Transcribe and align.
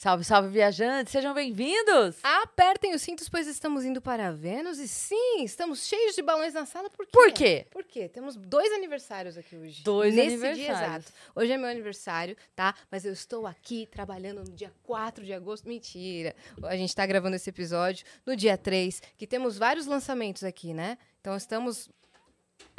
Salve, 0.00 0.24
salve, 0.24 0.48
viajantes, 0.48 1.12
sejam 1.12 1.34
bem-vindos! 1.34 2.16
Apertem 2.22 2.94
os 2.94 3.02
cintos, 3.02 3.28
pois 3.28 3.46
estamos 3.46 3.84
indo 3.84 4.00
para 4.00 4.32
Vênus. 4.32 4.78
E 4.78 4.88
sim, 4.88 5.44
estamos 5.44 5.86
cheios 5.86 6.14
de 6.14 6.22
balões 6.22 6.54
na 6.54 6.64
sala. 6.64 6.88
Por 6.88 7.04
quê? 7.04 7.12
Por 7.12 7.32
quê? 7.32 7.66
Por 7.70 7.84
quê? 7.84 8.08
Temos 8.08 8.34
dois 8.34 8.72
aniversários 8.72 9.36
aqui 9.36 9.54
hoje. 9.54 9.82
Dois 9.82 10.14
Nesse 10.14 10.28
aniversários. 10.36 10.64
dia 10.64 10.72
exato. 10.72 11.12
Hoje 11.36 11.52
é 11.52 11.58
meu 11.58 11.68
aniversário, 11.68 12.34
tá? 12.56 12.74
Mas 12.90 13.04
eu 13.04 13.12
estou 13.12 13.46
aqui 13.46 13.86
trabalhando 13.90 14.38
no 14.38 14.56
dia 14.56 14.72
4 14.84 15.22
de 15.22 15.34
agosto. 15.34 15.68
Mentira. 15.68 16.34
A 16.62 16.76
gente 16.78 16.96
tá 16.96 17.04
gravando 17.04 17.36
esse 17.36 17.50
episódio 17.50 18.06
no 18.24 18.34
dia 18.34 18.56
3, 18.56 19.02
que 19.18 19.26
temos 19.26 19.58
vários 19.58 19.84
lançamentos 19.84 20.44
aqui, 20.44 20.72
né? 20.72 20.96
Então 21.20 21.36
estamos 21.36 21.90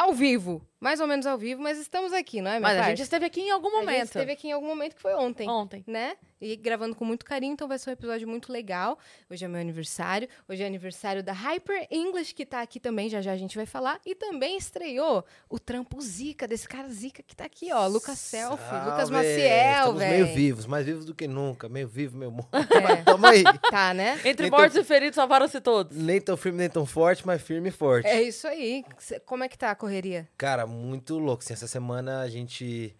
ao 0.01 0.13
vivo. 0.13 0.61
Mais 0.79 0.99
ou 0.99 1.05
menos 1.05 1.27
ao 1.27 1.37
vivo, 1.37 1.61
mas 1.61 1.77
estamos 1.77 2.11
aqui, 2.11 2.41
não 2.41 2.49
é, 2.49 2.53
minha 2.55 2.61
Mas 2.61 2.71
a 2.71 2.75
parça? 2.77 2.89
gente 2.89 3.03
esteve 3.03 3.23
aqui 3.23 3.41
em 3.41 3.51
algum 3.51 3.67
A 3.67 3.71
gente 3.71 3.85
momento. 3.85 4.05
esteve 4.05 4.31
aqui 4.31 4.47
em 4.47 4.51
algum 4.51 4.65
momento 4.65 4.95
que 4.95 5.01
foi 5.01 5.13
ontem 5.13 5.47
Ontem. 5.47 5.83
né? 5.85 6.15
E 6.41 6.55
gravando 6.55 6.95
com 6.95 7.05
muito 7.05 7.23
carinho, 7.23 7.53
então 7.53 7.67
vai 7.67 7.77
ser 7.77 7.91
um 7.91 7.93
episódio 7.93 8.27
muito 8.27 8.51
legal. 8.51 8.97
Hoje 9.29 9.45
é 9.45 9.47
meu 9.47 9.61
aniversário. 9.61 10.27
Hoje 10.49 10.63
é 10.63 10.65
aniversário 10.65 11.21
da 11.21 11.31
Hyper 11.33 11.85
English, 11.91 12.33
que 12.33 12.47
tá 12.47 12.61
aqui 12.63 12.79
também, 12.79 13.09
já 13.09 13.21
já 13.21 13.31
a 13.31 13.37
gente 13.37 13.55
vai 13.55 13.67
falar. 13.67 14.01
E 14.03 14.15
também 14.15 14.57
estreou 14.57 15.23
o 15.47 15.59
trampo 15.59 16.01
Zica, 16.01 16.47
desse 16.47 16.67
cara 16.67 16.89
Zica 16.89 17.21
que 17.21 17.35
tá 17.35 17.45
aqui, 17.45 17.71
ó. 17.71 17.85
Lucas 17.85 18.17
Selfie, 18.17 18.63
Lucas 18.83 19.07
Salve! 19.09 19.11
Maciel, 19.11 19.77
Estamos 19.81 19.99
velho. 19.99 20.23
meio 20.25 20.35
vivos, 20.35 20.65
mais 20.65 20.83
vivos 20.83 21.05
do 21.05 21.13
que 21.13 21.27
nunca. 21.27 21.69
Meio 21.69 21.87
vivo, 21.87 22.17
meio 22.17 22.31
morto. 22.31 22.49
É. 22.91 22.95
Tamo 23.05 23.27
aí. 23.27 23.43
Tá, 23.69 23.93
né? 23.93 24.19
Entre 24.25 24.47
Então- 24.47 24.57
mortos 24.57 24.75
e 24.77 24.83
feridos, 24.83 25.13
salvaram-se 25.15 25.61
todos. 25.61 25.95
Nem 25.95 26.19
tão 26.19 26.35
firme, 26.35 26.57
nem 26.57 26.69
tão 26.71 26.87
forte, 26.87 27.21
mas 27.23 27.39
firme 27.39 27.69
e 27.69 27.71
forte. 27.71 28.07
É 28.07 28.19
isso 28.19 28.47
aí. 28.47 28.83
Como 29.27 29.43
é 29.43 29.47
que 29.47 29.55
tá 29.59 29.69
a 29.69 29.75
correria? 29.91 30.27
Cara, 30.37 30.65
muito 30.65 31.19
louco. 31.19 31.43
Assim, 31.43 31.53
essa 31.53 31.67
semana 31.67 32.21
a 32.21 32.29
gente, 32.29 32.95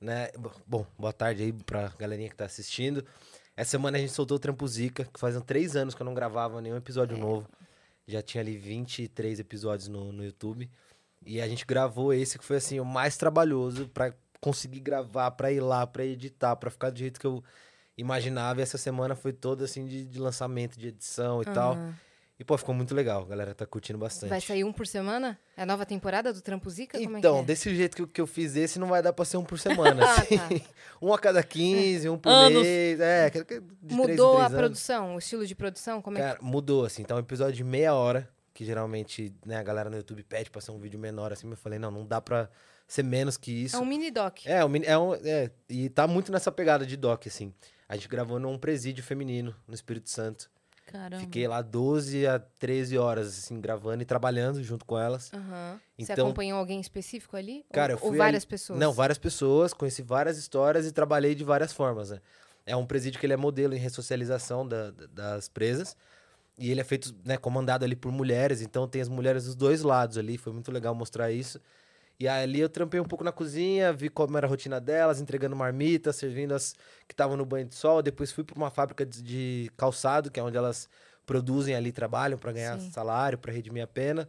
né? 0.00 0.30
Bom, 0.66 0.86
boa 0.98 1.12
tarde 1.12 1.42
aí 1.42 1.52
pra 1.52 1.92
galerinha 1.98 2.30
que 2.30 2.34
tá 2.36 2.46
assistindo. 2.46 3.04
Essa 3.54 3.72
semana 3.72 3.98
a 3.98 4.00
gente 4.00 4.12
soltou 4.12 4.38
o 4.38 4.40
Trampo 4.40 4.66
Zica, 4.66 5.04
que 5.04 5.20
fazem 5.20 5.40
três 5.42 5.76
anos 5.76 5.94
que 5.94 6.00
eu 6.00 6.04
não 6.06 6.14
gravava 6.14 6.60
nenhum 6.62 6.76
episódio 6.76 7.18
novo. 7.18 7.46
Já 8.06 8.22
tinha 8.22 8.40
ali 8.40 8.56
23 8.56 9.38
episódios 9.38 9.86
no, 9.88 10.10
no 10.12 10.24
YouTube. 10.24 10.68
E 11.24 11.40
a 11.40 11.46
gente 11.46 11.66
gravou 11.66 12.14
esse 12.14 12.38
que 12.38 12.44
foi 12.44 12.56
assim 12.56 12.80
o 12.80 12.84
mais 12.84 13.18
trabalhoso 13.18 13.88
pra 13.88 14.14
conseguir 14.40 14.80
gravar, 14.80 15.30
pra 15.32 15.52
ir 15.52 15.60
lá, 15.60 15.86
pra 15.86 16.04
editar, 16.04 16.56
pra 16.56 16.70
ficar 16.70 16.88
do 16.88 16.98
jeito 16.98 17.20
que 17.20 17.26
eu 17.26 17.44
imaginava. 17.98 18.60
E 18.60 18.62
essa 18.62 18.78
semana 18.78 19.14
foi 19.14 19.34
toda 19.34 19.66
assim 19.66 19.84
de, 19.84 20.06
de 20.06 20.18
lançamento, 20.18 20.78
de 20.78 20.88
edição 20.88 21.42
e 21.42 21.44
tal. 21.44 21.76
E 22.40 22.44
pô, 22.44 22.56
ficou 22.56 22.74
muito 22.74 22.94
legal. 22.94 23.24
A 23.24 23.26
galera 23.26 23.54
tá 23.54 23.66
curtindo 23.66 23.98
bastante. 23.98 24.30
Vai 24.30 24.40
sair 24.40 24.64
um 24.64 24.72
por 24.72 24.86
semana? 24.86 25.38
É 25.54 25.62
a 25.62 25.66
nova 25.66 25.84
temporada 25.84 26.32
do 26.32 26.40
Trampo 26.40 26.70
Zica? 26.70 26.98
Como 26.98 27.18
Então, 27.18 27.34
é 27.34 27.38
que 27.40 27.42
é? 27.42 27.46
desse 27.48 27.74
jeito 27.76 27.94
que, 27.96 28.02
eu- 28.02 28.08
que 28.08 28.20
eu 28.22 28.26
fiz 28.26 28.56
esse, 28.56 28.78
não 28.78 28.86
vai 28.88 29.02
dar 29.02 29.12
pra 29.12 29.26
ser 29.26 29.36
um 29.36 29.44
por 29.44 29.58
semana. 29.58 30.00
Ah, 30.08 30.14
assim. 30.22 30.38
tá. 30.38 30.48
um 31.02 31.12
a 31.12 31.18
cada 31.18 31.42
15, 31.42 32.08
um 32.08 32.16
por 32.16 32.30
Anos. 32.30 32.62
mês. 32.62 32.98
É, 32.98 33.28
que- 33.28 33.44
que- 33.44 33.60
de 33.60 33.66
três 33.76 33.92
Mudou 33.94 34.36
três 34.36 34.40
a 34.42 34.46
anos. 34.46 34.58
produção, 34.58 35.14
o 35.16 35.18
estilo 35.18 35.46
de 35.46 35.54
produção? 35.54 36.00
Como 36.00 36.16
é 36.16 36.20
Cara, 36.22 36.38
mudou, 36.40 36.86
assim. 36.86 37.02
Então, 37.02 37.18
um 37.18 37.20
episódio 37.20 37.52
de 37.56 37.62
meia 37.62 37.92
hora, 37.94 38.26
que 38.54 38.64
geralmente 38.64 39.34
né, 39.44 39.56
a 39.58 39.62
galera 39.62 39.90
no 39.90 39.96
YouTube 39.98 40.22
pede 40.22 40.50
pra 40.50 40.62
ser 40.62 40.70
um 40.70 40.78
vídeo 40.78 40.98
menor, 40.98 41.34
assim. 41.34 41.46
Eu 41.50 41.56
falei, 41.58 41.78
não, 41.78 41.90
não 41.90 42.06
dá 42.06 42.22
pra 42.22 42.48
ser 42.88 43.02
menos 43.02 43.36
que 43.36 43.52
que 43.52 43.64
isso. 43.64 43.76
é? 43.76 43.78
É 43.78 43.82
um 43.82 43.84
mini 43.86 44.10
doc. 44.10 44.38
É, 44.46 44.64
um 44.64 44.68
mini- 44.70 44.86
é 44.86 44.96
um, 44.98 45.14
é, 45.14 45.50
e 45.68 45.90
tá 45.90 46.06
muito 46.06 46.32
nessa 46.32 46.50
pegada 46.50 46.86
de 46.86 46.96
doc, 46.96 47.26
assim. 47.26 47.52
A 47.86 47.96
gente 47.96 48.08
gravou 48.08 48.40
num 48.40 48.56
presídio 48.58 49.04
feminino, 49.04 49.54
no 49.68 49.74
Espírito 49.74 50.08
Santo. 50.08 50.50
Caramba. 50.90 51.20
Fiquei 51.20 51.46
lá 51.46 51.62
12 51.62 52.26
a 52.26 52.38
13 52.58 52.98
horas, 52.98 53.28
assim, 53.28 53.60
gravando 53.60 54.02
e 54.02 54.04
trabalhando 54.06 54.62
junto 54.62 54.84
com 54.84 54.98
elas. 54.98 55.30
Você 55.30 56.12
Então- 56.12 56.26
acompanhou 56.26 56.58
alguém 56.58 56.80
específico 56.80 57.36
ali? 57.36 57.64
Cara, 57.72 57.92
ou, 57.92 57.94
eu 57.94 57.98
fui 58.00 58.08
ou 58.10 58.16
várias 58.16 58.42
ali- 58.42 58.50
pessoas? 58.50 58.78
Não, 58.78 58.92
várias 58.92 59.18
pessoas, 59.18 59.72
conheci 59.72 60.02
várias 60.02 60.36
histórias 60.36 60.86
e 60.86 60.92
trabalhei 60.92 61.34
de 61.34 61.44
várias 61.44 61.72
formas, 61.72 62.10
né? 62.10 62.20
É 62.66 62.74
um 62.74 62.84
presídio 62.84 63.20
que 63.20 63.26
ele 63.26 63.32
é 63.32 63.36
modelo 63.36 63.72
em 63.74 63.78
ressocialização 63.78 64.66
da- 64.66 64.90
da- 64.90 65.06
das 65.06 65.48
presas. 65.48 65.96
E 66.58 66.70
ele 66.70 66.80
é 66.80 66.84
feito, 66.84 67.14
né, 67.24 67.36
comandado 67.38 67.84
ali 67.84 67.96
por 67.96 68.12
mulheres, 68.12 68.60
então 68.60 68.86
tem 68.86 69.00
as 69.00 69.08
mulheres 69.08 69.44
dos 69.46 69.54
dois 69.54 69.82
lados 69.82 70.18
ali, 70.18 70.36
foi 70.36 70.52
muito 70.52 70.70
legal 70.70 70.94
mostrar 70.94 71.30
isso. 71.32 71.58
E 72.20 72.28
ali 72.28 72.60
eu 72.60 72.68
trampei 72.68 73.00
um 73.00 73.04
pouco 73.04 73.24
na 73.24 73.32
cozinha, 73.32 73.94
vi 73.94 74.10
como 74.10 74.36
era 74.36 74.46
a 74.46 74.50
rotina 74.50 74.78
delas, 74.78 75.22
entregando 75.22 75.56
marmita, 75.56 76.12
servindo 76.12 76.52
as 76.52 76.74
que 77.08 77.14
estavam 77.14 77.34
no 77.34 77.46
banho 77.46 77.64
de 77.64 77.74
sol. 77.74 78.02
Depois 78.02 78.30
fui 78.30 78.44
para 78.44 78.54
uma 78.54 78.68
fábrica 78.68 79.06
de, 79.06 79.70
calçado, 79.74 80.30
que 80.30 80.38
é 80.38 80.42
onde 80.42 80.54
elas 80.54 80.86
produzem 81.24 81.74
ali, 81.74 81.90
trabalham 81.90 82.38
para 82.38 82.52
ganhar 82.52 82.78
Sim. 82.78 82.90
salário, 82.90 83.38
para 83.38 83.50
redimir 83.50 83.82
a 83.82 83.86
pena. 83.86 84.28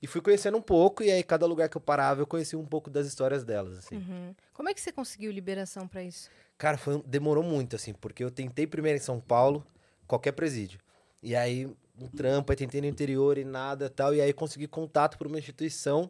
E 0.00 0.06
fui 0.06 0.20
conhecendo 0.20 0.56
um 0.56 0.62
pouco, 0.62 1.02
e 1.02 1.10
aí 1.10 1.20
cada 1.24 1.44
lugar 1.44 1.68
que 1.68 1.76
eu 1.76 1.80
parava 1.80 2.20
eu 2.20 2.28
conhecia 2.28 2.56
um 2.56 2.64
pouco 2.64 2.88
das 2.88 3.08
histórias 3.08 3.42
delas, 3.42 3.76
assim. 3.78 3.96
Uhum. 3.96 4.34
Como 4.54 4.68
é 4.68 4.74
que 4.74 4.80
você 4.80 4.92
conseguiu 4.92 5.32
liberação 5.32 5.88
pra 5.88 6.04
isso? 6.04 6.30
Cara, 6.56 6.78
foi, 6.78 7.02
demorou 7.04 7.42
muito, 7.42 7.74
assim, 7.74 7.92
porque 7.92 8.22
eu 8.22 8.30
tentei 8.30 8.68
primeiro 8.68 8.98
em 8.98 9.02
São 9.02 9.18
Paulo, 9.18 9.66
qualquer 10.06 10.30
presídio. 10.30 10.78
E 11.20 11.34
aí, 11.34 11.66
um 12.00 12.06
trampo, 12.06 12.52
aí 12.52 12.56
tentei 12.56 12.80
no 12.80 12.86
interior 12.86 13.36
e 13.36 13.44
nada 13.44 13.90
tal. 13.90 14.14
E 14.14 14.20
aí 14.20 14.32
consegui 14.32 14.68
contato 14.68 15.18
por 15.18 15.26
uma 15.26 15.40
instituição 15.40 16.08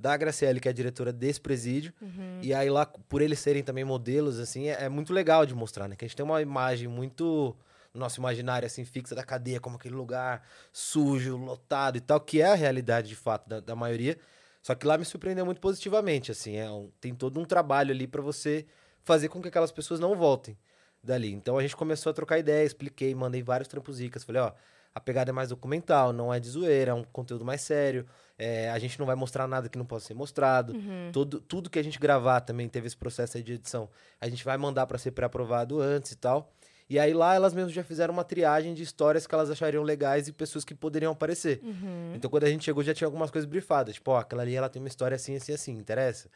da 0.00 0.16
Graciele, 0.16 0.58
que 0.60 0.68
é 0.68 0.70
a 0.70 0.74
diretora 0.74 1.12
desse 1.12 1.40
presídio. 1.40 1.92
Uhum. 2.00 2.40
E 2.42 2.54
aí 2.54 2.70
lá, 2.70 2.86
por 2.86 3.20
eles 3.22 3.38
serem 3.38 3.62
também 3.62 3.84
modelos, 3.84 4.38
assim, 4.38 4.68
é, 4.68 4.84
é 4.84 4.88
muito 4.88 5.12
legal 5.12 5.44
de 5.44 5.54
mostrar, 5.54 5.86
né? 5.88 5.94
Que 5.96 6.04
a 6.04 6.08
gente 6.08 6.16
tem 6.16 6.24
uma 6.24 6.40
imagem 6.40 6.88
muito 6.88 7.54
no 7.92 8.00
nosso 8.00 8.20
imaginário, 8.20 8.64
assim, 8.66 8.84
fixa 8.84 9.14
da 9.14 9.22
cadeia, 9.24 9.60
como 9.60 9.76
aquele 9.76 9.94
lugar 9.94 10.42
sujo, 10.72 11.36
lotado 11.36 11.96
e 11.96 12.00
tal, 12.00 12.20
que 12.20 12.40
é 12.40 12.46
a 12.46 12.54
realidade, 12.54 13.08
de 13.08 13.16
fato, 13.16 13.48
da, 13.48 13.60
da 13.60 13.76
maioria. 13.76 14.16
Só 14.62 14.74
que 14.74 14.86
lá 14.86 14.96
me 14.96 15.04
surpreendeu 15.04 15.44
muito 15.44 15.60
positivamente, 15.60 16.30
assim, 16.30 16.56
é 16.56 16.70
um- 16.70 16.90
tem 17.00 17.14
todo 17.14 17.40
um 17.40 17.44
trabalho 17.44 17.90
ali 17.92 18.06
pra 18.06 18.22
você 18.22 18.66
fazer 19.02 19.28
com 19.28 19.40
que 19.42 19.48
aquelas 19.48 19.72
pessoas 19.72 19.98
não 19.98 20.14
voltem 20.14 20.56
dali. 21.02 21.32
Então 21.32 21.56
a 21.58 21.62
gente 21.62 21.74
começou 21.76 22.10
a 22.10 22.12
trocar 22.12 22.38
ideia, 22.38 22.64
expliquei, 22.64 23.14
mandei 23.14 23.42
vários 23.42 23.68
trampos 23.68 23.98
ricas, 23.98 24.22
falei, 24.22 24.42
ó, 24.42 24.52
a 24.94 25.00
pegada 25.00 25.30
é 25.30 25.32
mais 25.32 25.50
documental, 25.50 26.12
não 26.12 26.32
é 26.32 26.40
de 26.40 26.48
zoeira, 26.48 26.90
é 26.90 26.94
um 26.94 27.04
conteúdo 27.04 27.44
mais 27.44 27.60
sério, 27.60 28.06
é, 28.38 28.70
a 28.70 28.78
gente 28.78 28.98
não 28.98 29.06
vai 29.06 29.14
mostrar 29.14 29.46
nada 29.46 29.68
que 29.68 29.76
não 29.76 29.84
possa 29.84 30.06
ser 30.06 30.14
mostrado, 30.14 30.72
Uhum. 30.72 31.10
Todo, 31.12 31.40
tudo 31.40 31.68
que 31.68 31.78
a 31.78 31.84
gente 31.84 31.98
gravar 31.98 32.40
também 32.40 32.68
teve 32.68 32.86
esse 32.86 32.96
processo 32.96 33.36
aí 33.36 33.42
de 33.42 33.52
edição. 33.52 33.88
A 34.20 34.28
gente 34.28 34.44
vai 34.44 34.56
mandar 34.56 34.86
pra 34.86 34.96
ser 34.96 35.10
pré-aprovado 35.10 35.80
antes 35.80 36.12
e 36.12 36.16
tal. 36.16 36.50
E 36.88 36.98
aí 36.98 37.14
lá 37.14 37.34
elas 37.34 37.54
mesmas 37.54 37.72
já 37.72 37.84
fizeram 37.84 38.12
uma 38.12 38.24
triagem 38.24 38.74
de 38.74 38.82
histórias 38.82 39.24
que 39.24 39.32
elas 39.32 39.48
achariam 39.48 39.82
legais 39.82 40.26
e 40.26 40.32
pessoas 40.32 40.64
que 40.64 40.74
poderiam 40.74 41.12
aparecer. 41.12 41.60
Uhum. 41.62 42.14
Então 42.16 42.28
quando 42.28 42.44
a 42.44 42.48
gente 42.50 42.64
chegou 42.64 42.82
já 42.82 42.92
tinha 42.92 43.06
algumas 43.06 43.30
coisas 43.30 43.48
brifadas. 43.48 43.94
Tipo, 43.94 44.10
ó, 44.10 44.18
aquela 44.18 44.42
ali 44.42 44.56
ela 44.56 44.68
tem 44.68 44.82
uma 44.82 44.88
história 44.88 45.14
assim, 45.14 45.36
assim, 45.36 45.52
assim, 45.52 45.72
interessa? 45.72 46.28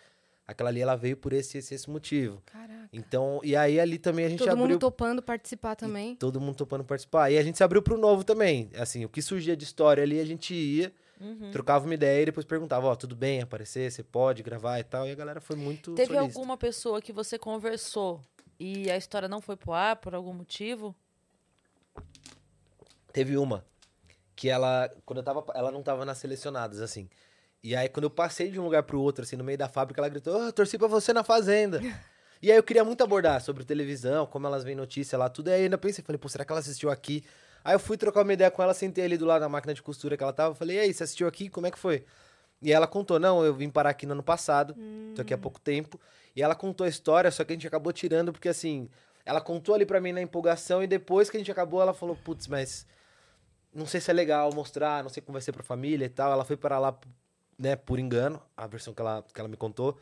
Aquela 0.46 0.68
ali 0.70 0.80
ela 0.80 0.94
veio 0.94 1.16
por 1.16 1.32
esse, 1.32 1.56
esse, 1.58 1.74
esse 1.74 1.88
motivo. 1.88 2.42
Caraca. 2.46 2.88
Então, 2.92 3.40
e 3.42 3.56
aí 3.56 3.80
ali 3.80 3.96
também 3.98 4.26
a 4.26 4.28
gente 4.28 4.38
Todo 4.40 4.50
abriu... 4.50 4.66
mundo 4.66 4.78
topando 4.78 5.22
participar 5.22 5.74
também. 5.74 6.14
Todo 6.16 6.40
mundo 6.40 6.54
topando 6.54 6.84
participar. 6.84 7.30
E 7.30 7.38
a 7.38 7.42
gente 7.42 7.56
se 7.56 7.64
abriu 7.64 7.80
pro 7.82 7.96
novo 7.96 8.24
também. 8.24 8.70
Assim, 8.76 9.04
o 9.04 9.08
que 9.08 9.22
surgia 9.22 9.56
de 9.56 9.64
história 9.64 10.02
ali, 10.02 10.20
a 10.20 10.24
gente 10.24 10.54
ia, 10.54 10.92
Uhum. 11.20 11.50
trocava 11.52 11.84
uma 11.86 11.94
ideia 11.94 12.22
e 12.22 12.26
depois 12.26 12.44
perguntava, 12.44 12.88
ó, 12.88 12.94
tudo 12.96 13.14
bem 13.16 13.40
aparecer, 13.40 13.90
você 13.90 14.02
pode 14.02 14.42
gravar 14.42 14.80
e 14.80 14.84
tal. 14.84 15.06
E 15.08 15.12
a 15.12 15.14
galera 15.14 15.40
foi 15.40 15.56
muito 15.56 15.94
Teve 15.94 16.12
solícita. 16.14 16.38
alguma 16.38 16.56
pessoa 16.58 17.00
que 17.00 17.12
você 17.12 17.38
conversou 17.38 18.20
e 18.60 18.90
a 18.90 18.96
história 18.96 19.28
não 19.28 19.40
foi 19.40 19.56
pro 19.56 19.72
ar 19.72 19.96
por 19.96 20.14
algum 20.14 20.34
motivo? 20.34 20.94
Teve 23.12 23.36
uma 23.36 23.64
que 24.36 24.48
ela, 24.48 24.90
quando 25.06 25.18
eu 25.18 25.22
tava, 25.22 25.44
ela 25.54 25.70
não 25.70 25.82
tava 25.82 26.04
nas 26.04 26.18
selecionadas, 26.18 26.80
assim. 26.80 27.08
E 27.64 27.74
aí, 27.74 27.88
quando 27.88 28.04
eu 28.04 28.10
passei 28.10 28.50
de 28.50 28.60
um 28.60 28.64
lugar 28.64 28.82
pro 28.82 29.00
outro, 29.00 29.24
assim, 29.24 29.36
no 29.36 29.42
meio 29.42 29.56
da 29.56 29.66
fábrica, 29.70 29.98
ela 29.98 30.08
gritou, 30.10 30.48
oh, 30.48 30.52
torci 30.52 30.76
pra 30.76 30.86
você 30.86 31.14
na 31.14 31.24
fazenda. 31.24 31.80
e 32.42 32.52
aí 32.52 32.58
eu 32.58 32.62
queria 32.62 32.84
muito 32.84 33.02
abordar 33.02 33.40
sobre 33.40 33.64
televisão, 33.64 34.26
como 34.26 34.46
elas 34.46 34.62
veem 34.62 34.76
notícia 34.76 35.16
lá, 35.16 35.30
tudo. 35.30 35.48
E 35.48 35.52
aí 35.54 35.60
eu 35.60 35.64
ainda 35.64 35.78
pensei, 35.78 36.04
falei, 36.04 36.18
pô, 36.18 36.28
será 36.28 36.44
que 36.44 36.52
ela 36.52 36.60
assistiu 36.60 36.90
aqui? 36.90 37.24
Aí 37.64 37.74
eu 37.74 37.78
fui 37.78 37.96
trocar 37.96 38.20
uma 38.20 38.34
ideia 38.34 38.50
com 38.50 38.62
ela, 38.62 38.74
sentei 38.74 39.06
ali 39.06 39.16
do 39.16 39.24
lado 39.24 39.40
da 39.40 39.48
máquina 39.48 39.72
de 39.72 39.80
costura 39.80 40.14
que 40.14 40.22
ela 40.22 40.34
tava, 40.34 40.54
falei, 40.54 40.76
e 40.76 40.80
aí, 40.80 40.92
você 40.92 41.04
assistiu 41.04 41.26
aqui? 41.26 41.48
Como 41.48 41.66
é 41.66 41.70
que 41.70 41.78
foi? 41.78 42.04
E 42.60 42.70
ela 42.70 42.86
contou, 42.86 43.18
não, 43.18 43.42
eu 43.42 43.54
vim 43.54 43.70
parar 43.70 43.88
aqui 43.88 44.04
no 44.04 44.12
ano 44.12 44.22
passado, 44.22 44.76
tô 45.14 45.22
aqui 45.22 45.32
há 45.32 45.38
pouco 45.38 45.58
tempo. 45.58 45.98
E 46.36 46.42
ela 46.42 46.54
contou 46.54 46.84
a 46.84 46.88
história, 46.88 47.30
só 47.30 47.44
que 47.44 47.54
a 47.54 47.56
gente 47.56 47.66
acabou 47.66 47.94
tirando, 47.94 48.30
porque 48.30 48.50
assim, 48.50 48.90
ela 49.24 49.40
contou 49.40 49.74
ali 49.74 49.86
pra 49.86 50.02
mim 50.02 50.12
na 50.12 50.20
empolgação, 50.20 50.82
e 50.82 50.86
depois 50.86 51.30
que 51.30 51.38
a 51.38 51.40
gente 51.40 51.50
acabou, 51.50 51.80
ela 51.80 51.94
falou, 51.94 52.14
putz, 52.14 52.46
mas 52.46 52.86
não 53.74 53.86
sei 53.86 54.02
se 54.02 54.10
é 54.10 54.14
legal 54.14 54.52
mostrar, 54.52 55.02
não 55.02 55.08
sei 55.08 55.22
como 55.22 55.32
vai 55.32 55.42
ser 55.42 55.52
pra 55.52 55.62
família 55.62 56.04
e 56.04 56.10
tal. 56.10 56.30
Ela 56.30 56.44
foi 56.44 56.58
para 56.58 56.78
lá, 56.78 56.98
né, 57.58 57.76
por 57.76 57.98
engano, 57.98 58.42
a 58.56 58.66
versão 58.66 58.94
que 58.94 59.00
ela, 59.00 59.22
que 59.22 59.40
ela 59.40 59.48
me 59.48 59.56
contou, 59.56 59.98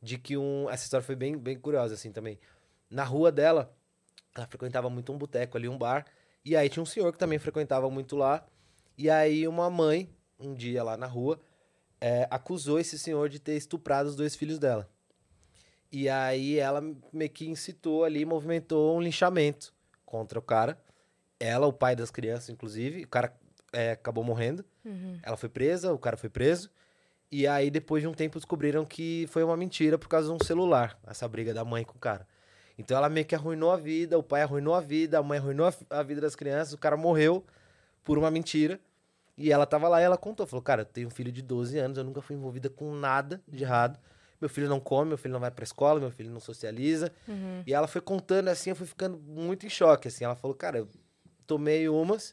de 0.00 0.18
que 0.18 0.36
um. 0.36 0.68
Essa 0.70 0.84
história 0.84 1.04
foi 1.04 1.16
bem, 1.16 1.36
bem 1.36 1.58
curiosa, 1.58 1.94
assim, 1.94 2.12
também. 2.12 2.38
Na 2.90 3.04
rua 3.04 3.32
dela, 3.32 3.74
ela 4.34 4.46
frequentava 4.46 4.90
muito 4.90 5.12
um 5.12 5.18
boteco 5.18 5.56
ali, 5.56 5.68
um 5.68 5.78
bar. 5.78 6.04
E 6.44 6.54
aí 6.56 6.68
tinha 6.68 6.82
um 6.82 6.86
senhor 6.86 7.10
que 7.12 7.18
também 7.18 7.38
frequentava 7.38 7.88
muito 7.88 8.16
lá. 8.16 8.46
E 8.96 9.08
aí 9.08 9.48
uma 9.48 9.70
mãe, 9.70 10.14
um 10.38 10.54
dia 10.54 10.82
lá 10.82 10.96
na 10.96 11.06
rua, 11.06 11.40
é, 12.00 12.28
acusou 12.30 12.78
esse 12.78 12.98
senhor 12.98 13.28
de 13.28 13.38
ter 13.38 13.56
estuprado 13.56 14.08
os 14.08 14.14
dois 14.14 14.36
filhos 14.36 14.58
dela. 14.58 14.88
E 15.90 16.08
aí 16.08 16.58
ela 16.58 16.82
meio 17.12 17.30
que 17.30 17.48
incitou 17.48 18.04
ali, 18.04 18.24
movimentou 18.24 18.96
um 18.96 19.00
linchamento 19.00 19.72
contra 20.04 20.38
o 20.38 20.42
cara. 20.42 20.78
Ela, 21.38 21.66
o 21.66 21.72
pai 21.72 21.96
das 21.96 22.10
crianças, 22.10 22.50
inclusive. 22.50 23.04
O 23.04 23.08
cara 23.08 23.34
é, 23.72 23.92
acabou 23.92 24.24
morrendo. 24.24 24.64
Uhum. 24.84 25.18
Ela 25.22 25.36
foi 25.36 25.48
presa, 25.48 25.92
o 25.92 25.98
cara 25.98 26.16
foi 26.16 26.28
preso. 26.28 26.70
E 27.36 27.48
aí, 27.48 27.68
depois 27.68 28.00
de 28.00 28.06
um 28.06 28.14
tempo, 28.14 28.38
descobriram 28.38 28.84
que 28.84 29.26
foi 29.28 29.42
uma 29.42 29.56
mentira 29.56 29.98
por 29.98 30.06
causa 30.06 30.28
de 30.28 30.32
um 30.32 30.38
celular, 30.38 30.96
essa 31.04 31.26
briga 31.26 31.52
da 31.52 31.64
mãe 31.64 31.82
com 31.82 31.96
o 31.96 31.98
cara. 31.98 32.28
Então 32.78 32.96
ela 32.96 33.08
meio 33.08 33.26
que 33.26 33.34
arruinou 33.34 33.72
a 33.72 33.76
vida, 33.76 34.16
o 34.16 34.22
pai 34.22 34.42
arruinou 34.42 34.72
a 34.72 34.80
vida, 34.80 35.18
a 35.18 35.22
mãe 35.22 35.40
arruinou 35.40 35.68
a, 35.90 36.02
vida 36.04 36.20
das 36.20 36.36
crianças, 36.36 36.74
o 36.74 36.78
cara 36.78 36.96
morreu 36.96 37.44
por 38.04 38.18
uma 38.18 38.30
mentira. 38.30 38.78
E 39.36 39.50
ela 39.50 39.66
tava 39.66 39.88
lá 39.88 40.00
e 40.00 40.04
ela 40.04 40.16
contou, 40.16 40.46
falou, 40.46 40.62
cara, 40.62 40.82
eu 40.82 40.86
tenho 40.86 41.08
um 41.08 41.10
filho 41.10 41.32
de 41.32 41.42
12 41.42 41.76
anos, 41.76 41.98
eu 41.98 42.04
nunca 42.04 42.22
fui 42.22 42.36
envolvida 42.36 42.70
com 42.70 42.94
nada 42.94 43.42
de 43.48 43.64
errado. 43.64 43.98
Meu 44.40 44.48
filho 44.48 44.68
não 44.68 44.78
come, 44.78 45.08
meu 45.08 45.18
filho 45.18 45.32
não 45.32 45.40
vai 45.40 45.50
pra 45.50 45.64
escola, 45.64 45.98
meu 45.98 46.12
filho 46.12 46.30
não 46.30 46.38
socializa. 46.38 47.10
Uhum. 47.26 47.64
E 47.66 47.74
ela 47.74 47.88
foi 47.88 48.00
contando 48.00 48.46
assim, 48.46 48.70
eu 48.70 48.76
fui 48.76 48.86
ficando 48.86 49.18
muito 49.18 49.66
em 49.66 49.68
choque, 49.68 50.06
assim. 50.06 50.24
Ela 50.24 50.36
falou, 50.36 50.54
cara, 50.54 50.78
eu 50.78 50.88
tomei 51.48 51.88
umas, 51.88 52.32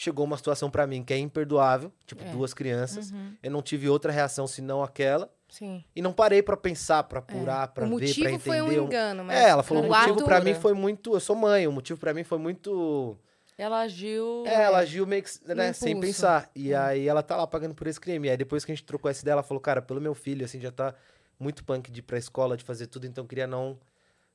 chegou 0.00 0.24
uma 0.24 0.36
situação 0.36 0.70
pra 0.70 0.86
mim 0.86 1.02
que 1.02 1.12
é 1.12 1.18
imperdoável, 1.18 1.92
tipo 2.06 2.22
É. 2.24 2.30
duas 2.30 2.54
crianças. 2.54 3.10
Uhum. 3.10 3.34
Eu 3.42 3.50
não 3.50 3.60
tive 3.60 3.88
outra 3.88 4.12
reação 4.12 4.46
senão 4.46 4.80
aquela. 4.82 5.28
Sim. 5.48 5.82
E 5.96 6.00
não 6.00 6.12
parei 6.12 6.40
pra 6.40 6.56
pensar, 6.56 7.02
pra 7.02 7.18
apurar, 7.18 7.66
pra 7.68 7.84
É. 7.84 7.88
o 7.88 7.90
ver, 7.90 7.96
pra 7.96 8.06
motivo 8.06 8.28
entender. 8.28 8.38
foi 8.44 8.62
um 8.62 8.72
engano, 8.72 9.24
mas 9.24 9.36
É, 9.36 9.48
ela 9.48 9.62
falou, 9.64 9.82
o 9.82 9.88
motivo 9.88 10.24
pra 10.24 10.40
mim 10.40 10.54
foi 10.54 10.72
muito. 10.72 11.14
Eu 11.14 11.20
sou 11.20 11.34
mãe, 11.34 11.66
o 11.66 11.72
motivo 11.72 11.98
pra 11.98 12.14
mim 12.14 12.22
foi 12.22 12.38
muito. 12.38 13.18
Ela 13.56 13.80
agiu. 13.80 14.44
É, 14.46 14.62
ela 14.62 14.78
agiu 14.78 15.04
meio 15.04 15.20
que, 15.24 15.30
né, 15.52 15.72
sem 15.72 15.98
pensar. 15.98 16.48
E 16.54 16.72
aí 16.72 17.08
ela 17.08 17.24
tá 17.24 17.36
lá 17.36 17.44
pagando 17.44 17.74
por 17.74 17.88
esse 17.88 17.98
crime. 18.00 18.28
E 18.28 18.30
aí 18.30 18.36
depois 18.36 18.64
que 18.64 18.70
a 18.70 18.74
gente 18.74 18.84
trocou 18.84 19.10
essa 19.10 19.20
ideia, 19.20 19.32
ela 19.32 19.42
falou, 19.42 19.60
cara, 19.60 19.82
pelo 19.82 20.00
meu 20.00 20.14
filho, 20.14 20.44
assim, 20.44 20.60
já 20.60 20.70
tá 20.70 20.94
muito 21.40 21.64
punk 21.64 21.90
de 21.90 21.98
ir 21.98 22.02
pra 22.02 22.16
escola, 22.18 22.56
de 22.56 22.62
fazer 22.62 22.86
tudo, 22.86 23.04
então 23.06 23.24
eu 23.24 23.28
queria 23.28 23.48
não, 23.48 23.76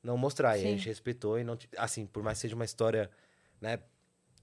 não 0.03 0.17
mostrar. 0.17 0.57
E 0.57 0.61
aí 0.61 0.65
a 0.65 0.69
Sim. 0.71 0.77
gente 0.77 0.89
respeitou 0.89 1.39
e 1.39 1.43
não. 1.45 1.57
Assim, 1.77 2.05
por 2.05 2.21
mais 2.21 2.37
que 2.37 2.41
seja 2.41 2.55
uma 2.55 2.65
história, 2.65 3.09
né, 3.61 3.79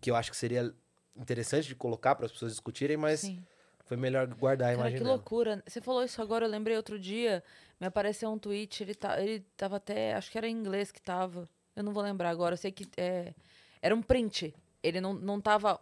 que 0.01 0.11
eu 0.11 0.17
acho 0.17 0.31
que 0.31 0.37
seria 0.37 0.73
interessante 1.17 1.69
de 1.69 1.75
colocar 1.75 2.15
para 2.15 2.27
as 2.27 2.33
pessoas 2.33 2.53
discutirem, 2.53 2.97
mas 2.97 3.21
Sim. 3.21 3.43
foi 3.85 3.97
melhor 3.97 4.27
guardar 4.29 4.71
a 4.71 4.75
imagem 4.75 4.99
que 4.99 5.05
loucura. 5.05 5.63
Você 5.67 5.81
falou 5.81 6.03
isso 6.05 6.21
agora, 6.23 6.47
eu 6.47 6.51
lembrei 6.51 6.77
outro 6.77 6.99
dia. 6.99 7.43
Me 7.81 7.87
apareceu 7.87 8.31
um 8.31 8.39
tweet, 8.39 8.83
ele, 8.83 8.95
tá, 8.95 9.21
ele 9.21 9.41
tava 9.57 9.77
até. 9.77 10.15
Acho 10.15 10.31
que 10.31 10.39
era 10.39 10.47
em 10.49 10.53
inglês 10.55 10.91
que 10.93 11.01
tava. 11.01 11.49
Eu 11.75 11.83
não 11.83 11.93
vou 11.93 12.03
lembrar 12.03 12.31
agora. 12.31 12.53
Eu 12.55 12.59
sei 12.59 12.71
que 12.71 12.87
é, 12.97 13.35
era 13.81 13.95
um 13.95 14.03
print. 14.03 14.55
Ele 14.83 15.01
não, 15.01 15.13
não 15.15 15.41
tava. 15.41 15.81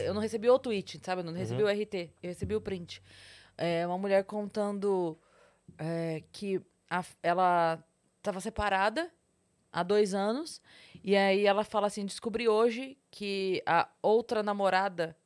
Eu 0.00 0.14
não 0.14 0.20
recebi 0.20 0.48
o 0.48 0.58
tweet, 0.58 1.00
sabe? 1.04 1.20
Eu 1.22 1.24
não 1.24 1.32
recebi 1.32 1.62
Uhum. 1.62 1.68
o 1.68 1.72
RT. 1.72 1.94
Eu 2.22 2.28
recebi 2.28 2.54
o 2.54 2.60
print. 2.60 3.02
É 3.56 3.86
uma 3.86 3.98
mulher 3.98 4.22
contando 4.24 5.18
é, 5.78 6.22
que 6.32 6.60
a- 6.90 7.04
ela 7.22 7.82
tava 8.22 8.40
separada 8.40 9.10
há 9.72 9.82
dois 9.82 10.14
anos. 10.14 10.60
E 11.02 11.16
aí 11.16 11.46
ela 11.46 11.64
fala 11.64 11.86
assim: 11.88 12.04
descobri 12.06 12.48
hoje 12.48 12.96
que 13.16 13.62
a 13.64 13.88
outra 14.02 14.42
namorada 14.42 15.16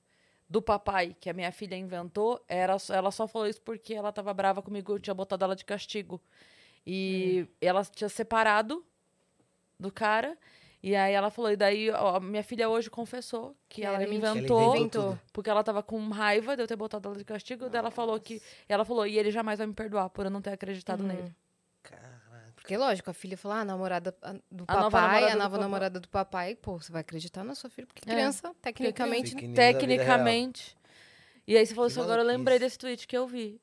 do 0.47 0.61
papai 0.61 1.17
que 1.19 1.31
a 1.31 1.33
minha 1.33 1.51
filha 1.51 1.75
inventou, 1.75 2.39
era, 2.47 2.77
ela 2.91 3.11
só 3.11 3.27
falou 3.27 3.49
isso 3.49 3.63
porque 3.63 3.95
ela 3.95 4.13
tava 4.13 4.35
brava 4.35 4.61
comigo, 4.61 4.93
eu 4.93 4.99
tinha 4.99 5.15
botado 5.15 5.43
ela 5.43 5.57
de 5.57 5.65
castigo. 5.65 6.21
E 6.87 7.47
ela 7.63 7.83
tinha 7.85 8.11
separado 8.11 8.85
do 9.81 9.91
cara. 9.91 10.37
E 10.83 10.95
aí 10.95 11.13
ela 11.15 11.31
falou, 11.31 11.51
e 11.51 11.57
daí 11.57 11.91
ó, 11.91 12.21
minha 12.21 12.43
filha 12.45 12.69
hoje 12.69 12.91
confessou 12.91 13.57
que 13.71 13.81
Que 13.81 13.87
ela 13.87 13.99
mentira. 13.99 14.15
inventou, 14.33 14.61
Ela 14.61 14.77
Inventou. 14.77 15.19
porque 15.33 15.49
ela 15.51 15.65
tava 15.65 15.83
com 15.83 16.09
raiva 16.11 16.55
de 16.57 16.63
eu 16.63 16.67
ter 16.67 16.77
botado 16.77 17.09
ela 17.09 17.17
de 17.19 17.25
castigo. 17.25 17.69
Daí 17.71 17.79
ela 17.79 17.91
falou 17.91 18.21
que. 18.21 18.41
Ela 18.69 18.85
falou, 18.85 19.07
e 19.07 19.19
ele 19.19 19.31
jamais 19.31 19.59
vai 19.59 19.67
me 19.67 19.73
perdoar 19.75 20.11
por 20.11 20.27
eu 20.27 20.31
não 20.31 20.41
ter 20.43 20.51
acreditado 20.51 21.01
Uhum. 21.01 21.09
nele. 21.09 21.35
Porque, 22.69 22.77
lógico, 22.77 23.09
a 23.09 23.15
filha 23.15 23.35
falou, 23.35 23.57
ah, 23.57 23.61
a 23.63 23.65
namorada 23.65 24.15
a- 24.21 24.35
do 24.53 24.65
A 24.69 24.75
nova 24.75 24.91
papai, 24.91 25.23
namorada 25.23 25.33
a 25.33 25.33
do 25.33 25.39
nova 25.39 25.51
papai. 25.53 25.61
namorada 25.65 26.01
do 26.01 26.09
papai, 26.11 26.55
pô, 26.55 26.79
você 26.79 26.93
vai 26.93 27.01
acreditar 27.01 27.43
na 27.43 27.55
sua 27.55 27.71
filha, 27.71 27.87
porque 27.87 28.03
É. 28.07 28.13
criança, 28.13 28.55
tecnicamente, 28.61 29.31
Pequenininho 29.31 29.57
da 29.57 29.63
vida 29.79 29.79
Tecnicamente. 29.87 30.77
E 31.47 31.57
aí 31.57 31.65
você 31.65 31.75
falou 31.75 31.89
isso 31.89 31.99
agora, 31.99 32.21
eu 32.21 32.27
lembrei 32.27 32.59
desse 32.59 32.77
tweet 32.79 33.09
que 33.09 33.17
eu 33.17 33.27
vi. 33.27 33.59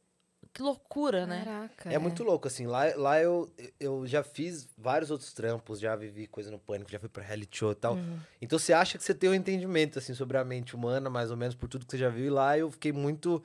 Que 0.52 0.64
loucura, 0.64 1.28
né? 1.28 1.44
Caraca. 1.46 1.94
É 1.94 2.00
muito 2.00 2.24
louco, 2.24 2.48
assim. 2.48 2.66
Lá, 2.66 2.86
lá 2.96 3.22
eu, 3.22 3.48
eu 3.80 4.08
já 4.08 4.24
fiz 4.24 4.68
vários 4.76 5.12
outros 5.12 5.32
trampos, 5.34 5.80
já 5.80 5.96
vivi 5.96 6.26
coisa 6.26 6.50
no 6.50 6.58
pânico, 6.58 6.90
já 6.90 6.98
fui 7.00 7.08
pra 7.10 7.22
reality 7.22 7.60
show 7.60 7.74
e 7.74 7.76
tal. 7.76 7.94
Uhum. 7.94 8.18
Então 8.42 8.58
você 8.58 8.74
acha 8.74 8.98
que 8.98 9.04
você 9.04 9.14
tem 9.14 9.30
um 9.30 9.36
entendimento, 9.36 10.00
assim, 10.00 10.16
sobre 10.16 10.36
a 10.36 10.44
mente 10.44 10.76
humana, 10.76 11.12
mais 11.12 11.30
ou 11.30 11.38
menos, 11.38 11.54
por 11.54 11.70
tudo 11.70 11.86
que 11.86 11.92
você 11.92 11.98
já 12.00 12.10
viu. 12.10 12.26
E 12.26 12.30
lá 12.32 12.58
eu 12.58 12.72
fiquei 12.72 12.92
muito 12.92 13.44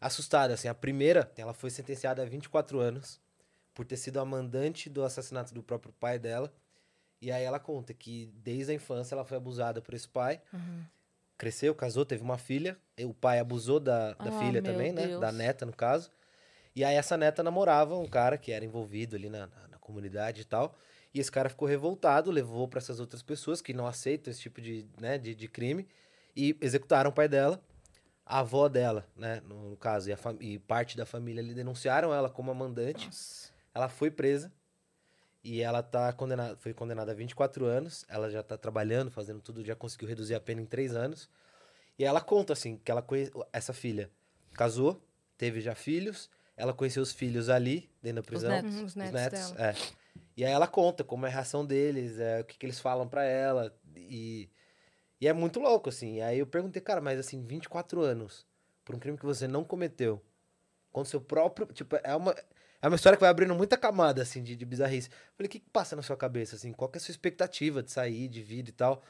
assustado, 0.00 0.52
assim. 0.52 0.68
A 0.68 0.74
primeira, 0.74 1.28
ela 1.36 1.52
foi 1.52 1.68
sentenciada 1.70 2.22
a 2.22 2.24
24 2.24 2.78
anos 2.78 3.18
por 3.80 3.86
ter 3.86 3.96
sido 3.96 4.20
a 4.20 4.24
mandante 4.26 4.90
do 4.90 5.02
assassinato 5.02 5.54
do 5.54 5.62
próprio 5.62 5.90
pai 5.98 6.18
dela. 6.18 6.52
E 7.18 7.32
aí 7.32 7.42
ela 7.42 7.58
conta 7.58 7.94
que 7.94 8.26
desde 8.34 8.72
a 8.72 8.74
infância 8.74 9.14
ela 9.14 9.24
foi 9.24 9.38
abusada 9.38 9.80
por 9.80 9.94
esse 9.94 10.06
pai. 10.06 10.38
Uhum. 10.52 10.84
Cresceu, 11.38 11.74
casou, 11.74 12.04
teve 12.04 12.22
uma 12.22 12.36
filha. 12.36 12.76
e 12.94 13.06
O 13.06 13.14
pai 13.14 13.38
abusou 13.38 13.80
da, 13.80 14.12
da 14.12 14.28
Ah, 14.28 14.38
filha 14.38 14.60
também, 14.60 14.92
né? 14.92 15.06
Deus. 15.06 15.18
Da 15.18 15.32
neta, 15.32 15.64
no 15.64 15.72
caso. 15.72 16.10
E 16.76 16.84
aí 16.84 16.94
essa 16.94 17.16
neta 17.16 17.42
namorava 17.42 17.96
um 17.96 18.06
cara 18.06 18.36
que 18.36 18.52
era 18.52 18.66
envolvido 18.66 19.16
ali 19.16 19.30
na, 19.30 19.46
na, 19.46 19.68
na 19.68 19.78
comunidade 19.78 20.42
e 20.42 20.44
tal. 20.44 20.76
E 21.14 21.18
esse 21.18 21.32
cara 21.32 21.48
ficou 21.48 21.66
revoltado, 21.66 22.30
levou 22.30 22.68
pra 22.68 22.80
essas 22.80 23.00
outras 23.00 23.22
pessoas 23.22 23.62
que 23.62 23.72
não 23.72 23.86
aceitam 23.86 24.30
esse 24.30 24.42
tipo 24.42 24.60
de, 24.60 24.84
né, 25.00 25.16
de, 25.16 25.34
de 25.34 25.48
crime 25.48 25.88
e 26.36 26.54
executaram 26.60 27.08
o 27.08 27.14
pai 27.14 27.28
dela. 27.28 27.58
A 28.26 28.40
avó 28.40 28.68
dela, 28.68 29.08
né, 29.16 29.40
no 29.48 29.74
caso, 29.78 30.10
e, 30.10 30.14
e 30.44 30.58
parte 30.58 30.98
da 30.98 31.06
família 31.06 31.42
ali 31.42 31.54
denunciaram 31.54 32.12
ela 32.12 32.28
como 32.28 32.50
a 32.50 32.54
mandante. 32.54 33.06
Nossa. 33.06 33.49
Ela 33.74 33.88
foi 33.88 34.10
presa 34.10 34.52
e 35.42 35.60
ela 35.62 35.82
tá 35.82 36.12
condenada, 36.12 36.56
foi 36.56 36.74
condenada 36.74 37.12
a 37.12 37.14
24 37.14 37.64
anos. 37.64 38.04
Ela 38.08 38.30
já 38.30 38.42
tá 38.42 38.56
trabalhando, 38.56 39.10
fazendo 39.10 39.40
tudo, 39.40 39.64
já 39.64 39.74
conseguiu 39.74 40.08
reduzir 40.08 40.34
a 40.34 40.40
pena 40.40 40.60
em 40.60 40.66
3 40.66 40.94
anos. 40.94 41.28
E 41.98 42.04
ela 42.04 42.20
conta 42.20 42.52
assim 42.52 42.76
que 42.76 42.90
ela 42.90 43.02
conhe... 43.02 43.30
essa 43.52 43.72
filha 43.72 44.10
casou, 44.52 45.02
teve 45.36 45.60
já 45.60 45.74
filhos, 45.74 46.30
ela 46.56 46.74
conheceu 46.74 47.02
os 47.02 47.12
filhos 47.12 47.48
ali 47.48 47.88
dentro 48.02 48.22
da 48.22 48.26
prisão, 48.26 48.50
netos. 48.50 48.74
Uhum, 48.74 48.84
os 48.84 48.94
netos, 48.94 49.52
dela. 49.52 49.70
é. 49.70 49.74
E 50.36 50.44
aí 50.44 50.52
ela 50.52 50.66
conta 50.66 51.04
como 51.04 51.26
é 51.26 51.28
a 51.28 51.32
reação 51.32 51.64
deles, 51.64 52.18
é, 52.18 52.40
o 52.40 52.44
que, 52.44 52.58
que 52.58 52.66
eles 52.66 52.80
falam 52.80 53.08
pra 53.08 53.24
ela 53.24 53.74
e 53.96 54.48
e 55.20 55.28
é 55.28 55.32
muito 55.32 55.60
louco 55.60 55.90
assim. 55.90 56.16
E 56.16 56.22
aí 56.22 56.38
eu 56.38 56.46
perguntei, 56.46 56.80
cara, 56.80 57.00
mas 57.00 57.18
assim, 57.18 57.44
24 57.44 58.00
anos 58.00 58.46
por 58.84 58.94
um 58.94 58.98
crime 58.98 59.18
que 59.18 59.26
você 59.26 59.46
não 59.46 59.62
cometeu, 59.62 60.20
com 60.90 61.04
seu 61.04 61.20
próprio, 61.20 61.66
tipo, 61.66 61.96
é 62.02 62.16
uma 62.16 62.34
é 62.82 62.86
uma 62.88 62.96
história 62.96 63.16
que 63.16 63.20
vai 63.20 63.30
abrindo 63.30 63.54
muita 63.54 63.76
camada, 63.76 64.22
assim, 64.22 64.42
de, 64.42 64.56
de 64.56 64.64
bizarrice. 64.64 65.08
Falei, 65.36 65.46
o 65.46 65.50
que, 65.50 65.60
que 65.60 65.70
passa 65.70 65.94
na 65.96 66.02
sua 66.02 66.16
cabeça, 66.16 66.56
assim? 66.56 66.72
Qual 66.72 66.88
que 66.88 66.96
é 66.96 67.00
a 67.00 67.02
sua 67.02 67.12
expectativa 67.12 67.82
de 67.82 67.90
sair, 67.90 68.28
de 68.28 68.42
vida 68.42 68.70
e 68.70 68.72
tal? 68.72 69.02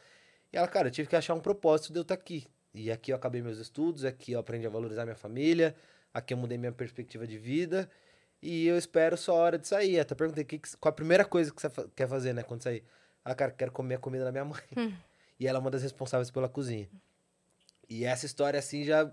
E 0.52 0.56
ela, 0.56 0.66
cara, 0.66 0.88
eu 0.88 0.92
tive 0.92 1.08
que 1.08 1.16
achar 1.16 1.34
um 1.34 1.40
propósito 1.40 1.92
de 1.92 1.98
eu 1.98 2.02
estar 2.02 2.14
aqui. 2.14 2.46
E 2.74 2.90
aqui 2.90 3.12
eu 3.12 3.16
acabei 3.16 3.42
meus 3.42 3.58
estudos, 3.58 4.04
aqui 4.04 4.32
eu 4.32 4.40
aprendi 4.40 4.66
a 4.66 4.70
valorizar 4.70 5.04
minha 5.04 5.16
família, 5.16 5.74
aqui 6.12 6.34
eu 6.34 6.38
mudei 6.38 6.58
minha 6.58 6.72
perspectiva 6.72 7.26
de 7.26 7.38
vida. 7.38 7.88
E 8.42 8.66
eu 8.66 8.76
espero 8.78 9.16
só 9.16 9.32
a 9.32 9.40
hora 9.40 9.58
de 9.58 9.68
sair. 9.68 10.00
Até 10.00 10.14
perguntei, 10.14 10.44
que 10.44 10.58
que- 10.58 10.76
qual 10.76 10.90
a 10.90 10.94
primeira 10.94 11.24
coisa 11.24 11.52
que 11.52 11.60
você 11.60 11.68
quer 11.94 12.08
fazer, 12.08 12.32
né, 12.32 12.42
quando 12.42 12.62
sair? 12.62 12.82
Ah, 13.24 13.34
cara, 13.34 13.50
quero 13.52 13.70
comer 13.70 13.96
a 13.96 13.98
comida 13.98 14.24
da 14.24 14.32
minha 14.32 14.44
mãe. 14.44 14.60
E 15.38 15.46
ela 15.46 15.58
é 15.58 15.60
uma 15.60 15.70
das 15.70 15.82
responsáveis 15.82 16.30
pela 16.30 16.48
cozinha. 16.48 16.88
E 17.88 18.04
essa 18.04 18.26
história, 18.26 18.58
assim, 18.58 18.84
já... 18.84 19.10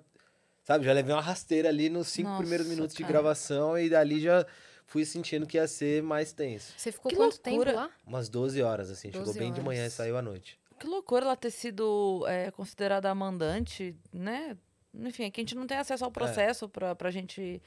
Sabe, 0.67 0.83
já 0.83 0.91
levei 0.91 1.15
uma 1.15 1.21
rasteira 1.21 1.69
ali 1.69 1.87
nos 1.89 2.09
cinco 2.09 2.27
Nossa, 2.27 2.41
primeiros 2.41 2.67
minutos 2.67 2.93
de 2.93 3.01
cara. 3.01 3.13
gravação 3.13 3.79
e 3.79 3.89
dali 3.89 4.19
já 4.19 4.45
fui 4.85 5.05
sentindo 5.05 5.47
que 5.47 5.55
ia 5.55 5.65
ser 5.65 6.03
mais 6.03 6.33
tenso. 6.33 6.73
Você 6.75 6.91
ficou 6.91 7.09
Que 7.09 7.15
quanto 7.15 7.35
loucura. 7.41 7.71
tempo 7.71 7.81
lá? 7.85 7.89
Umas 8.05 8.27
12 8.27 8.61
horas, 8.61 8.91
assim. 8.91 9.09
Chegou 9.09 9.27
12 9.27 9.39
bem 9.39 9.53
de 9.53 9.61
manhã 9.61 9.77
e 9.79 9.81
horas. 9.83 9.93
saiu 9.93 10.17
à 10.17 10.21
noite. 10.21 10.59
Que 10.77 10.85
loucura 10.85 11.23
ela 11.23 11.37
ter 11.37 11.51
sido 11.51 12.25
é, 12.27 12.51
considerada 12.51 13.09
a 13.09 13.15
mandante, 13.15 13.95
né? 14.11 14.57
Enfim, 14.93 15.23
é 15.23 15.31
que 15.31 15.39
a 15.39 15.43
gente 15.43 15.55
não 15.55 15.65
tem 15.65 15.77
acesso 15.77 16.03
ao 16.03 16.11
processo 16.11 16.67
pra, 16.67 16.93
pra 16.93 17.11
gente 17.11 17.61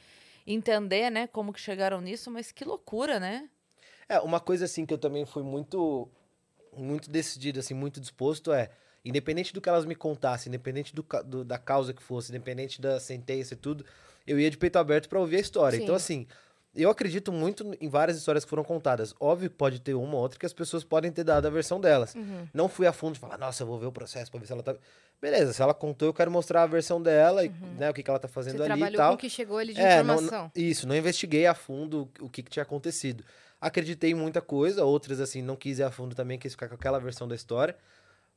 entender, 0.47 1.09
né, 1.09 1.27
como 1.27 1.55
que 1.55 1.61
chegaram 1.61 2.03
nisso, 2.03 2.31
mas 2.31 2.53
que 2.53 2.67
loucura, 2.67 3.19
né? 3.19 3.49
É, 4.11 4.21
uma 4.21 4.41
coisa 4.41 4.67
assim 4.67 4.85
que 4.85 4.93
eu 4.93 4.99
também 4.99 5.25
fui 5.25 5.43
muito 5.43 6.07
muito 6.77 7.11
decidido, 7.11 7.61
assim, 7.61 7.73
muito 7.73 7.99
disposto 7.99 8.53
é, 8.53 8.69
independente 9.05 9.53
do 9.55 9.61
que 9.61 9.69
elas 9.69 9.85
me 9.85 9.95
contassem, 9.95 10.51
independente 10.51 10.95
do, 10.95 11.05
do- 11.25 11.45
da 11.45 11.59
causa 11.59 11.93
que 11.93 12.03
fosse, 12.03 12.31
independente 12.31 12.81
da 12.81 13.01
sentença 13.01 13.55
e 13.55 13.57
tudo, 13.57 13.85
eu 14.27 14.39
ia 14.39 14.51
de 14.51 14.57
peito 14.59 14.77
aberto 14.79 15.09
pra 15.09 15.19
ouvir 15.19 15.37
a 15.37 15.41
história. 15.41 15.77
Sim. 15.79 15.83
Então, 15.85 15.95
assim, 15.95 16.27
eu 16.75 16.89
acredito 16.91 17.33
muito 17.33 17.77
em 17.81 17.89
várias 17.89 18.17
histórias 18.17 18.45
que 18.45 18.51
foram 18.51 18.63
contadas. 18.63 19.15
Óbvio 19.19 19.51
que 19.51 19.57
pode 19.57 19.81
ter 19.81 19.95
uma 19.95 20.15
ou 20.15 20.21
outra 20.23 20.39
que 20.39 20.47
as 20.47 20.53
pessoas 20.53 20.85
podem 20.85 21.11
ter 21.11 21.25
dado 21.25 21.47
a 21.47 21.51
versão 21.51 21.81
delas. 21.81 22.15
Uhum. 22.15 22.47
Não 22.55 22.69
fui 22.69 22.87
a 22.87 22.93
fundo 22.93 23.15
de 23.15 23.21
falar, 23.21 23.39
nossa, 23.39 23.63
eu 23.63 23.67
vou 23.67 23.79
ver 23.79 23.87
o 23.87 23.93
processo 23.93 24.31
pra 24.31 24.39
ver 24.39 24.47
se 24.47 24.53
ela 24.53 24.63
tá. 24.63 24.77
Beleza, 25.21 25.53
se 25.53 25.61
ela 25.61 25.75
contou, 25.75 26.09
eu 26.09 26.15
quero 26.15 26.31
mostrar 26.31 26.63
a 26.63 26.67
versão 26.67 27.03
dela 27.03 27.45
e 27.45 27.49
né, 27.79 27.91
o 27.91 27.95
que, 27.95 28.03
que 28.03 28.09
ela 28.11 28.19
tá 28.19 28.29
Você 28.29 28.35
fazendo 28.35 28.63
ali 28.63 28.73
e 28.73 28.77
trabalhou 28.77 28.97
tal. 28.99 29.09
com 29.11 29.15
o 29.17 29.19
que 29.19 29.29
chegou 29.29 29.59
ali 29.59 29.75
de 29.75 29.81
É, 29.81 29.95
informação. 30.01 30.45
não- 30.45 30.53
isso, 30.55 30.87
não 30.89 30.95
investiguei 30.97 31.47
a 31.47 31.55
fundo 31.55 32.09
o 32.21 32.29
que, 32.29 32.43
que 32.43 32.51
tinha 32.51 32.63
acontecido. 32.63 33.25
Acreditei 33.61 34.13
em 34.13 34.15
muita 34.15 34.41
coisa, 34.41 34.85
outras, 34.85 35.21
assim, 35.21 35.43
não 35.43 35.57
quis 35.57 35.79
ir 35.79 35.83
a 35.83 35.91
fundo 35.91 36.15
também, 36.15 36.39
quis 36.39 36.53
ficar 36.53 36.69
com 36.69 36.75
aquela 36.75 36.99
versão 36.99 37.27
da 37.29 37.35
história. 37.35 37.77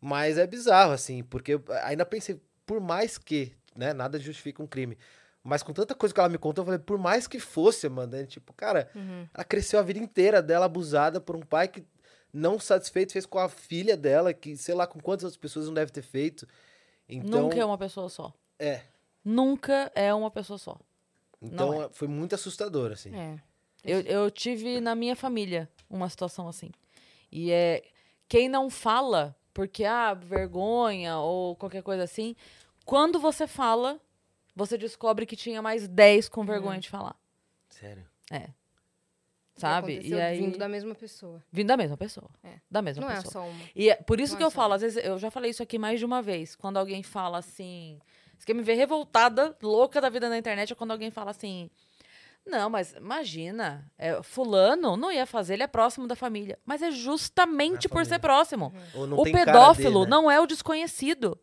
Mas 0.06 0.38
é 0.38 0.46
bizarro, 0.46 0.92
assim, 0.92 1.24
porque 1.24 1.54
eu 1.54 1.64
ainda 1.84 2.06
pensei, 2.06 2.42
por 2.66 2.82
mais 2.82 3.18
que, 3.18 3.54
né, 3.74 3.94
nada 3.94 4.20
justifica 4.20 4.62
um 4.62 4.68
crime. 4.68 4.98
Mas 5.42 5.64
com 5.64 5.72
tanta 5.72 5.96
coisa 5.96 6.14
que 6.14 6.20
ela 6.20 6.28
me 6.28 6.38
contou, 6.38 6.62
eu 6.64 6.66
falei, 6.66 6.80
por 6.80 6.98
mais 6.98 7.26
que 7.26 7.40
fosse, 7.40 7.88
mano, 7.88 8.26
tipo, 8.26 8.52
cara, 8.54 8.90
Uhum. 8.94 9.26
ela 9.34 9.44
cresceu 9.46 9.80
a 9.80 9.82
vida 9.82 10.00
inteira 10.00 10.42
dela 10.42 10.66
abusada 10.66 11.22
por 11.22 11.38
um 11.38 11.42
pai 11.42 11.70
que, 11.70 11.86
não 12.34 12.60
satisfeito, 12.60 13.14
fez 13.14 13.26
com 13.26 13.40
a 13.40 13.48
filha 13.48 13.96
dela, 13.96 14.34
que 14.34 14.58
sei 14.58 14.76
lá 14.76 14.86
com 14.86 15.00
quantas 15.00 15.24
outras 15.24 15.38
pessoas 15.38 15.68
não 15.68 15.74
deve 15.74 15.92
ter 15.92 16.02
feito. 16.02 16.46
Então, 17.08 17.44
Nunca 17.44 17.58
é 17.58 17.64
uma 17.66 17.78
pessoa 17.78 18.10
só. 18.10 18.34
é. 18.60 18.82
Nunca 19.24 19.90
é 19.96 20.14
uma 20.14 20.30
pessoa 20.30 20.58
só. 20.60 20.78
Então 21.42 21.72
Não 21.84 21.90
foi 21.94 22.10
muito 22.10 22.36
assustador, 22.36 22.92
assim. 22.92 23.16
É. 23.16 23.40
Eu, 23.86 24.02
eu 24.02 24.30
tive 24.32 24.82
na 24.82 24.96
minha 24.96 25.16
família 25.16 25.70
uma 25.90 26.10
situação 26.10 26.46
assim. 26.50 26.70
E 27.32 27.50
é 27.50 27.84
quem 28.28 28.50
não 28.50 28.70
fala, 28.70 29.34
porque 29.54 29.86
ah, 29.86 30.14
vergonha 30.14 31.18
ou 31.18 31.56
qualquer 31.56 31.84
coisa 31.84 32.04
assim, 32.04 32.36
quando 32.86 33.20
você 33.20 33.48
fala, 33.48 34.00
você 34.56 34.78
descobre 34.78 35.26
que 35.26 35.36
tinha 35.36 35.62
mais 35.62 35.88
10 35.88 36.30
com 36.30 36.46
vergonha 36.46 36.80
de 36.80 36.90
falar. 36.90 37.16
Sério. 37.70 38.06
É. 38.32 38.50
Sabe? 39.56 40.02
E 40.04 40.14
aí 40.20 40.40
vindo 40.40 40.58
da 40.58 40.68
mesma 40.68 40.96
pessoa. 40.96 41.44
vindo 41.52 41.68
da 41.68 41.78
mesma 41.78 41.96
pessoa. 41.96 42.30
É. 42.44 42.56
Da 42.70 42.82
mesma 42.82 43.06
Não 43.06 43.12
é 43.12 43.16
pessoa. 43.18 43.32
só 43.32 43.48
uma. 43.48 43.66
E 43.76 43.90
é 43.90 43.96
por 43.96 44.20
isso 44.20 44.34
Não 44.34 44.38
que 44.38 44.44
é 44.44 44.48
eu 44.48 44.52
falo, 44.52 44.74
às 44.74 44.82
vezes, 44.82 45.04
eu 45.04 45.18
já 45.20 45.30
falei 45.30 45.52
isso 45.52 45.62
aqui 45.62 45.78
mais 45.78 46.00
de 46.00 46.06
uma 46.06 46.22
vez. 46.22 46.56
Quando 46.56 46.78
alguém 46.78 47.04
fala 47.04 47.38
assim. 47.38 48.00
Você 48.38 48.48
quer 48.48 48.56
me 48.56 48.64
ver 48.64 48.74
revoltada, 48.74 49.56
louca 49.62 50.02
da 50.02 50.10
vida 50.10 50.28
na 50.28 50.38
internet, 50.38 50.74
é 50.74 50.76
quando 50.76 50.92
alguém 50.92 51.12
fala 51.12 51.32
assim. 51.32 51.70
Não, 52.46 52.70
mas 52.70 52.94
imagina, 52.94 53.90
é, 53.98 54.22
fulano 54.22 54.98
não 54.98 55.12
ia 55.12 55.26
fazer, 55.26 55.54
ele 55.54 55.64
é 55.64 55.68
próximo 55.68 56.08
da 56.08 56.16
família. 56.16 56.60
Mas 56.66 56.82
é 56.82 56.92
justamente 56.92 57.88
por 57.88 58.06
ser 58.06 58.20
próximo. 58.20 58.74
Não 58.94 59.18
o 59.18 59.24
pedófilo 59.24 60.00
dele, 60.02 60.06
né? 60.06 60.10
não 60.10 60.30
é 60.30 60.40
o 60.40 60.46
desconhecido. 60.46 61.40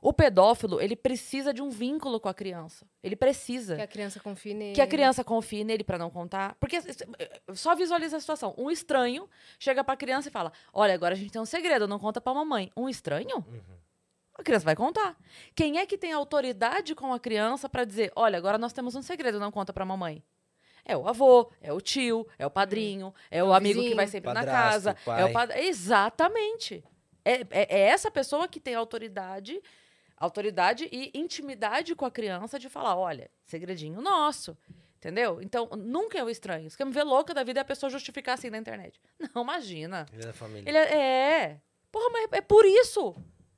O 0.00 0.12
pedófilo, 0.12 0.82
ele 0.82 0.94
precisa 0.94 1.52
de 1.52 1.62
um 1.62 1.70
vínculo 1.70 2.20
com 2.20 2.28
a 2.28 2.34
criança. 2.34 2.86
Ele 3.02 3.16
precisa 3.16 3.74
Que 3.76 3.82
a 3.82 3.86
criança 3.86 4.20
confie 4.20 4.52
nele. 4.52 4.74
que 4.74 4.80
a 4.82 4.86
criança 4.86 5.24
confie 5.24 5.64
nele 5.64 5.82
pra 5.82 5.96
não 5.96 6.10
contar. 6.10 6.54
Porque 6.60 6.76
eh, 6.76 7.40
só 7.54 7.74
visualiza 7.74 8.18
a 8.18 8.20
situação. 8.20 8.54
Um 8.58 8.70
estranho 8.70 9.26
chega 9.58 9.82
pra 9.82 9.96
criança 9.96 10.28
e 10.28 10.30
fala: 10.30 10.52
Olha, 10.74 10.92
agora 10.92 11.14
a 11.14 11.16
gente 11.16 11.32
tem 11.32 11.40
um 11.40 11.46
segredo, 11.46 11.88
não 11.88 11.98
conta 11.98 12.20
pra 12.20 12.34
mamãe. 12.34 12.70
Um 12.76 12.86
estranho? 12.86 13.36
Uhum. 13.36 13.60
A 14.36 14.42
criança 14.42 14.66
vai 14.66 14.76
contar. 14.76 15.16
Quem 15.54 15.78
é 15.78 15.86
que 15.86 15.96
tem 15.96 16.12
autoridade 16.12 16.94
com 16.94 17.10
a 17.10 17.18
criança 17.18 17.66
pra 17.66 17.84
dizer: 17.84 18.12
Olha, 18.14 18.36
agora 18.36 18.58
nós 18.58 18.74
temos 18.74 18.94
um 18.94 19.00
segredo, 19.02 19.40
não 19.40 19.50
conta 19.50 19.72
pra 19.72 19.86
mamãe? 19.86 20.22
É 20.84 20.96
o 20.96 21.08
avô, 21.08 21.50
é 21.62 21.72
o 21.72 21.80
tio, 21.80 22.26
é 22.38 22.46
o 22.46 22.50
padrinho, 22.50 23.12
é 23.30 23.42
o 23.42 23.48
o 23.48 23.52
amigo 23.54 23.74
que 23.74 23.80
vizinho. 23.80 23.96
vai 23.96 24.06
sempre 24.06 24.28
na 24.32 24.40
Padrasto, 24.40 24.70
casa. 24.84 24.96
pai. 25.04 25.22
É 25.22 25.24
o 25.24 25.32
pad... 25.32 25.52
Exatamente. 25.58 26.84
É, 27.24 27.32
é- 27.40 27.46
é 27.50 27.80
essa 27.88 28.10
pessoa 28.10 28.46
que 28.46 28.60
tem 28.60 28.74
autoridade, 28.74 29.62
autoridade 30.16 30.88
e 30.92 31.10
intimidade 31.14 31.94
com 31.94 32.04
a 32.04 32.10
criança 32.10 32.58
de 32.58 32.68
falar: 32.68 32.96
olha, 32.96 33.30
segredinho 33.44 34.00
nosso. 34.00 34.56
Entendeu? 34.96 35.40
Então, 35.42 35.68
nunca 35.76 36.16
é 36.18 36.24
o 36.24 36.30
estranho. 36.30 36.70
Você 36.70 36.78
quer 36.78 36.86
me 36.86 36.92
ver 36.92 37.02
louca 37.02 37.34
da 37.34 37.42
vida 37.44 37.60
é 37.60 37.62
a 37.62 37.64
pessoa 37.64 37.90
justificar 37.90 38.36
assim 38.36 38.48
na 38.48 38.56
internet. 38.56 38.98
Não, 39.34 39.42
imagina. 39.42 40.06
Ele 40.10 40.22
é 40.22 40.26
da 40.26 40.32
família. 40.32 40.66
Ele 40.66 40.78
é. 40.78 40.94
é. 41.42 41.60
Porra, 41.92 42.08
mas 42.10 42.28
é 42.32 42.40
por 42.40 42.64
isso. 42.64 43.08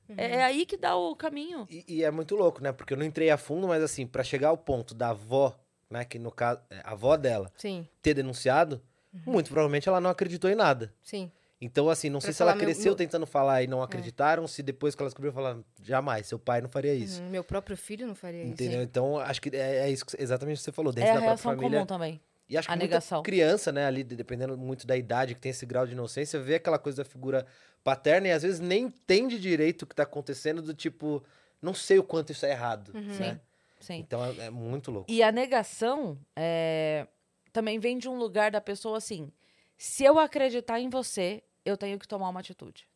Uhum. 0.08 0.14
É, 0.18 0.36
é 0.38 0.44
aí 0.44 0.66
que 0.66 0.76
dá 0.76 0.96
o 0.96 1.14
caminho. 1.14 1.64
E, 1.70 1.84
e 1.88 2.04
é 2.04 2.10
muito 2.10 2.34
louco, 2.34 2.60
né? 2.60 2.72
Porque 2.72 2.94
eu 2.94 2.96
não 2.96 3.06
entrei 3.06 3.30
a 3.30 3.36
fundo, 3.36 3.68
mas 3.68 3.80
assim, 3.80 4.04
pra 4.08 4.24
chegar 4.24 4.48
ao 4.48 4.58
ponto 4.58 4.92
da 4.92 5.10
avó, 5.10 5.56
né? 5.90 6.04
Que 6.04 6.18
no 6.18 6.30
caso, 6.30 6.60
é, 6.70 6.80
a 6.84 6.92
avó 6.92 7.16
dela 7.16 7.50
Sim, 7.56 7.86
ter 8.02 8.14
denunciado, 8.14 8.80
Uhum. 9.12 9.20
muito 9.32 9.46
provavelmente 9.48 9.88
ela 9.88 10.00
não 10.00 10.10
acreditou 10.10 10.50
em 10.50 10.54
nada. 10.54 10.92
sim. 11.02 11.30
Então, 11.58 11.88
assim, 11.88 12.10
não 12.10 12.20
Pra 12.20 12.26
sei 12.26 12.34
se 12.34 12.42
ela 12.42 12.54
cresceu 12.54 12.84
meu- 12.92 12.94
tentando 12.96 13.24
falar 13.24 13.62
e 13.62 13.66
não 13.66 13.82
acreditaram, 13.82 14.46
se 14.46 14.62
depois 14.62 14.94
que 14.94 15.00
ela 15.00 15.08
descobriu, 15.08 15.32
falaram, 15.32 15.64
jamais, 15.82 16.26
seu 16.26 16.38
pai 16.38 16.60
não 16.60 16.68
faria 16.68 16.92
isso. 16.92 17.22
Uhum, 17.22 17.30
Meu 17.30 17.42
próprio 17.42 17.74
filho 17.78 18.06
não 18.06 18.14
faria 18.14 18.44
Entendeu? 18.44 18.80
isso. 18.80 18.82
Então, 18.82 19.18
acho 19.18 19.40
que 19.40 19.48
é, 19.56 19.78
é 19.86 19.90
isso 19.90 20.04
que, 20.04 20.22
exatamente 20.22 20.56
o 20.56 20.58
que 20.58 20.64
você 20.64 20.72
falou, 20.72 20.92
dentro 20.92 21.08
É 21.08 21.12
a 21.12 21.14
da 21.14 21.20
própria 21.22 21.38
família. 21.42 21.70
comum 21.78 21.86
também. 21.86 22.20
E 22.46 22.58
acho 22.58 22.68
que 22.68 22.72
a 22.74 22.76
muita 22.76 22.86
negação. 22.88 23.22
criança, 23.22 23.72
né, 23.72 23.86
ali, 23.86 24.04
de- 24.04 24.14
dependendo 24.14 24.54
muito 24.58 24.86
da 24.86 24.98
idade, 24.98 25.34
que 25.34 25.40
tem 25.40 25.48
esse 25.48 25.64
grau 25.64 25.86
de 25.86 25.92
inocência, 25.92 26.38
vê 26.38 26.56
aquela 26.56 26.78
coisa 26.78 27.02
da 27.02 27.08
figura 27.08 27.46
paterna 27.82 28.28
e 28.28 28.32
às 28.32 28.42
vezes 28.42 28.60
nem 28.60 28.84
entende 28.84 29.40
direito 29.40 29.82
o 29.82 29.86
que 29.86 29.94
tá 29.94 30.02
acontecendo, 30.02 30.60
do 30.60 30.74
tipo, 30.74 31.24
não 31.62 31.72
sei 31.72 31.98
o 31.98 32.04
quanto 32.04 32.32
isso 32.32 32.44
é 32.44 32.50
errado, 32.50 32.92
Uhum. 32.94 33.18
né? 33.18 33.40
Sim. 33.78 33.96
Então 33.98 34.24
é, 34.24 34.46
é 34.46 34.50
muito 34.50 34.90
louco. 34.90 35.10
E 35.10 35.22
a 35.22 35.30
negação 35.30 36.18
é, 36.34 37.06
também 37.52 37.78
vem 37.78 37.98
de 37.98 38.08
um 38.08 38.16
lugar 38.16 38.50
da 38.50 38.60
pessoa 38.60 38.98
assim: 38.98 39.32
se 39.76 40.04
eu 40.04 40.18
acreditar 40.18 40.80
em 40.80 40.88
você, 40.88 41.42
eu 41.64 41.76
tenho 41.76 41.98
que 41.98 42.08
tomar 42.08 42.28
uma 42.28 42.40
atitude. 42.40 42.88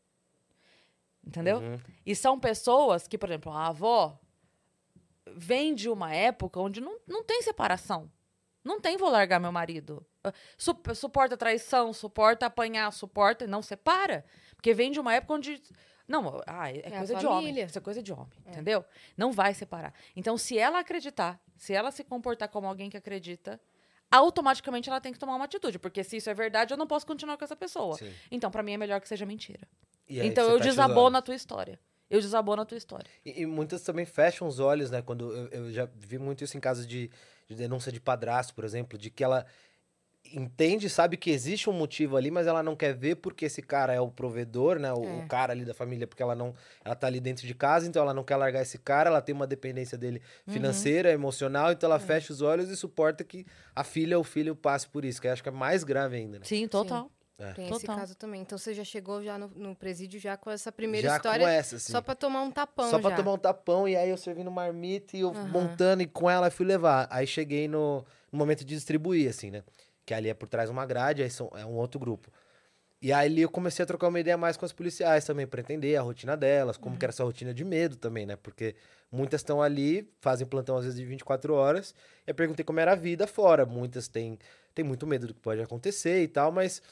Entendeu? 1.27 1.59
Uhum. 1.59 1.79
E 2.05 2.15
são 2.17 2.41
pessoas 2.41 3.07
que, 3.07 3.19
por 3.19 3.29
exemplo, 3.29 3.53
a 3.53 3.67
avó 3.69 4.19
vem 5.35 5.75
de 5.75 5.89
uma 5.89 6.15
época 6.15 6.59
onde 6.61 6.81
não, 6.81 6.99
não 7.07 7.23
tem 7.23 7.43
separação. 7.43 8.11
Não 8.65 8.81
tem 8.81 8.97
vou 8.97 9.11
largar 9.11 9.39
meu 9.41 9.53
marido. 9.53 10.05
Ah, 10.23 10.33
Su- 10.57 10.77
suporta 10.95 11.37
traição, 11.37 11.93
suporta 11.93 12.47
apanhar, 12.47 12.91
suporta 12.93 13.45
e 13.45 13.49
não 13.49 13.63
separa. 13.63 14.25
Porque 14.55 14.75
vem 14.75 14.91
de 14.91 15.01
uma 15.01 15.15
época 15.15 15.35
onde. 15.35 15.63
Não, 16.11 16.43
ah, 16.45 16.69
é, 16.69 16.81
É 16.85 16.90
coisa 16.90 17.14
de 17.14 17.25
homem. 17.25 17.61
Isso 17.61 17.79
é 17.79 17.81
coisa 17.81 18.02
de 18.02 18.12
homem, 18.12 18.37
entendeu? 18.45 18.85
Não 19.17 19.31
vai 19.31 19.55
separar. 19.55 19.95
Então, 20.17 20.37
se 20.37 20.59
ela 20.59 20.81
acreditar, 20.81 21.40
se 21.57 21.73
ela 21.73 21.93
se 21.93 22.02
comportar 22.02 22.49
como 22.49 22.67
alguém 22.67 22.90
que 22.90 22.97
acredita, 22.97 23.61
automaticamente 24.11 24.88
ela 24.88 25.00
tem 25.00 25.12
que 25.12 25.21
tomar 25.21 25.37
uma 25.37 25.45
atitude. 25.45 25.79
Porque 25.79 26.02
se 26.02 26.17
isso 26.17 26.29
é 26.29 26.35
verdade, 26.35 26.75
eu 26.75 26.76
não 26.76 26.88
posso 26.88 27.07
continuar 27.07 27.37
com 27.37 27.45
essa 27.45 27.55
pessoa. 27.55 27.97
Sim. 27.97 28.12
Então, 28.29 28.50
pra 28.50 28.61
mim, 28.61 28.73
é 28.73 28.76
melhor 28.76 29.00
que 29.00 29.07
seja 29.07 29.25
mentira. 29.25 29.69
E 30.09 30.21
aí 30.21 30.26
então, 30.26 30.43
eu 30.47 30.59
fecha 30.59 30.61
os 30.62 30.67
desabono 30.67 31.07
olhos. 31.07 31.19
a 31.19 31.23
tua 31.23 31.35
história. 31.37 31.79
Eu 32.11 32.21
desabono 32.21 32.62
a 32.62 32.64
tua 32.64 32.76
história. 32.76 33.09
E, 33.25 33.43
e 33.43 33.47
muitas 33.47 33.83
também 33.83 34.05
fecham 34.05 34.49
os 34.49 34.59
olhos, 34.59 34.90
né? 34.90 35.02
Quando 35.02 35.33
eu, 35.33 35.47
eu 35.50 35.73
já 35.73 35.88
vi 35.95 36.19
muito 36.19 36.43
isso 36.43 36.57
em 36.57 36.61
casos 36.61 36.85
de, 36.88 37.09
de 37.47 37.55
denúncia 37.55 37.93
de 37.93 38.00
padrasto, 38.00 38.52
por 38.52 38.64
exemplo, 38.64 38.99
de 38.99 39.11
que 39.11 39.23
ela 39.23 39.47
entende, 40.25 40.89
sabe 40.89 41.17
que 41.17 41.31
existe 41.31 41.69
um 41.69 41.73
motivo 41.73 42.17
ali, 42.17 42.31
mas 42.31 42.47
ela 42.47 42.62
não 42.62 42.77
quer 42.77 42.95
ver 42.95 43.17
porque 43.17 43.47
esse 43.47 43.62
cara 43.62 43.93
é 43.93 44.00
o 44.00 44.09
provedor, 44.11 44.79
né? 44.79 44.93
O, 44.93 45.03
É. 45.03 45.19
o 45.19 45.29
cara 45.29 45.53
ali 45.53 45.65
da 45.65 45.75
família, 45.75 46.07
porque 46.07 46.23
ela 46.23 46.35
não, 46.35 46.55
ela 46.85 46.95
tá 46.95 47.07
ali 47.07 47.21
dentro 47.21 47.47
de 47.47 47.55
casa, 47.55 47.87
então 47.89 48.03
ela 48.03 48.15
não 48.15 48.23
quer 48.23 48.37
largar 48.37 48.62
esse 48.62 48.79
cara, 48.79 49.11
ela 49.11 49.21
tem 49.21 49.35
uma 49.35 49.47
dependência 49.47 49.97
dele 49.99 50.21
Uhum. 50.47 50.53
financeira, 50.53 51.11
emocional, 51.11 51.73
então 51.73 51.89
ela 51.89 51.97
É. 51.97 52.00
fecha 52.00 52.33
os 52.33 52.43
olhos 52.43 52.69
e 52.71 52.77
suporta 52.77 53.25
que 53.25 53.45
a 53.75 53.83
filha 53.83 54.17
ou 54.17 54.21
o 54.23 54.25
filho 54.25 54.55
passe 54.55 54.89
por 54.89 55.05
isso, 55.05 55.21
que 55.21 55.27
eu 55.27 55.33
acho 55.33 55.43
que 55.43 55.49
é 55.49 55.53
mais 55.53 55.83
grave 55.85 56.17
ainda, 56.17 56.39
né? 56.39 56.45
Sim, 56.45 56.69
total. 56.69 57.11
Tem 57.55 57.71
esse 57.71 57.81
Total. 57.81 57.97
caso 57.97 58.15
também. 58.15 58.43
Então 58.43 58.59
você 58.59 58.75
já 58.75 58.85
chegou 58.85 59.23
já 59.25 59.39
no, 59.39 59.49
no 59.49 59.75
presídio 59.75 60.21
já 60.21 60.37
com 60.37 60.50
essa 60.50 60.71
primeira 60.71 61.09
já 61.09 61.17
história. 61.17 61.41
com 61.41 61.49
essa, 61.49 61.77
assim. 61.77 61.91
Só 61.91 62.03
pra 62.03 62.15
tomar 62.15 62.43
um 62.43 62.50
tapão 62.50 62.91
Só 62.91 62.99
pra 62.99 63.09
já. 63.11 63.17
tomar 63.17 63.33
um 63.33 63.39
tapão, 63.39 63.89
e 63.89 63.97
aí 63.97 64.11
eu 64.11 64.17
servindo 64.19 64.50
marmita 64.50 65.17
e 65.17 65.21
eu 65.21 65.31
Aham. 65.31 65.49
montando 65.49 66.03
e 66.03 66.07
com 66.07 66.29
ela 66.29 66.50
fui 66.50 66.67
levar. 66.67 67.09
Aí 67.11 67.27
cheguei 67.27 67.67
no, 67.67 68.05
no 68.31 68.39
momento 68.39 68.59
de 68.62 68.75
distribuir, 68.75 69.31
assim, 69.31 69.50
né? 69.50 69.65
Que 70.11 70.14
ali 70.14 70.29
é 70.29 70.35
por 70.35 70.49
trás 70.49 70.69
uma 70.69 70.85
grade, 70.85 71.23
aí 71.23 71.31
são, 71.31 71.49
é 71.55 71.64
um 71.64 71.75
outro 71.75 72.00
grupo. 72.00 72.33
E 73.00 73.12
aí 73.12 73.40
eu 73.40 73.49
comecei 73.49 73.85
a 73.85 73.87
trocar 73.87 74.09
uma 74.09 74.19
ideia 74.19 74.37
mais 74.37 74.57
com 74.57 74.64
as 74.64 74.73
policiais 74.73 75.25
também, 75.25 75.47
pra 75.47 75.61
entender 75.61 75.95
a 75.95 76.02
rotina 76.02 76.37
delas, 76.37 76.76
como 76.76 76.99
que 76.99 77.05
era 77.05 77.12
essa 77.12 77.23
rotina 77.23 77.55
de 77.55 77.64
medo 77.64 77.95
também, 77.95 78.26
né? 78.26 78.35
Porque 78.35 78.75
muitas 79.09 79.40
estão 79.40 79.62
ali, 79.62 80.12
fazem 80.19 80.49
plantão 80.49 80.76
às 80.76 80.83
vezes 80.83 80.99
de 80.99 81.07
24 81.07 81.55
horas, 81.55 81.95
eu 82.26 82.35
perguntei 82.35 82.64
como 82.64 82.81
era 82.81 82.90
a 82.90 82.97
vida 82.97 83.25
fora. 83.25 83.64
Muitas 83.64 84.09
têm, 84.09 84.37
têm 84.75 84.85
muito 84.85 85.07
medo 85.07 85.29
do 85.29 85.35
que 85.35 85.38
pode 85.38 85.62
acontecer 85.62 86.25
e 86.25 86.26
tal, 86.26 86.50
mas 86.50 86.83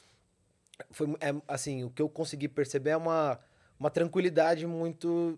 foi, 0.89 1.09
é, 1.19 1.35
assim, 1.45 1.83
o 1.83 1.89
que 1.89 2.01
eu 2.01 2.07
consegui 2.07 2.47
perceber 2.47 2.91
é 2.91 2.97
uma, 2.97 3.37
uma 3.77 3.89
tranquilidade 3.89 4.65
muito 4.65 5.37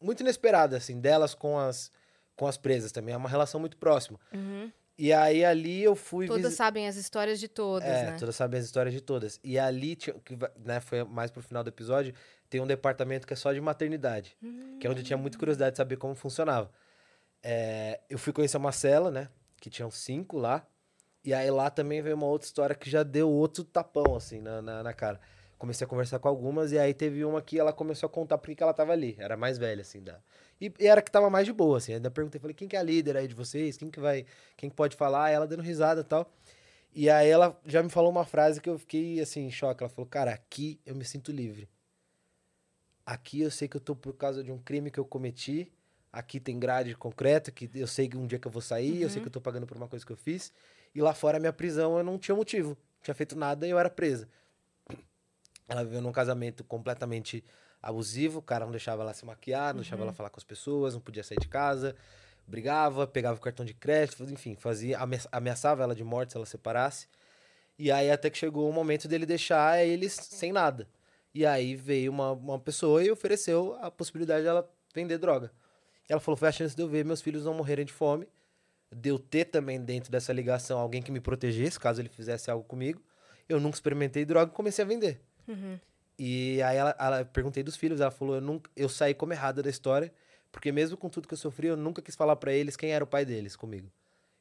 muito 0.00 0.22
inesperada, 0.22 0.76
assim, 0.76 0.98
delas 0.98 1.36
com 1.36 1.56
as, 1.56 1.92
com 2.34 2.48
as 2.48 2.56
presas 2.56 2.90
também. 2.90 3.14
É 3.14 3.16
uma 3.16 3.28
relação 3.28 3.60
muito 3.60 3.76
próxima. 3.76 4.18
Uhum. 4.34 4.72
E 5.02 5.14
aí 5.14 5.42
ali 5.42 5.82
eu 5.82 5.96
fui 5.96 6.26
Todas 6.26 6.42
visi- 6.42 6.56
sabem 6.56 6.86
as 6.86 6.94
histórias 6.96 7.40
de 7.40 7.48
todas, 7.48 7.88
é, 7.88 8.10
né? 8.10 8.16
todas 8.18 8.36
sabem 8.36 8.60
as 8.60 8.66
histórias 8.66 8.92
de 8.94 9.00
todas. 9.00 9.40
E 9.42 9.58
ali, 9.58 9.96
que 9.96 10.12
né, 10.62 10.78
foi 10.78 11.02
mais 11.04 11.30
pro 11.30 11.42
final 11.42 11.64
do 11.64 11.68
episódio, 11.68 12.12
tem 12.50 12.60
um 12.60 12.66
departamento 12.66 13.26
que 13.26 13.32
é 13.32 13.36
só 13.36 13.50
de 13.50 13.60
maternidade. 13.62 14.36
Que 14.78 14.86
é 14.86 14.90
onde 14.90 15.00
eu 15.00 15.04
tinha 15.04 15.16
muita 15.16 15.38
curiosidade 15.38 15.70
de 15.72 15.76
saber 15.78 15.96
como 15.96 16.14
funcionava. 16.14 16.70
É, 17.42 18.00
eu 18.10 18.18
fui 18.18 18.30
conhecer 18.30 18.58
uma 18.58 18.72
cela, 18.72 19.10
né? 19.10 19.28
Que 19.58 19.70
tinham 19.70 19.90
cinco 19.90 20.36
lá. 20.36 20.66
E 21.24 21.32
aí 21.32 21.50
lá 21.50 21.70
também 21.70 22.02
veio 22.02 22.14
uma 22.16 22.26
outra 22.26 22.46
história 22.46 22.74
que 22.74 22.90
já 22.90 23.02
deu 23.02 23.30
outro 23.30 23.64
tapão, 23.64 24.14
assim, 24.14 24.40
na, 24.42 24.60
na, 24.60 24.82
na 24.82 24.92
cara. 24.92 25.18
Comecei 25.60 25.84
a 25.84 25.88
conversar 25.88 26.18
com 26.18 26.26
algumas, 26.26 26.72
e 26.72 26.78
aí 26.78 26.94
teve 26.94 27.22
uma 27.22 27.42
que 27.42 27.58
ela 27.58 27.70
começou 27.70 28.06
a 28.06 28.10
contar 28.10 28.38
porque 28.38 28.54
que 28.54 28.62
ela 28.62 28.72
tava 28.72 28.92
ali. 28.92 29.14
Era 29.18 29.36
mais 29.36 29.58
velha, 29.58 29.82
assim, 29.82 30.02
da... 30.02 30.18
E, 30.58 30.72
e 30.80 30.86
era 30.86 31.02
que 31.02 31.10
tava 31.10 31.28
mais 31.28 31.44
de 31.44 31.52
boa, 31.52 31.76
assim. 31.76 31.92
Ainda 31.92 32.10
perguntei, 32.10 32.40
falei, 32.40 32.54
quem 32.54 32.66
que 32.66 32.76
é 32.76 32.78
a 32.78 32.82
líder 32.82 33.14
aí 33.18 33.28
de 33.28 33.34
vocês? 33.34 33.76
Quem 33.76 33.90
que 33.90 34.00
vai... 34.00 34.24
Quem 34.56 34.70
que 34.70 34.74
pode 34.74 34.96
falar? 34.96 35.28
Ela 35.28 35.46
dando 35.46 35.62
risada 35.62 36.00
e 36.00 36.04
tal. 36.04 36.32
E 36.94 37.10
aí 37.10 37.28
ela 37.28 37.60
já 37.66 37.82
me 37.82 37.90
falou 37.90 38.10
uma 38.10 38.24
frase 38.24 38.58
que 38.58 38.70
eu 38.70 38.78
fiquei, 38.78 39.20
assim, 39.20 39.44
em 39.44 39.50
choque. 39.50 39.82
Ela 39.82 39.90
falou, 39.90 40.08
cara, 40.08 40.32
aqui 40.32 40.80
eu 40.86 40.94
me 40.94 41.04
sinto 41.04 41.30
livre. 41.30 41.68
Aqui 43.04 43.42
eu 43.42 43.50
sei 43.50 43.68
que 43.68 43.76
eu 43.76 43.82
tô 43.82 43.94
por 43.94 44.14
causa 44.14 44.42
de 44.42 44.50
um 44.50 44.56
crime 44.56 44.90
que 44.90 44.98
eu 44.98 45.04
cometi. 45.04 45.70
Aqui 46.10 46.40
tem 46.40 46.58
grade 46.58 46.88
de 46.88 46.96
concreto, 46.96 47.52
que 47.52 47.70
eu 47.74 47.86
sei 47.86 48.08
que 48.08 48.16
um 48.16 48.26
dia 48.26 48.38
que 48.38 48.48
eu 48.48 48.50
vou 48.50 48.62
sair, 48.62 49.02
eu 49.02 49.10
sei 49.10 49.20
que 49.20 49.28
eu 49.28 49.32
tô 49.32 49.42
pagando 49.42 49.66
por 49.66 49.76
uma 49.76 49.88
coisa 49.88 50.06
que 50.06 50.10
eu 50.10 50.16
fiz. 50.16 50.54
E 50.94 51.02
lá 51.02 51.12
fora, 51.12 51.36
a 51.36 51.40
minha 51.40 51.52
prisão, 51.52 51.98
eu 51.98 52.02
não 52.02 52.18
tinha 52.18 52.34
motivo. 52.34 52.70
Não 52.70 53.02
tinha 53.02 53.14
feito 53.14 53.36
nada 53.36 53.66
e 53.66 53.70
eu 53.70 53.78
era 53.78 53.90
presa. 53.90 54.26
Ela 55.70 55.84
viveu 55.84 56.00
num 56.02 56.12
casamento 56.12 56.64
completamente 56.64 57.44
abusivo, 57.80 58.40
o 58.40 58.42
cara 58.42 58.64
não 58.64 58.72
deixava 58.72 59.02
ela 59.02 59.14
se 59.14 59.24
maquiar, 59.24 59.72
não 59.72 59.80
deixava 59.80 60.02
ela 60.02 60.12
falar 60.12 60.28
com 60.28 60.38
as 60.38 60.44
pessoas, 60.44 60.94
não 60.94 61.00
podia 61.00 61.22
sair 61.22 61.38
de 61.38 61.48
casa, 61.48 61.94
brigava, 62.46 63.06
pegava 63.06 63.38
o 63.38 63.40
cartão 63.40 63.64
de 63.64 63.72
crédito, 63.72 64.22
enfim, 64.24 64.54
fazia, 64.56 64.98
amea- 64.98 65.20
ameaçava 65.30 65.82
ela 65.82 65.94
de 65.94 66.04
morte 66.04 66.32
se 66.32 66.36
ela 66.36 66.44
separasse. 66.44 67.06
E 67.78 67.90
aí 67.90 68.10
até 68.10 68.28
que 68.28 68.36
chegou 68.36 68.68
o 68.68 68.72
momento 68.72 69.08
dele 69.08 69.24
deixar 69.24 69.82
eles 69.86 70.12
sem 70.12 70.52
nada. 70.52 70.86
E 71.32 71.46
aí 71.46 71.76
veio 71.76 72.10
uma, 72.10 72.32
uma 72.32 72.58
pessoa 72.58 73.02
e 73.02 73.10
ofereceu 73.10 73.78
a 73.80 73.90
possibilidade 73.90 74.42
dela 74.42 74.68
vender 74.92 75.16
droga. 75.16 75.50
E 76.08 76.12
ela 76.12 76.20
falou: 76.20 76.36
foi 76.36 76.48
a 76.48 76.52
chance 76.52 76.74
de 76.74 76.82
eu 76.82 76.88
ver 76.88 77.04
meus 77.04 77.22
filhos 77.22 77.44
não 77.44 77.54
morrerem 77.54 77.86
de 77.86 77.92
fome, 77.92 78.28
de 78.92 79.08
eu 79.08 79.18
ter 79.18 79.44
também 79.46 79.80
dentro 79.80 80.10
dessa 80.10 80.32
ligação 80.32 80.78
alguém 80.78 81.00
que 81.00 81.12
me 81.12 81.20
protegesse 81.20 81.78
caso 81.78 82.00
ele 82.02 82.08
fizesse 82.08 82.50
algo 82.50 82.64
comigo. 82.64 83.00
Eu 83.48 83.60
nunca 83.60 83.76
experimentei 83.76 84.24
droga 84.24 84.50
e 84.52 84.54
comecei 84.54 84.84
a 84.84 84.88
vender. 84.88 85.20
Uhum. 85.48 85.78
E 86.18 86.60
aí 86.62 86.76
ela, 86.76 86.94
ela 86.98 87.24
perguntei 87.24 87.62
dos 87.62 87.76
filhos, 87.76 88.00
ela 88.00 88.10
falou, 88.10 88.34
eu 88.36 88.40
nunca, 88.40 88.70
eu 88.76 88.88
saí 88.88 89.14
como 89.14 89.32
errada 89.32 89.62
da 89.62 89.70
história, 89.70 90.12
porque 90.52 90.70
mesmo 90.70 90.96
com 90.96 91.08
tudo 91.08 91.26
que 91.26 91.34
eu 91.34 91.38
sofri, 91.38 91.68
eu 91.68 91.76
nunca 91.76 92.02
quis 92.02 92.14
falar 92.14 92.36
pra 92.36 92.52
eles 92.52 92.76
quem 92.76 92.90
era 92.92 93.02
o 93.02 93.06
pai 93.06 93.24
deles 93.24 93.56
comigo. 93.56 93.90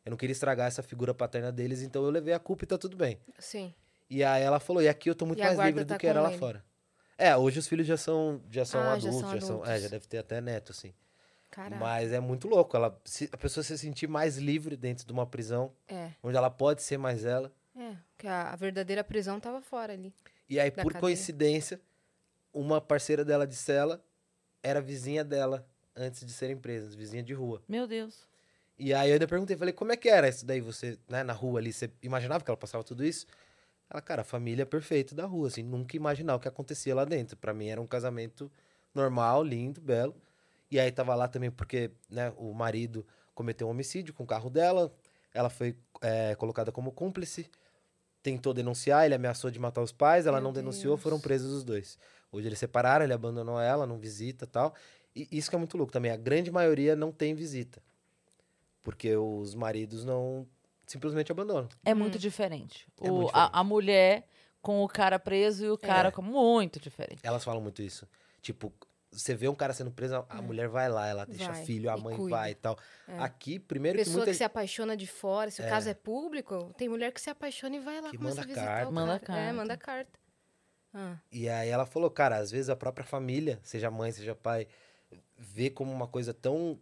Eu 0.06 0.10
não 0.12 0.18
queria 0.18 0.32
estragar 0.34 0.68
essa 0.68 0.84
figura 0.84 1.13
paterna 1.13 1.51
deles, 1.51 1.82
então 1.82 2.03
eu 2.03 2.10
levei 2.10 2.34
a 2.34 2.39
culpa 2.39 2.63
e 2.63 2.68
tá 2.68 2.77
tudo 2.77 2.98
bem. 2.98 3.20
Sim. 3.38 3.74
E 4.10 4.24
aí 4.24 4.41
ela 4.44 4.60
falou, 4.60 4.82
e 4.82 4.89
aqui 4.89 5.10
eu 5.10 5.15
tô 5.15 5.25
muito 5.25 5.39
E 5.39 5.44
mais 5.44 5.58
livre 5.60 5.84
do 5.84 5.88
tá 5.89 5.98
que 5.98 6.08
era 6.08 6.20
com 6.20 6.24
lá 6.24 6.29
ele. 6.29 6.38
fora. 6.39 6.65
É, 7.18 7.36
hoje 7.38 7.60
os 7.60 7.68
filhos 7.68 7.86
já 7.86 7.98
são, 7.98 8.41
já 8.50 8.65
são 8.65 8.82
Ah, 8.82 8.98
já 9.00 9.10
adultos, 9.10 9.20
são 9.29 9.39
já 9.39 9.41
são, 9.41 9.56
é, 9.58 9.60
adultos. 9.62 9.82
já 9.84 9.88
deve 9.89 10.08
ter 10.08 10.18
até 10.18 10.41
neto, 10.41 10.72
assim. 10.72 10.94
Caraca. 11.51 11.75
Mas 11.77 12.12
é 12.12 12.20
muito 12.20 12.48
louco, 12.48 12.75
ela, 12.75 13.00
se- 13.06 13.29
a 13.32 13.38
pessoa 13.38 13.63
se 13.63 13.77
sentir 13.77 14.08
mais 14.08 14.38
livre 14.38 14.75
dentro 14.75 15.06
de 15.06 15.12
uma 15.13 15.25
prisão, 15.25 15.74
É, 15.88 16.12
onde 16.24 16.36
ela 16.38 16.50
pode 16.50 16.82
ser 16.82 16.98
mais 16.98 17.24
ela. 17.25 17.53
é. 17.75 17.96
Que 18.18 18.27
a, 18.27 18.51
a 18.51 18.56
verdadeira 18.56 19.03
prisão 19.03 19.39
tava 19.39 19.62
fora 19.62 19.94
ali. 19.94 20.13
E 20.50 20.60
aí, 20.60 20.72
Da 20.72 20.82
por 20.82 20.94
coincidência, 20.96 21.79
uma 22.51 22.82
parceira 22.82 23.24
dela 23.24 23.46
de 23.46 23.56
cela 23.56 24.03
era 24.63 24.82
vizinha 24.82 25.24
dela 25.24 25.65
antes 25.96 26.25
de 26.25 26.34
serem 26.34 26.58
presas, 26.58 26.96
vizinha 26.96 27.22
de 27.22 27.34
rua. 27.34 27.62
Meu 27.68 27.88
Deus. 27.88 28.27
E 28.77 28.94
aí 28.94 29.10
eu 29.10 29.13
ainda 29.13 29.27
perguntei, 29.27 29.58
falei, 29.58 29.74
como 29.74 29.91
é 29.91 29.98
que 29.98 30.10
era 30.10 30.27
isso 30.29 30.46
daí, 30.46 30.62
você, 30.62 30.98
né, 31.08 31.22
na 31.22 31.34
rua 31.34 31.60
ali, 31.60 31.72
você 31.72 31.91
imaginava 32.01 32.44
que 32.44 32.50
ela 32.50 32.58
passava 32.58 32.84
tudo 32.84 33.06
isso? 33.06 33.27
Ela, 33.89 34.01
cara, 34.01 34.22
a 34.22 34.25
família 34.25 34.65
perfeita 34.65 35.13
da 35.13 35.25
rua, 35.25 35.48
assim, 35.50 35.63
nunca 35.63 35.98
imaginava 35.98 36.38
o 36.38 36.39
que 36.39 36.48
acontecia 36.48 36.96
lá 36.96 37.03
dentro. 37.03 37.36
Pra 37.36 37.53
mim 37.53 37.68
era 37.68 37.82
um 37.82 37.88
casamento 37.88 38.50
normal, 38.94 39.44
lindo, 39.44 39.82
belo. 39.82 40.15
E 40.72 40.79
aí 40.79 40.91
tava 40.91 41.13
lá 41.15 41.27
também 41.27 41.51
porque, 41.51 41.91
né, 42.10 42.32
o 42.38 42.53
marido 42.53 43.06
cometeu 43.34 43.68
um 43.68 43.72
homicídio 43.72 44.13
com 44.13 44.24
o 44.24 44.27
carro 44.27 44.50
dela, 44.50 44.94
ela 45.34 45.50
foi 45.50 45.75
é, 46.01 46.36
colocada 46.36 46.72
como 46.72 46.91
cúmplice, 46.91 47.50
tentou 48.22 48.54
denunciar, 48.54 49.06
ele 49.06 49.16
ameaçou 49.16 49.50
de 49.50 49.60
matar 49.60 49.82
os 49.82 49.92
pais, 49.92 50.26
ela 50.26 50.38
Meu 50.38 50.46
não 50.46 50.54
denunciou, 50.54 50.98
foram 50.98 51.20
presos 51.20 51.52
os 51.54 51.64
dois. 51.64 51.98
Hoje 52.32 52.48
eles 52.48 52.60
separaram, 52.60 53.04
ele 53.06 53.14
abandonou 53.14 53.60
ela, 53.60 53.86
não 53.88 53.98
visita 53.98 54.46
e 54.46 54.48
tal. 54.48 54.74
E 55.16 55.28
isso 55.32 55.50
que 55.50 55.56
é 55.56 55.60
muito 55.60 55.78
louco 55.78 55.92
também, 55.92 56.12
a 56.12 56.18
grande 56.18 56.52
maioria 56.52 56.96
não 56.96 57.12
tem 57.12 57.34
visita. 57.34 57.82
Porque 58.84 59.16
os 59.16 59.56
maridos 59.56 60.04
não 60.06 60.48
simplesmente 60.86 61.32
abandonam. 61.32 61.70
É 61.86 61.94
Hum. 61.94 61.98
muito 61.98 62.18
diferente. 62.20 62.88
É 63.02 63.12
O- 63.12 63.16
muito 63.16 63.30
a- 63.30 63.46
diferente. 63.46 63.52
A, 63.60 63.64
mulher 63.64 64.28
com 64.62 64.84
o 64.84 64.88
cara 64.88 65.18
preso 65.20 65.66
e 65.66 65.70
o 65.70 65.78
cara 65.78 66.10
É. 66.10 66.12
com 66.12 66.22
muito 66.22 66.80
diferente. 66.80 67.22
Elas 67.24 67.44
falam 67.44 67.62
muito 67.62 67.82
isso. 67.82 68.08
Tipo, 68.42 68.74
você 69.12 69.34
vê 69.36 69.48
um 69.48 69.56
cara 69.56 69.74
sendo 69.74 69.92
preso, 69.92 70.16
a- 70.16 70.25
a 70.30 70.42
mulher 70.42 70.68
vai 70.68 70.88
lá, 70.89 71.08
ela 71.08 71.25
deixa 71.25 71.46
É. 71.46 71.51
Vai, 71.51 71.66
filho, 71.66 71.89
a 71.89 71.98
mãe 71.98 72.16
cuida. 72.16 72.36
vai 72.38 72.51
e 72.51 72.56
tal. 72.56 72.78
É. 73.08 73.18
Aqui, 73.20 73.58
primeiro 73.60 73.98
que 73.98 74.04
Pessoa 74.04 74.18
muita 74.18 74.32
que 74.32 74.38
se 74.38 74.44
apaixona 74.44 74.96
de 74.96 75.08
fora, 75.08 75.50
se 75.50 75.62
o 75.62 75.66
É. 75.66 75.70
caso 75.70 75.89
é 75.89 75.94
público, 75.94 76.74
tem 76.78 76.88
mulher 76.88 77.12
que 77.12 77.20
se 77.20 77.30
apaixona 77.30 77.75
e 77.75 77.80
vai 77.80 78.00
lá 78.01 78.12
Que 78.12 78.18
começa 78.18 78.36
manda 78.36 78.42
a 78.42 78.46
visitar 78.48 78.66
carta. 78.68 78.89
o 78.89 78.94
Manda. 78.94 79.16
É, 79.16 79.20
carta. 79.20 79.54
manda 79.54 79.78
carta. 79.78 80.20
Ah, 80.94 81.18
E 81.32 81.48
aí 81.48 81.70
ela 81.70 81.86
falou, 81.86 82.10
cara, 82.10 82.38
às 82.38 82.50
vezes 82.51 82.70
a 82.70 82.75
própria 82.75 83.06
família, 83.06 83.60
seja 83.63 83.92
mãe, 83.92 84.12
seja 84.12 84.34
pai, 84.36 84.68
vê 85.38 85.70
como 85.70 85.92
uma 85.92 86.08
coisa 86.08 86.34
tão 86.34 86.80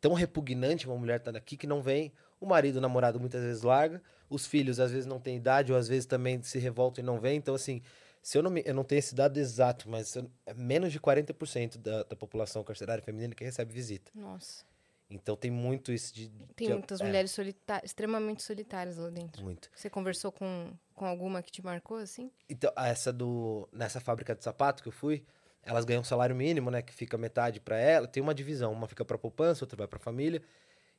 tão 0.00 0.12
repugnante 0.12 0.86
uma 0.86 0.96
mulher 0.96 1.16
estar 1.18 1.34
aqui 1.34 1.56
que 1.56 1.66
não 1.66 1.80
vem. 1.80 2.12
O 2.38 2.44
marido, 2.44 2.76
o 2.76 2.80
namorado 2.80 3.18
muitas 3.18 3.42
vezes 3.42 3.62
larga, 3.62 4.02
os 4.28 4.46
filhos 4.46 4.78
às 4.78 4.90
vezes 4.90 5.06
não 5.06 5.18
têm 5.18 5.36
idade 5.36 5.72
ou 5.72 5.78
às 5.78 5.88
vezes 5.88 6.04
também 6.04 6.42
se 6.42 6.58
revoltam 6.58 7.02
e 7.02 7.06
não 7.06 7.18
vêm. 7.18 7.36
Então 7.38 7.54
assim, 7.54 7.80
se 8.24 8.38
eu 8.38 8.42
não 8.42 8.50
me, 8.50 8.62
eu 8.64 8.72
não 8.74 8.82
tenho 8.84 8.98
esse 9.00 9.14
dado 9.14 9.36
exato, 9.38 9.86
mas 9.88 10.16
eu- 10.16 10.30
é 10.46 10.54
menos 10.54 10.90
de 10.90 10.98
40% 10.98 11.76
da, 11.76 12.04
da 12.04 12.16
população 12.16 12.64
carcerária 12.64 13.04
feminina 13.04 13.34
que 13.34 13.44
recebe 13.44 13.70
visita. 13.72 14.10
nossa. 14.14 14.64
Então 15.10 15.36
tem 15.36 15.50
muito 15.50 15.92
isso 15.92 16.14
de 16.14 16.30
Tem 16.56 16.68
de- 16.68 16.72
muitas 16.72 16.98
é, 16.98 17.04
mulheres 17.04 17.30
solita- 17.30 17.82
extremamente 17.84 18.42
solitárias 18.42 18.96
lá 18.96 19.10
dentro. 19.10 19.44
muito. 19.44 19.70
Você 19.74 19.90
conversou 19.90 20.32
com, 20.32 20.72
com 20.94 21.04
alguma 21.04 21.42
que 21.42 21.52
te 21.52 21.62
marcou, 21.62 21.98
assim? 21.98 22.30
Então, 22.48 22.72
essa 22.74 23.12
do. 23.12 23.68
Nessa 23.70 24.00
fábrica 24.00 24.34
de 24.34 24.42
sapato 24.42 24.82
que 24.82 24.88
eu 24.88 24.92
fui, 24.92 25.22
elas 25.62 25.84
ganham 25.84 26.00
um 26.00 26.04
salário 26.04 26.34
mínimo, 26.34 26.70
né? 26.70 26.80
Que 26.80 26.92
fica 26.92 27.18
metade 27.18 27.60
pra 27.60 27.76
ela. 27.78 28.08
Tem 28.08 28.22
uma 28.22 28.34
divisão, 28.34 28.72
uma 28.72 28.88
fica 28.88 29.04
pra 29.04 29.18
poupança, 29.18 29.62
outra 29.62 29.76
vai 29.76 29.86
pra 29.86 29.98
família. 29.98 30.42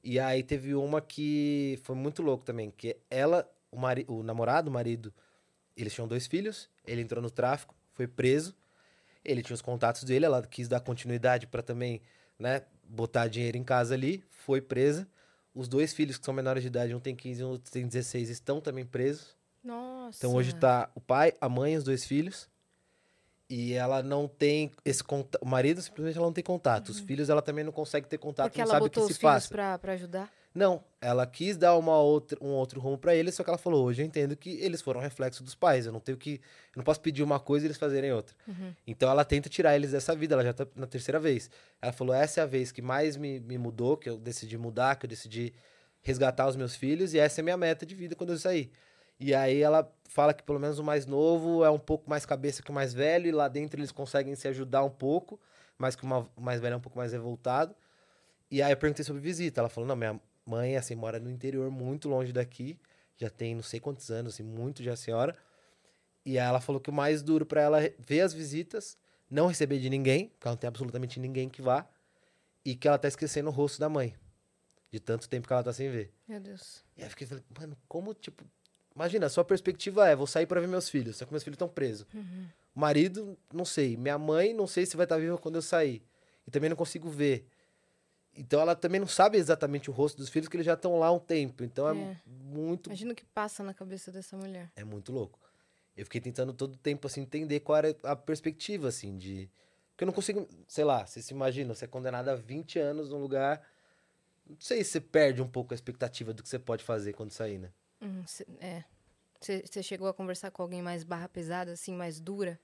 E 0.03 0.19
aí 0.19 0.43
teve 0.43 0.75
uma 0.75 1.01
que 1.01 1.79
foi 1.83 1.95
muito 1.95 2.21
louco 2.21 2.45
também, 2.45 2.69
que 2.69 2.95
ela, 3.09 3.51
o, 3.71 3.77
mari, 3.77 4.05
o 4.07 4.21
namorado, 4.21 4.69
o 4.69 4.73
marido, 4.73 5.11
eles 5.75 5.91
tinham 5.93 6.07
dois 6.07 6.27
filhos, 6.27 6.69
ele 6.87 7.01
entrou 7.01 7.21
no 7.21 7.29
tráfico, 7.29 7.75
foi 7.93 8.07
preso. 8.07 8.55
Ele 9.23 9.41
tinha 9.41 9.55
os 9.55 9.61
contatos 9.61 10.03
dele, 10.03 10.25
ela 10.25 10.41
quis 10.43 10.67
dar 10.67 10.79
continuidade 10.79 11.47
pra 11.47 11.61
também, 11.61 12.01
né, 12.37 12.61
botar 12.83 13.27
dinheiro 13.27 13.57
em 13.57 13.63
casa 13.63 13.93
ali, 13.95 14.23
foi 14.29 14.61
presa. 14.61 15.07
Os 15.53 15.67
dois 15.67 15.93
filhos 15.93 16.17
que 16.17 16.25
são 16.25 16.33
menores 16.33 16.61
de 16.61 16.67
idade, 16.67 16.93
um 16.93 16.99
tem 16.99 17.15
15 17.15 17.41
e 17.41 17.45
um 17.45 17.49
outro 17.49 17.71
tem 17.71 17.87
16, 17.87 18.29
estão 18.29 18.59
também 18.61 18.85
presos. 18.85 19.35
Nossa. 19.63 20.17
Então 20.19 20.35
hoje 20.35 20.53
tá 20.53 20.89
o 20.93 21.01
pai, 21.01 21.33
a 21.41 21.49
mãe 21.49 21.73
e 21.73 21.77
os 21.77 21.83
dois 21.83 22.05
filhos. 22.05 22.47
E 23.49 23.73
ela 23.73 24.01
não 24.01 24.27
tem 24.27 24.71
esse 24.83 25.03
contato. 25.03 25.41
O 25.41 25.47
marido 25.47 25.81
simplesmente 25.81 26.17
ela 26.17 26.25
não 26.25 26.33
tem 26.33 26.43
contato. 26.43 26.89
Os 26.89 26.99
filhos 26.99 27.29
ela 27.29 27.41
também 27.43 27.63
não 27.63 27.71
consegue 27.71 28.07
ter 28.07 28.17
contato, 28.17 28.45
Uhum. 28.45 28.49
Porque 28.49 28.61
não 28.61 28.65
ela 28.65 28.73
sabe 28.73 28.85
o 28.85 28.89
que 28.89 28.95
botou 28.95 29.07
se 29.07 29.13
os 29.13 29.17
filhos 29.17 29.33
passa. 29.33 29.49
pra, 29.49 29.77
pra 29.77 29.93
ajudar? 29.93 30.31
Não, 30.55 30.81
ela 31.01 31.27
quis 31.27 31.57
dar 31.57 31.77
uma 31.77 31.99
outra, 31.99 32.37
um 32.41 32.51
outro 32.51 32.79
rumo 32.79 32.97
pra 32.97 33.13
eles, 33.13 33.35
só 33.35 33.43
que 33.43 33.49
ela 33.49 33.57
falou: 33.57 33.83
hoje 33.83 34.01
eu 34.01 34.05
entendo 34.05 34.37
que 34.37 34.51
eles 34.61 34.81
foram 34.81 35.01
reflexo 35.01 35.43
dos 35.43 35.53
pais. 35.53 35.85
Eu 35.85 35.91
não 35.91 35.99
tenho 35.99 36.17
que. 36.17 36.35
Eu 36.73 36.77
não 36.77 36.83
posso 36.85 37.01
pedir 37.01 37.23
uma 37.23 37.41
coisa 37.41 37.65
e 37.65 37.67
eles 37.67 37.75
fazerem 37.77 38.13
outra. 38.13 38.33
Uhum. 38.47 38.73
Então 38.87 39.09
ela 39.09 39.25
tenta 39.25 39.49
tirar 39.49 39.75
eles 39.75 39.91
dessa 39.91 40.15
vida, 40.15 40.33
ela 40.33 40.45
já 40.45 40.53
tá 40.53 40.65
na 40.73 40.87
terceira 40.87 41.19
vez. 41.19 41.49
Ela 41.81 41.91
falou: 41.91 42.15
essa 42.15 42.39
é 42.39 42.43
a 42.43 42.45
vez 42.45 42.71
que 42.71 42.81
mais 42.81 43.17
me, 43.17 43.41
me 43.41 43.57
mudou, 43.57 43.97
que 43.97 44.09
eu 44.09 44.17
decidi 44.17 44.57
mudar, 44.57 44.95
que 44.95 45.05
eu 45.05 45.09
decidi 45.09 45.53
resgatar 46.01 46.47
os 46.47 46.55
meus 46.55 46.73
filhos, 46.73 47.13
e 47.13 47.19
essa 47.19 47.41
é 47.41 47.43
a 47.43 47.43
minha 47.43 47.57
meta 47.57 47.85
de 47.85 47.93
vida 47.93 48.15
quando 48.15 48.31
eu 48.31 48.37
sair. 48.37 48.71
E 49.19 49.35
aí 49.35 49.61
ela 49.61 49.91
fala 50.07 50.33
que 50.33 50.43
pelo 50.43 50.59
menos 50.59 50.79
o 50.79 50.83
mais 50.83 51.05
novo 51.05 51.65
é 51.65 51.69
um 51.69 51.79
pouco 51.79 52.09
mais 52.09 52.25
cabeça 52.25 52.63
que 52.63 52.71
o 52.71 52.73
mais 52.73 52.93
velho, 52.93 53.27
e 53.27 53.31
lá 53.31 53.49
dentro 53.49 53.77
eles 53.77 53.91
conseguem 53.91 54.33
se 54.35 54.47
ajudar 54.47 54.83
um 54.83 54.89
pouco, 54.89 55.37
mas 55.77 55.97
que 55.97 56.05
o 56.05 56.41
mais 56.41 56.61
velho 56.61 56.75
é 56.75 56.77
um 56.77 56.81
pouco 56.81 56.97
mais 56.97 57.11
revoltado. 57.11 57.75
E 58.49 58.61
aí 58.61 58.71
eu 58.71 58.77
perguntei 58.77 59.03
sobre 59.03 59.21
visita. 59.21 59.59
Ela 59.59 59.69
falou: 59.69 59.87
não, 59.87 59.95
minha 59.97 60.17
mãe, 60.45 60.77
assim, 60.77 60.95
mora 60.95 61.19
no 61.19 61.29
interior, 61.29 61.69
muito 61.71 62.07
longe 62.07 62.31
daqui. 62.31 62.79
Já 63.17 63.29
tem 63.29 63.55
não 63.55 63.63
sei 63.63 63.79
quantos 63.79 64.11
anos, 64.11 64.33
assim, 64.33 64.43
muito 64.43 64.83
já 64.83 64.93
a 64.93 64.97
senhora. 64.97 65.35
E 66.25 66.39
aí 66.39 66.47
ela 66.47 66.59
falou 66.59 66.81
que 66.81 66.89
o 66.89 66.93
mais 66.93 67.21
duro 67.21 67.45
pra 67.45 67.61
ela 67.61 67.83
é 67.83 67.93
ver 67.99 68.21
as 68.21 68.33
visitas, 68.33 68.97
não 69.29 69.47
receber 69.47 69.79
de 69.79 69.89
ninguém, 69.89 70.29
porque 70.29 70.47
ela 70.47 70.55
não 70.55 70.59
tem 70.59 70.67
absolutamente 70.67 71.19
ninguém 71.19 71.49
que 71.49 71.61
vá, 71.61 71.87
e 72.63 72.75
que 72.75 72.87
ela 72.87 72.97
tá 72.97 73.07
esquecendo 73.07 73.49
o 73.49 73.53
rosto 73.53 73.79
da 73.79 73.87
mãe. 73.87 74.15
De 74.91 74.99
tanto 74.99 75.29
tempo 75.29 75.47
que 75.47 75.53
ela 75.53 75.63
tá 75.63 75.73
sem 75.73 75.89
ver. 75.91 76.11
Meu 76.27 76.39
Deus. 76.39 76.83
E 76.97 77.01
aí 77.01 77.07
eu 77.07 77.09
fiquei, 77.09 77.27
falei, 77.27 77.43
mano, 77.59 77.77
como, 77.87 78.13
tipo. 78.13 78.43
Imagina, 78.95 79.25
a 79.25 79.29
sua 79.29 79.43
perspectiva 79.43 80.07
é: 80.07 80.15
vou 80.15 80.25
sair 80.25 80.45
pra 80.45 80.61
ver 80.61 80.67
meus 80.67 80.89
filhos, 80.89 81.17
só 81.17 81.25
que 81.25 81.31
meus 81.31 81.43
filhos 81.43 81.55
estão 81.55 81.67
presos. 81.67 82.07
Uhum. 82.13 82.47
Marido, 82.73 83.37
não 83.53 83.65
sei. 83.65 83.97
Minha 83.97 84.17
mãe, 84.17 84.53
não 84.53 84.65
sei 84.65 84.85
se 84.85 84.95
vai 84.95 85.05
estar 85.05 85.17
viva 85.17 85.37
quando 85.37 85.55
eu 85.55 85.61
sair. 85.61 86.01
E 86.47 86.51
também 86.51 86.69
não 86.69 86.77
consigo 86.77 87.09
ver. 87.09 87.45
Então 88.35 88.59
ela 88.59 88.75
também 88.75 88.99
não 88.99 89.07
sabe 89.07 89.37
exatamente 89.37 89.89
o 89.89 89.93
rosto 89.93 90.17
dos 90.17 90.29
filhos, 90.29 90.47
que 90.49 90.57
eles 90.57 90.65
já 90.65 90.73
estão 90.73 90.99
lá 90.99 91.07
há 91.07 91.11
um 91.11 91.19
tempo. 91.19 91.63
Então 91.63 91.87
é, 91.89 91.95
É. 91.95 92.17
muito. 92.25 92.87
Imagina 92.89 93.13
o 93.13 93.15
que 93.15 93.25
passa 93.25 93.63
na 93.63 93.73
cabeça 93.73 94.11
dessa 94.11 94.35
mulher. 94.35 94.71
É 94.75 94.83
muito 94.83 95.11
louco. 95.11 95.39
Eu 95.95 96.03
fiquei 96.05 96.19
tentando 96.19 96.53
todo 96.53 96.73
o 96.73 96.77
tempo, 96.77 97.07
assim, 97.07 97.21
entender 97.21 97.61
qual 97.61 97.77
era 97.77 97.95
a 98.03 98.15
perspectiva, 98.15 98.89
assim, 98.89 99.17
de. 99.17 99.49
Porque 99.91 100.03
eu 100.03 100.07
não 100.07 100.13
consigo. 100.13 100.47
Sei 100.67 100.83
lá, 100.83 101.05
você 101.05 101.21
se 101.21 101.33
imagina, 101.33 101.73
você 101.73 101.85
é 101.85 101.87
condenado 101.87 102.27
a 102.29 102.35
20 102.35 102.77
anos 102.77 103.09
num 103.09 103.19
lugar. 103.19 103.65
Não 104.45 104.57
sei 104.59 104.83
se 104.83 104.91
você 104.91 105.01
perde 105.01 105.41
um 105.41 105.47
pouco 105.47 105.73
a 105.73 105.75
expectativa 105.75 106.33
do 106.33 106.43
que 106.43 106.49
você 106.49 106.59
pode 106.59 106.83
fazer 106.83 107.13
quando 107.13 107.31
sair, 107.31 107.57
né? 107.57 107.71
Hum, 108.01 108.23
cê- 108.27 108.45
é. 108.59 108.83
Você 109.39 109.81
chegou 109.83 110.07
a 110.07 110.13
conversar 110.13 110.51
com 110.51 110.61
alguém 110.61 110.81
mais 110.81 111.03
barra 111.03 111.29
pesada, 111.29 111.71
assim, 111.71 111.93
mais 111.93 112.19
dura? 112.19 112.59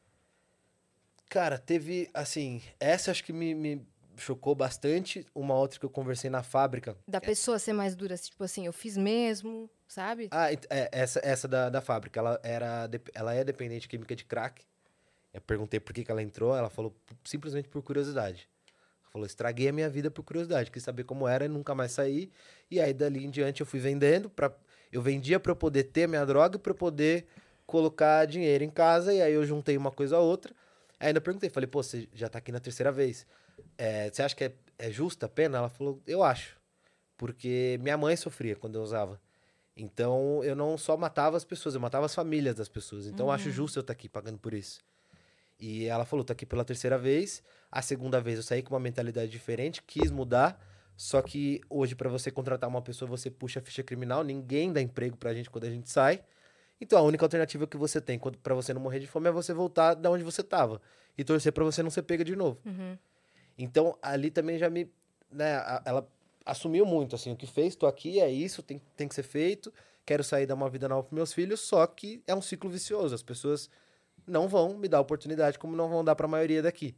Cara, 1.29 1.57
teve, 1.57 2.09
assim, 2.13 2.61
essa 2.79 3.11
acho 3.11 3.23
que 3.23 3.31
me, 3.31 3.53
me 3.55 3.87
chocou 4.21 4.55
bastante. 4.55 5.25
Uma 5.33 5.55
outra 5.55 5.79
que 5.79 5.85
eu 5.85 5.89
conversei 5.89 6.29
na 6.29 6.43
fábrica. 6.43 6.95
Da 7.07 7.19
pessoa 7.19 7.59
ser 7.59 7.73
mais 7.73 7.95
dura, 7.95 8.13
assim, 8.13 8.29
tipo 8.29 8.43
assim, 8.43 8.65
eu 8.65 8.73
fiz 8.73 8.97
mesmo, 8.97 9.69
sabe? 9.87 10.29
Ah, 10.31 10.51
é, 10.51 10.89
essa, 10.91 11.19
essa 11.23 11.47
da, 11.47 11.69
da 11.69 11.81
fábrica, 11.81 12.19
ela, 12.19 12.39
era, 12.43 12.89
ela 13.13 13.33
é 13.33 13.43
dependente 13.43 13.87
química 13.87 14.15
de 14.15 14.25
crack. 14.25 14.63
Eu 15.33 15.41
perguntei 15.41 15.79
por 15.79 15.93
que, 15.93 16.03
que 16.03 16.11
ela 16.11 16.21
entrou, 16.21 16.55
ela 16.55 16.69
falou 16.69 16.95
simplesmente 17.23 17.69
por 17.69 17.81
curiosidade. 17.81 18.49
Ela 19.01 19.11
falou, 19.11 19.25
estraguei 19.25 19.69
a 19.69 19.73
minha 19.73 19.89
vida 19.89 20.11
por 20.11 20.23
curiosidade, 20.23 20.71
quis 20.71 20.83
saber 20.83 21.03
como 21.03 21.27
era 21.27 21.45
e 21.45 21.47
nunca 21.47 21.73
mais 21.73 21.91
saí. 21.91 22.31
E 22.69 22.79
aí, 22.79 22.93
dali 22.93 23.25
em 23.25 23.29
diante, 23.29 23.61
eu 23.61 23.65
fui 23.65 23.79
vendendo, 23.79 24.29
pra, 24.29 24.53
eu 24.91 25.01
vendia 25.01 25.39
pra 25.39 25.51
eu 25.51 25.55
poder 25.55 25.85
ter 25.85 26.07
minha 26.07 26.25
droga 26.25 26.57
e 26.57 26.59
pra 26.59 26.71
eu 26.71 26.75
poder 26.75 27.25
colocar 27.65 28.25
dinheiro 28.25 28.63
em 28.65 28.69
casa, 28.69 29.13
e 29.13 29.21
aí 29.21 29.33
eu 29.33 29.45
juntei 29.45 29.77
uma 29.77 29.91
coisa 29.91 30.17
a 30.17 30.19
outra. 30.19 30.53
Aí 31.01 31.07
ainda 31.07 31.19
perguntei, 31.19 31.49
falei, 31.49 31.65
pô, 31.65 31.81
você 31.81 32.07
já 32.13 32.29
tá 32.29 32.37
aqui 32.37 32.51
na 32.51 32.59
terceira 32.59 32.91
vez. 32.91 33.25
É, 33.75 34.11
você 34.11 34.21
acha 34.21 34.35
que 34.35 34.43
é, 34.43 34.53
é 34.77 34.91
justa 34.91 35.25
a 35.25 35.29
pena? 35.29 35.57
Ela 35.57 35.67
falou, 35.67 35.99
eu 36.05 36.21
acho. 36.21 36.55
Porque 37.17 37.79
minha 37.81 37.97
mãe 37.97 38.15
sofria 38.15 38.55
quando 38.55 38.75
eu 38.75 38.83
usava. 38.83 39.19
Então, 39.75 40.43
eu 40.43 40.55
não 40.55 40.77
só 40.77 40.95
matava 40.95 41.35
as 41.35 41.43
pessoas, 41.43 41.73
eu 41.73 41.81
matava 41.81 42.05
as 42.05 42.13
famílias 42.13 42.53
das 42.53 42.69
pessoas. 42.69 43.07
Então, 43.07 43.25
eu 43.25 43.31
acho 43.31 43.49
justo 43.49 43.79
eu 43.79 43.81
estar 43.81 43.93
aqui 43.93 44.07
pagando 44.07 44.37
por 44.37 44.53
isso. 44.53 44.79
E 45.59 45.85
ela 45.85 46.05
falou, 46.05 46.23
tô 46.23 46.33
aqui 46.33 46.45
pela 46.45 46.63
terceira 46.63 46.99
vez. 46.99 47.41
A 47.71 47.81
segunda 47.81 48.21
vez 48.21 48.37
eu 48.37 48.43
saí 48.43 48.61
com 48.61 48.75
uma 48.75 48.79
mentalidade 48.79 49.31
diferente, 49.31 49.81
quis 49.81 50.11
mudar. 50.11 50.63
Só 50.95 51.19
que 51.23 51.61
hoje, 51.67 51.95
para 51.95 52.09
você 52.09 52.29
contratar 52.29 52.69
uma 52.69 52.81
pessoa, 52.83 53.09
você 53.09 53.31
puxa 53.31 53.59
a 53.59 53.63
ficha 53.63 53.81
criminal. 53.81 54.23
Ninguém 54.23 54.71
dá 54.71 54.79
emprego 54.79 55.17
pra 55.17 55.33
gente 55.33 55.49
quando 55.49 55.63
a 55.63 55.71
gente 55.71 55.89
sai. 55.89 56.23
Então 56.81 56.97
a 56.97 57.01
única 57.03 57.23
alternativa 57.23 57.67
que 57.67 57.77
você 57.77 58.01
tem 58.01 58.19
pra 58.41 58.55
você 58.55 58.73
não 58.73 58.81
morrer 58.81 58.99
de 58.99 59.05
fome 59.07 59.29
é 59.29 59.31
você 59.31 59.53
voltar 59.53 59.93
da 59.93 60.09
onde 60.09 60.23
você 60.23 60.41
tava 60.41 60.81
e 61.15 61.23
torcer 61.23 61.53
pra 61.53 61.63
você 61.63 61.83
não 61.83 61.91
ser 61.91 62.01
pega 62.01 62.23
de 62.25 62.35
novo. 62.35 62.59
Uhum. 62.65 62.97
Então, 63.57 63.95
ali 64.01 64.31
também 64.31 64.57
já 64.57 64.69
me. 64.69 64.89
Né, 65.31 65.55
a- 65.57 65.81
ela 65.85 66.07
assumiu 66.45 66.85
muito, 66.85 67.15
assim, 67.15 67.31
o 67.31 67.35
que 67.35 67.45
fez, 67.45 67.75
tô 67.75 67.85
aqui, 67.85 68.19
é 68.19 68.29
isso, 68.29 68.63
tem, 68.63 68.81
tem 68.97 69.07
que 69.07 69.13
ser 69.13 69.21
feito, 69.23 69.71
quero 70.03 70.23
sair 70.23 70.47
dar 70.47 70.55
uma 70.55 70.67
vida 70.69 70.89
nova 70.89 71.03
pros 71.03 71.13
meus 71.15 71.31
filhos, 71.31 71.59
só 71.59 71.85
que 71.85 72.23
é 72.25 72.33
um 72.33 72.41
ciclo 72.41 72.69
vicioso. 72.69 73.13
As 73.13 73.21
pessoas 73.21 73.69
não 74.25 74.47
vão 74.47 74.75
me 74.75 74.87
dar 74.87 74.99
oportunidade 74.99 75.59
como 75.59 75.75
não 75.75 75.87
vão 75.87 76.03
dar 76.03 76.15
pra 76.15 76.27
maioria 76.27 76.61
daqui. 76.63 76.95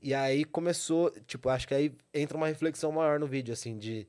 E 0.00 0.14
aí 0.14 0.44
começou, 0.44 1.10
tipo, 1.26 1.48
acho 1.48 1.66
que 1.66 1.74
aí 1.74 1.92
entra 2.14 2.36
uma 2.36 2.46
reflexão 2.46 2.92
maior 2.92 3.18
no 3.18 3.26
vídeo, 3.26 3.52
assim, 3.52 3.76
de 3.76 4.06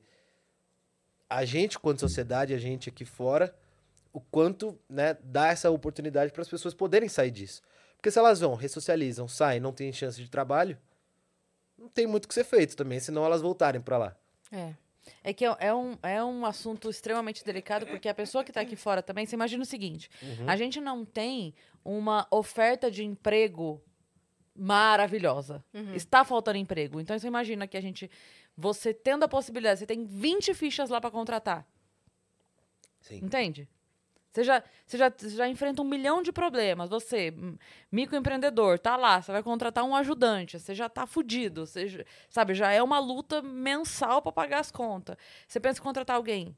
a 1.28 1.44
gente, 1.44 1.78
quanto 1.78 2.00
sociedade, 2.00 2.54
a 2.54 2.58
gente 2.58 2.88
aqui 2.88 3.04
fora, 3.04 3.54
o 4.12 4.20
quanto, 4.20 4.78
né, 4.88 5.16
dá 5.22 5.48
essa 5.48 5.70
oportunidade 5.70 6.32
para 6.32 6.42
as 6.42 6.48
pessoas 6.48 6.74
poderem 6.74 7.08
sair 7.08 7.30
disso. 7.30 7.62
Porque 7.96 8.10
se 8.10 8.18
elas 8.18 8.40
vão, 8.40 8.54
ressocializam, 8.54 9.28
saem, 9.28 9.60
não 9.60 9.72
tem 9.72 9.92
chance 9.92 10.20
de 10.20 10.28
trabalho, 10.28 10.78
não 11.78 11.88
tem 11.88 12.06
muito 12.06 12.26
o 12.26 12.28
que 12.28 12.34
ser 12.34 12.44
feito 12.44 12.76
também, 12.76 13.00
senão 13.00 13.24
elas 13.24 13.40
voltarem 13.40 13.80
para 13.80 13.98
lá. 13.98 14.16
É. 14.50 14.74
É 15.24 15.32
que 15.32 15.44
é, 15.44 15.56
é 15.58 15.74
um, 15.74 15.98
é 16.02 16.22
um 16.22 16.46
assunto 16.46 16.88
extremamente 16.88 17.44
delicado, 17.44 17.86
porque 17.86 18.08
a 18.08 18.14
pessoa 18.14 18.44
que 18.44 18.50
está 18.50 18.60
aqui 18.60 18.76
fora 18.76 19.02
também, 19.02 19.26
você 19.26 19.34
imagina 19.34 19.62
o 19.62 19.66
seguinte: 19.66 20.08
a 20.46 20.56
gente 20.56 20.80
não 20.80 21.04
tem 21.04 21.54
uma 21.84 22.26
oferta 22.30 22.88
de 22.88 23.04
emprego 23.04 23.82
maravilhosa. 24.54 25.64
Está 25.94 26.24
faltando 26.24 26.58
emprego. 26.58 27.00
Então 27.00 27.18
você 27.18 27.26
imagina 27.26 27.66
que 27.66 27.76
a 27.76 27.80
gente. 27.80 28.10
Você 28.56 28.92
tendo 28.92 29.24
a 29.24 29.28
possibilidade, 29.28 29.80
você 29.80 29.86
tem 29.86 30.04
20 30.04 30.54
fichas 30.54 30.90
lá 30.90 31.00
para 31.00 31.10
contratar. 31.10 31.66
Sim. 33.00 33.16
Entende? 33.24 33.68
Você 34.32 34.44
já, 34.44 34.62
você, 34.86 34.96
já, 34.96 35.10
você 35.14 35.28
já 35.30 35.46
enfrenta 35.48 35.82
um 35.82 35.84
milhão 35.84 36.22
de 36.22 36.32
problemas. 36.32 36.88
Você, 36.88 37.34
hum, 37.36 37.56
microempreendedor, 37.90 38.78
tá 38.78 38.96
lá, 38.96 39.20
você 39.20 39.30
vai 39.30 39.42
contratar 39.42 39.84
um 39.84 39.94
ajudante, 39.94 40.58
você 40.58 40.74
já 40.74 40.88
tá 40.88 41.06
fudido. 41.06 41.66
Você, 41.66 41.86
já- 41.86 42.04
sabe, 42.30 42.54
já 42.54 42.72
é 42.72 42.82
uma 42.82 42.98
luta 42.98 43.42
mensal 43.42 44.22
para 44.22 44.32
pagar 44.32 44.60
as 44.60 44.70
contas. 44.70 45.16
Você 45.46 45.60
pensa 45.60 45.80
em 45.80 45.82
contratar 45.82 46.16
alguém. 46.16 46.56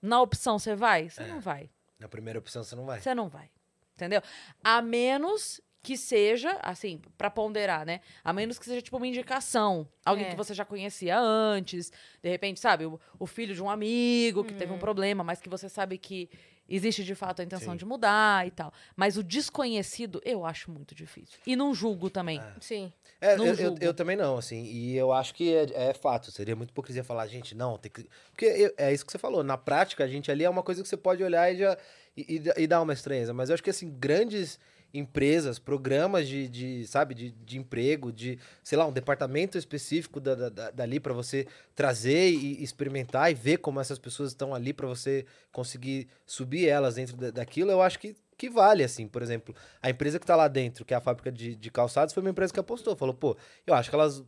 Na 0.00 0.20
opção, 0.22 0.58
você 0.58 0.74
vai? 0.74 1.10
Você 1.10 1.24
não 1.26 1.40
vai. 1.40 1.68
Na 1.98 2.08
primeira 2.08 2.38
opção 2.38 2.62
você 2.64 2.74
não 2.74 2.86
vai. 2.86 3.00
Você 3.00 3.14
não 3.14 3.28
vai. 3.28 3.50
Entendeu? 3.94 4.22
A 4.64 4.80
menos 4.82 5.60
que 5.82 5.96
seja, 5.96 6.58
assim, 6.62 7.00
pra 7.16 7.30
ponderar, 7.30 7.86
né? 7.86 8.00
A 8.24 8.32
menos 8.32 8.58
que 8.58 8.64
seja 8.64 8.82
tipo 8.82 8.96
uma 8.96 9.06
indicação. 9.06 9.88
Alguém 10.04 10.26
É. 10.26 10.30
que 10.30 10.36
você 10.36 10.52
já 10.52 10.64
conhecia 10.64 11.16
antes, 11.18 11.92
de 12.22 12.28
repente, 12.28 12.58
sabe, 12.58 12.84
o, 12.86 12.98
o 13.18 13.26
filho 13.26 13.54
de 13.54 13.62
um 13.62 13.70
amigo 13.70 14.42
que 14.44 14.52
teve 14.54 14.72
um 14.72 14.78
problema, 14.78 15.22
mas 15.22 15.40
que 15.40 15.48
você 15.48 15.68
sabe 15.68 15.96
que 15.96 16.28
existe 16.68 17.04
de 17.04 17.14
fato 17.14 17.40
a 17.40 17.44
intenção 17.44 17.72
Sim. 17.72 17.78
de 17.78 17.84
mudar 17.84 18.46
e 18.46 18.50
tal. 18.50 18.72
Mas 18.94 19.16
o 19.16 19.22
desconhecido, 19.22 20.20
eu 20.24 20.44
acho 20.44 20.70
muito 20.70 20.94
difícil. 20.94 21.38
E 21.46 21.54
não 21.56 21.74
julgo 21.74 22.10
também. 22.10 22.40
Sim. 22.60 22.92
É, 23.20 23.34
Não 23.36 23.46
eu, 23.46 23.52
eu, 23.54 23.56
julgo. 23.56 23.78
eu 23.84 23.94
também 23.94 24.14
não, 24.14 24.36
assim, 24.36 24.62
e 24.64 24.94
eu 24.94 25.10
acho 25.10 25.34
que 25.34 25.54
é, 25.54 25.88
é 25.90 25.94
fato, 25.94 26.30
seria 26.30 26.54
muito 26.54 26.68
hipocrisia 26.70 27.02
falar, 27.02 27.26
gente, 27.26 27.54
não, 27.54 27.78
tem 27.78 27.90
que... 27.90 28.06
Porque 28.30 28.44
eu- 28.44 28.74
é 28.76 28.92
isso 28.92 29.06
que 29.06 29.10
você 29.10 29.16
falou, 29.18 29.42
na 29.42 29.56
prática, 29.56 30.04
a 30.04 30.06
gente 30.06 30.30
ali 30.30 30.44
é 30.44 30.50
uma 30.50 30.62
coisa 30.62 30.82
que 30.82 30.88
você 30.88 30.96
pode 30.98 31.22
olhar 31.24 31.50
e 31.52 31.56
já... 31.56 31.78
E, 32.14 32.36
e, 32.56 32.62
e 32.62 32.66
dar 32.66 32.80
uma 32.82 32.92
estranheza, 32.92 33.32
mas 33.32 33.48
eu 33.48 33.54
acho 33.54 33.62
que, 33.62 33.70
assim, 33.70 33.90
grandes 33.98 34.58
empresas, 34.98 35.58
programas 35.58 36.26
de, 36.28 36.48
de 36.48 36.86
sabe, 36.86 37.14
de, 37.14 37.30
de 37.30 37.58
emprego, 37.58 38.12
de, 38.12 38.38
sei 38.62 38.76
lá, 38.78 38.86
um 38.86 38.92
departamento 38.92 39.56
específico 39.58 40.20
da, 40.20 40.34
da- 40.34 40.48
da- 40.48 40.70
dali 40.70 40.98
para 41.00 41.12
você 41.12 41.46
trazer 41.74 42.30
e 42.30 42.62
experimentar 42.62 43.30
e 43.30 43.34
ver 43.34 43.58
como 43.58 43.80
essas 43.80 43.98
pessoas 43.98 44.30
estão 44.30 44.54
ali 44.54 44.72
para 44.72 44.86
você 44.86 45.24
conseguir 45.52 46.08
subir 46.24 46.68
elas 46.68 46.94
dentro 46.96 47.16
da- 47.16 47.30
daquilo, 47.30 47.70
eu 47.70 47.82
acho 47.82 47.98
que, 47.98 48.16
que 48.36 48.48
vale, 48.50 48.84
assim, 48.84 49.06
por 49.08 49.22
exemplo, 49.22 49.54
a 49.82 49.88
empresa 49.90 50.18
que 50.18 50.26
tá 50.26 50.36
lá 50.36 50.48
dentro, 50.48 50.84
que 50.84 50.92
é 50.94 50.96
a 50.96 51.00
fábrica 51.00 51.30
de, 51.32 51.54
de 51.54 51.70
calçados, 51.70 52.12
foi 52.14 52.22
uma 52.22 52.30
empresa 52.30 52.52
que 52.52 52.60
apostou, 52.60 52.94
falou, 52.96 53.14
pô, 53.14 53.36
eu 53.66 53.74
acho 53.74 53.88
que 53.90 53.96
elas 53.96 54.22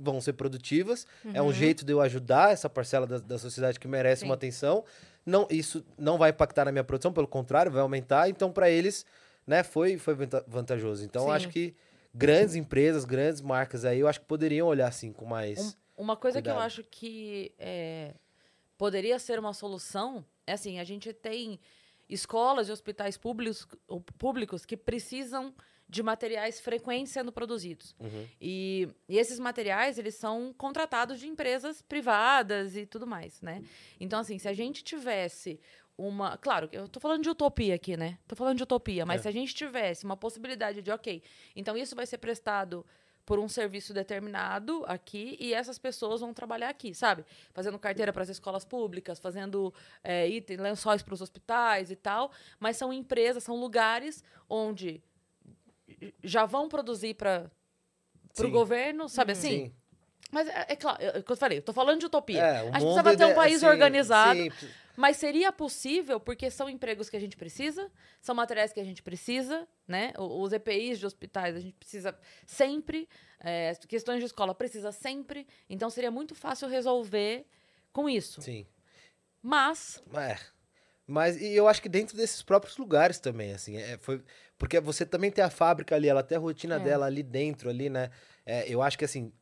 vão 0.00 0.20
ser 0.20 0.34
produtivas, 0.34 1.06
é 1.34 1.42
um 1.42 1.52
jeito 1.52 1.84
de 1.84 1.92
eu 1.92 2.00
ajudar 2.00 2.52
essa 2.52 2.70
parcela 2.70 3.04
da, 3.06 3.18
da 3.18 3.36
sociedade 3.38 3.80
que 3.80 3.88
merece 3.88 4.20
Sim. 4.20 4.26
uma 4.26 4.34
atenção, 4.34 4.84
não, 5.26 5.46
isso 5.50 5.84
não 5.98 6.16
vai 6.16 6.30
impactar 6.30 6.64
na 6.64 6.72
minha 6.72 6.84
produção, 6.84 7.12
pelo 7.12 7.26
contrário, 7.26 7.70
vai 7.72 7.82
aumentar, 7.82 8.28
então 8.30 8.50
para 8.52 8.70
eles, 8.70 9.04
né, 9.48 9.62
foi, 9.64 9.98
foi 9.98 10.14
vanta- 10.14 10.44
vantajoso. 10.46 11.04
Então 11.04 11.30
acho 11.32 11.48
que 11.48 11.74
grandes 12.14 12.54
empresas, 12.54 13.04
grandes 13.04 13.40
marcas 13.40 13.84
aí, 13.84 13.98
eu 14.00 14.06
acho 14.06 14.20
que 14.20 14.26
poderiam 14.26 14.66
olhar 14.68 14.86
assim 14.88 15.12
com 15.12 15.24
mais... 15.24 15.58
Um- 15.96 16.02
uma 16.04 16.16
coisa 16.16 16.40
que 16.40 16.48
eu 16.48 16.52
Cuidado. 16.52 16.66
acho 16.66 16.84
que 16.84 17.52
é, 17.58 18.14
poderia 18.76 19.18
ser 19.18 19.38
uma 19.40 19.52
solução 19.52 20.24
é 20.46 20.52
assim, 20.52 20.78
a 20.78 20.84
gente 20.84 21.12
tem 21.12 21.58
escolas 22.08 22.68
e 22.68 22.72
hospitais 22.72 23.16
públicos, 23.18 23.66
públicos 24.16 24.64
que 24.64 24.76
precisam 24.76 25.52
de 25.88 26.02
materiais 26.02 26.60
frequentes 26.60 27.12
sendo 27.12 27.32
produzidos. 27.32 27.94
Uhum. 27.98 28.26
E, 28.40 28.88
e 29.08 29.18
esses 29.18 29.38
materiais, 29.38 29.98
eles 29.98 30.14
são 30.14 30.54
contratados 30.56 31.18
de 31.18 31.26
empresas 31.26 31.82
privadas 31.82 32.76
e 32.76 32.86
tudo 32.86 33.06
mais, 33.06 33.40
né? 33.42 33.62
Então, 33.98 34.20
assim, 34.20 34.38
se 34.38 34.46
a 34.48 34.52
gente 34.54 34.82
tivesse 34.84 35.58
uma... 35.98 36.38
Claro, 36.38 36.68
eu 36.72 36.88
tô 36.88 37.00
falando 37.00 37.22
de 37.22 37.28
utopia 37.28 37.74
aqui, 37.74 37.96
né? 37.96 38.16
Tô 38.26 38.36
falando 38.36 38.56
de 38.56 38.62
utopia, 38.62 39.04
mas 39.04 39.20
É. 39.20 39.22
se 39.24 39.28
a 39.28 39.32
gente 39.32 39.54
tivesse 39.54 40.04
uma 40.04 40.16
possibilidade 40.16 40.80
de, 40.80 40.90
ok, 40.90 41.22
então 41.56 41.76
isso 41.76 41.96
vai 41.96 42.06
ser 42.06 42.18
prestado 42.18 42.86
por 43.26 43.38
um 43.38 43.46
serviço 43.46 43.92
determinado 43.92 44.84
aqui 44.86 45.36
e 45.38 45.52
essas 45.52 45.78
pessoas 45.78 46.22
vão 46.22 46.32
trabalhar 46.32 46.70
aqui, 46.70 46.94
sabe? 46.94 47.26
Fazendo 47.52 47.78
carteira 47.78 48.10
para 48.10 48.22
as 48.22 48.30
escolas 48.30 48.64
públicas, 48.64 49.18
fazendo 49.18 49.74
é, 50.02 50.26
item, 50.26 50.56
lençóis 50.56 51.02
para 51.02 51.12
os 51.12 51.20
hospitais 51.20 51.90
e 51.90 51.96
tal, 51.96 52.32
mas 52.58 52.78
são 52.78 52.90
empresas, 52.90 53.44
são 53.44 53.56
lugares 53.56 54.24
onde 54.48 55.02
já 56.24 56.46
vão 56.46 56.68
produzir 56.70 57.14
para 57.14 57.50
o 58.38 58.48
governo, 58.50 59.10
sabe 59.10 59.32
assim? 59.32 59.66
Sim. 59.66 59.74
Mas 60.30 60.48
é, 60.48 60.66
é 60.70 60.76
claro, 60.76 61.02
eu, 61.02 61.24
eu 61.26 61.36
falei, 61.36 61.58
eu 61.58 61.62
tô 61.62 61.72
falando 61.72 62.00
de 62.00 62.06
utopia. 62.06 62.40
É, 62.40 62.60
a 62.60 62.64
gente 62.64 62.72
precisava 62.80 63.16
ter 63.16 63.24
um 63.26 63.34
país 63.34 63.60
sim, 63.60 63.66
organizado, 63.66 64.40
sim, 64.40 64.68
mas 64.98 65.16
seria 65.16 65.52
possível 65.52 66.18
porque 66.18 66.50
são 66.50 66.68
empregos 66.68 67.08
que 67.08 67.16
a 67.16 67.20
gente 67.20 67.36
precisa, 67.36 67.88
são 68.20 68.34
materiais 68.34 68.72
que 68.72 68.80
a 68.80 68.84
gente 68.84 69.00
precisa, 69.00 69.64
né? 69.86 70.12
Os 70.18 70.52
EPIs 70.52 70.98
de 70.98 71.06
hospitais 71.06 71.54
a 71.54 71.60
gente 71.60 71.76
precisa 71.76 72.18
sempre, 72.44 73.08
é, 73.38 73.72
questões 73.86 74.18
de 74.18 74.24
escola 74.26 74.52
precisa 74.52 74.90
sempre, 74.90 75.46
então 75.70 75.88
seria 75.88 76.10
muito 76.10 76.34
fácil 76.34 76.66
resolver 76.68 77.46
com 77.92 78.08
isso. 78.10 78.42
sim. 78.42 78.66
Mas 79.40 80.02
É. 80.12 80.36
Mas 81.06 81.40
e 81.40 81.54
eu 81.54 81.68
acho 81.68 81.80
que 81.80 81.88
dentro 81.88 82.16
desses 82.16 82.42
próprios 82.42 82.76
lugares 82.76 83.20
também, 83.20 83.52
assim, 83.52 83.76
é, 83.76 83.96
foi 83.98 84.20
porque 84.58 84.80
você 84.80 85.06
também 85.06 85.30
tem 85.30 85.44
a 85.44 85.48
fábrica 85.48 85.94
ali, 85.94 86.08
ela 86.08 86.24
tem 86.24 86.36
a 86.36 86.40
rotina 86.40 86.74
É. 86.74 86.80
dela 86.80 87.06
ali 87.06 87.22
dentro, 87.22 87.70
ali, 87.70 87.88
né? 87.88 88.10
É, 88.44 88.68
eu 88.68 88.82
acho 88.82 88.98
que 88.98 89.04
assim, 89.04 89.32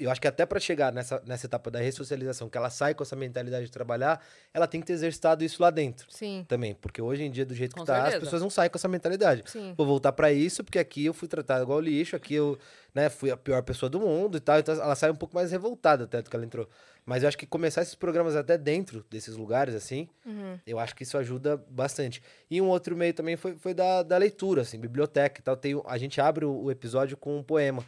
eu 0.00 0.10
acho 0.10 0.20
que 0.20 0.26
até 0.26 0.44
para 0.46 0.58
chegar 0.58 0.92
nessa, 0.92 1.22
nessa 1.26 1.46
etapa 1.46 1.70
da 1.70 1.78
ressocialização, 1.78 2.48
que 2.48 2.56
ela 2.56 2.70
sai 2.70 2.94
com 2.94 3.02
essa 3.02 3.14
mentalidade 3.14 3.66
de 3.66 3.70
trabalhar, 3.70 4.24
ela 4.54 4.66
tem 4.66 4.80
que 4.80 4.86
ter 4.86 4.94
exercitado 4.94 5.44
isso 5.44 5.62
lá 5.62 5.70
dentro 5.70 6.06
Sim. 6.10 6.44
também, 6.48 6.74
porque 6.74 7.00
hoje 7.02 7.22
em 7.22 7.30
dia 7.30 7.44
do 7.46 7.54
jeito 7.54 7.74
Com 7.74 7.80
que 7.82 7.86
tá, 7.86 7.96
as 7.98 8.02
certeza. 8.04 8.20
pessoas 8.24 8.42
não 8.42 8.50
saem 8.50 8.70
com 8.70 8.78
essa 8.78 8.88
mentalidade. 8.88 9.42
Sim. 9.46 9.74
Vou 9.76 9.86
voltar 9.86 10.12
para 10.12 10.32
isso, 10.32 10.64
porque 10.64 10.78
aqui 10.78 11.04
eu 11.06 11.12
fui 11.14 11.28
tratado 11.28 11.62
igual 11.62 11.80
lixo, 11.80 12.16
aqui 12.16 12.34
eu, 12.34 12.58
né, 12.94 13.08
fui 13.08 13.30
a 13.30 13.36
pior 13.36 13.62
pessoa 13.62 13.88
do 13.90 14.00
mundo 14.00 14.36
e 14.36 14.40
tal, 14.40 14.58
então 14.58 14.74
ela 14.74 14.94
sai 14.94 15.10
um 15.10 15.16
pouco 15.16 15.34
mais 15.34 15.50
revoltada 15.52 16.04
até 16.04 16.22
do 16.22 16.28
que 16.30 16.34
ela 16.36 16.44
entrou. 16.44 16.68
Mas 17.06 17.22
eu 17.22 17.28
acho 17.28 17.38
que 17.38 17.46
começar 17.46 17.82
esses 17.82 17.94
programas 17.94 18.36
até 18.36 18.56
dentro 18.58 19.04
desses 19.10 19.34
lugares, 19.34 19.74
assim, 19.74 20.08
Uhum. 20.24 20.58
eu 20.66 20.78
acho 20.78 20.94
que 20.94 21.02
isso 21.02 21.16
ajuda 21.18 21.56
bastante. 21.68 22.22
E 22.50 22.60
um 22.60 22.68
outro 22.68 22.94
meio 22.96 23.12
também 23.14 23.36
foi, 23.36 23.56
foi 23.56 23.74
da, 23.74 24.02
da 24.02 24.16
leitura, 24.18 24.62
assim, 24.62 24.78
biblioteca 24.78 25.40
e 25.40 25.42
tal. 25.42 25.56
Tem, 25.56 25.80
a 25.86 25.98
gente 25.98 26.20
abre 26.20 26.44
o, 26.44 26.52
o 26.64 26.70
episódio 26.70 27.16
com 27.16 27.38
um 27.38 27.42
poema 27.42 27.84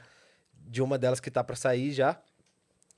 de 0.72 0.80
uma 0.80 0.96
delas 0.96 1.20
que 1.20 1.30
tá 1.30 1.44
para 1.44 1.54
sair 1.54 1.92
já. 1.92 2.18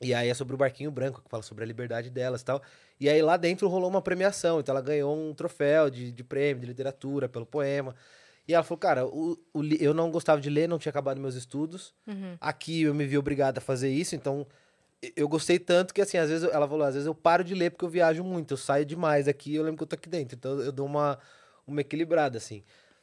E 0.00 0.14
aí 0.14 0.28
é 0.28 0.34
sobre 0.34 0.54
o 0.54 0.56
barquinho 0.56 0.92
branco, 0.92 1.20
que 1.20 1.28
fala 1.28 1.42
sobre 1.42 1.64
a 1.64 1.66
liberdade 1.66 2.08
delas 2.08 2.40
e 2.40 2.44
tal. 2.44 2.62
E 3.00 3.08
aí 3.08 3.20
lá 3.20 3.36
dentro 3.36 3.68
rolou 3.68 3.90
uma 3.90 4.00
premiação, 4.00 4.60
então 4.60 4.72
ela 4.72 4.80
ganhou 4.80 5.16
um 5.16 5.34
troféu 5.34 5.90
de, 5.90 6.12
de 6.12 6.22
prêmio 6.22 6.60
de 6.60 6.66
literatura 6.66 7.28
pelo 7.28 7.44
poema. 7.44 7.94
E 8.46 8.54
ela 8.54 8.62
falou, 8.62 8.78
cara, 8.78 9.06
o, 9.06 9.36
o 9.52 9.64
eu 9.80 9.92
não 9.92 10.10
gostava 10.10 10.40
de 10.40 10.48
ler, 10.48 10.68
não 10.68 10.78
tinha 10.78 10.90
acabado 10.90 11.20
meus 11.20 11.34
estudos. 11.34 11.92
Uhum. 12.06 12.36
Aqui 12.40 12.82
eu 12.82 12.94
me 12.94 13.04
vi 13.06 13.18
obrigada 13.18 13.58
a 13.58 13.62
fazer 13.62 13.90
isso, 13.90 14.14
então 14.14 14.46
eu 15.16 15.28
gostei 15.28 15.58
tanto 15.58 15.92
que, 15.92 16.00
assim, 16.00 16.16
às 16.16 16.30
vezes, 16.30 16.48
ela 16.48 16.68
falou, 16.68 16.86
às 16.86 16.94
vezes 16.94 17.06
eu 17.06 17.14
paro 17.14 17.42
de 17.42 17.54
ler 17.54 17.70
porque 17.70 17.84
eu 17.84 17.88
viajo 17.88 18.22
muito, 18.22 18.54
eu 18.54 18.58
saio 18.58 18.84
demais 18.84 19.26
aqui 19.26 19.54
eu 19.54 19.62
lembro 19.62 19.78
que 19.78 19.82
eu 19.82 19.88
tô 19.88 19.96
aqui 19.96 20.08
dentro. 20.08 20.36
Então 20.36 20.60
eu 20.60 20.70
dou 20.70 20.86
uma, 20.86 21.18
uma 21.66 21.80
equilibrada, 21.80 22.38
assim. 22.38 22.62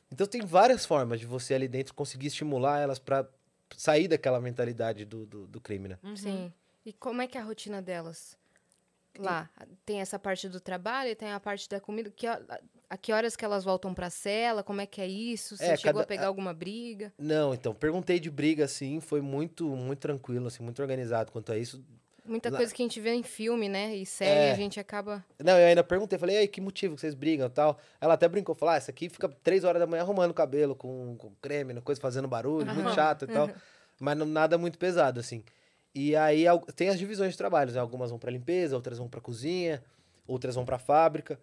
Então 0.09 0.25
tem 0.25 0.41
várias 0.41 0.85
formas 0.85 1.19
de 1.19 1.25
você 1.25 1.53
ali 1.55 1.67
dentro 1.67 1.93
conseguir 1.93 2.27
estimular 2.27 2.79
elas 2.79 2.99
pra 2.99 3.27
sair 3.77 4.07
daquela 4.07 4.39
mentalidade 4.39 5.05
do, 5.05 5.25
do, 5.25 5.47
do 5.47 5.61
crime, 5.61 5.87
né? 5.89 5.97
uhum. 6.03 6.15
Sim. 6.15 6.53
E 6.85 6.91
como 6.93 7.21
é 7.21 7.27
que 7.27 7.37
é 7.37 7.41
a 7.41 7.43
rotina 7.43 7.81
delas? 7.81 8.37
Lá, 9.19 9.49
tem 9.85 9.99
essa 9.99 10.17
parte 10.17 10.47
do 10.47 10.59
trabalho 10.61 11.09
e 11.09 11.15
tem 11.15 11.31
a 11.31 11.39
parte 11.39 11.67
da 11.67 11.79
comida. 11.81 12.09
Que, 12.09 12.27
ho- 12.29 12.39
a 12.89 12.97
que 12.97 13.11
horas 13.11 13.35
que 13.35 13.43
elas 13.43 13.63
voltam 13.63 13.93
pra 13.93 14.09
cela? 14.09 14.63
Como 14.63 14.79
é 14.79 14.85
que 14.85 15.01
é 15.01 15.07
isso? 15.07 15.57
Você 15.57 15.65
É, 15.65 15.75
chegou 15.77 15.93
cada- 15.99 16.03
a 16.03 16.07
pegar 16.07 16.27
alguma 16.27 16.53
briga? 16.53 17.13
Não, 17.17 17.53
então, 17.53 17.73
perguntei 17.75 18.19
de 18.21 18.31
briga, 18.31 18.63
assim, 18.65 19.01
foi 19.01 19.19
muito, 19.21 19.67
muito 19.75 19.99
tranquilo, 19.99 20.47
assim, 20.47 20.63
muito 20.63 20.81
organizado 20.81 21.29
quanto 21.31 21.51
a 21.51 21.57
isso. 21.57 21.83
Muita 22.23 22.49
Lá- 22.51 22.57
coisa 22.57 22.73
que 22.73 22.81
a 22.81 22.85
gente 22.85 22.99
vê 22.99 23.13
em 23.13 23.23
filme, 23.23 23.67
né? 23.67 23.95
E 23.95 24.05
série, 24.05 24.49
É. 24.49 24.51
a 24.51 24.55
gente 24.55 24.79
acaba. 24.79 25.25
Não, 25.43 25.57
eu 25.57 25.67
ainda 25.67 25.83
perguntei, 25.83 26.19
falei, 26.19 26.37
aí, 26.37 26.47
que 26.47 26.61
motivo 26.61 26.93
que 26.95 27.01
vocês 27.01 27.15
brigam 27.15 27.47
e 27.47 27.49
tal? 27.49 27.79
Ela 27.99 28.13
até 28.13 28.27
brincou, 28.27 28.53
falou, 28.53 28.73
ah, 28.73 28.77
essa 28.77 28.91
aqui 28.91 29.09
fica 29.09 29.27
três 29.43 29.63
horas 29.63 29.79
da 29.79 29.87
manhã 29.87 30.03
arrumando 30.03 30.29
o 30.31 30.33
cabelo 30.33 30.75
com, 30.75 31.15
com 31.17 31.31
creme, 31.41 31.79
coisa, 31.81 31.99
fazendo 31.99 32.27
barulho, 32.27 32.67
muito 32.67 32.81
Aham. 32.87 32.93
chato 32.95 33.25
e 33.25 33.27
tal. 33.27 33.49
Mas 33.99 34.17
não, 34.17 34.25
nada 34.25 34.57
muito 34.57 34.77
pesado, 34.77 35.19
assim. 35.19 35.43
E 35.95 36.15
aí 36.15 36.45
tem 36.75 36.89
as 36.89 36.97
divisões 36.99 37.31
de 37.31 37.37
trabalhos, 37.37 37.73
né? 37.73 37.81
Algumas 37.81 38.11
vão 38.11 38.19
pra 38.19 38.31
limpeza, 38.31 38.75
outras 38.75 38.97
vão 38.99 39.09
pra 39.09 39.19
cozinha, 39.19 39.83
outras 40.27 40.55
vão 40.55 40.63
pra 40.63 40.77
fábrica. 40.77 41.39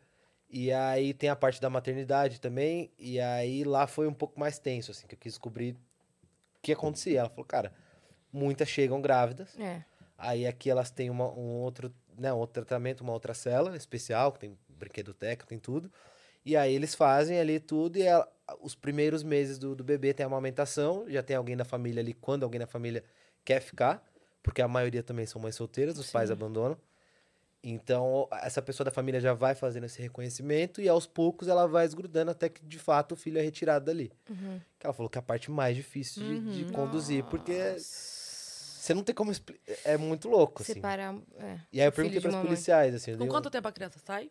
E 0.51 0.73
aí 0.73 1.13
tem 1.13 1.29
a 1.29 1.37
parte 1.37 1.61
da 1.61 1.69
maternidade 1.69 2.41
também. 2.41 2.91
E 2.99 3.21
aí 3.21 3.65
lá 3.65 3.87
foi 3.87 4.07
um 4.07 4.15
pouco 4.15 4.39
mais 4.41 4.59
tenso, 4.59 4.93
assim, 4.93 5.07
que 5.07 5.15
eu 5.15 5.19
quis 5.19 5.33
descobrir 5.35 5.73
o 5.73 5.77
que 6.63 6.73
acontecia. 6.73 7.21
Ela 7.21 7.29
falou, 7.29 7.45
cara, 7.45 7.73
muitas 8.33 8.69
chegam 8.69 9.01
grávidas. 9.03 9.59
É. 9.59 9.83
Aí 10.19 10.47
aqui 10.47 10.69
elas 10.69 10.91
têm 10.91 11.09
uma- 11.11 11.33
um 11.33 11.61
outro, 11.61 11.95
né, 12.19 12.33
um 12.33 12.37
outro 12.39 12.55
tratamento, 12.55 13.03
uma 13.03 13.13
outra 13.13 13.33
cela 13.33 13.77
especial, 13.77 14.33
que 14.33 14.41
tem 14.41 14.59
brinquedoteca, 14.69 15.47
tem 15.47 15.59
tudo. 15.61 15.91
E 16.45 16.57
aí 16.57 16.75
eles 16.75 16.95
fazem 16.95 17.39
ali 17.39 17.61
tudo 17.61 17.97
e 17.99 18.03
ela- 18.03 18.29
os 18.61 18.75
primeiros 18.75 19.23
meses 19.23 19.59
do, 19.59 19.77
do 19.77 19.85
bebê 19.85 20.13
tem 20.13 20.25
a 20.25 20.27
amamentação, 20.27 21.05
já 21.09 21.23
tem 21.23 21.37
alguém 21.37 21.57
da 21.57 21.65
família 21.65 22.01
ali, 22.03 22.13
quando 22.15 22.43
alguém 22.43 22.59
da 22.59 22.67
família 22.67 23.05
quer 23.45 23.61
ficar, 23.61 24.03
porque 24.43 24.61
a 24.61 24.67
maioria 24.69 25.03
também 25.03 25.25
são 25.25 25.41
mães 25.41 25.55
solteiras, 25.55 25.99
os 25.99 26.11
pais 26.11 26.29
Sim. 26.29 26.33
abandonam. 26.33 26.77
Então, 27.63 28.29
essa 28.43 28.63
pessoa 28.63 28.85
da 28.85 28.91
família 28.91 29.21
já 29.21 29.35
vai 29.35 29.55
fazendo 29.55 29.85
esse 29.85 30.01
reconhecimento 30.01 30.81
e 30.81 30.89
aos 30.89 31.07
poucos 31.07 31.49
ela 31.49 31.67
vai 31.67 31.85
desgrudando 31.87 32.31
até 32.31 32.49
que 32.49 32.65
de 32.65 32.79
fato 32.79 33.13
o 33.13 33.17
filho 33.17 33.39
é 33.39 33.43
retirado 33.43 33.85
dali. 33.85 34.13
Uhum. 34.31 34.61
Que 34.79 34.87
ela 34.87 34.95
falou 34.95 35.11
que 35.11 35.19
é 35.19 35.21
a 35.21 35.23
parte 35.23 35.51
mais 35.51 35.77
difícil 35.77 36.23
de, 36.23 36.65
de 36.65 36.73
conduzir, 36.73 37.25
porque 37.25 37.53
você 38.89 38.95
não 38.95 39.03
tem 39.03 39.15
como 39.15 39.31
explicar. 39.31 39.63
É 39.85 39.97
muito 39.99 40.29
louco, 40.29 40.63
assim. 40.63 40.73
Separar. 40.75 41.15
É. 41.39 41.59
E 41.71 41.81
aí 41.81 41.87
eu 41.87 41.93
perguntei 41.93 42.21
para 42.21 42.31
os 42.31 42.37
policiais, 42.37 42.95
assim. 42.95 43.11
eu 43.11 43.17
Com 43.19 43.25
dei 43.25 43.29
um- 43.29 43.33
quanto 43.33 43.51
tempo 43.51 43.69
a 43.69 43.73
criança 43.73 43.99
sai? 44.05 44.31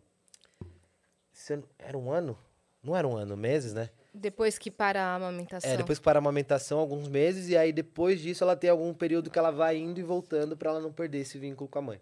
se 1.32 1.60
Era 1.78 1.96
um 1.98 2.12
ano? 2.12 2.38
Não 2.84 2.96
era 2.96 3.08
um 3.08 3.16
ano, 3.16 3.38
meses, 3.38 3.74
né? 3.74 3.90
Depois 4.14 4.58
que 4.58 4.72
para 4.72 5.04
a 5.04 5.16
amamentação. 5.16 5.70
É, 5.70 5.78
depois 5.78 6.00
que 6.00 6.04
para 6.04 6.18
a 6.18 6.22
amamentação, 6.22 6.80
alguns 6.80 7.08
meses, 7.08 7.50
e 7.50 7.58
aí 7.58 7.72
depois 7.72 8.20
disso 8.20 8.44
ela 8.44 8.56
tem 8.56 8.70
algum 8.70 8.92
período 8.94 9.30
que 9.30 9.38
ela 9.38 9.52
vai 9.52 9.78
indo 9.78 10.00
e 10.00 10.04
voltando 10.04 10.58
para 10.58 10.72
ela 10.72 10.80
não 10.80 10.92
perder 10.92 11.20
esse 11.20 11.38
vínculo 11.38 11.70
com 11.70 11.78
a 11.78 11.82
mãe. 11.82 12.02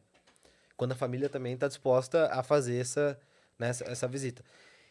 Quando 0.77 0.93
a 0.93 0.95
família 0.95 1.27
também 1.27 1.53
está 1.53 1.67
disposta 1.67 2.27
a 2.27 2.41
fazer 2.43 2.79
essa, 2.79 3.19
né, 3.59 3.69
essa, 3.69 3.83
essa 3.85 4.07
visita. 4.07 4.43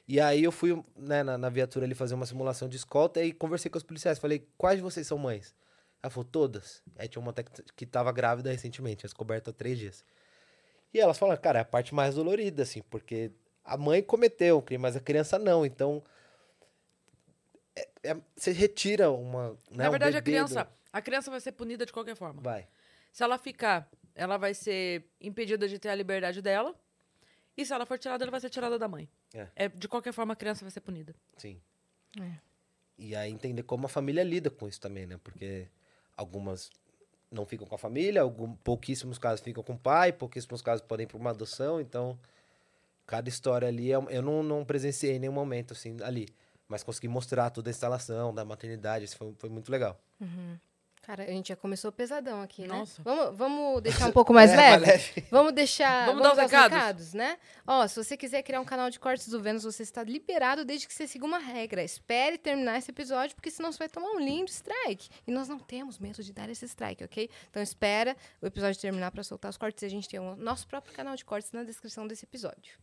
E 0.06 0.20
aí 0.20 0.44
eu 0.44 0.52
fui 0.52 0.82
né, 0.96 1.22
na, 1.22 1.38
na 1.38 1.48
viatura 1.48 1.86
ali 1.86 1.94
fazer 1.94 2.14
uma 2.14 2.26
simulação 2.26 2.68
de 2.68 2.76
escolta 2.76 3.22
e 3.22 3.32
conversei 3.32 3.70
com 3.70 3.78
os 3.78 3.84
policiais. 3.84 4.18
Falei, 4.18 4.46
quais 4.58 4.76
de 4.76 4.82
vocês 4.82 5.06
são 5.06 5.16
mães? 5.16 5.54
Ela 6.04 6.10
falou, 6.10 6.28
todas. 6.30 6.82
Aí 6.98 7.08
tinha 7.08 7.22
uma 7.22 7.30
até 7.30 7.42
que- 7.42 7.84
estava 7.84 8.12
grávida 8.12 8.50
recentemente, 8.50 8.98
tinha 8.98 9.08
descoberto 9.08 9.48
há 9.48 9.52
três 9.54 9.78
dias. 9.78 10.04
E 10.92 11.00
elas 11.00 11.16
falaram, 11.16 11.40
cara, 11.40 11.60
é 11.60 11.62
a 11.62 11.64
parte 11.64 11.94
mais 11.94 12.14
dolorida, 12.16 12.62
assim, 12.62 12.82
porque 12.82 13.32
a 13.64 13.74
mãe 13.78 14.02
cometeu 14.02 14.58
o 14.58 14.62
crime, 14.62 14.82
mas 14.82 14.96
a 14.96 15.00
criança 15.00 15.38
não. 15.38 15.64
Então, 15.64 16.04
é- 17.74 17.88
é- 18.02 18.16
você 18.36 18.52
retira 18.52 19.10
uma. 19.10 19.52
Né, 19.70 19.84
Na 19.84 19.88
um 19.88 19.92
verdade, 19.92 20.16
a 20.18 20.20
bebê 20.20 20.20
do- 20.20 20.24
criança, 20.46 20.68
a 20.92 21.00
criança 21.00 21.30
vai 21.30 21.40
ser 21.40 21.52
punida 21.52 21.86
de 21.86 21.92
qualquer 21.92 22.14
forma. 22.16 22.42
Vai. 22.42 22.68
Se 23.10 23.22
ela 23.22 23.38
ficar, 23.38 23.90
ela 24.14 24.36
vai 24.36 24.52
ser 24.52 25.08
impedida 25.20 25.66
de 25.66 25.78
ter 25.78 25.88
a 25.88 25.94
liberdade 25.94 26.42
dela. 26.42 26.74
E 27.56 27.64
se 27.64 27.72
ela 27.72 27.86
for 27.86 27.98
tirada, 27.98 28.22
ela 28.24 28.30
vai 28.30 28.40
ser 28.40 28.50
tirada 28.50 28.78
da 28.78 28.86
mãe. 28.88 29.08
É. 29.32 29.48
É, 29.56 29.68
de 29.68 29.88
qualquer 29.88 30.12
forma, 30.12 30.34
a 30.34 30.36
criança 30.36 30.62
vai 30.64 30.70
ser 30.70 30.80
punida. 30.80 31.14
Sim. 31.38 31.58
É. 32.20 32.38
E 32.98 33.16
aí 33.16 33.30
entender 33.32 33.62
como 33.62 33.86
a 33.86 33.88
família 33.88 34.22
lida 34.22 34.50
com 34.50 34.68
isso 34.68 34.80
também, 34.80 35.06
né? 35.06 35.18
Porque 35.24 35.66
algumas 36.16 36.70
não 37.30 37.44
ficam 37.44 37.66
com 37.66 37.74
a 37.74 37.78
família, 37.78 38.22
algum, 38.22 38.54
pouquíssimos 38.56 39.18
casos 39.18 39.40
ficam 39.40 39.62
com 39.62 39.72
o 39.72 39.78
pai, 39.78 40.12
pouquíssimos 40.12 40.62
casos 40.62 40.86
podem 40.86 41.04
ir 41.04 41.06
para 41.08 41.16
uma 41.18 41.30
adoção, 41.30 41.80
então 41.80 42.16
cada 43.06 43.28
história 43.28 43.66
ali, 43.68 43.90
é 43.90 43.98
um- 43.98 44.08
eu 44.08 44.22
não, 44.22 44.42
não 44.42 44.64
presenciei 44.64 45.18
nenhum 45.18 45.32
momento 45.32 45.72
assim 45.72 45.96
ali, 46.02 46.28
mas 46.68 46.82
consegui 46.84 47.08
mostrar 47.08 47.50
toda 47.50 47.68
a 47.68 47.72
instalação 47.72 48.32
da 48.32 48.44
maternidade, 48.44 49.04
isso 49.04 49.16
foi, 49.16 49.34
foi 49.36 49.50
muito 49.50 49.70
legal. 49.70 50.00
Cara, 51.06 51.24
a 51.24 51.26
gente 51.26 51.48
já 51.48 51.56
começou 51.56 51.92
pesadão 51.92 52.40
aqui, 52.40 52.62
né? 52.62 52.68
Nossa. 52.68 53.02
Vamos, 53.02 53.36
vamos 53.36 53.82
deixar 53.84 54.06
um 54.08 54.12
pouco 54.12 54.32
mais 54.32 54.50
É, 54.50 54.56
leve? 54.56 54.86
leve. 54.86 55.26
Vamos 55.30 55.52
deixar. 55.52 56.06
Vamos 56.06 56.22
dar 56.22 56.32
os 56.32 56.38
recados? 56.38 57.12
né? 57.12 57.38
Ó, 57.66 57.86
se 57.86 58.02
você 58.02 58.16
quiser 58.16 58.42
criar 58.42 58.60
um 58.60 58.64
canal 58.64 58.88
de 58.88 58.98
cortes 58.98 59.28
do 59.28 59.38
Vênus, 59.40 59.64
você 59.64 59.82
está 59.82 60.02
liberado 60.02 60.64
desde 60.64 60.86
que 60.88 60.94
você 60.94 61.06
siga 61.06 61.26
uma 61.26 61.38
regra. 61.38 61.82
Espere 61.82 62.38
terminar 62.38 62.78
esse 62.78 62.90
episódio, 62.90 63.36
porque 63.36 63.50
senão 63.50 63.70
você 63.70 63.78
vai 63.78 63.88
tomar 63.88 64.08
um 64.12 64.18
lindo 64.18 64.50
strike. 64.50 65.10
E 65.26 65.30
nós 65.30 65.46
não 65.48 65.58
temos 65.58 65.98
medo 65.98 66.22
de 66.22 66.32
dar 66.32 66.48
esse 66.48 66.64
strike, 66.64 67.04
ok? 67.04 67.28
Então 67.50 67.62
espera 67.62 68.16
o 68.40 68.46
episódio 68.46 68.80
terminar 68.80 69.10
para 69.10 69.22
soltar 69.22 69.50
os 69.50 69.58
cortes. 69.58 69.82
E 69.82 69.86
a 69.86 69.90
gente 69.90 70.08
tem 70.08 70.18
o 70.18 70.34
nosso 70.36 70.66
próprio 70.66 70.94
canal 70.94 71.14
de 71.16 71.24
cortes 71.24 71.52
na 71.52 71.64
descrição 71.64 72.06
desse 72.06 72.24
episódio. 72.24 72.78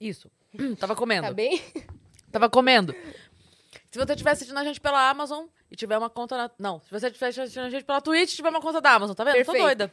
Isso. 0.00 0.30
Tava 0.78 0.94
comendo. 0.94 1.26
Tá 1.26 1.32
bem? 1.32 1.62
Tava 2.30 2.50
comendo. 2.50 2.94
Se 3.90 3.98
você 3.98 4.12
estiver 4.12 4.30
assistindo 4.30 4.58
a 4.58 4.64
gente 4.64 4.80
pela 4.80 5.08
Amazon 5.08 5.46
e 5.70 5.76
tiver 5.76 5.96
uma 5.96 6.10
conta 6.10 6.36
na. 6.36 6.50
Não, 6.58 6.80
se 6.80 6.90
você 6.90 7.06
estiver 7.06 7.28
assistindo 7.28 7.64
a 7.64 7.70
gente 7.70 7.84
pela 7.84 8.00
Twitch 8.00 8.32
e 8.32 8.36
tiver 8.36 8.50
uma 8.50 8.60
conta 8.60 8.80
da 8.80 8.92
Amazon, 8.92 9.14
tá 9.14 9.24
vendo? 9.24 9.44
Tô 9.44 9.52
Perfeito. 9.52 9.62
doida. 9.64 9.92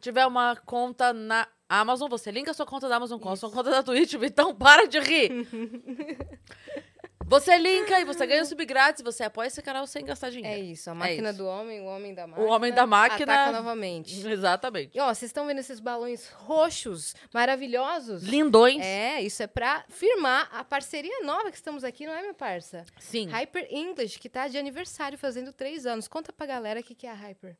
tiver 0.00 0.26
uma 0.26 0.56
conta 0.56 1.12
na 1.12 1.48
Amazon, 1.68 2.08
você 2.08 2.30
linka 2.30 2.52
a 2.52 2.54
sua 2.54 2.66
conta 2.66 2.88
da 2.88 2.96
Amazon 2.96 3.18
com 3.18 3.30
a 3.30 3.36
sua 3.36 3.50
conta 3.50 3.70
da 3.70 3.82
Twitch, 3.82 4.14
então 4.14 4.54
para 4.54 4.86
de 4.86 5.00
rir. 5.00 5.30
você 7.28 7.58
linka 7.58 8.00
e 8.00 8.04
você 8.04 8.26
ganha 8.26 8.42
o 8.42 8.46
sub 8.46 8.64
grátis, 8.64 9.02
você 9.02 9.24
apoia 9.24 9.48
esse 9.48 9.60
canal 9.60 9.86
sem 9.86 10.04
gastar 10.04 10.28
É 10.28 10.30
dinheiro. 10.30 10.64
isso. 10.64 10.88
A 10.90 10.94
máquina 10.94 11.30
isso. 11.30 11.38
do 11.38 11.46
homem, 11.46 11.80
o 11.80 11.84
homem 11.84 12.14
da 12.14 12.26
máquina. 12.26 12.46
homem 12.48 12.72
da 12.72 12.86
máquina- 12.86 13.32
Ataca 13.34 13.52
novamente. 13.52 14.14
Exatamente. 14.28 14.96
E 14.96 15.00
ó, 15.00 15.06
vocês 15.12 15.28
estão 15.30 15.46
vendo 15.46 15.58
esses 15.58 15.80
balões 15.80 16.28
roxos, 16.30 17.14
maravilhosos? 17.34 18.22
Lindões. 18.22 18.80
É, 18.82 19.20
isso 19.22 19.42
é 19.42 19.46
pra 19.46 19.84
firmar 19.88 20.48
a 20.52 20.62
parceria 20.64 21.20
nova 21.24 21.50
que 21.50 21.56
estamos 21.56 21.84
aqui, 21.84 22.06
não 22.06 22.12
é, 22.12 22.20
minha 22.20 22.34
parça? 22.34 22.84
Sim. 22.98 23.28
Hyper 23.28 23.66
English, 23.70 24.18
que 24.18 24.28
tá 24.28 24.48
de 24.48 24.58
aniversário, 24.58 25.18
fazendo 25.18 25.52
três 25.52 25.86
anos. 25.86 26.06
Conta 26.08 26.32
pra 26.32 26.46
galera 26.46 26.80
o 26.80 26.82
que, 26.82 26.94
que 26.94 27.06
é 27.06 27.10
a 27.10 27.14
Hyper. 27.14 27.56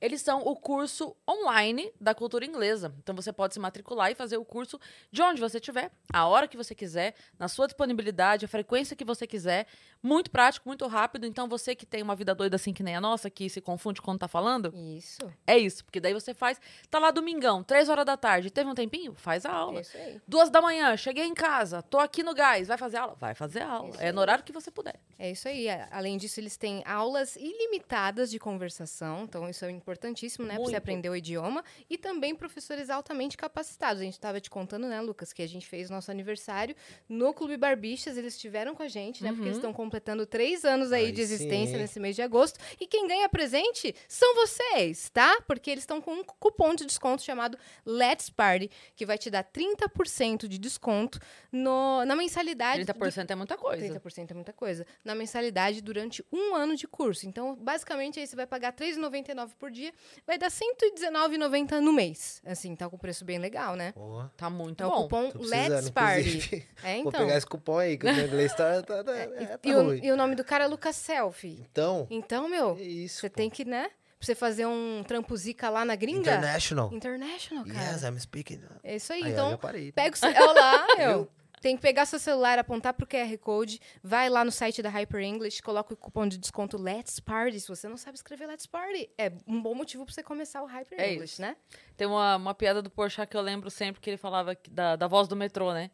Eles 0.00 0.22
são 0.22 0.40
o 0.46 0.56
curso 0.56 1.14
online 1.28 1.92
da 2.00 2.14
cultura 2.14 2.44
inglesa. 2.44 2.94
Então 3.02 3.14
você 3.14 3.32
pode 3.32 3.54
se 3.54 3.60
matricular 3.60 4.10
e 4.10 4.14
fazer 4.14 4.36
o 4.38 4.44
curso 4.44 4.80
de 5.12 5.20
onde 5.22 5.40
você 5.40 5.58
estiver, 5.58 5.90
a 6.12 6.26
hora 6.26 6.48
que 6.48 6.56
você 6.56 6.74
quiser, 6.74 7.14
na 7.38 7.48
sua 7.48 7.66
disponibilidade, 7.66 8.44
a 8.44 8.48
frequência 8.48 8.96
que 8.96 9.04
você 9.04 9.26
quiser. 9.26 9.66
Muito 10.02 10.30
prático, 10.30 10.66
muito 10.68 10.86
rápido. 10.86 11.26
Então 11.26 11.46
você 11.48 11.74
que 11.74 11.84
tem 11.84 12.02
uma 12.02 12.16
vida 12.16 12.34
doida 12.34 12.56
assim 12.56 12.72
que 12.72 12.82
nem 12.82 12.96
a 12.96 13.00
nossa, 13.00 13.28
que 13.28 13.50
se 13.50 13.60
confunde 13.60 14.00
quando 14.00 14.18
tá 14.20 14.28
falando, 14.28 14.72
Isso, 14.74 15.20
é 15.46 15.58
isso. 15.58 15.84
Porque 15.84 16.00
daí 16.00 16.14
você 16.14 16.32
faz. 16.32 16.58
Tá 16.90 16.98
lá 16.98 17.10
domingão, 17.10 17.62
três 17.62 17.88
horas 17.88 18.06
da 18.06 18.16
tarde, 18.16 18.50
teve 18.50 18.70
um 18.70 18.74
tempinho? 18.74 19.14
Faz 19.14 19.44
a 19.44 19.52
aula. 19.52 19.80
isso 19.82 19.96
aí. 19.96 20.20
Duas 20.26 20.48
da 20.48 20.62
manhã, 20.62 20.96
cheguei 20.96 21.24
em 21.26 21.34
casa, 21.34 21.82
tô 21.82 21.98
aqui 21.98 22.22
no 22.22 22.32
gás, 22.34 22.68
vai 22.68 22.78
fazer 22.78 22.96
aula? 22.96 23.14
Vai 23.20 23.34
fazer 23.34 23.60
aula. 23.62 23.90
Isso 23.90 24.00
É 24.00 24.06
aí. 24.06 24.12
no 24.12 24.20
horário 24.22 24.42
que 24.44 24.52
você 24.52 24.70
puder. 24.70 24.98
É 25.18 25.30
isso 25.30 25.46
aí. 25.46 25.68
Além 25.90 26.16
disso, 26.16 26.40
eles 26.40 26.56
têm 26.56 26.82
aulas 26.86 27.36
ilimitadas 27.36 28.30
de 28.30 28.38
conversação. 28.38 29.24
Então, 29.24 29.48
isso 29.48 29.64
é 29.64 29.70
importantíssimo, 29.90 30.46
né? 30.46 30.54
Pra 30.54 30.64
você 30.64 30.76
aprender 30.76 31.08
o 31.08 31.16
idioma. 31.16 31.64
E 31.88 31.98
também 31.98 32.34
professores 32.34 32.88
altamente 32.90 33.36
capacitados. 33.36 34.00
A 34.00 34.04
gente 34.04 34.14
estava 34.14 34.40
te 34.40 34.48
contando, 34.48 34.86
né, 34.86 35.00
Lucas, 35.00 35.32
que 35.32 35.42
a 35.42 35.48
gente 35.48 35.66
fez 35.66 35.90
nosso 35.90 36.10
aniversário 36.10 36.74
no 37.08 37.34
Clube 37.34 37.56
Barbixas. 37.56 38.16
Eles 38.16 38.34
estiveram 38.34 38.74
com 38.74 38.82
a 38.82 38.88
gente, 38.88 39.22
né? 39.22 39.30
Porque 39.30 39.46
eles 39.46 39.56
estão 39.56 39.72
completando 39.72 40.24
três 40.24 40.64
anos 40.64 40.92
aí, 40.92 41.06
Aí 41.06 41.12
de 41.12 41.20
existência 41.20 41.74
sim. 41.74 41.80
nesse 41.80 41.98
mês 41.98 42.14
de 42.14 42.22
agosto. 42.22 42.58
E 42.78 42.86
quem 42.86 43.06
ganha 43.08 43.28
presente 43.28 43.94
são 44.06 44.34
vocês, 44.34 45.10
tá? 45.10 45.40
Porque 45.46 45.70
eles 45.70 45.82
estão 45.82 46.00
com 46.00 46.12
um 46.12 46.24
cupom 46.24 46.74
de 46.74 46.86
desconto 46.86 47.22
chamado 47.22 47.58
Let's 47.84 48.30
Party, 48.30 48.70
que 48.94 49.04
vai 49.04 49.18
te 49.18 49.30
dar 49.30 49.44
30% 49.44 50.46
de 50.46 50.58
desconto 50.58 51.18
no, 51.50 52.04
na 52.04 52.14
mensalidade. 52.14 52.84
do 52.84 52.94
30% 52.94 53.30
é 53.30 53.34
muita 53.34 53.56
coisa. 53.56 54.00
30% 54.00 54.30
é 54.30 54.34
muita 54.34 54.52
coisa. 54.52 54.86
Na 55.04 55.14
mensalidade 55.14 55.80
durante 55.80 56.24
um 56.32 56.54
ano 56.54 56.76
de 56.76 56.86
curso. 56.86 57.26
Então, 57.26 57.56
basicamente, 57.56 58.20
aí 58.20 58.26
você 58.26 58.36
vai 58.36 58.46
pagar 58.46 58.74
R$ 58.78 58.86
3,99 58.86 59.50
por 59.58 59.70
dia, 59.70 59.79
vai 60.26 60.38
dar 60.38 60.48
R$ 60.48 60.52
119,90 60.98 61.80
no 61.80 61.92
mês. 61.92 62.40
Assim, 62.44 62.74
tá 62.76 62.88
com 62.88 62.96
preço 62.98 63.24
bem 63.24 63.38
legal, 63.38 63.76
né? 63.76 63.92
Porra, 63.92 64.30
Tá 64.36 64.48
muito 64.50 64.82
É 64.82 64.86
o 64.86 64.90
bom. 64.90 65.02
cupom 65.02 65.30
tô 65.30 65.38
Let's 65.40 65.90
Party. 65.90 66.66
É, 66.82 66.94
Vou 67.02 67.08
então. 67.08 67.20
pegar 67.20 67.36
esse 67.36 67.46
cupom 67.46 67.78
aí, 67.78 67.96
que 67.98 68.06
o 68.06 68.12
meu 68.14 68.26
inglês 68.26 68.54
tá, 68.54 68.82
tá, 68.82 69.04
tá, 69.04 69.12
é, 69.16 69.26
tá 69.56 69.58
E 69.68 69.74
o, 69.74 69.82
ruim. 69.82 70.00
e 70.02 70.10
o 70.12 70.16
nome 70.16 70.34
do 70.34 70.44
cara 70.44 70.64
é 70.64 70.66
Lucas 70.66 70.96
Selfie. 70.96 71.64
Então, 71.70 72.06
Então, 72.10 72.48
meu, 72.48 72.76
é 72.78 72.82
isso. 72.82 73.20
você 73.20 73.28
pô. 73.30 73.36
tem 73.36 73.50
que, 73.50 73.64
né? 73.64 73.90
Pra 74.18 74.26
você 74.26 74.34
fazer 74.34 74.66
um 74.66 75.02
trampo 75.06 75.34
zica 75.34 75.70
lá 75.70 75.82
na 75.82 75.96
gringa. 75.96 76.20
International. 76.32 76.92
International, 76.92 77.64
cara. 77.64 77.92
Yes, 77.92 78.02
I'm 78.02 78.18
speaking. 78.20 78.60
É 78.84 78.96
isso 78.96 79.12
aí. 79.14 79.24
Aí, 79.24 79.32
então, 79.32 79.50
já 79.52 79.56
parei. 79.58 79.92
Pega 79.92 80.14
o 80.14 80.18
seu. 80.18 80.28
Olha 80.28 80.52
lá, 80.52 80.86
meu. 80.98 81.28
Tem 81.60 81.76
que 81.76 81.82
pegar 81.82 82.06
seu 82.06 82.18
celular, 82.18 82.58
apontar 82.58 82.94
pro 82.94 83.06
QR 83.06 83.36
Code, 83.38 83.80
vai 84.02 84.30
lá 84.30 84.44
no 84.44 84.50
site 84.50 84.80
da 84.80 84.88
Hyper 84.88 85.20
English, 85.22 85.60
coloca 85.62 85.92
o 85.92 85.96
cupom 85.96 86.26
de 86.26 86.38
desconto 86.38 86.78
Let's 86.78 87.20
Party. 87.20 87.60
Se 87.60 87.68
você 87.68 87.86
não 87.86 87.98
sabe 87.98 88.16
escrever 88.16 88.46
Let's 88.46 88.66
Party, 88.66 89.10
é 89.18 89.30
um 89.46 89.60
bom 89.60 89.74
motivo 89.74 90.04
pra 90.06 90.14
você 90.14 90.22
começar 90.22 90.62
o 90.62 90.66
Hyper 90.66 90.98
É 90.98 91.12
English, 91.12 91.34
isso. 91.34 91.42
né? 91.42 91.56
Tem 91.98 92.06
uma, 92.06 92.36
uma 92.36 92.54
piada 92.54 92.80
do 92.80 92.88
Porchat 92.90 93.28
que 93.30 93.36
eu 93.36 93.42
lembro 93.42 93.70
sempre 93.70 94.00
que 94.00 94.08
ele 94.08 94.16
falava 94.16 94.54
que- 94.54 94.70
da, 94.70 94.96
da 94.96 95.06
voz 95.06 95.28
do 95.28 95.36
metrô, 95.36 95.72
né? 95.74 95.90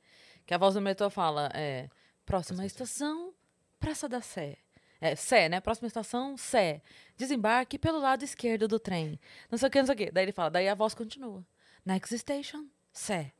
Que 0.46 0.54
a 0.54 0.58
voz 0.58 0.74
do 0.74 0.80
metrô 0.80 1.10
fala, 1.10 1.50
é, 1.52 1.88
próxima 2.24 2.64
estação, 2.64 3.34
Praça 3.80 4.08
da 4.08 4.20
Sé. 4.20 4.58
É, 5.00 5.14
Sé, 5.16 5.48
né? 5.48 5.60
Próxima 5.60 5.88
estação, 5.88 6.36
Sé. 6.36 6.80
Desembarque 7.16 7.76
pelo 7.78 7.98
lado 7.98 8.22
esquerdo 8.24 8.68
do 8.68 8.78
trem. 8.78 9.18
Não 9.50 9.58
sei 9.58 9.66
o 9.68 9.70
que, 9.70 9.78
não 9.78 9.86
sei 9.86 9.94
o 9.94 9.98
que. 9.98 10.10
Daí 10.12 10.24
ele 10.24 10.32
fala, 10.32 10.48
daí 10.50 10.68
a 10.68 10.74
voz 10.74 10.94
continua. 10.94 11.44
Next 11.84 12.16
station, 12.18 12.66
Sé. 12.92 13.32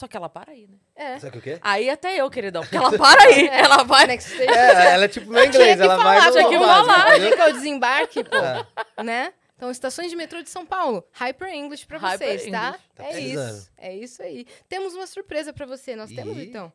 Só 0.00 0.08
que 0.08 0.16
ela 0.16 0.30
para 0.30 0.52
aí, 0.52 0.66
né? 0.66 0.78
É. 0.96 1.18
Sabe 1.18 1.36
o 1.36 1.42
que 1.42 1.50
é? 1.50 1.58
Aí 1.60 1.90
até 1.90 2.16
eu, 2.16 2.30
queridão, 2.30 2.62
porque 2.62 2.74
ela 2.76 2.96
para 2.96 3.22
aí. 3.22 3.46
Ela 3.52 3.82
vai. 3.84 4.06
Next 4.06 4.30
station. 4.32 4.50
É, 4.50 4.92
ela 4.94 5.04
é 5.04 5.08
tipo 5.08 5.30
meu 5.30 5.44
inglês, 5.44 5.76
que 5.76 5.82
ela 5.82 5.98
falar, 5.98 6.18
vai 6.18 6.26
no 6.26 6.32
tinha 6.32 6.48
que 6.48 6.58
falar. 6.58 7.08
entendeu? 7.10 7.30
Fica 7.32 7.46
o 7.48 7.52
desembarque, 7.52 8.24
pô. 8.24 8.36
É. 8.36 9.02
Né? 9.04 9.34
Então, 9.56 9.70
estações 9.70 10.08
de 10.10 10.16
metrô 10.16 10.42
de 10.42 10.48
São 10.48 10.64
Paulo. 10.64 11.04
Hyper 11.12 11.52
English 11.52 11.86
pra 11.86 11.98
Hyper 11.98 12.16
vocês, 12.38 12.50
tá? 12.50 12.68
English. 12.68 12.84
Tá 12.94 13.04
é 13.04 13.20
isso. 13.20 13.70
É 13.76 13.94
isso 13.94 14.22
aí. 14.22 14.46
Temos 14.70 14.94
uma 14.94 15.06
surpresa 15.06 15.52
pra 15.52 15.66
você. 15.66 15.94
Nós 15.94 16.10
temos, 16.10 16.38
Ih. 16.38 16.44
então? 16.46 16.72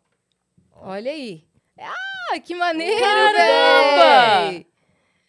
Olha 0.71 1.11
aí. 1.11 1.43
Ah, 1.79 2.39
que 2.39 2.53
maneiro, 2.53 3.01
Caramba! 3.01 4.51
véi! 4.51 4.67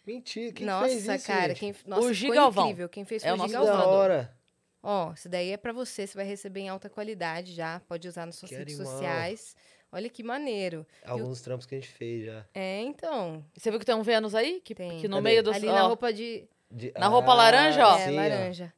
Mentira, 0.05 0.53
quem 0.53 0.65
Nossa, 0.67 0.87
fez 0.87 1.07
isso, 1.07 1.27
cara, 1.27 1.53
quem, 1.55 1.75
nossa, 1.85 2.01
O 2.01 2.03
ficou 2.05 2.13
Gigalvão. 2.13 2.65
incrível. 2.67 2.87
Quem 2.89 3.03
fez 3.05 3.23
É 3.25 3.29
foi 3.29 3.37
o 3.37 3.41
o 3.41 3.43
Que 3.43 3.47
Gigalvão. 3.49 3.77
da 3.77 3.87
hora. 3.87 4.36
Ó, 4.81 5.11
isso 5.13 5.27
daí 5.27 5.51
é 5.51 5.57
pra 5.57 5.73
você, 5.73 6.05
você 6.07 6.15
vai 6.15 6.25
receber 6.25 6.61
em 6.61 6.69
alta 6.69 6.89
qualidade 6.89 7.53
já, 7.53 7.79
pode 7.87 8.07
usar 8.07 8.25
nas 8.25 8.35
suas 8.35 8.49
Que 8.49 8.55
redes 8.57 8.75
animal. 8.79 8.93
sociais. 8.93 9.55
Olha 9.91 10.09
que 10.09 10.21
maneiro. 10.21 10.85
Alguns 11.05 11.41
trampos 11.41 11.65
que 11.65 11.73
a 11.75 11.79
gente 11.79 11.89
fez 11.89 12.25
já. 12.25 12.45
É, 12.53 12.81
então, 12.81 13.43
Você 13.55 13.69
viu 13.71 13.79
que 13.79 13.85
tem 13.85 13.95
um 13.95 14.03
Vênus 14.03 14.35
aí? 14.35 14.61
Que, 14.61 14.75
Tem. 14.75 14.99
que 14.99 15.07
no 15.07 15.17
Cadê? 15.17 15.23
meio 15.29 15.43
do. 15.43 15.51
ali 15.51 15.67
ó, 15.67 15.73
na 15.73 15.81
roupa 15.83 16.11
de... 16.13 16.47
De- 16.69 16.91
Na 16.97 17.07
roupa 17.07 17.33
laranja, 17.33 17.87
ó. 17.87 17.97
é, 17.97 18.05
sim, 18.07 18.15
laranja. 18.15 18.73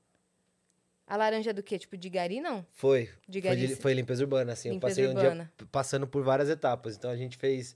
A 1.07 1.17
laranja 1.17 1.49
é 1.49 1.53
do 1.53 1.63
quê? 1.63 1.79
Tipo 1.79 1.97
de 1.97 2.07
gari, 2.07 2.39
não? 2.39 2.63
Foi. 2.71 3.09
De 3.27 3.41
Foi, 3.41 3.49
gari. 3.49 3.67
de- 3.67 3.75
foi 3.75 3.93
limpeza 3.95 4.23
urbana, 4.23 4.53
assim. 4.53 4.69
Limpeza 4.69 5.01
eu 5.01 5.07
passei 5.07 5.23
um 5.23 5.25
urbana. 5.27 5.51
dia 5.57 5.67
passando 5.71 6.07
por 6.07 6.23
várias 6.23 6.47
etapas. 6.49 6.95
Então 6.95 7.09
a 7.09 7.15
gente 7.15 7.35
fez 7.37 7.75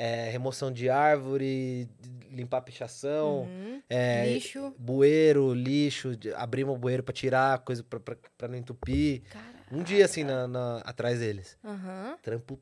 é, 0.00 0.30
remoção 0.30 0.70
de 0.72 0.88
árvore, 0.88 1.88
limpar 2.30 2.60
pichação, 2.62 3.42
Uhum. 3.42 3.82
é, 3.90 4.32
Lixo. 4.34 4.72
bueiro, 4.78 5.52
lixo, 5.52 6.12
abrimos 6.36 6.76
o 6.76 6.78
bueiro 6.78 7.02
pra 7.02 7.12
tirar 7.12 7.58
coisa 7.60 7.82
pra 7.82 8.46
não 8.48 8.56
entupir. 8.56 9.22
Cara. 9.30 9.58
Um 9.72 9.82
dia, 9.82 10.04
assim, 10.04 10.22
na, 10.22 10.46
na- 10.46 10.78
atrás 10.78 11.18
deles. 11.18 11.58
Aham. 11.64 12.16
Trampo 12.22 12.58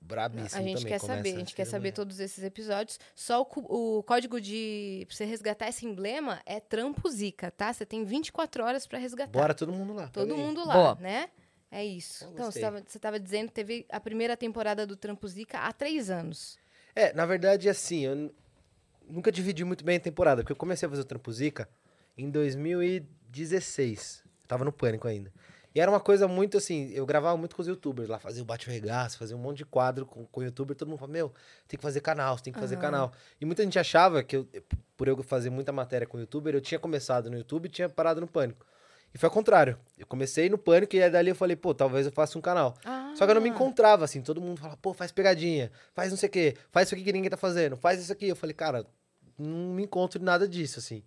brabíssimo 0.00 0.60
A 0.60 0.64
gente 0.64 0.78
também. 0.78 0.92
quer 0.92 0.98
saber, 0.98 1.32
a 1.34 1.38
gente 1.38 1.54
quer 1.54 1.64
saber 1.64 1.92
todos 1.92 2.18
esses 2.18 2.42
episódios. 2.42 2.98
Só 3.14 3.40
o, 3.42 3.98
o 3.98 4.02
código 4.02 4.40
de 4.40 5.04
pra 5.06 5.16
você 5.16 5.24
resgatar 5.24 5.68
esse 5.68 5.86
emblema 5.86 6.40
é 6.44 6.58
Trampo 6.58 7.08
Zica, 7.08 7.50
tá? 7.52 7.72
Você 7.72 7.86
tem 7.86 8.04
24 8.04 8.64
horas 8.64 8.86
pra 8.86 8.98
resgatar. 8.98 9.30
Bora 9.30 9.54
todo 9.54 9.72
mundo 9.72 9.92
lá. 9.94 10.08
Todo 10.08 10.34
aí. 10.34 10.40
mundo 10.40 10.66
lá, 10.66 10.74
Boa. 10.74 10.94
né? 11.00 11.28
É 11.70 11.82
isso. 11.84 12.24
Eu 12.24 12.32
então, 12.32 12.44
você 12.50 12.60
gostei. 12.60 12.62
tava, 12.62 12.84
você 12.86 12.98
tava 12.98 13.20
dizendo 13.20 13.46
que 13.48 13.54
teve 13.54 13.86
a 13.88 13.98
primeira 14.00 14.36
temporada 14.36 14.86
do 14.86 14.94
Trampo 14.96 15.26
Zica 15.28 15.58
há 15.60 15.72
três 15.72 16.10
anos. 16.10 16.58
É, 16.94 17.12
na 17.12 17.26
verdade, 17.26 17.68
assim, 17.68 18.04
eu 18.04 18.34
nunca 19.08 19.32
dividi 19.32 19.64
muito 19.64 19.84
bem 19.84 19.96
a 19.96 20.00
temporada, 20.00 20.42
porque 20.42 20.52
eu 20.52 20.56
comecei 20.56 20.86
a 20.86 20.90
fazer 20.90 21.02
o 21.02 21.04
Trampo 21.04 21.32
Zica 21.32 21.68
em 22.16 22.30
2016. 22.30 24.22
Eu 24.24 24.48
tava 24.48 24.64
no 24.64 24.72
pânico 24.72 25.08
ainda. 25.08 25.32
E 25.74 25.80
era 25.80 25.90
uma 25.90 26.00
coisa 26.00 26.28
muito 26.28 26.58
assim, 26.58 26.90
eu 26.92 27.06
gravava 27.06 27.34
muito 27.36 27.56
com 27.56 27.62
os 27.62 27.68
youtubers 27.68 28.06
lá, 28.06 28.18
fazia 28.18 28.42
o 28.42 28.44
bate 28.44 28.68
regaço, 28.68 29.16
fazia 29.16 29.34
um 29.34 29.40
monte 29.40 29.58
de 29.58 29.64
quadro 29.64 30.04
com, 30.04 30.26
com 30.26 30.40
o 30.40 30.42
youtuber, 30.42 30.76
todo 30.76 30.88
mundo 30.88 30.98
falava, 30.98 31.14
meu, 31.14 31.32
tem 31.66 31.78
que 31.78 31.82
fazer 31.82 32.00
canal, 32.00 32.36
você 32.36 32.44
tem 32.44 32.52
que 32.52 32.60
fazer 32.60 32.74
Aham. 32.74 32.82
canal. 32.82 33.12
E 33.40 33.46
muita 33.46 33.62
gente 33.62 33.78
achava 33.78 34.22
que 34.22 34.36
eu, 34.36 34.46
por 34.98 35.08
eu 35.08 35.22
fazer 35.22 35.48
muita 35.48 35.72
matéria 35.72 36.06
com 36.06 36.18
youtuber, 36.18 36.54
eu 36.54 36.60
tinha 36.60 36.78
começado 36.78 37.30
no 37.30 37.38
YouTube 37.38 37.66
e 37.66 37.68
tinha 37.70 37.88
parado 37.88 38.20
no 38.20 38.28
pânico. 38.28 38.66
E 39.14 39.18
foi 39.18 39.26
ao 39.26 39.32
contrário. 39.32 39.78
Eu 39.98 40.06
comecei 40.06 40.48
no 40.48 40.56
pânico 40.56 40.96
e 40.96 41.02
aí 41.02 41.10
dali 41.10 41.30
eu 41.30 41.34
falei, 41.34 41.54
pô, 41.54 41.74
talvez 41.74 42.06
eu 42.06 42.12
faça 42.12 42.38
um 42.38 42.40
canal. 42.40 42.74
Ah, 42.84 43.12
Só 43.14 43.24
que 43.24 43.30
eu 43.30 43.34
não 43.34 43.42
me 43.42 43.48
encontrava, 43.50 44.04
assim. 44.04 44.22
Todo 44.22 44.40
mundo 44.40 44.58
fala, 44.58 44.76
pô, 44.76 44.94
faz 44.94 45.12
pegadinha, 45.12 45.70
faz 45.94 46.10
não 46.10 46.16
sei 46.16 46.28
o 46.28 46.32
quê, 46.32 46.56
faz 46.70 46.88
isso 46.88 46.94
aqui 46.94 47.04
que 47.04 47.12
ninguém 47.12 47.30
tá 47.30 47.36
fazendo, 47.36 47.76
faz 47.76 48.00
isso 48.00 48.12
aqui. 48.12 48.28
Eu 48.28 48.36
falei, 48.36 48.54
cara, 48.54 48.86
não 49.38 49.74
me 49.74 49.82
encontro 49.84 50.20
em 50.20 50.24
nada 50.24 50.48
disso, 50.48 50.78
assim. 50.78 51.02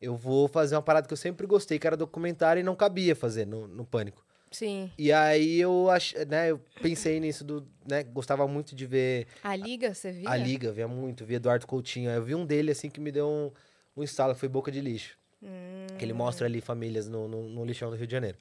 Eu 0.00 0.14
vou 0.14 0.46
fazer 0.46 0.76
uma 0.76 0.82
parada 0.82 1.06
que 1.08 1.12
eu 1.12 1.16
sempre 1.16 1.46
gostei, 1.46 1.78
que 1.78 1.86
era 1.86 1.96
documentário, 1.96 2.60
e 2.60 2.62
não 2.62 2.76
cabia 2.76 3.16
fazer 3.16 3.46
no, 3.46 3.66
no 3.66 3.84
Pânico. 3.84 4.24
Sim. 4.50 4.90
E 4.96 5.12
aí 5.12 5.60
eu, 5.60 5.90
ach, 5.90 6.14
né, 6.26 6.50
eu 6.50 6.60
pensei 6.80 7.20
nisso, 7.20 7.44
do, 7.44 7.66
né, 7.86 8.02
gostava 8.02 8.46
muito 8.46 8.74
de 8.74 8.86
ver 8.86 9.26
A 9.42 9.54
Liga, 9.54 9.92
você 9.92 10.10
via? 10.10 10.30
a 10.30 10.36
Liga, 10.36 10.72
via 10.72 10.88
muito, 10.88 11.24
via 11.24 11.36
Eduardo 11.36 11.66
Coutinho. 11.66 12.10
Aí 12.10 12.16
eu 12.16 12.22
vi 12.22 12.34
um 12.34 12.46
dele, 12.46 12.70
assim, 12.70 12.88
que 12.88 13.00
me 13.00 13.10
deu 13.10 13.28
um, 13.28 13.50
um 13.96 14.02
instalo, 14.02 14.34
foi 14.34 14.48
Boca 14.48 14.70
de 14.70 14.80
Lixo. 14.80 15.17
Hum, 15.42 15.86
Que 15.98 16.04
ele 16.04 16.12
mostra 16.12 16.46
ali 16.46 16.60
famílias 16.60 17.08
no, 17.08 17.28
no, 17.28 17.48
no 17.48 17.64
lixão 17.64 17.90
do 17.90 17.96
Rio 17.96 18.06
de 18.06 18.12
Janeiro. 18.12 18.38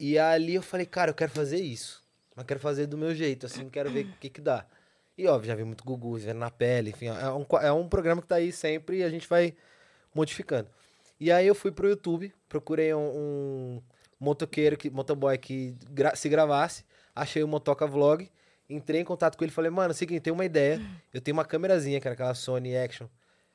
E 0.00 0.18
ali 0.18 0.54
eu 0.54 0.62
falei, 0.62 0.86
cara, 0.86 1.10
eu 1.10 1.14
quero 1.14 1.30
fazer 1.32 1.58
isso. 1.58 2.02
Mas 2.34 2.46
quero 2.46 2.60
fazer 2.60 2.86
do 2.86 2.96
meu 2.96 3.14
jeito, 3.14 3.46
assim, 3.46 3.68
quero 3.68 3.90
ver 3.90 4.06
o 4.06 4.12
que 4.20 4.28
que 4.30 4.40
dá. 4.40 4.64
E 5.16 5.26
óbvio, 5.26 5.48
já 5.48 5.54
vi 5.56 5.64
muito 5.64 5.82
Gugu, 5.84 6.16
vendo 6.18 6.38
na 6.38 6.50
pele, 6.50 6.90
enfim, 6.90 7.06
é 7.06 7.30
um, 7.32 7.44
é 7.60 7.72
um 7.72 7.88
programa 7.88 8.22
que 8.22 8.28
tá 8.28 8.36
aí 8.36 8.52
sempre 8.52 8.98
e 8.98 9.02
a 9.02 9.10
gente 9.10 9.26
vai 9.28 9.54
modificando. 10.14 10.68
E 11.18 11.32
aí 11.32 11.44
eu 11.46 11.54
fui 11.54 11.72
pro 11.72 11.88
YouTube, 11.88 12.32
procurei 12.48 12.94
um, 12.94 13.00
um 13.00 13.82
motoqueiro, 14.20 14.76
que, 14.76 14.88
motoboy 14.88 15.36
que 15.36 15.74
gra- 15.90 16.14
se 16.14 16.28
gravasse, 16.28 16.84
achei 17.14 17.42
o 17.42 17.48
Motoca 17.48 17.84
Vlog, 17.88 18.30
entrei 18.70 19.00
em 19.00 19.04
contato 19.04 19.36
com 19.36 19.42
ele 19.42 19.50
e 19.50 19.54
falei, 19.54 19.70
mano, 19.72 19.90
é 19.90 19.94
o 19.94 19.96
seguinte, 19.96 20.20
tem 20.20 20.32
uma 20.32 20.44
ideia, 20.44 20.80
eu 21.12 21.20
tenho 21.20 21.36
uma 21.36 21.44
câmerazinha, 21.44 22.00
que 22.00 22.06
era 22.06 22.14
aquela 22.14 22.34
Sony 22.34 22.76
Action, 22.76 23.08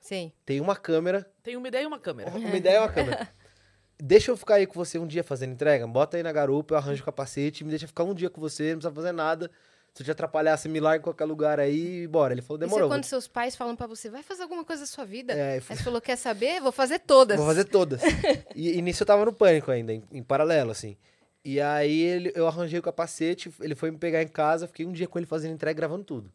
Sim. 0.03 0.31
tem 0.45 0.59
uma 0.59 0.75
câmera, 0.75 1.25
Tem 1.41 1.55
uma 1.55 1.67
ideia 1.67 1.83
e 1.83 1.87
uma 1.87 1.97
câmera. 1.97 2.29
uma 2.29 2.55
ideia 2.57 2.75
é 2.75 2.79
uma 2.81 2.89
câmera. 2.91 3.27
Deixa 3.97 4.31
eu 4.31 4.35
ficar 4.37 4.55
aí 4.55 4.67
com 4.67 4.73
você 4.73 4.99
um 4.99 5.07
dia 5.07 5.23
fazendo 5.23 5.53
entrega. 5.53 5.87
Bota 5.87 6.17
aí 6.17 6.23
na 6.23 6.31
garupa, 6.31 6.73
eu 6.73 6.77
arranjo 6.77 7.01
o 7.01 7.05
capacete, 7.05 7.63
me 7.63 7.69
deixa 7.69 7.87
ficar 7.87 8.03
um 8.03 8.13
dia 8.13 8.29
com 8.29 8.41
você, 8.41 8.71
não 8.73 8.79
precisa 8.79 8.93
fazer 8.93 9.11
nada. 9.13 9.49
Se 9.93 10.01
eu 10.01 10.05
te 10.05 10.11
atrapalhar, 10.11 10.57
você 10.57 10.67
me 10.67 10.79
larga 10.79 10.97
em 10.99 11.03
qualquer 11.03 11.23
lugar 11.25 11.57
aí 11.59 12.01
e 12.03 12.07
bora. 12.07 12.33
Ele 12.33 12.41
falou, 12.41 12.57
Isso 12.57 12.65
é 12.65 12.67
demorou. 12.67 12.89
quando 12.89 13.03
seus 13.05 13.27
pais 13.27 13.55
falam 13.55 13.75
pra 13.77 13.87
você, 13.87 14.09
vai 14.09 14.21
fazer 14.23 14.41
alguma 14.43 14.65
coisa 14.65 14.81
da 14.81 14.87
sua 14.87 15.05
vida. 15.05 15.31
É, 15.33 15.51
eu 15.51 15.53
Aí 15.53 15.61
fui- 15.61 15.75
você 15.77 15.83
falou, 15.83 16.01
quer 16.01 16.15
saber? 16.17 16.59
Vou 16.59 16.71
fazer 16.71 16.99
todas. 16.99 17.37
Vou 17.37 17.45
fazer 17.45 17.63
todas. 17.65 18.01
e, 18.55 18.77
e 18.77 18.81
nisso 18.81 19.03
eu 19.03 19.07
tava 19.07 19.23
no 19.23 19.31
pânico 19.31 19.71
ainda, 19.71 19.93
em, 19.93 20.03
em 20.11 20.23
paralelo, 20.23 20.71
assim. 20.71 20.97
E 21.45 21.61
aí 21.61 22.01
ele- 22.01 22.31
eu 22.35 22.47
arranjei 22.47 22.79
o 22.79 22.83
capacete, 22.83 23.53
ele 23.61 23.75
foi 23.75 23.91
me 23.91 23.97
pegar 23.99 24.21
em 24.23 24.27
casa, 24.27 24.67
fiquei 24.67 24.85
um 24.85 24.91
dia 24.91 25.07
com 25.07 25.19
ele 25.19 25.27
fazendo 25.27 25.53
entrega, 25.53 25.77
gravando 25.77 26.03
tudo. 26.03 26.33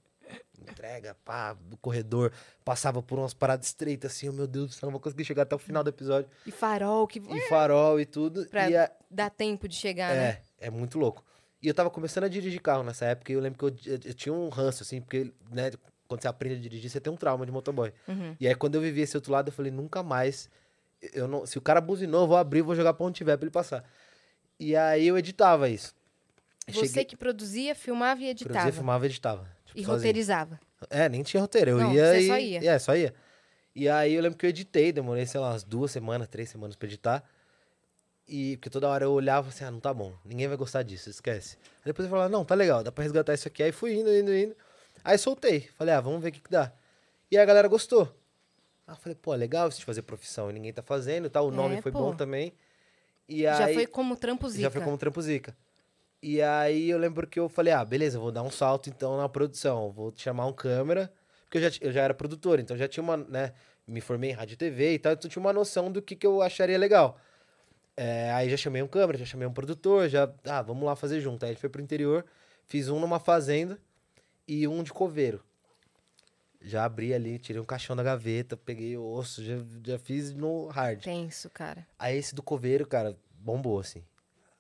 Entrega, 0.71 1.17
pá, 1.25 1.53
do 1.55 1.77
corredor, 1.77 2.33
passava 2.65 3.03
por 3.03 3.19
umas 3.19 3.35
paradas 3.35 3.67
estreitas 3.67 4.13
assim, 4.13 4.29
oh, 4.29 4.33
meu 4.33 4.47
Deus 4.47 4.69
do 4.69 4.73
céu, 4.75 4.87
não 4.87 4.93
vou 4.93 5.01
conseguir 5.01 5.25
chegar 5.25 5.43
até 5.43 5.55
o 5.55 5.59
final 5.59 5.83
do 5.85 5.91
episódio. 5.91 6.31
E 6.47 6.51
farol, 6.51 7.07
que 7.07 7.19
E 7.19 7.41
farol 7.49 8.01
e 8.01 8.07
tudo. 8.07 8.47
Pra 8.47 8.69
E 8.71 8.77
a- 8.77 8.91
dá 9.11 9.29
tempo 9.31 9.67
de 9.69 9.75
chegar, 9.77 10.15
né? 10.15 10.41
É, 10.61 10.67
é 10.67 10.71
muito 10.71 10.99
louco. 10.99 11.25
E 11.63 11.67
eu 11.69 11.75
tava 11.75 11.91
começando 11.91 12.25
a 12.25 12.29
dirigir 12.29 12.61
carro 12.61 12.83
nessa 12.85 13.05
época 13.07 13.33
e 13.33 13.35
eu 13.35 13.41
lembro 13.41 13.59
que 13.59 13.65
eu, 13.89 13.93
eu- 13.95 14.01
eu 14.05 14.15
tinha 14.15 14.33
um 14.33 14.49
ranço, 14.49 14.83
assim, 14.83 15.01
porque, 15.01 15.33
né, 15.51 15.73
quando 16.07 16.23
você 16.23 16.29
aprende 16.29 16.57
a 16.57 16.61
dirigir, 16.61 16.89
você 16.89 17.01
tem 17.01 17.13
um 17.13 17.17
trauma 17.17 17.45
de 17.45 17.53
motoboy. 17.53 17.93
Uhum. 18.07 18.37
E 18.39 18.47
aí, 18.47 18.55
quando 18.55 18.77
eu 18.77 18.81
vivi 18.81 19.01
esse 19.03 19.17
outro 19.17 19.33
lado, 19.33 19.49
eu 19.49 19.53
falei, 19.53 19.71
nunca 19.73 20.03
mais. 20.03 20.49
Eu 21.13 21.27
não, 21.29 21.45
se 21.47 21.59
o 21.59 21.61
cara 21.61 21.81
buzinou, 21.81 22.23
eu 22.23 22.29
vou 22.29 22.37
abrir, 22.37 22.63
vou 22.63 22.75
jogar 22.75 22.95
pra 22.95 23.05
onde 23.07 23.17
tiver 23.19 23.37
pra 23.37 23.45
ele 23.45 23.53
passar. 23.53 23.85
E 24.59 24.75
aí 24.75 25.07
eu 25.07 25.19
editava 25.19 25.69
isso. 25.69 25.95
Você 26.71 27.05
que 27.05 27.17
produzia, 27.17 27.75
filmava 27.75 28.21
e 28.21 28.29
editava. 28.29 28.53
produzia, 28.53 28.73
filmava 28.73 29.07
e 29.07 29.09
editava. 29.09 29.58
E 29.81 29.85
sozinho. 29.85 29.97
roteirizava. 29.97 30.61
É, 30.91 31.09
nem 31.09 31.23
tinha 31.23 31.41
roteiro. 31.41 31.73
Eu 31.73 31.79
Não, 31.79 31.93
ia 31.95 32.07
você 32.07 32.19
e. 32.21 32.27
só 32.29 32.39
ia. 32.39 32.71
É, 32.73 32.79
só 32.79 32.97
ia. 32.97 33.15
E 33.75 33.89
aí 33.89 34.15
eu 34.15 34.23
lembro 34.23 34.39
que 34.39 34.45
eu 34.47 34.51
editei, 34.51 34.93
demorei, 34.93 35.25
sei 35.27 35.41
lá, 35.41 35.51
umas 35.51 35.63
duas 35.65 35.91
semanas, 35.91 36.27
três 36.29 36.49
semanas 36.49 36.77
pra 36.77 36.87
editar. 36.87 37.25
E 38.27 38.57
porque 38.57 38.69
toda 38.69 38.89
hora 38.89 39.05
eu 39.05 39.13
olhava 39.13 39.49
assim, 39.49 39.65
ah, 39.65 39.71
não 39.71 39.81
tá 39.81 39.93
bom, 39.95 40.13
ninguém 40.25 40.47
vai 40.49 40.57
gostar 40.57 40.83
disso, 40.83 41.09
esquece. 41.09 41.57
Aí 41.79 41.87
depois 41.87 42.05
eu 42.05 42.11
falava, 42.11 42.29
não, 42.29 42.45
tá 42.45 42.55
legal, 42.55 42.83
dá 42.83 42.93
pra 42.93 43.03
resgatar 43.03 43.33
isso 43.35 43.49
aqui. 43.49 43.63
Aí 43.63 43.73
fui 43.73 43.95
indo, 43.95 44.13
indo, 44.15 44.35
indo. 44.35 44.55
Aí 45.03 45.17
soltei. 45.17 45.69
Falei, 45.77 45.95
ah, 45.95 46.01
vamos 46.01 46.21
ver 46.23 46.29
o 46.29 46.33
que, 46.33 46.41
que 46.41 46.51
dá. 46.51 46.71
E 47.31 47.37
aí 47.39 47.43
a 47.43 47.47
galera 47.47 47.69
gostou. 47.69 48.03
Aí 48.87 48.95
eu 48.95 48.97
falei, 48.97 49.15
pô, 49.21 49.33
legal 49.35 49.69
isso 49.69 49.79
de 49.79 49.85
fazer 49.87 50.03
profissão 50.03 50.51
e 50.51 50.53
ninguém 50.53 50.73
tá 50.73 50.83
fazendo 50.83 51.31
tal. 51.31 51.47
O 51.47 51.51
nome 51.51 51.77
É, 51.77 51.83
foi 51.83 51.93
pô. 51.93 51.99
bom 52.01 52.15
também. 52.15 52.53
E 53.29 53.43
Já 53.43 53.67
aí, 53.67 53.75
foi 53.75 53.87
como 53.87 54.17
trampo 54.17 54.49
zica. 54.49 54.63
já 54.63 54.71
foi 54.71 54.81
como 54.83 54.99
trampo 54.99 55.21
zica. 55.23 55.57
E 56.23 56.43
aí 56.43 56.91
eu 56.91 56.99
lembro 56.99 57.27
que 57.27 57.39
eu 57.39 57.49
falei, 57.49 57.73
ah, 57.73 57.85
beleza, 57.85 58.19
vou 58.19 58.33
dar 58.33 58.43
um 58.43 58.51
salto 58.51 58.91
então 58.91 59.17
na 59.17 59.29
produção. 59.29 59.91
Vou 59.93 60.13
chamar 60.17 60.47
um 60.47 60.53
câmera, 60.53 61.13
porque 61.45 61.59
eu 61.59 61.71
já, 61.71 61.79
eu 61.81 61.93
já 61.93 62.03
era 62.03 62.15
produtor, 62.15 62.59
então 62.59 62.77
já 62.77 62.89
tinha 62.89 63.03
uma, 63.03 63.17
né, 63.17 63.53
me 63.87 64.01
formei 64.01 64.31
em 64.31 64.33
rádio 64.33 64.55
e 64.55 64.57
TV 64.57 64.95
e 64.95 64.99
tal, 64.99 65.13
então 65.13 65.31
tinha 65.31 65.41
uma 65.41 65.53
noção 65.53 65.91
do 65.91 66.03
que, 66.03 66.17
que 66.17 66.27
eu 66.27 66.43
acharia 66.43 66.77
legal. 66.77 67.19
É, 67.97 68.33
aí 68.33 68.49
já 68.51 68.57
chamei 68.57 68.83
um 68.83 68.87
câmera, 68.87 69.19
já 69.19 69.25
chamei 69.25 69.47
um 69.47 69.53
produtor, 69.53 70.09
já, 70.09 70.33
ah, 70.45 70.63
vamos 70.63 70.85
lá 70.85 70.95
fazer 70.95 71.21
junto. 71.21 71.45
Aí 71.45 71.53
ele 71.53 71.59
foi 71.59 71.69
pro 71.69 71.83
interior, 71.83 72.25
fiz 72.67 72.89
um 72.89 73.01
numa 73.01 73.19
fazenda 73.19 73.79
e 74.47 74.69
um 74.69 74.83
de 74.83 74.93
coveiro. 74.93 75.43
Já 76.61 76.85
abri 76.85 77.15
ali, 77.15 77.39
tirei 77.39 77.61
um 77.61 77.65
caixão 77.65 77.95
da 77.95 78.03
gaveta, 78.03 78.57
peguei 78.57 78.97
o 78.97 79.05
osso, 79.05 79.45
já, 79.45 79.57
já 79.85 79.99
fiz 79.99 80.35
no 80.35 80.67
hard. 80.67 81.03
Tenso, 81.03 81.49
cara. 81.51 81.87
Aí 81.99 82.17
esse 82.17 82.35
do 82.35 82.43
coveiro, 82.43 82.87
cara, 82.87 83.17
bombou, 83.39 83.79
assim. 83.79 84.03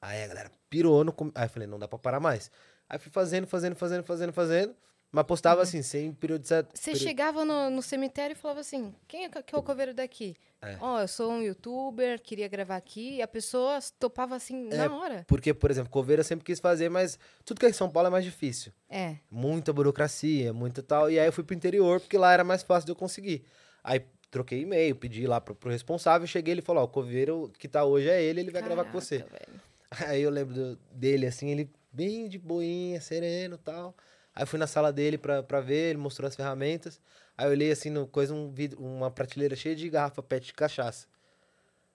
Aí 0.00 0.22
a 0.22 0.26
galera 0.28 0.50
pirou 0.70 1.04
no... 1.04 1.14
Aí 1.34 1.46
eu 1.46 1.50
falei, 1.50 1.68
não 1.68 1.78
dá 1.78 1.88
pra 1.88 1.98
parar 1.98 2.20
mais. 2.20 2.50
Aí 2.88 2.98
fui 2.98 3.10
fazendo, 3.10 3.46
fazendo, 3.46 3.74
fazendo, 3.74 4.02
fazendo, 4.04 4.32
fazendo. 4.32 4.74
Mas 5.10 5.24
postava 5.24 5.62
assim, 5.62 5.80
sem 5.80 6.12
periodizar. 6.12 6.66
Você 6.74 6.94
chegava 6.94 7.42
no, 7.44 7.70
no 7.70 7.80
cemitério 7.80 8.34
e 8.34 8.36
falava 8.36 8.60
assim: 8.60 8.94
quem 9.06 9.24
é, 9.24 9.28
que 9.30 9.54
é 9.54 9.58
o 9.58 9.62
coveiro 9.62 9.94
daqui? 9.94 10.36
É. 10.60 10.76
Ó, 10.80 11.00
eu 11.00 11.08
sou 11.08 11.32
um 11.32 11.40
youtuber, 11.40 12.20
queria 12.20 12.46
gravar 12.46 12.76
aqui. 12.76 13.16
E 13.16 13.22
a 13.22 13.28
pessoa 13.28 13.78
topava 13.98 14.36
assim 14.36 14.68
É. 14.70 14.76
na 14.76 14.94
hora. 14.94 15.24
Porque, 15.26 15.54
por 15.54 15.70
exemplo, 15.70 15.90
coveiro 15.90 16.20
eu 16.20 16.24
sempre 16.24 16.44
quis 16.44 16.60
fazer, 16.60 16.90
mas 16.90 17.18
tudo 17.42 17.58
que 17.58 17.64
é 17.64 17.70
em 17.70 17.72
São 17.72 17.88
Paulo 17.88 18.08
é 18.08 18.10
mais 18.10 18.24
difícil. 18.24 18.70
É. 18.90 19.16
Muita 19.30 19.72
burocracia, 19.72 20.52
muita 20.52 20.82
tal. 20.82 21.10
E 21.10 21.18
aí 21.18 21.26
eu 21.26 21.32
fui 21.32 21.44
pro 21.44 21.56
interior, 21.56 22.00
porque 22.00 22.18
lá 22.18 22.32
era 22.32 22.44
mais 22.44 22.62
fácil 22.62 22.84
de 22.84 22.92
eu 22.92 22.96
conseguir. 22.96 23.44
Aí 23.82 24.04
troquei 24.30 24.60
e-mail, 24.60 24.94
pedi 24.94 25.26
lá 25.26 25.40
pro, 25.40 25.54
pro 25.54 25.70
responsável, 25.70 26.26
cheguei 26.26 26.52
ele 26.52 26.60
falou: 26.62 26.82
Ó, 26.82 26.84
o 26.84 26.88
coveiro 26.88 27.50
que 27.58 27.66
tá 27.66 27.82
hoje 27.84 28.10
é 28.10 28.22
ele, 28.22 28.40
ele 28.40 28.50
vai 28.50 28.60
gravar 28.60 28.84
com 28.84 28.92
você. 28.92 29.20
Caraca, 29.20 29.38
velho. 29.46 29.67
Aí 29.90 30.22
eu 30.22 30.30
lembro 30.30 30.54
do- 30.54 30.76
dele, 30.92 31.26
assim, 31.26 31.48
ele 31.50 31.70
bem 31.92 32.28
de 32.28 32.38
boinha, 32.38 33.00
sereno 33.00 33.54
e 33.56 33.58
tal. 33.58 33.94
Aí 34.34 34.42
eu 34.42 34.46
fui 34.46 34.58
na 34.58 34.66
sala 34.66 34.92
dele 34.92 35.16
pra, 35.18 35.42
pra 35.42 35.60
ver, 35.60 35.90
ele 35.90 35.98
mostrou 35.98 36.28
as 36.28 36.36
ferramentas. 36.36 37.00
Aí 37.36 37.46
eu 37.46 37.50
olhei 37.50 37.70
assim 37.72 37.90
no 37.90 38.06
coisa, 38.06 38.34
um 38.34 38.50
vidro, 38.50 38.80
uma 38.82 39.10
prateleira 39.10 39.56
cheia 39.56 39.74
de 39.74 39.88
garrafa 39.88 40.22
pet 40.22 40.46
de 40.46 40.52
cachaça. 40.52 41.06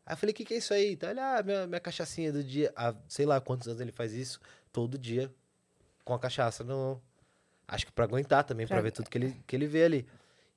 Aí 0.06 0.14
eu 0.14 0.18
falei, 0.18 0.32
o 0.34 0.36
que, 0.36 0.44
que 0.44 0.54
é 0.54 0.58
isso 0.58 0.74
aí? 0.74 0.94
Então 0.94 1.10
ele, 1.10 1.20
ah, 1.20 1.42
minha, 1.44 1.68
minha 1.68 1.80
cachaçinha 1.80 2.32
do 2.32 2.44
dia. 2.44 2.74
Há 2.76 2.94
sei 3.08 3.26
lá 3.26 3.40
quantos 3.40 3.68
anos 3.68 3.80
ele 3.80 3.92
faz 3.92 4.12
isso, 4.14 4.40
todo 4.72 4.98
dia, 4.98 5.32
com 6.04 6.14
a 6.14 6.20
cachaça 6.20 6.64
no. 6.64 7.02
Acho 7.68 7.86
que 7.86 7.92
pra 7.92 8.04
aguentar 8.06 8.44
também, 8.44 8.68
pra 8.68 8.76
Pra- 8.78 8.82
ver 8.84 8.92
tudo 8.92 9.10
que 9.10 9.18
ele, 9.18 9.42
que 9.48 9.56
ele 9.56 9.68
vê 9.68 9.84
ali. 9.86 10.08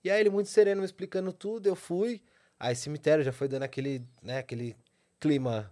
E 0.03 0.11
aí 0.11 0.21
ele 0.21 0.31
muito 0.31 0.49
sereno 0.49 0.81
me 0.81 0.85
explicando 0.87 1.33
tudo, 1.33 1.69
eu 1.69 1.77
fui. 1.77 2.21
Aí 2.59 2.75
cemitério 2.75 3.23
já 3.23 3.33
foi 3.33 3.47
dando 3.49 3.63
aquele, 3.63 4.03
né, 4.23 4.39
aquele 4.39 4.77
clima 5.21 5.71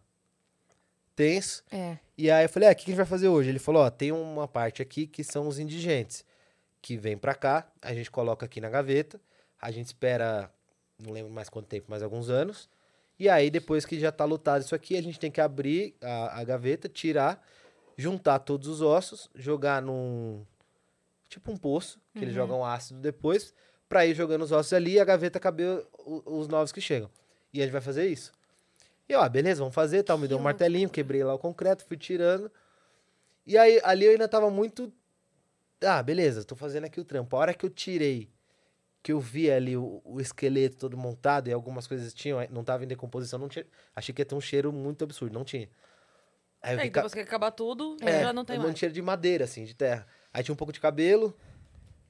tenso. 1.17 1.63
É. 1.71 1.99
E 2.17 2.31
aí 2.31 2.45
eu 2.45 2.49
falei, 2.49 2.69
ah, 2.69 2.73
o 2.73 2.75
que 2.75 2.83
a 2.83 2.87
gente 2.87 2.97
vai 2.97 3.07
fazer 3.07 3.29
hoje? 3.29 3.49
Ele 3.49 3.59
falou, 3.59 3.83
ó, 3.83 3.91
tem 3.91 4.13
uma 4.13 4.47
parte 4.49 4.81
aqui 4.83 5.07
que 5.07 5.25
são 5.25 5.49
os 5.49 5.59
indigentes, 5.59 6.25
que 6.81 6.97
vem 6.97 7.17
pra 7.17 7.35
cá, 7.35 7.67
a 7.83 7.93
gente 7.95 8.11
coloca 8.11 8.47
aqui 8.47 8.61
na 8.61 8.71
gaveta, 8.71 9.21
a 9.61 9.71
gente 9.71 9.87
espera, 9.87 10.51
não 10.99 11.13
lembro 11.13 11.33
mais 11.33 11.49
quanto 11.49 11.67
tempo, 11.67 11.87
mais 11.91 12.03
alguns 12.03 12.29
anos, 12.31 12.69
e 13.19 13.29
aí 13.29 13.51
depois 13.51 13.85
que 13.87 13.99
já 13.99 14.13
tá 14.13 14.25
lotado 14.25 14.63
isso 14.63 14.75
aqui, 14.75 14.97
a 14.97 15.03
gente 15.03 15.19
tem 15.19 15.31
que 15.31 15.41
abrir 15.41 15.95
a, 16.03 16.41
a 16.41 16.45
gaveta, 16.45 16.89
tirar, 16.89 17.45
juntar 17.97 18.39
todos 18.41 18.69
os 18.69 18.81
ossos, 18.83 19.29
jogar 19.35 19.81
num, 19.83 20.45
tipo 21.29 21.51
um 21.51 21.57
poço, 21.57 21.99
que 22.13 22.25
eles 22.25 22.35
jogam 22.35 22.65
ácido 22.65 23.01
depois, 23.01 23.53
pra 23.89 24.05
ir 24.07 24.15
jogando 24.15 24.43
os 24.43 24.53
ossos 24.53 24.73
ali 24.73 24.93
e 24.93 25.01
a 25.01 25.05
gaveta 25.05 25.41
caber 25.41 25.85
o- 25.99 26.23
os 26.39 26.49
novos 26.49 26.71
que 26.73 26.81
chegam. 26.81 27.11
E 27.53 27.61
a 27.61 27.65
gente 27.65 27.73
vai 27.73 27.81
fazer 27.81 28.07
isso. 28.09 28.33
E 29.09 29.13
eu, 29.13 29.21
ah, 29.21 29.29
beleza, 29.29 29.61
vamos 29.61 29.75
fazer, 29.75 30.03
tal. 30.03 30.19
Me 30.19 30.29
deu 30.29 30.39
um 30.39 30.43
martelinho, 30.43 30.89
quebrei 30.89 31.23
lá 31.23 31.35
o 31.35 31.39
concreto, 31.39 31.85
fui 31.85 31.97
tirando. 31.97 32.51
E 33.47 33.59
aí, 33.59 33.81
ali 33.85 34.07
eu 34.07 34.13
ainda 34.13 34.29
tava 34.29 34.51
muito. 34.51 34.93
Ah, 35.83 36.03
beleza, 36.03 36.45
tô 36.45 36.57
fazendo 36.57 36.85
aqui 36.85 37.01
o 37.01 37.05
trampo. 37.05 37.37
A 37.37 37.41
hora 37.41 37.55
que 37.55 37.67
eu 37.67 37.71
tirei, 37.71 38.31
que 39.03 39.13
eu 39.13 39.21
vi 39.21 39.51
ali 39.51 39.77
o, 39.77 40.01
o 40.05 40.21
esqueleto 40.21 40.79
todo 40.79 40.97
montado 40.97 41.49
e 41.49 41.53
algumas 41.53 41.87
coisas 41.87 42.15
tinham, 42.15 42.39
não 42.51 42.65
tava 42.65 42.85
em 42.85 42.87
decomposição, 42.87 43.39
não 43.39 43.49
tinha. 43.49 43.67
Achei 43.95 44.15
que 44.15 44.23
ia 44.23 44.27
ter 44.27 44.35
um 44.35 44.41
cheiro 44.41 44.73
muito 44.73 45.05
absurdo, 45.05 45.35
não 45.35 45.45
tinha. 45.45 45.69
Aí 46.63 46.75
eu 46.75 46.79
Aí 46.79 46.87
vi 46.87 46.91
depois 46.91 47.13
que 47.13 47.21
acabar 47.21 47.51
tudo, 47.51 47.99
é, 48.01 48.23
já 48.23 48.33
não 48.33 48.45
tem 48.47 48.59
um 48.59 48.63
mais. 48.63 48.79
cheiro 48.79 48.95
de 48.95 49.03
madeira, 49.03 49.45
assim, 49.45 49.65
de 49.65 49.75
terra. 49.75 50.07
Aí 50.33 50.43
tinha 50.43 50.55
um 50.55 50.57
pouco 50.57 50.73
de 50.73 50.81
cabelo, 50.81 51.37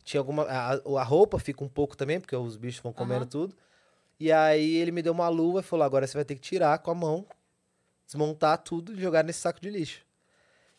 tinha 0.04 0.20
alguma. 0.20 0.44
A, 0.44 0.74
a 0.74 1.02
roupa 1.02 1.40
fica 1.40 1.64
um 1.64 1.68
pouco 1.68 1.96
também, 1.96 2.20
porque 2.20 2.36
os 2.36 2.56
bichos 2.56 2.80
vão 2.80 2.92
comendo 2.92 3.22
Aham. 3.22 3.26
tudo. 3.30 3.56
E 4.18 4.30
aí 4.32 4.76
ele 4.76 4.90
me 4.92 5.02
deu 5.02 5.12
uma 5.12 5.28
luva 5.28 5.60
e 5.60 5.62
falou: 5.62 5.84
agora 5.84 6.06
você 6.06 6.16
vai 6.16 6.24
ter 6.24 6.34
que 6.34 6.40
tirar 6.40 6.78
com 6.78 6.90
a 6.90 6.94
mão, 6.94 7.26
desmontar 8.06 8.58
tudo 8.58 8.92
e 8.92 9.00
jogar 9.00 9.22
nesse 9.24 9.40
saco 9.40 9.60
de 9.60 9.70
lixo. 9.70 10.04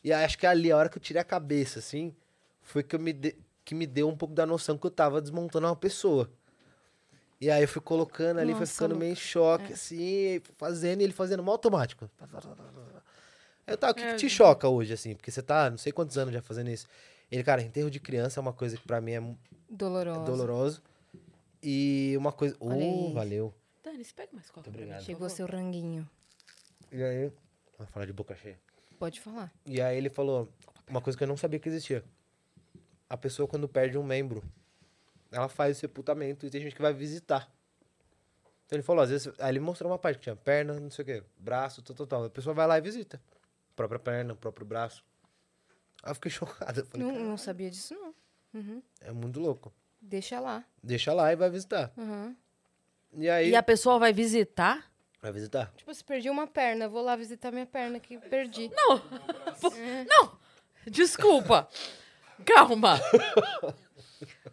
E 0.04 0.14
aí 0.14 0.24
acho 0.24 0.38
que 0.38 0.46
ali, 0.46 0.72
a 0.72 0.78
hora 0.78 0.90
que 0.90 0.98
eu 0.98 1.02
tirei 1.02 1.22
a 1.22 1.26
cabeça, 1.26 1.80
assim, 1.80 2.16
foi 2.62 2.84
que, 2.84 2.96
eu 2.96 3.00
me 3.00 3.12
de- 3.12 3.36
que 3.64 3.74
me 3.74 3.86
deu 3.88 4.08
um 4.08 4.16
pouco 4.16 4.34
da 4.36 4.46
noção 4.46 4.78
que 4.78 4.86
eu 4.86 4.92
tava 4.92 5.22
desmontando 5.22 5.68
uma 5.68 5.76
pessoa. 5.76 6.30
E 7.42 7.50
aí 7.52 7.64
eu 7.64 7.68
fui 7.68 7.82
colocando 7.82 8.40
ali, 8.40 8.52
foi 8.52 8.62
Nossa, 8.62 8.74
ficando 8.74 8.96
meio 8.96 9.12
em 9.12 9.16
choque, 9.16 9.72
É. 9.72 9.74
assim, 9.76 10.42
fazendo 10.58 11.02
e 11.02 11.04
ele 11.04 11.12
fazendo 11.14 11.44
no 11.44 11.52
automático. 11.52 12.10
Eu 13.68 13.78
tava, 13.78 13.92
o 13.92 13.96
que, 13.96 14.04
É, 14.04 14.12
que 14.12 14.16
te 14.18 14.30
choca 14.30 14.70
hoje, 14.70 14.94
assim? 14.94 15.16
Porque 15.16 15.32
você 15.32 15.42
tá, 15.42 15.70
não 15.70 15.78
sei 15.78 15.92
quantos 15.92 16.18
anos 16.18 16.34
já 16.34 16.42
fazendo 16.42 16.70
isso. 16.70 16.88
Ele, 17.32 17.44
cara, 17.44 17.62
enterro 17.62 17.90
de 17.90 18.00
criança 18.00 18.40
é 18.40 18.42
uma 18.42 18.54
coisa 18.54 18.78
que 18.78 18.86
pra 18.88 19.02
mim 19.02 19.12
é, 19.14 19.20
mu- 19.20 19.38
é 19.70 20.26
Doloroso. 20.26 20.82
E 21.68 22.16
uma 22.16 22.32
coisa. 22.32 22.56
Oh, 22.60 23.12
valeu. 23.12 23.52
Dani, 23.84 24.06
você 24.06 24.14
pega 24.14 24.30
mais 24.34 24.52
coca. 24.52 24.70
Muito 24.70 24.78
obrigado. 24.80 25.04
Chegou 25.04 25.28
seu 25.28 25.48
ranguinho. 25.48 26.08
E 26.92 27.04
aí. 27.04 27.32
Vou 27.76 27.88
falar 27.88 28.06
de 28.06 28.14
boca 28.14 28.36
cheia. 28.36 28.60
Pode 29.00 29.20
falar. 29.20 29.52
E 29.66 29.82
aí 29.82 29.98
ele 29.98 30.12
falou 30.12 30.48
uma 30.88 31.02
coisa 31.02 31.18
que 31.18 31.24
eu 31.24 31.28
não 31.28 31.36
sabia 31.36 31.60
que 31.60 31.68
existia. 31.68 32.04
A 33.10 33.18
pessoa, 33.18 33.48
quando 33.48 33.68
perde 33.68 33.98
um 33.98 34.04
membro, 34.04 34.44
ela 35.32 35.50
faz 35.50 35.78
o 35.78 35.80
sepultamento 35.80 36.46
e 36.46 36.52
tem 36.52 36.62
gente 36.62 36.76
que 36.76 36.82
vai 36.84 36.94
visitar. 36.94 37.52
Então 38.68 38.78
ele 38.78 38.84
falou, 38.84 39.02
às 39.04 39.10
vezes. 39.10 39.34
Aí 39.40 39.52
ele 39.52 39.60
mostrou 39.60 39.92
uma 39.92 39.98
parte 39.98 40.18
que 40.18 40.24
tinha 40.24 40.36
perna, 40.36 40.80
não 40.80 40.92
sei 40.92 41.02
o 41.02 41.06
quê, 41.06 41.24
braço, 41.36 41.82
tal, 41.82 41.96
tal, 41.96 42.06
tal. 42.06 42.24
A 42.26 42.30
pessoa 42.30 42.54
vai 42.54 42.68
lá 42.68 42.78
e 42.78 42.82
visita. 42.82 43.20
Própria 43.76 44.00
perna, 44.00 44.36
próprio 44.36 44.68
braço. 44.68 45.04
Aí 46.04 46.12
eu 46.12 46.16
fiquei 46.16 46.30
falei, 46.32 46.86
Não, 46.94 47.12
"Cara, 47.12 47.24
não 47.24 47.38
sabia 47.38 47.72
disso, 47.72 47.96
não. 47.96 48.14
Uhum. 48.54 48.84
é 49.02 49.12
muito 49.12 49.40
louco. 49.40 49.74
Deixa 50.08 50.40
lá. 50.40 50.64
Deixa 50.84 51.12
lá 51.14 51.32
e 51.32 51.36
vai 51.36 51.50
visitar. 51.50 51.92
Uhum. 51.98 52.36
E 53.18 53.30
aí. 53.30 53.50
E 53.50 53.56
a 53.56 53.64
pessoa 53.64 53.98
vai 53.98 54.14
visitar? 54.14 54.86
Vai 55.22 55.32
visitar? 55.32 55.72
Tipo, 55.76 55.92
se 55.94 56.04
perdi 56.04 56.30
uma 56.30 56.46
perna, 56.46 56.88
vou 56.88 57.02
lá 57.02 57.16
visitar 57.16 57.52
minha 57.52 57.66
perna 57.66 58.00
que 58.00 58.18
perdi. 58.20 58.70
Não! 58.76 59.02
Não! 60.08 60.38
Desculpa! 60.86 61.68
Calma! 62.46 63.00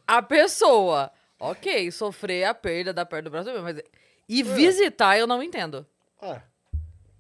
A 0.07 0.23
pessoa, 0.23 1.13
ok, 1.39 1.91
sofrer 1.91 2.45
a 2.45 2.55
perda 2.55 2.93
da 2.93 3.05
perna 3.05 3.25
do 3.29 3.31
braço, 3.31 3.51
mas. 3.63 3.81
E 4.29 4.43
visitar 4.43 5.19
eu 5.19 5.27
não 5.27 5.43
entendo. 5.43 5.87
Ah, 6.21 6.41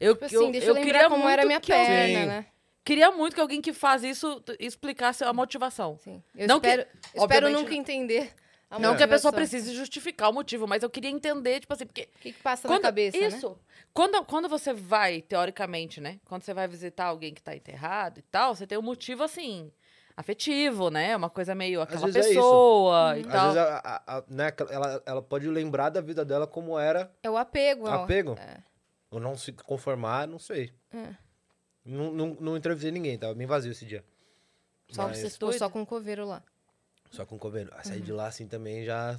Eu, 0.01 0.14
Tipo 0.14 0.24
assim, 0.26 0.35
eu, 0.37 0.51
deixa 0.53 0.66
eu 0.66 0.70
eu 0.70 0.74
lembrar 0.74 0.93
queria 0.93 1.09
como 1.11 1.22
muito 1.22 1.33
era 1.33 1.45
minha 1.45 1.59
eu- 1.59 1.61
perna, 1.61 2.20
Sim. 2.20 2.26
né? 2.26 2.47
Queria 2.85 3.11
muito 3.12 3.35
que 3.35 3.41
alguém 3.41 3.61
que 3.61 3.72
faz 3.72 4.03
isso 4.03 4.43
explicasse 4.59 5.22
a 5.24 5.33
motivação. 5.33 5.97
Sim. 5.99 6.22
Eu 6.35 6.49
Não 6.49 6.61
que- 6.61 6.66
espero, 6.68 6.89
espero 7.14 7.22
obviamente 7.24 7.55
nunca 7.55 7.70
não. 7.70 7.76
entender 7.76 8.35
a 8.68 8.78
Não 8.78 8.97
que 8.97 9.03
a 9.03 9.09
pessoa 9.09 9.33
precise 9.33 9.72
justificar 9.74 10.30
o 10.30 10.33
motivo, 10.33 10.66
mas 10.66 10.83
eu 10.83 10.91
queria 10.91 11.11
entender, 11.11 11.61
tipo 11.61 11.72
assim, 11.72 11.87
porque 11.87 12.09
O 12.16 12.18
que, 12.18 12.33
que 12.33 12.43
passa 12.43 12.66
quando, 12.66 12.80
na 12.83 12.89
cabeça, 12.89 13.16
né? 13.18 13.26
Isso. 13.28 13.57
Quando, 13.95 14.24
quando 14.24 14.49
você 14.49 14.72
vai, 14.72 15.20
teoricamente, 15.20 16.01
né? 16.01 16.18
Quando 16.24 16.43
você 16.43 16.53
vai 16.55 16.66
visitar 16.66 17.05
alguém 17.07 17.33
que 17.35 17.43
tá 17.43 17.55
enterrado 17.55 18.18
e 18.18 18.22
tal, 18.22 18.55
você 18.55 18.66
tem 18.66 18.78
um 18.78 18.83
motivo, 18.83 19.22
assim, 19.22 19.70
afetivo, 20.16 20.91
né? 20.91 21.14
Uma 21.14 21.28
coisa 21.30 21.55
meio 21.55 21.80
aquela 21.83 22.07
vezes 22.07 22.16
é 22.16 22.20
isso. 22.30 22.35
pessoa 22.41 23.16
e 23.16 23.20
Às 23.20 23.26
tal. 23.26 23.45
vezes 23.53 23.59
a- 23.59 23.78
a- 24.07 24.16
a- 24.18 24.24
né, 24.28 24.53
ela, 24.70 25.03
ela 25.07 25.22
pode 25.22 25.47
lembrar 25.49 25.91
da 25.91 26.01
vida 26.01 26.24
dela 26.24 26.47
como 26.47 26.78
era 26.78 27.12
É 27.22 27.30
o 27.30 27.37
apego. 27.37 27.87
ó. 27.87 27.93
apego. 28.05 28.37
É. 28.41 28.57
Ou 29.11 29.20
não 29.20 29.37
se 29.37 29.53
conformar, 29.53 30.26
não 30.26 30.39
sei. 30.39 30.72
É. 30.93 31.14
Não, 31.85 32.12
não, 32.12 32.37
não 32.41 32.57
entrevistei 32.57 32.91
ninguém, 32.93 33.18
tava 33.18 33.35
bem 33.35 33.47
vazio 33.47 33.72
esse 33.72 33.85
dia. 33.85 34.05
Só 34.91 35.09
Mas- 35.09 35.18
você 35.18 35.30
ficou 35.30 35.53
só 35.53 35.68
com 35.68 35.83
o 35.83 35.87
coveiro 35.87 36.24
lá. 36.26 36.43
Só 37.11 37.24
com 37.26 37.39
coveiro. 37.39 37.70
A 37.76 37.83
sair 37.83 37.99
Uhum. 37.99 38.05
de 38.05 38.12
lá 38.12 38.26
assim 38.26 38.47
também 38.47 38.85
já. 38.85 39.18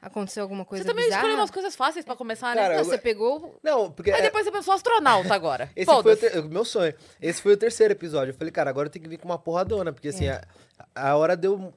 Aconteceu 0.00 0.42
alguma 0.42 0.66
coisa 0.66 0.84
Você 0.84 0.88
também 0.90 1.06
bizarra? 1.06 1.22
escolheu 1.22 1.38
umas 1.40 1.50
coisas 1.50 1.74
fáceis 1.74 2.04
pra 2.04 2.14
começar, 2.14 2.54
Cara, 2.54 2.68
né? 2.68 2.74
Não, 2.74 2.80
eu- 2.80 2.84
você 2.84 2.98
pegou... 2.98 3.58
Não, 3.62 3.90
porque. 3.90 4.10
Aí 4.10 4.18
é- 4.20 4.22
depois 4.24 4.44
você 4.44 4.52
pensou 4.52 4.74
astronauta 4.74 5.32
agora. 5.34 5.70
Esse 5.74 5.86
foi 5.90 6.12
o, 6.12 6.16
ter- 6.16 6.38
o 6.40 6.48
meu 6.48 6.64
sonho. 6.64 6.94
Esse 7.20 7.40
foi 7.40 7.54
o 7.54 7.56
terceiro 7.56 7.92
episódio. 7.94 8.30
Eu 8.32 8.34
falei, 8.34 8.50
cara, 8.52 8.68
agora 8.68 8.86
eu 8.88 8.90
tenho 8.90 9.02
que 9.02 9.08
vir 9.08 9.16
com 9.18 9.24
uma 9.24 9.38
porradona, 9.38 9.94
porque 9.94 10.08
assim, 10.08 10.28
a, 10.28 10.46
a 10.94 11.16
hora 11.16 11.34
deu 11.34 11.72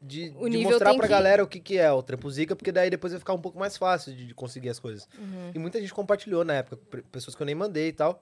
de, 0.00 0.28
É. 0.28 0.32
O 0.36 0.48
de 0.48 0.58
mostrar 0.58 0.94
pra 0.94 1.02
que- 1.02 1.08
galera 1.08 1.42
o 1.42 1.48
que, 1.48 1.58
que 1.58 1.76
é 1.76 1.90
o 1.90 2.00
Trampo 2.02 2.28
porque 2.56 2.70
daí 2.70 2.90
depois 2.90 3.12
vai 3.12 3.18
ficar 3.18 3.32
um 3.32 3.40
pouco 3.40 3.58
mais 3.58 3.76
fácil 3.76 4.14
de, 4.14 4.26
de 4.28 4.34
conseguir 4.34 4.68
as 4.68 4.78
coisas. 4.78 5.08
Uhum. 5.18 5.50
E 5.52 5.58
muita 5.58 5.80
gente 5.80 5.92
compartilhou 5.92 6.44
na 6.44 6.54
época, 6.54 6.76
pessoas 7.10 7.34
que 7.34 7.42
eu 7.42 7.46
nem 7.46 7.56
mandei 7.56 7.88
e 7.88 7.92
tal. 7.92 8.20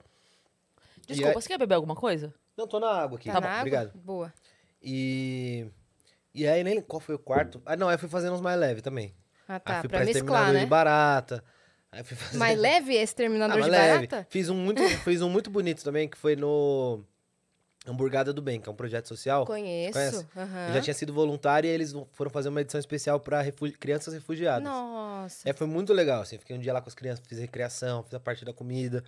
Desculpa, 1.07 1.29
aí- 1.29 1.41
você 1.41 1.47
quer 1.47 1.57
beber 1.57 1.75
alguma 1.75 1.95
coisa? 1.95 2.33
Não, 2.57 2.67
tô 2.67 2.79
na 2.79 2.89
água 2.91 3.17
aqui. 3.17 3.31
Tá 3.31 3.39
na 3.41 3.47
água? 3.47 3.59
Obrigado. 3.61 3.91
Boa. 3.95 4.33
E. 4.81 5.65
E 6.35 6.47
aí, 6.47 6.63
nem 6.63 6.81
qual 6.81 6.99
foi 6.99 7.15
o 7.15 7.19
quarto? 7.19 7.61
Ah, 7.65 7.75
não, 7.75 7.87
aí 7.89 7.95
eu 7.95 7.99
fui 7.99 8.09
fazendo 8.09 8.33
uns 8.33 8.41
mais 8.41 8.59
leve 8.59 8.81
também. 8.81 9.13
Ah, 9.47 9.55
aí 9.55 9.59
tá. 9.59 9.79
fui 9.81 9.89
Pra 9.89 9.99
pra 9.99 10.05
mesclar, 10.05 10.53
né? 10.53 10.59
de 10.61 10.65
barata. 10.65 11.43
Aí 11.91 12.03
fui 12.03 12.17
fazer... 12.17 12.37
Mais 12.39 12.57
leve 12.57 12.93
esse 12.95 13.13
Ah, 13.13 13.17
terminador 13.17 13.55
mas 13.57 13.65
de 13.65 13.71
leve. 13.71 14.07
barata? 14.07 14.27
Fiz 14.31 14.49
um, 14.49 14.55
muito, 14.55 14.81
fiz 15.03 15.21
um 15.21 15.29
muito 15.29 15.51
bonito 15.51 15.83
também, 15.83 16.07
que 16.07 16.17
foi 16.17 16.35
no 16.35 17.03
Hamburgada 17.85 18.33
do 18.33 18.41
Bem, 18.41 18.59
que 18.59 18.67
é 18.67 18.71
um 18.71 18.75
projeto 18.75 19.07
social. 19.07 19.45
Conheço. 19.45 19.93
Conhece? 19.93 20.25
aham. 20.35 20.67
Eu 20.69 20.73
já 20.75 20.81
tinha 20.81 20.93
sido 20.95 21.13
voluntário 21.13 21.67
e 21.67 21.71
eles 21.71 21.93
foram 22.13 22.31
fazer 22.31 22.49
uma 22.49 22.61
edição 22.61 22.79
especial 22.79 23.19
pra 23.19 23.41
refu- 23.41 23.71
crianças 23.79 24.13
refugiadas. 24.13 24.63
Nossa. 24.63 25.47
É, 25.47 25.53
foi 25.53 25.67
muito 25.67 25.93
legal, 25.93 26.21
assim. 26.21 26.39
Fiquei 26.39 26.55
um 26.55 26.59
dia 26.59 26.73
lá 26.73 26.81
com 26.81 26.89
as 26.89 26.95
crianças, 26.95 27.23
fiz 27.27 27.37
recreação, 27.37 28.01
fiz 28.03 28.13
a 28.15 28.19
parte 28.19 28.43
da 28.43 28.53
comida. 28.53 29.03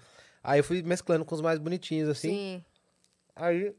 Aí 0.45 0.59
eu 0.59 0.63
fui 0.63 0.83
mesclando 0.83 1.25
com 1.25 1.33
os 1.33 1.41
mais 1.41 1.57
bonitinhos, 1.57 2.07
assim. 2.07 2.29
Sim. 2.29 2.65
Aí. 3.35 3.75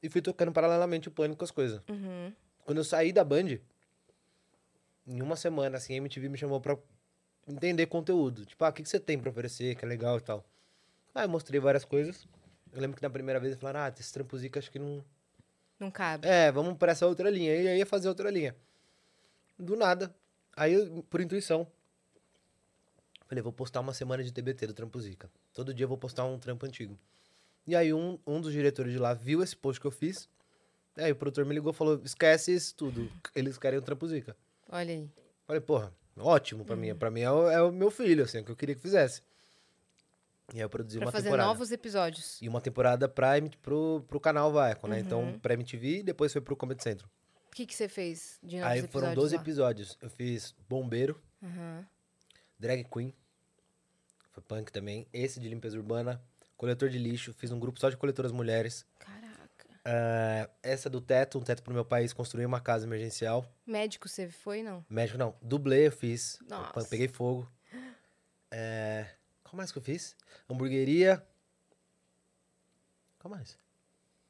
E 0.00 0.08
fui 0.08 0.22
tocando 0.22 0.52
paralelamente 0.52 1.08
o 1.08 1.10
pânico 1.10 1.38
com 1.38 1.44
as 1.44 1.50
coisas. 1.50 1.80
Uhum. 1.88 2.32
Quando 2.64 2.78
eu 2.78 2.84
saí 2.84 3.12
da 3.12 3.24
Band, 3.24 3.58
em 5.06 5.20
uma 5.20 5.36
semana, 5.36 5.76
assim, 5.76 5.94
a 5.94 5.96
MTV 5.96 6.28
me 6.28 6.38
chamou 6.38 6.60
pra 6.60 6.78
entender 7.46 7.86
conteúdo. 7.86 8.46
Tipo, 8.46 8.64
ah, 8.64 8.68
o 8.68 8.72
que, 8.72 8.82
que 8.82 8.88
você 8.88 9.00
tem 9.00 9.18
pra 9.18 9.30
oferecer, 9.30 9.74
que 9.74 9.84
é 9.84 9.88
legal 9.88 10.18
e 10.18 10.20
tal. 10.20 10.44
Aí 11.14 11.24
eu 11.24 11.28
mostrei 11.28 11.60
várias 11.60 11.84
coisas. 11.84 12.26
Eu 12.72 12.80
lembro 12.80 12.96
que 12.96 13.02
na 13.02 13.10
primeira 13.10 13.38
vez 13.40 13.56
falaram, 13.56 13.80
ah, 13.80 13.94
esse 13.98 14.12
trampo 14.12 14.38
zica 14.38 14.60
acho 14.60 14.70
que 14.70 14.78
não, 14.78 15.04
Não 15.78 15.90
cabe. 15.90 16.26
É, 16.26 16.50
vamos 16.52 16.78
pra 16.78 16.92
essa 16.92 17.06
outra 17.06 17.28
linha. 17.28 17.54
E 17.54 17.68
aí 17.68 17.78
ia 17.78 17.86
fazer 17.86 18.08
outra 18.08 18.30
linha. 18.30 18.56
Do 19.58 19.76
nada. 19.76 20.14
Aí, 20.56 20.72
eu, 20.72 21.02
por 21.10 21.20
intuição, 21.20 21.66
falei, 23.32 23.42
vou 23.42 23.52
postar 23.52 23.80
uma 23.80 23.94
semana 23.94 24.22
de 24.22 24.30
TBT 24.30 24.66
do 24.66 24.74
Trampo 24.74 25.00
Zica. 25.00 25.30
Todo 25.54 25.72
dia 25.72 25.84
eu 25.84 25.88
vou 25.88 25.96
postar 25.96 26.24
um 26.26 26.38
trampo 26.38 26.66
antigo. 26.66 26.98
E 27.66 27.74
aí 27.74 27.92
um, 27.94 28.18
um 28.26 28.40
dos 28.40 28.52
diretores 28.52 28.92
de 28.92 28.98
lá 28.98 29.14
viu 29.14 29.42
esse 29.42 29.56
post 29.56 29.80
que 29.80 29.86
eu 29.86 29.90
fiz. 29.90 30.28
Aí 30.98 31.10
o 31.10 31.16
produtor 31.16 31.46
me 31.46 31.54
ligou 31.54 31.72
e 31.72 31.74
falou, 31.74 32.00
esquece 32.04 32.54
isso 32.54 32.74
tudo. 32.74 33.10
Eles 33.34 33.56
querem 33.56 33.78
o 33.78 33.82
Trampo 33.82 34.06
Zica. 34.06 34.36
Olha 34.68 34.92
aí. 34.92 35.08
Falei, 35.46 35.60
porra, 35.62 35.90
ótimo 36.18 36.62
pra 36.64 36.76
mim. 36.76 36.94
Pra 36.94 37.10
mim 37.10 37.20
é 37.22 37.30
o, 37.30 37.48
é 37.48 37.62
o 37.62 37.72
meu 37.72 37.90
filho, 37.90 38.24
assim, 38.24 38.38
é 38.38 38.40
o 38.42 38.44
que 38.44 38.50
eu 38.50 38.56
queria 38.56 38.74
que 38.74 38.80
fizesse. 38.82 39.22
E 40.52 40.56
aí 40.56 40.60
eu 40.60 40.68
produzi 40.68 40.98
Pra 40.98 41.06
uma 41.06 41.12
fazer 41.12 41.24
temporada. 41.24 41.48
novos 41.48 41.72
episódios. 41.72 42.42
E 42.42 42.48
uma 42.48 42.60
temporada 42.60 43.08
pra, 43.08 43.32
pro, 43.62 44.04
pro 44.06 44.20
canal 44.20 44.52
Vaeco, 44.52 44.86
né? 44.86 44.96
Uhum. 44.96 45.02
Então, 45.02 45.38
pra 45.40 45.54
MTV 45.54 46.00
e 46.00 46.02
depois 46.02 46.30
foi 46.30 46.42
pro 46.42 46.54
Comedy 46.54 46.82
Central. 46.82 47.08
O 47.46 47.54
que, 47.54 47.64
que 47.64 47.74
você 47.74 47.88
fez 47.88 48.38
de 48.42 48.56
novos 48.60 48.70
Aí 48.72 48.86
foram 48.88 49.14
12 49.14 49.36
lá? 49.36 49.40
episódios. 49.40 49.96
Eu 50.02 50.10
fiz 50.10 50.54
Bombeiro, 50.68 51.18
Aham. 51.42 51.86
Drag 52.58 52.84
Queen, 52.84 53.14
foi 54.32 54.42
punk 54.42 54.72
também. 54.72 55.06
Esse 55.12 55.38
de 55.38 55.48
limpeza 55.48 55.76
urbana, 55.76 56.20
Coletor 56.56 56.88
de 56.88 56.98
lixo, 56.98 57.32
fiz 57.32 57.50
um 57.50 57.58
grupo 57.58 57.80
só 57.80 57.90
de 57.90 57.96
coletoras 57.96 58.30
mulheres. 58.30 58.86
Caraca. 58.98 59.68
Ah, 59.84 60.48
essa 60.62 60.88
do 60.88 61.00
teto, 61.00 61.38
um 61.38 61.42
teto 61.42 61.62
pro 61.62 61.74
meu 61.74 61.84
país, 61.84 62.12
construí 62.12 62.46
uma 62.46 62.60
casa 62.60 62.86
emergencial. 62.86 63.44
Médico 63.66 64.08
você 64.08 64.28
foi, 64.28 64.62
não? 64.62 64.84
Médico 64.88 65.18
não, 65.18 65.34
dublê 65.42 65.88
eu 65.88 65.92
fiz. 65.92 66.38
Nossa. 66.48 66.78
Eu 66.78 66.86
Peguei 66.86 67.08
fogo. 67.08 67.50
É, 68.50 69.06
Qual 69.42 69.56
mais 69.56 69.72
que 69.72 69.78
eu 69.78 69.82
fiz? 69.82 70.14
Hamburgueria. 70.48 71.20
Qual 73.18 73.30
mais? 73.34 73.58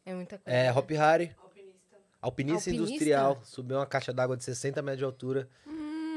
É 0.05 0.15
muita 0.15 0.39
coisa. 0.39 0.59
É, 0.59 0.73
Hop 0.73 0.91
Harry. 0.91 1.37
Alpinista. 1.39 1.97
Alpinista, 2.21 2.71
Alpinista? 2.71 2.71
Industrial. 2.71 3.43
Subiu 3.45 3.77
uma 3.77 3.87
caixa 3.87 4.13
d'água 4.13 4.37
de 4.37 4.45
60 4.45 4.81
metros 4.81 4.99
de 4.99 5.05
altura. 5.05 5.49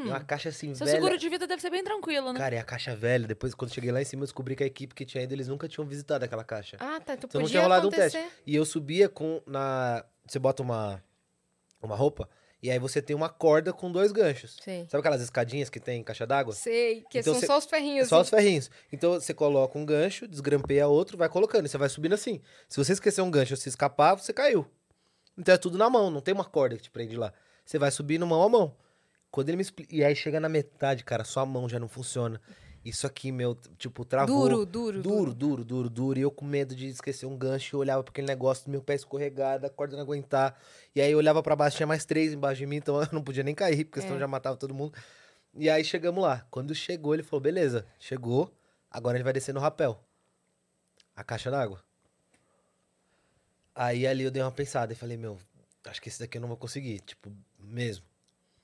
E 0.03 0.07
uma 0.07 0.19
caixa 0.19 0.49
assim, 0.49 0.71
Hum. 0.71 0.75
Seu 0.75 0.85
velha. 0.85 0.97
seguro 0.97 1.17
de 1.17 1.29
vida 1.29 1.47
deve 1.47 1.61
ser 1.61 1.69
bem 1.69 1.83
tranquilo, 1.83 2.33
né? 2.33 2.39
Cara, 2.39 2.55
e 2.55 2.57
a 2.57 2.63
caixa 2.63 2.95
velha, 2.95 3.27
depois 3.27 3.53
quando 3.53 3.73
cheguei 3.73 3.91
lá 3.91 4.01
em 4.01 4.05
cima, 4.05 4.23
eu 4.23 4.25
descobri 4.25 4.55
que 4.55 4.63
a 4.63 4.67
equipe 4.67 4.93
que 4.93 5.05
tinha 5.05 5.23
ido, 5.23 5.33
eles 5.33 5.47
nunca 5.47 5.67
tinham 5.67 5.85
visitado 5.87 6.25
aquela 6.25 6.43
caixa. 6.43 6.77
Ah, 6.79 6.99
tá. 6.99 7.13
Então 7.13 7.27
Então 7.27 7.41
não 7.41 7.47
tinha 7.47 7.61
rolado 7.61 7.87
um 7.87 7.89
acontecer. 7.89 8.17
teste. 8.19 8.33
E 8.45 8.55
eu 8.55 8.65
subia 8.65 9.07
com 9.07 9.41
na. 9.45 10.03
Você 10.27 10.39
bota 10.39 10.61
uma, 10.63 11.03
uma 11.81 11.95
roupa, 11.95 12.27
e 12.61 12.71
aí 12.71 12.79
você 12.79 12.99
tem 13.01 13.15
uma 13.15 13.29
corda 13.29 13.71
com 13.71 13.91
dois 13.91 14.11
ganchos. 14.11 14.57
Sei. 14.63 14.87
Sabe 14.89 14.99
aquelas 15.01 15.21
escadinhas 15.21 15.69
que 15.69 15.79
tem 15.79 16.01
em 16.01 16.03
caixa 16.03 16.25
d'água? 16.25 16.53
Sei, 16.53 17.03
que 17.09 17.19
Então 17.19 17.33
são 17.35 17.43
só 17.43 17.57
os 17.59 17.65
ferrinhos. 17.65 18.07
Só 18.07 18.15
né? 18.17 18.21
os 18.23 18.29
ferrinhos. 18.29 18.71
Então 18.91 19.13
você 19.13 19.33
coloca 19.33 19.77
um 19.77 19.85
gancho, 19.85 20.27
desgrampeia 20.27 20.87
outro, 20.87 21.15
vai 21.17 21.29
colocando. 21.29 21.65
E 21.67 21.69
você 21.69 21.77
vai 21.77 21.89
subindo 21.89 22.13
assim. 22.13 22.41
Se 22.67 22.77
você 22.77 22.93
esquecer 22.93 23.21
um 23.21 23.29
gancho 23.29 23.53
ou 23.53 23.57
se 23.57 23.69
escapar, 23.69 24.15
você 24.15 24.33
caiu. 24.33 24.65
Então 25.37 25.53
é 25.53 25.57
tudo 25.57 25.77
na 25.77 25.89
mão, 25.89 26.09
não 26.09 26.21
tem 26.21 26.33
uma 26.33 26.45
corda 26.45 26.75
que 26.75 26.83
te 26.83 26.89
prende 26.89 27.15
lá. 27.15 27.31
Você 27.65 27.77
vai 27.77 27.91
subindo 27.91 28.25
mão 28.25 28.41
a 28.41 28.49
mão. 28.49 28.75
Quando 29.35 29.49
ele 29.49 29.57
me 29.57 29.63
explica. 29.63 29.93
E 29.93 30.01
aí 30.01 30.15
chega 30.15 30.39
na 30.39 30.47
metade, 30.47 31.03
cara, 31.03 31.25
sua 31.25 31.45
mão 31.45 31.67
já 31.67 31.77
não 31.77 31.89
funciona. 31.89 32.39
Isso 32.85 33.05
aqui, 33.05 33.33
meu, 33.33 33.53
tipo, 33.77 34.05
travou. 34.05 34.47
Duro, 34.47 34.65
duro, 34.65 35.01
Duro, 35.01 35.33
duro, 35.33 35.65
duro, 35.65 35.89
duro. 35.89 36.19
E 36.19 36.21
eu 36.21 36.31
com 36.31 36.45
medo 36.45 36.73
de 36.73 36.87
esquecer 36.87 37.25
um 37.25 37.35
gancho, 37.37 37.75
eu 37.75 37.81
olhava 37.81 38.01
pra 38.01 38.11
aquele 38.11 38.27
negócio, 38.27 38.71
meu 38.71 38.81
pé 38.81 38.95
escorregado, 38.95 39.65
a 39.65 39.69
corda 39.69 39.97
não 39.97 40.03
aguentar. 40.03 40.57
E 40.95 41.01
aí 41.01 41.11
eu 41.11 41.17
olhava 41.17 41.43
pra 41.43 41.53
baixo, 41.53 41.75
tinha 41.75 41.85
mais 41.85 42.05
três 42.05 42.31
embaixo 42.31 42.59
de 42.59 42.65
mim, 42.65 42.77
então 42.77 42.95
eu 43.03 43.09
não 43.11 43.21
podia 43.21 43.43
nem 43.43 43.53
cair, 43.53 43.83
porque 43.83 43.99
senão 43.99 44.15
É. 44.15 44.19
já 44.19 44.27
matava 44.27 44.55
todo 44.55 44.73
mundo. 44.73 44.93
E 45.53 45.69
aí 45.69 45.83
chegamos 45.83 46.23
lá. 46.23 46.47
Quando 46.49 46.73
chegou, 46.73 47.13
ele 47.13 47.21
falou: 47.23 47.41
beleza, 47.41 47.85
chegou, 47.99 48.49
agora 48.89 49.17
ele 49.17 49.23
vai 49.25 49.33
descer 49.33 49.53
no 49.53 49.59
rapel. 49.59 50.01
A 51.13 51.25
caixa 51.25 51.51
d'água. 51.51 51.83
Aí 53.75 54.07
ali 54.07 54.23
eu 54.23 54.31
dei 54.31 54.41
uma 54.41 54.49
pensada 54.51 54.93
e 54.93 54.95
falei, 54.95 55.17
meu, 55.17 55.37
acho 55.87 56.01
que 56.01 56.07
esse 56.07 56.21
daqui 56.21 56.37
eu 56.37 56.41
não 56.41 56.47
vou 56.47 56.55
conseguir, 56.55 57.01
tipo, 57.01 57.29
mesmo. 57.59 58.05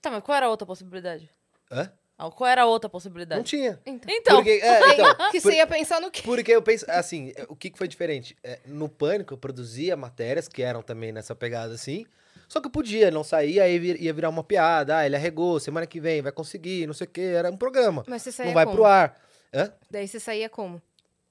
Tá, 0.01 0.09
mas 0.09 0.23
qual 0.23 0.35
era 0.35 0.45
a 0.47 0.49
outra 0.49 0.65
possibilidade? 0.65 1.29
Hã? 1.71 1.91
Ah, 2.17 2.29
Qual 2.29 2.47
era 2.47 2.61
a 2.61 2.65
outra 2.65 2.87
Não 2.87 2.91
possibilidade? 2.91 3.43
tinha. 3.43 3.79
Então, 3.83 4.13
Então, 4.13 4.35
Porque, 4.35 4.51
é, 4.61 4.93
então, 4.93 5.15
que 5.31 5.41
por- 5.41 5.51
você 5.51 5.57
ia 5.57 5.65
pensar 5.65 5.99
no 5.99 6.11
quê? 6.11 6.21
Porque 6.23 6.51
eu 6.51 6.61
penso, 6.61 6.85
assim, 6.87 7.33
é, 7.35 7.45
o 7.49 7.55
que, 7.55 7.71
que 7.71 7.77
foi 7.79 7.87
diferente? 7.87 8.35
É, 8.43 8.59
no 8.65 8.87
Pânico, 8.87 9.33
eu 9.33 9.37
produzia 9.39 9.97
matérias 9.97 10.47
que 10.47 10.61
eram 10.61 10.83
também 10.83 11.11
nessa 11.11 11.33
pegada 11.33 11.73
assim. 11.73 12.05
Só 12.47 12.59
que 12.61 12.67
eu 12.67 12.71
podia, 12.71 13.09
não 13.09 13.23
saía, 13.23 13.63
aí 13.63 13.79
vir- 13.79 13.99
ia 13.99 14.13
virar 14.13 14.29
uma 14.29 14.43
piada. 14.43 14.97
Ah, 14.97 15.05
ele 15.05 15.15
arregou, 15.15 15.59
semana 15.59 15.87
que 15.87 15.99
vem 15.99 16.21
vai 16.21 16.31
conseguir, 16.31 16.85
não 16.85 16.93
sei 16.93 17.07
o 17.07 17.09
quê. 17.09 17.21
Era 17.21 17.49
um 17.49 17.57
programa. 17.57 18.03
Mas 18.07 18.21
você 18.21 18.31
saía 18.31 18.47
não 18.49 18.53
vai 18.53 18.65
como? 18.65 18.75
pro 18.77 18.85
ar. 18.85 19.19
Hã? 19.53 19.73
Daí 19.89 20.07
você 20.07 20.19
saía 20.19 20.47
como? 20.49 20.79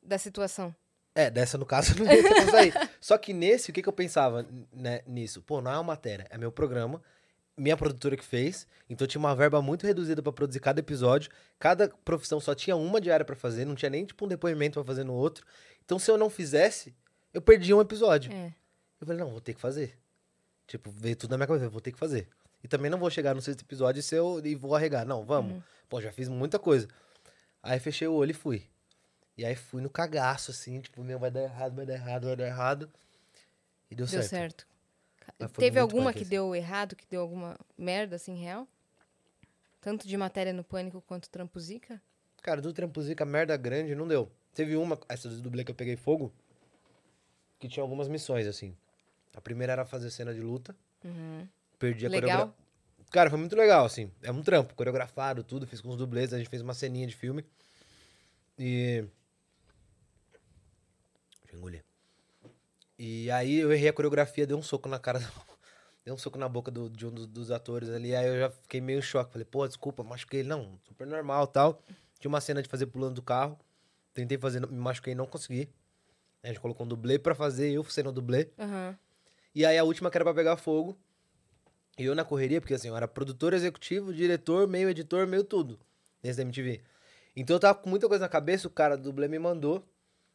Da 0.03 0.19
situação. 0.19 0.75
É, 1.15 1.31
dessa 1.31 1.57
no 1.59 1.67
caso 1.67 1.95
não 2.03 2.07
ia 2.11 2.47
sair. 2.49 2.75
Só 3.01 3.17
que 3.17 3.33
nesse, 3.33 3.71
o 3.71 3.73
que, 3.75 3.83
que 3.83 3.89
eu 3.89 3.93
pensava 3.93 4.45
né, 4.73 5.03
nisso? 5.07 5.41
Pô, 5.43 5.61
não 5.61 5.71
é 5.71 5.75
uma 5.75 5.83
matéria, 5.85 6.27
é 6.31 6.37
meu 6.39 6.51
programa. 6.51 7.01
Minha 7.61 7.77
produtora 7.77 8.17
que 8.17 8.25
fez, 8.25 8.67
então 8.89 9.07
tinha 9.07 9.19
uma 9.19 9.37
verba 9.37 9.61
muito 9.61 9.87
reduzida 9.87 10.23
pra 10.23 10.33
produzir 10.33 10.61
cada 10.61 10.81
episódio. 10.81 11.31
Cada 11.59 11.89
profissão 11.89 12.41
só 12.41 12.55
tinha 12.55 12.75
uma 12.75 12.99
diária 12.99 13.23
pra 13.23 13.37
fazer, 13.37 13.67
não 13.67 13.75
tinha 13.75 13.91
nem 13.91 14.07
tipo 14.07 14.25
um 14.25 14.29
depoimento 14.29 14.81
pra 14.81 14.85
fazer 14.87 15.05
no 15.05 15.13
outro. 15.13 15.45
Então 15.85 15.99
se 15.99 16.11
eu 16.11 16.17
não 16.17 16.31
fizesse, 16.31 16.95
eu 17.35 17.43
perdia 17.43 17.77
um 17.77 17.81
episódio. 17.83 18.33
É. 18.33 18.55
Eu 18.99 19.07
falei, 19.07 19.21
não, 19.23 19.31
vou 19.31 19.43
ter 19.43 19.53
que 19.53 19.61
fazer. 19.61 19.99
Tipo, 20.67 20.91
veio 20.91 21.15
tudo 21.15 21.33
na 21.33 21.37
minha 21.37 21.47
cabeça, 21.47 21.69
vou 21.69 21.83
ter 21.83 21.93
que 21.93 21.99
fazer. 21.99 22.29
E 22.65 22.69
também 22.69 22.91
não 22.91 22.99
vou 22.99 23.11
chegar 23.11 23.35
no 23.35 23.43
sexto 23.43 23.61
episódio 23.61 24.01
e, 24.01 24.03
se 24.03 24.15
eu, 24.15 24.41
e 24.43 24.55
vou 24.55 24.75
arregar. 24.75 25.05
Não, 25.05 25.23
vamos. 25.27 25.57
Uhum. 25.57 25.63
Pô, 25.87 26.01
já 26.01 26.11
fiz 26.11 26.29
muita 26.29 26.59
coisa. 26.59 26.89
Aí 27.63 27.79
fechei 27.79 28.09
o 28.09 28.15
olho 28.15 28.31
e 28.31 28.35
fui. 28.35 28.67
E 29.37 29.45
aí 29.45 29.55
fui 29.55 29.83
no 29.83 29.91
cagaço, 29.91 30.51
assim, 30.51 30.81
tipo, 30.81 31.05
meu, 31.05 31.19
vai 31.19 31.31
dar 31.31 31.43
errado, 31.43 31.77
vai 31.77 31.85
dar 31.85 31.93
errado, 31.93 32.27
vai 32.27 32.37
dar 32.37 32.47
errado. 32.47 32.91
E 33.91 33.95
deu, 33.95 34.07
Deu 34.07 34.23
certo. 34.23 34.31
certo. 34.31 34.67
Foi 35.39 35.49
Teve 35.49 35.79
alguma 35.79 36.13
que 36.13 36.25
deu 36.25 36.55
errado, 36.55 36.97
que 36.97 37.07
deu 37.07 37.21
alguma 37.21 37.59
merda, 37.77 38.17
assim, 38.17 38.35
real? 38.35 38.67
Tanto 39.81 40.07
de 40.07 40.17
matéria 40.17 40.53
no 40.53 40.63
Pânico 40.63 41.03
quanto 41.07 41.31
Trampo 41.31 41.59
Zica? 41.59 42.01
Cara, 42.43 42.61
do 42.61 42.73
Trampuzica, 42.73 43.25
merda 43.25 43.57
grande, 43.57 43.95
não 43.95 44.09
deu. 44.09 44.31
Teve 44.55 44.77
uma, 44.77 44.99
essa 45.09 45.29
do 45.29 45.41
dublê 45.41 45.65
que 45.65 45.71
eu 45.71 45.75
peguei 45.75 45.97
fogo, 45.97 46.33
que 47.59 47.69
tinha 47.69 47.83
algumas 47.83 48.09
missões, 48.09 48.47
assim. 48.47 48.77
A 49.35 49.41
primeira 49.41 49.73
era 49.73 49.85
fazer 49.85 50.11
cena 50.11 50.35
de 50.35 50.41
luta. 50.41 50.75
Uhum. 51.05 51.47
Perdi 51.79 52.07
a 52.07 52.09
Legal? 52.09 52.31
coreografia. 52.31 52.61
Cara, 53.11 53.31
foi 53.31 53.39
muito 53.39 53.57
legal, 53.57 53.85
assim. 53.85 54.11
É 54.23 54.31
um 54.31 54.43
trampo, 54.43 54.75
coreografado, 54.75 55.43
tudo. 55.43 55.67
Fiz 55.67 55.81
com 55.81 55.89
os 55.89 55.97
dublês, 55.97 56.33
a 56.33 56.39
gente 56.39 56.49
fez 56.49 56.63
uma 56.63 56.75
ceninha 56.75 57.07
de 57.07 57.15
filme. 57.15 57.45
E. 58.59 59.05
Deixa 61.43 61.55
eu 61.55 61.59
engolir. 61.59 61.85
E 63.03 63.31
aí 63.31 63.57
eu 63.61 63.73
errei 63.73 63.89
a 63.89 63.93
coreografia, 63.95 64.47
dei 64.47 64.55
um 64.55 64.61
soco 64.63 64.87
na 64.89 64.99
cara. 64.99 65.21
Dei 66.05 66.13
um 66.15 66.19
soco 66.19 66.39
na 66.39 66.49
boca 66.49 66.71
do- 66.71 66.89
de 66.89 67.07
um 67.07 67.11
dos, 67.11 67.27
dos 67.27 67.51
atores 67.51 67.89
ali. 67.91 68.15
Aí 68.15 68.27
eu 68.27 68.39
já 68.41 68.51
fiquei 68.51 68.81
meio 68.81 68.99
em 68.99 69.03
choque. 69.03 69.33
Falei, 69.33 69.45
pô, 69.45 69.67
desculpa, 69.69 70.03
machuquei. 70.03 70.43
Não, 70.43 70.79
super 70.87 71.07
normal 71.07 71.47
tal. 71.47 71.83
Tinha 72.19 72.29
uma 72.31 72.41
cena 72.41 72.63
de 72.63 72.69
fazer 72.71 72.87
pulando 72.87 73.15
do 73.17 73.23
carro. 73.23 73.59
Tentei 74.15 74.37
fazer, 74.39 74.61
me 74.67 74.79
machuquei 74.79 75.13
e 75.13 75.15
não 75.17 75.27
consegui. 75.27 75.69
A 76.43 76.49
gente 76.49 76.59
colocou 76.61 76.85
um 76.87 76.89
dublê 76.89 77.19
pra 77.19 77.35
fazer, 77.35 77.71
eu 77.71 77.85
sendo 77.85 78.09
o 78.09 78.13
dublê. 78.13 78.49
Aham. 78.59 78.99
E 79.55 79.65
aí 79.67 79.77
a 79.79 79.85
última 79.85 80.11
que 80.11 80.17
era 80.17 80.25
pra 80.25 80.33
pegar 80.35 80.57
fogo. 80.57 80.97
E 81.99 82.05
eu 82.05 82.15
na 82.15 82.25
correria, 82.25 82.61
porque 82.63 82.73
assim, 82.75 82.89
eu 82.89 82.97
era 82.97 83.07
produtor 83.07 83.53
executivo, 83.53 84.13
diretor, 84.15 84.67
meio 84.67 84.89
editor, 84.89 85.27
meio 85.27 85.45
tudo. 85.45 85.79
Nesse 86.23 86.39
da 86.39 86.43
MTV. 86.45 86.81
Então 87.37 87.57
eu 87.57 87.61
tava 87.61 87.79
com 87.79 87.91
muita 87.91 88.09
coisa 88.09 88.25
na 88.25 88.29
cabeça, 88.29 88.67
o 88.69 88.71
cara 88.71 88.97
do 88.97 89.05
dublê 89.05 89.29
me 89.29 89.39
mandou 89.39 89.87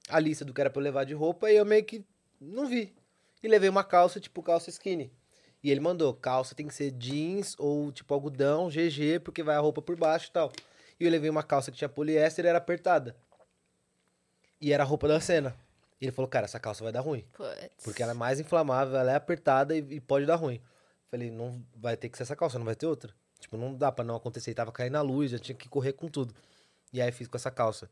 a 0.10 0.20
lista 0.20 0.46
do 0.46 0.54
que 0.54 0.62
era 0.62 0.70
pra 0.70 0.80
eu 0.80 0.84
levar 0.84 1.06
de 1.06 1.14
roupa 1.16 1.52
e 1.52 1.56
eu 1.56 1.66
meio 1.66 1.84
que 1.84 2.06
não 2.54 2.68
vi. 2.68 2.94
E 3.42 3.48
levei 3.48 3.70
uma 3.70 3.84
calça, 3.84 4.20
tipo 4.20 4.42
calça 4.42 4.70
skinny. 4.70 5.12
E 5.64 5.72
ele 5.72 5.80
mandou, 5.80 6.14
calça 6.14 6.54
tem 6.54 6.68
que 6.68 6.74
ser 6.74 6.92
jeans 6.92 7.56
ou 7.58 7.92
tipo 7.92 8.14
algodão, 8.14 8.70
GG, 8.70 9.20
porque 9.24 9.42
vai 9.42 9.56
a 9.56 9.60
roupa 9.60 9.82
por 9.82 9.96
baixo 9.96 10.28
e 10.30 10.32
tal. 10.32 10.52
E 11.00 11.06
eu 11.06 11.12
levei 11.12 11.30
uma 11.30 11.44
calça 11.44 11.72
que 11.72 11.78
tinha 11.78 11.90
poliéster 11.90 12.46
e 12.46 12.48
era 12.48 12.58
apertada. 12.58 13.16
E 14.62 14.72
era 14.72 14.84
a 14.84 14.86
roupa 14.86 15.08
da 15.08 15.20
cena. 15.20 15.56
E 16.00 16.06
ele 16.06 16.12
falou, 16.12 16.30
cara, 16.30 16.46
essa 16.46 16.60
calça 16.60 16.84
vai 16.84 16.94
dar 16.94 17.02
ruim. 17.02 17.26
Puts. 17.34 17.84
Porque 17.84 18.04
ela 18.04 18.12
é 18.12 18.16
mais 18.16 18.40
inflamável, 18.40 18.96
ela 18.96 19.12
é 19.12 19.16
apertada 19.16 19.76
e, 19.76 19.80
e 19.80 20.00
pode 20.00 20.26
dar 20.26 20.36
ruim. 20.36 20.62
Falei, 21.10 21.32
não 21.32 21.64
vai 21.76 21.98
ter 21.98 22.10
que 22.10 22.18
ser 22.18 22.24
essa 22.24 22.36
calça, 22.36 22.58
não 22.58 22.66
vai 22.66 22.76
ter 22.76 22.86
outra. 22.86 23.14
Tipo, 23.40 23.58
não 23.58 23.76
dá 23.76 23.92
pra 23.92 24.04
não 24.04 24.16
acontecer. 24.16 24.52
E 24.52 24.56
tava 24.56 24.72
caindo 24.72 24.96
a 24.96 25.02
luz, 25.02 25.32
já 25.32 25.40
tinha 25.40 25.56
que 25.56 25.70
correr 25.70 25.94
com 25.94 26.08
tudo. 26.08 26.34
E 26.92 27.02
aí 27.02 27.12
fiz 27.12 27.28
com 27.28 27.38
essa 27.38 27.52
calça. 27.52 27.90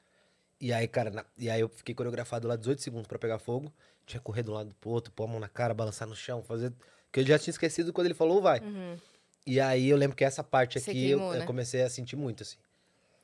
E 0.64 0.72
aí, 0.72 0.88
cara, 0.88 1.09
na- 1.09 1.26
e 1.38 1.49
aí 1.49 1.59
eu 1.59 1.68
fiquei 1.68 1.93
coreografado 1.93 2.47
lá 2.47 2.55
18 2.55 2.82
segundos 2.82 3.05
pra 3.05 3.20
pegar 3.20 3.38
fogo. 3.38 3.70
Tinha 4.05 4.18
que 4.18 4.24
correr 4.24 4.43
de 4.43 4.49
um 4.49 4.53
lado 4.53 4.74
pro 4.80 4.91
outro, 4.91 5.11
pôr 5.11 5.26
a 5.26 5.28
mão 5.28 5.38
na 5.38 5.49
cara, 5.49 5.74
balançar 5.74 6.07
no 6.07 6.16
chão, 6.16 6.41
fazer. 6.41 6.72
Que 7.11 7.20
eu 7.20 7.26
já 7.26 7.38
tinha 7.38 7.51
esquecido 7.51 7.91
quando 7.91 8.07
ele 8.07 8.14
falou, 8.14 8.41
vai. 8.41 8.61
Uhum. 8.61 8.97
E 9.45 9.59
aí 9.59 9.89
eu 9.89 9.97
lembro 9.97 10.16
que 10.16 10.24
essa 10.24 10.41
parte 10.41 10.80
Você 10.80 10.91
aqui 10.91 11.09
eu, 11.09 11.18
queimou, 11.18 11.34
eu 11.34 11.39
né? 11.41 11.45
comecei 11.45 11.82
a 11.82 11.89
sentir 11.89 12.16
muito, 12.16 12.43
assim. 12.43 12.55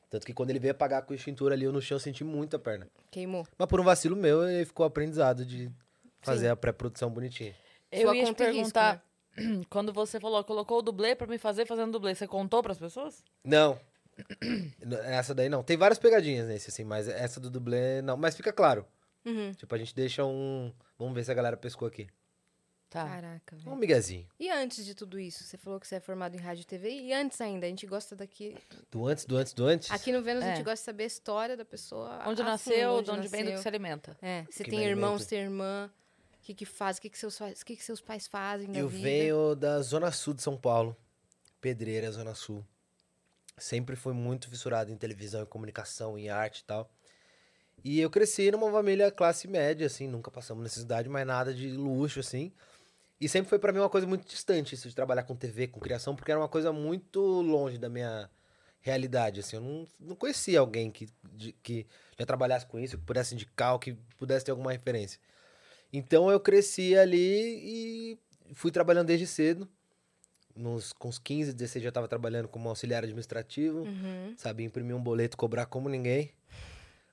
Tanto 0.09 0.25
que 0.25 0.33
quando 0.33 0.49
ele 0.49 0.59
veio 0.59 0.71
apagar 0.71 1.01
com 1.03 1.13
a 1.13 1.15
extintura 1.15 1.55
ali, 1.55 1.63
eu 1.63 1.71
no 1.71 1.81
chão 1.81 1.95
eu 1.95 1.99
senti 1.99 2.25
muito 2.25 2.57
a 2.57 2.59
perna. 2.59 2.89
Queimou. 3.09 3.47
Mas 3.57 3.67
por 3.69 3.79
um 3.79 3.85
vacilo 3.85 4.17
meu, 4.17 4.43
ele 4.49 4.65
ficou 4.65 4.85
aprendizado 4.85 5.45
de 5.45 5.71
fazer 6.21 6.47
Sim. 6.47 6.51
a 6.51 6.55
pré-produção 6.57 7.09
bonitinha. 7.09 7.55
eu 7.89 8.01
Sua 8.01 8.17
ia 8.17 8.23
te 8.23 8.25
e 8.25 8.29
risco, 8.31 8.35
perguntar, 8.35 9.05
quando 9.69 9.93
você 9.93 10.19
falou, 10.19 10.43
colocou 10.43 10.79
o 10.79 10.81
dublê 10.81 11.15
pra 11.15 11.25
me 11.25 11.37
fazer 11.37 11.65
fazendo 11.65 11.93
dublê, 11.93 12.13
você 12.13 12.27
contou 12.27 12.61
pras 12.61 12.77
pessoas? 12.77 13.23
Não. 13.45 13.79
Essa 15.05 15.33
daí 15.33 15.49
não. 15.49 15.63
Tem 15.63 15.77
várias 15.77 15.99
pegadinhas 15.99 16.47
nesse, 16.47 16.69
assim, 16.69 16.83
mas 16.83 17.07
essa 17.07 17.39
do 17.39 17.49
dublê 17.49 18.01
não. 18.01 18.17
Mas 18.17 18.35
fica 18.35 18.51
claro. 18.53 18.85
Uhum. 19.25 19.53
Tipo, 19.53 19.75
a 19.75 19.77
gente 19.77 19.93
deixa 19.95 20.23
um. 20.25 20.71
Vamos 20.97 21.13
ver 21.13 21.23
se 21.23 21.31
a 21.31 21.33
galera 21.33 21.57
pescou 21.57 21.87
aqui. 21.87 22.07
Tá. 22.89 23.05
Caraca, 23.07 23.55
Um 23.55 23.59
velho. 23.59 23.75
miguezinho. 23.75 24.27
E 24.39 24.49
antes 24.49 24.83
de 24.83 24.95
tudo 24.95 25.19
isso? 25.19 25.43
Você 25.43 25.57
falou 25.57 25.79
que 25.79 25.87
você 25.87 25.95
é 25.95 25.99
formado 25.99 26.35
em 26.35 26.39
rádio 26.39 26.63
e 26.63 26.65
TV. 26.65 26.89
E 26.89 27.13
antes 27.13 27.39
ainda, 27.39 27.67
a 27.67 27.69
gente 27.69 27.85
gosta 27.85 28.15
daqui. 28.15 28.57
Do 28.89 29.05
antes, 29.05 29.25
do 29.25 29.37
antes, 29.37 29.53
do 29.53 29.65
antes. 29.67 29.91
Aqui 29.91 30.11
no 30.11 30.23
Vênus 30.23 30.43
a 30.43 30.47
É. 30.47 30.55
gente 30.55 30.63
gosta 30.65 30.77
de 30.81 30.85
saber 30.85 31.03
a 31.03 31.07
história 31.07 31.55
da 31.55 31.63
pessoa. 31.63 32.23
Onde 32.25 32.41
a 32.41 32.45
nasceu, 32.45 32.95
fundo, 32.95 33.03
de 33.05 33.11
onde 33.11 33.27
vem, 33.27 33.45
do 33.45 33.51
que 33.51 33.57
se 33.59 33.67
alimenta. 33.67 34.17
É, 34.21 34.43
você 34.49 34.63
Que 34.63 34.71
tem 34.71 34.83
irmãos, 34.83 35.25
tem 35.27 35.39
irmã. 35.39 35.91
O 36.41 36.41
que 36.41 36.55
que 36.55 36.65
faz? 36.65 36.97
O 36.97 37.01
que 37.01 37.11
que 37.11 37.17
seus, 37.19 37.37
que 37.63 37.75
que 37.75 37.83
seus 37.83 38.01
pais 38.01 38.25
fazem 38.25 38.71
da 38.71 38.79
Eu 38.79 38.89
vida? 38.89 39.03
venho 39.03 39.55
da 39.55 39.79
Zona 39.83 40.11
Sul 40.11 40.33
de 40.33 40.41
São 40.41 40.57
Paulo. 40.57 40.97
Pedreira, 41.61 42.11
Zona 42.11 42.33
Sul. 42.33 42.65
Sempre 43.59 43.95
fui 43.95 44.13
muito 44.13 44.49
fissurado 44.49 44.91
em 44.91 44.97
televisão, 44.97 45.43
em 45.43 45.45
comunicação, 45.45 46.17
em 46.17 46.29
arte 46.29 46.59
e 46.59 46.63
tal. 46.63 46.89
E 47.83 47.99
eu 47.99 48.09
cresci 48.09 48.51
numa 48.51 48.71
família 48.71 49.11
classe 49.11 49.47
média, 49.47 49.87
assim, 49.87 50.07
nunca 50.07 50.29
passamos 50.29 50.63
necessidade, 50.63 51.07
mas 51.07 51.25
nada 51.25 51.53
de 51.53 51.69
luxo, 51.71 52.19
assim. 52.19 52.51
E 53.21 53.27
sempre 53.29 53.49
foi 53.49 53.59
pra 53.59 53.71
mim 53.73 53.79
uma 53.79 53.89
coisa 53.89 54.07
muito 54.07 54.27
distante 54.27 54.75
isso 54.75 54.89
de 54.89 54.95
trabalhar 54.95 55.23
com 55.23 55.35
TV, 55.35 55.67
com 55.67 55.79
criação, 55.79 56.15
porque 56.15 56.31
era 56.31 56.39
uma 56.39 56.49
coisa 56.49 56.71
muito 56.73 57.19
longe 57.21 57.77
da 57.77 57.89
minha 57.89 58.29
realidade, 58.81 59.39
assim. 59.41 59.57
Eu 59.57 59.61
não, 59.61 59.87
não 59.99 60.15
conhecia 60.15 60.59
alguém 60.59 60.91
que, 60.91 61.07
de- 61.33 61.53
que 61.63 61.85
já 62.17 62.25
trabalhasse 62.25 62.65
com 62.65 62.79
isso, 62.79 62.97
que 62.97 63.03
pudesse 63.03 63.33
indicar, 63.35 63.77
que 63.79 63.93
pudesse 64.17 64.45
ter 64.45 64.51
alguma 64.51 64.71
referência. 64.71 65.19
Então 65.91 66.29
eu 66.29 66.39
cresci 66.39 66.97
ali 66.97 68.15
e 68.15 68.19
fui 68.53 68.71
trabalhando 68.71 69.07
desde 69.07 69.27
cedo. 69.27 69.67
Nos, 70.59 70.91
com 70.91 71.07
uns 71.07 71.17
15, 71.17 71.53
16 71.53 71.83
já 71.83 71.89
estava 71.89 72.07
trabalhando 72.07 72.49
como 72.49 72.67
auxiliar 72.67 73.03
administrativo. 73.03 73.79
Uhum. 73.79 74.33
Sabia 74.35 74.65
imprimir 74.65 74.93
um 74.93 75.01
boleto, 75.01 75.37
cobrar 75.37 75.65
como 75.65 75.87
ninguém. 75.87 76.31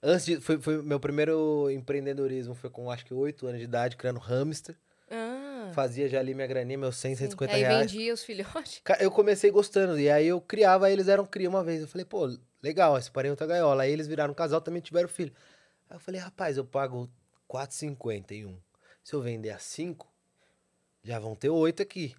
Antes 0.03 0.27
de, 0.27 0.41
foi, 0.41 0.61
foi 0.61 0.83
meu 0.83 0.99
primeiro 0.99 1.71
empreendedorismo 1.71 2.55
foi 2.55 2.69
com 2.69 2.91
acho 2.91 3.07
que 3.07 3.15
8 3.15 3.47
anos 3.47 3.59
de 3.59 3.65
idade, 3.65 3.97
criando 3.97 4.19
hamster. 4.19 4.77
Ah, 5.09 5.71
Fazia 5.73 6.09
já 6.09 6.19
ali 6.19 6.35
minha 6.35 6.47
graninha, 6.47 6.77
meus 6.77 6.97
100, 6.97 7.13
sim. 7.13 7.17
150 7.25 7.53
Aí 7.55 7.61
reais. 7.61 7.93
vendia 7.93 8.13
os 8.13 8.25
filhotes. 8.25 8.83
Eu 8.99 9.11
comecei 9.11 9.51
gostando, 9.51 9.99
e 9.99 10.11
aí 10.11 10.27
eu 10.27 10.41
criava, 10.41 10.87
aí 10.87 10.93
eles 10.93 11.07
eram 11.07 11.25
cria 11.25 11.49
uma 11.49 11.63
vez. 11.63 11.83
Eu 11.83 11.89
falei, 11.89 12.05
pô, 12.05 12.37
legal, 12.61 13.01
separei 13.01 13.31
outra 13.31 13.47
gaiola. 13.47 13.85
Aí 13.85 13.93
eles 13.93 14.09
viraram 14.09 14.33
um 14.33 14.35
casal, 14.35 14.61
também 14.61 14.83
tiveram 14.83 15.09
filho. 15.09 15.33
Aí 15.89 15.97
eu 15.97 16.01
falei, 16.01 16.21
rapaz, 16.21 16.57
eu 16.57 16.65
pago 16.65 17.09
4,50 17.49 18.33
em 18.33 18.47
um. 18.47 18.59
Se 19.05 19.15
eu 19.15 19.23
vender 19.23 19.51
a 19.51 19.59
5, 19.59 20.13
já 21.05 21.19
vão 21.21 21.37
ter 21.37 21.49
8 21.49 21.83
aqui. 21.83 22.15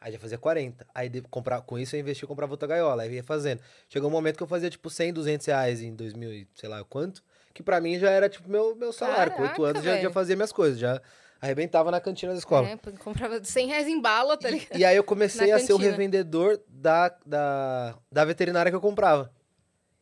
Aí 0.00 0.12
já 0.12 0.18
fazia 0.18 0.38
40. 0.38 0.86
Aí 0.94 1.10
comprar, 1.30 1.60
com 1.60 1.78
isso 1.78 1.94
eu 1.94 2.00
investi 2.00 2.24
e 2.24 2.26
comprava 2.26 2.52
outra 2.52 2.66
gaiola. 2.66 3.02
Aí 3.02 3.12
ia 3.12 3.22
fazendo. 3.22 3.60
Chegou 3.88 4.08
um 4.08 4.12
momento 4.12 4.36
que 4.36 4.42
eu 4.42 4.46
fazia 4.46 4.70
tipo 4.70 4.88
100, 4.88 5.12
200 5.12 5.46
reais 5.46 5.82
em 5.82 5.94
2000, 5.94 6.32
e 6.32 6.48
sei 6.54 6.68
lá 6.68 6.82
quanto. 6.84 7.22
Que 7.52 7.62
pra 7.62 7.80
mim 7.80 7.98
já 7.98 8.10
era 8.10 8.28
tipo 8.28 8.48
meu, 8.48 8.74
meu 8.74 8.92
salário. 8.92 9.32
com 9.32 9.42
8 9.42 9.52
Caraca, 9.52 9.70
anos 9.70 9.84
já, 9.84 10.00
já 10.00 10.10
fazia 10.10 10.36
minhas 10.36 10.52
coisas. 10.52 10.78
Já 10.78 11.02
arrebentava 11.40 11.90
na 11.90 12.00
cantina 12.00 12.32
da 12.32 12.38
escola. 12.38 12.68
É, 12.68 12.76
comprava 13.02 13.42
100 13.42 13.66
reais 13.66 13.88
em 13.88 14.00
bala, 14.00 14.36
tá 14.36 14.48
ligado? 14.50 14.78
E 14.78 14.84
aí 14.84 14.96
eu 14.96 15.04
comecei 15.04 15.50
a 15.50 15.58
ser 15.58 15.72
o 15.72 15.76
cantina. 15.76 15.90
revendedor 15.90 16.60
da, 16.68 17.14
da, 17.26 17.98
da 18.10 18.24
veterinária 18.24 18.70
que 18.70 18.76
eu 18.76 18.80
comprava. 18.80 19.30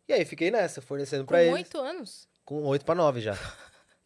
E 0.08 0.12
aí 0.12 0.24
fiquei 0.24 0.50
nessa, 0.50 0.80
fornecendo 0.80 1.24
Com 1.24 1.28
pra 1.28 1.42
eles. 1.42 1.54
8 1.54 1.78
anos. 1.78 2.28
Com 2.44 2.64
8 2.64 2.84
pra 2.84 2.94
9 2.94 3.20
já. 3.20 3.36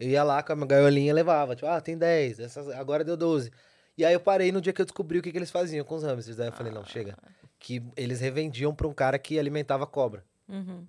Eu 0.00 0.08
ia 0.08 0.24
lá 0.24 0.42
com 0.42 0.52
a 0.52 0.56
minha 0.56 0.66
gaiolinha 0.66 1.10
e 1.10 1.12
levava. 1.12 1.54
Tipo, 1.54 1.68
ah, 1.68 1.80
tem 1.80 1.96
10, 1.96 2.40
essas, 2.40 2.68
agora 2.70 3.04
deu 3.04 3.16
12. 3.16 3.52
E 3.96 4.04
aí 4.04 4.14
eu 4.14 4.20
parei 4.20 4.50
no 4.50 4.60
dia 4.60 4.72
que 4.72 4.80
eu 4.80 4.86
descobri 4.86 5.18
o 5.18 5.22
que, 5.22 5.30
que 5.30 5.38
eles 5.38 5.50
faziam 5.50 5.84
com 5.84 5.94
os 5.94 6.02
hamsters. 6.02 6.36
Daí 6.36 6.48
eu 6.48 6.52
falei, 6.52 6.72
não, 6.72 6.84
chega. 6.84 7.16
Que 7.58 7.82
eles 7.96 8.20
revendiam 8.20 8.74
pra 8.74 8.88
um 8.88 8.94
cara 8.94 9.18
que 9.18 9.38
alimentava 9.38 9.86
cobra. 9.86 10.24
Uhum. 10.48 10.86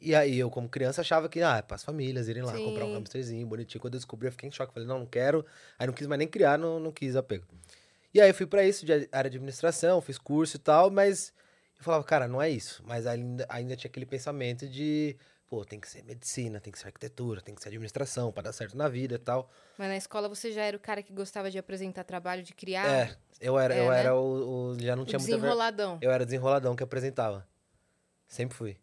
E 0.00 0.14
aí 0.16 0.36
eu, 0.36 0.50
como 0.50 0.68
criança, 0.68 1.00
achava 1.00 1.28
que, 1.28 1.40
ah, 1.42 1.58
é 1.58 1.62
para 1.62 1.76
as 1.76 1.84
famílias 1.84 2.28
irem 2.28 2.42
lá 2.42 2.52
Sim. 2.56 2.64
comprar 2.64 2.84
um 2.84 2.96
hamsterzinho 2.96 3.46
bonitinho. 3.46 3.80
Quando 3.80 3.94
eu 3.94 3.98
descobri, 3.98 4.26
eu 4.26 4.32
fiquei 4.32 4.48
em 4.48 4.52
choque. 4.52 4.74
Falei, 4.74 4.88
não, 4.88 4.98
não 4.98 5.06
quero. 5.06 5.46
Aí 5.78 5.86
não 5.86 5.94
quis 5.94 6.06
mais 6.08 6.18
nem 6.18 6.26
criar, 6.26 6.58
não, 6.58 6.80
não 6.80 6.90
quis 6.90 7.14
apego. 7.14 7.46
E 8.12 8.20
aí 8.20 8.28
eu 8.28 8.34
fui 8.34 8.46
pra 8.46 8.66
isso, 8.66 8.84
de 8.84 9.08
área 9.12 9.30
de 9.30 9.36
administração, 9.36 10.00
fiz 10.00 10.18
curso 10.18 10.56
e 10.56 10.58
tal, 10.58 10.90
mas 10.90 11.32
eu 11.78 11.84
falava, 11.84 12.04
cara, 12.04 12.28
não 12.28 12.42
é 12.42 12.50
isso. 12.50 12.82
Mas 12.86 13.06
ainda, 13.06 13.46
ainda 13.48 13.76
tinha 13.76 13.88
aquele 13.88 14.04
pensamento 14.04 14.68
de, 14.68 15.16
pô, 15.52 15.66
tem 15.66 15.78
que 15.78 15.86
ser 15.86 16.02
medicina, 16.02 16.58
tem 16.62 16.72
que 16.72 16.78
ser 16.78 16.86
arquitetura, 16.86 17.42
tem 17.42 17.54
que 17.54 17.60
ser 17.60 17.68
administração 17.68 18.32
pra 18.32 18.42
dar 18.44 18.54
certo 18.54 18.74
na 18.74 18.88
vida 18.88 19.16
e 19.16 19.18
tal. 19.18 19.50
Mas 19.76 19.86
na 19.86 19.96
escola 19.98 20.26
você 20.26 20.50
já 20.50 20.62
era 20.62 20.74
o 20.74 20.80
cara 20.80 21.02
que 21.02 21.12
gostava 21.12 21.50
de 21.50 21.58
apresentar 21.58 22.04
trabalho, 22.04 22.42
de 22.42 22.54
criar. 22.54 22.88
é, 22.88 23.14
eu 23.38 23.58
era, 23.58 23.74
é, 23.74 23.80
eu 23.80 23.90
né? 23.90 23.98
era 24.00 24.16
o, 24.16 24.70
o- 24.70 24.78
Já 24.80 24.96
não 24.96 25.02
o 25.02 25.06
tinha 25.06 25.18
muita 25.18 25.34
desenroladão. 25.36 25.98
Eu 26.00 26.10
era 26.10 26.24
desenroladão 26.24 26.74
que 26.74 26.82
apresentava. 26.82 27.46
Sempre 28.26 28.56
fui. 28.56 28.78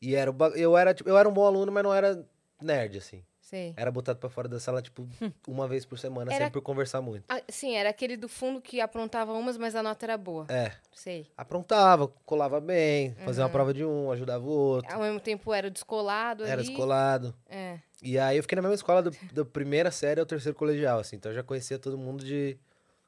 E 0.00 0.14
era, 0.14 0.34
eu, 0.54 0.78
era, 0.78 0.94
tipo, 0.94 1.10
eu 1.10 1.18
era 1.18 1.28
um 1.28 1.32
bom 1.34 1.44
aluno, 1.44 1.70
mas 1.70 1.84
não 1.84 1.92
era 1.92 2.26
nerd, 2.58 2.96
assim. 2.96 3.22
Sei. 3.54 3.72
Era 3.76 3.88
botado 3.92 4.18
pra 4.18 4.28
fora 4.28 4.48
da 4.48 4.58
sala, 4.58 4.82
tipo, 4.82 5.06
uma 5.46 5.68
vez 5.68 5.84
por 5.84 5.96
semana, 5.96 6.32
Era- 6.32 6.46
sempre 6.46 6.60
por 6.60 6.62
conversar 6.62 7.00
muito. 7.00 7.24
Ah, 7.28 7.40
sim, 7.48 7.76
era 7.76 7.88
aquele 7.88 8.16
do 8.16 8.28
fundo 8.28 8.60
que 8.60 8.80
aprontava 8.80 9.32
umas, 9.32 9.56
mas 9.56 9.76
a 9.76 9.82
nota 9.82 10.04
era 10.04 10.18
boa. 10.18 10.44
É, 10.48 10.72
Sei. 10.92 11.28
aprontava, 11.36 12.08
colava 12.26 12.60
bem, 12.60 13.14
fazia 13.24 13.42
uma 13.42 13.46
Uhum. 13.46 13.52
prova 13.52 13.72
de 13.72 13.84
um, 13.84 14.10
ajudava 14.10 14.44
o 14.44 14.48
outro, 14.48 14.92
Ao 14.92 15.00
mesmo 15.00 15.20
tempo 15.20 15.54
era 15.54 15.70
descolado 15.70 16.42
era 16.44 16.54
ali. 16.60 16.66
descolado. 16.68 17.32
É. 17.48 17.78
E 18.02 18.18
aí 18.18 18.36
eu 18.36 18.42
fiquei 18.42 18.56
na 18.56 18.62
mesma 18.62 18.74
escola 18.74 19.02
do, 19.02 19.10
da 19.32 19.44
primeira 19.44 19.92
série 19.92 20.18
ao 20.18 20.26
terceiro 20.26 20.58
colegial, 20.58 20.98
assim, 20.98 21.14
então 21.14 21.30
eu 21.30 21.36
já 21.36 21.42
conhecia 21.44 21.78
todo 21.78 21.96
mundo 21.96 22.24
de... 22.24 22.58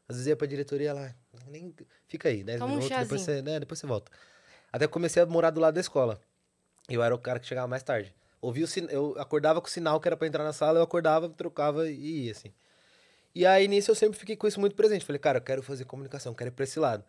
Às 0.09 0.15
vezes 0.15 0.29
ia 0.29 0.37
pra 0.37 0.47
diretoria 0.47 0.95
lá, 0.95 1.13
nem... 1.49 1.75
fica 2.07 2.29
aí, 2.29 2.45
10 2.45 2.61
Toma 2.61 2.73
um 2.73 2.77
minutos, 2.77 2.97
depois 2.97 3.21
chazinho. 3.21 3.39
você, 3.39 3.43
né, 3.43 3.59
depois 3.59 3.81
você 3.81 3.87
volta. 3.89 4.13
Até 4.73 4.87
que 4.87 4.93
comecei 4.93 5.21
a 5.21 5.27
morar 5.27 5.51
do 5.51 5.61
lado 5.61 5.75
da 5.75 5.81
escola. 5.81 6.21
Eu 6.89 7.03
era 7.03 7.13
o 7.13 7.19
cara 7.19 7.41
que 7.41 7.47
chegava 7.49 7.67
mais 7.67 7.83
tarde. 7.83 8.15
Ouvia 8.47 8.65
o 8.65 8.69
sin... 8.69 8.87
Eu 8.91 9.17
acordava 9.19 9.61
com 9.61 9.67
o 9.67 9.71
sinal 9.71 10.01
que 10.01 10.07
era 10.07 10.17
pra 10.17 10.29
entrar 10.29 10.45
na 10.45 10.53
sala, 10.53 10.79
eu 10.79 10.83
acordava, 10.85 11.29
trocava 11.29 11.91
e 11.91 12.27
ia, 12.27 12.31
assim. 12.31 12.53
E 13.35 13.45
aí, 13.45 13.67
nisso, 13.67 13.91
eu 13.91 13.95
sempre 13.97 14.17
fiquei 14.17 14.37
com 14.37 14.47
isso 14.47 14.61
muito 14.61 14.77
presente. 14.77 15.05
Falei, 15.05 15.19
cara, 15.19 15.39
eu 15.39 15.43
quero 15.43 15.65
fazer 15.65 15.85
comunicação, 15.85 16.33
quero 16.33 16.51
ir 16.51 16.53
pra 16.53 16.63
esse 16.63 16.79
lado. 16.79 17.05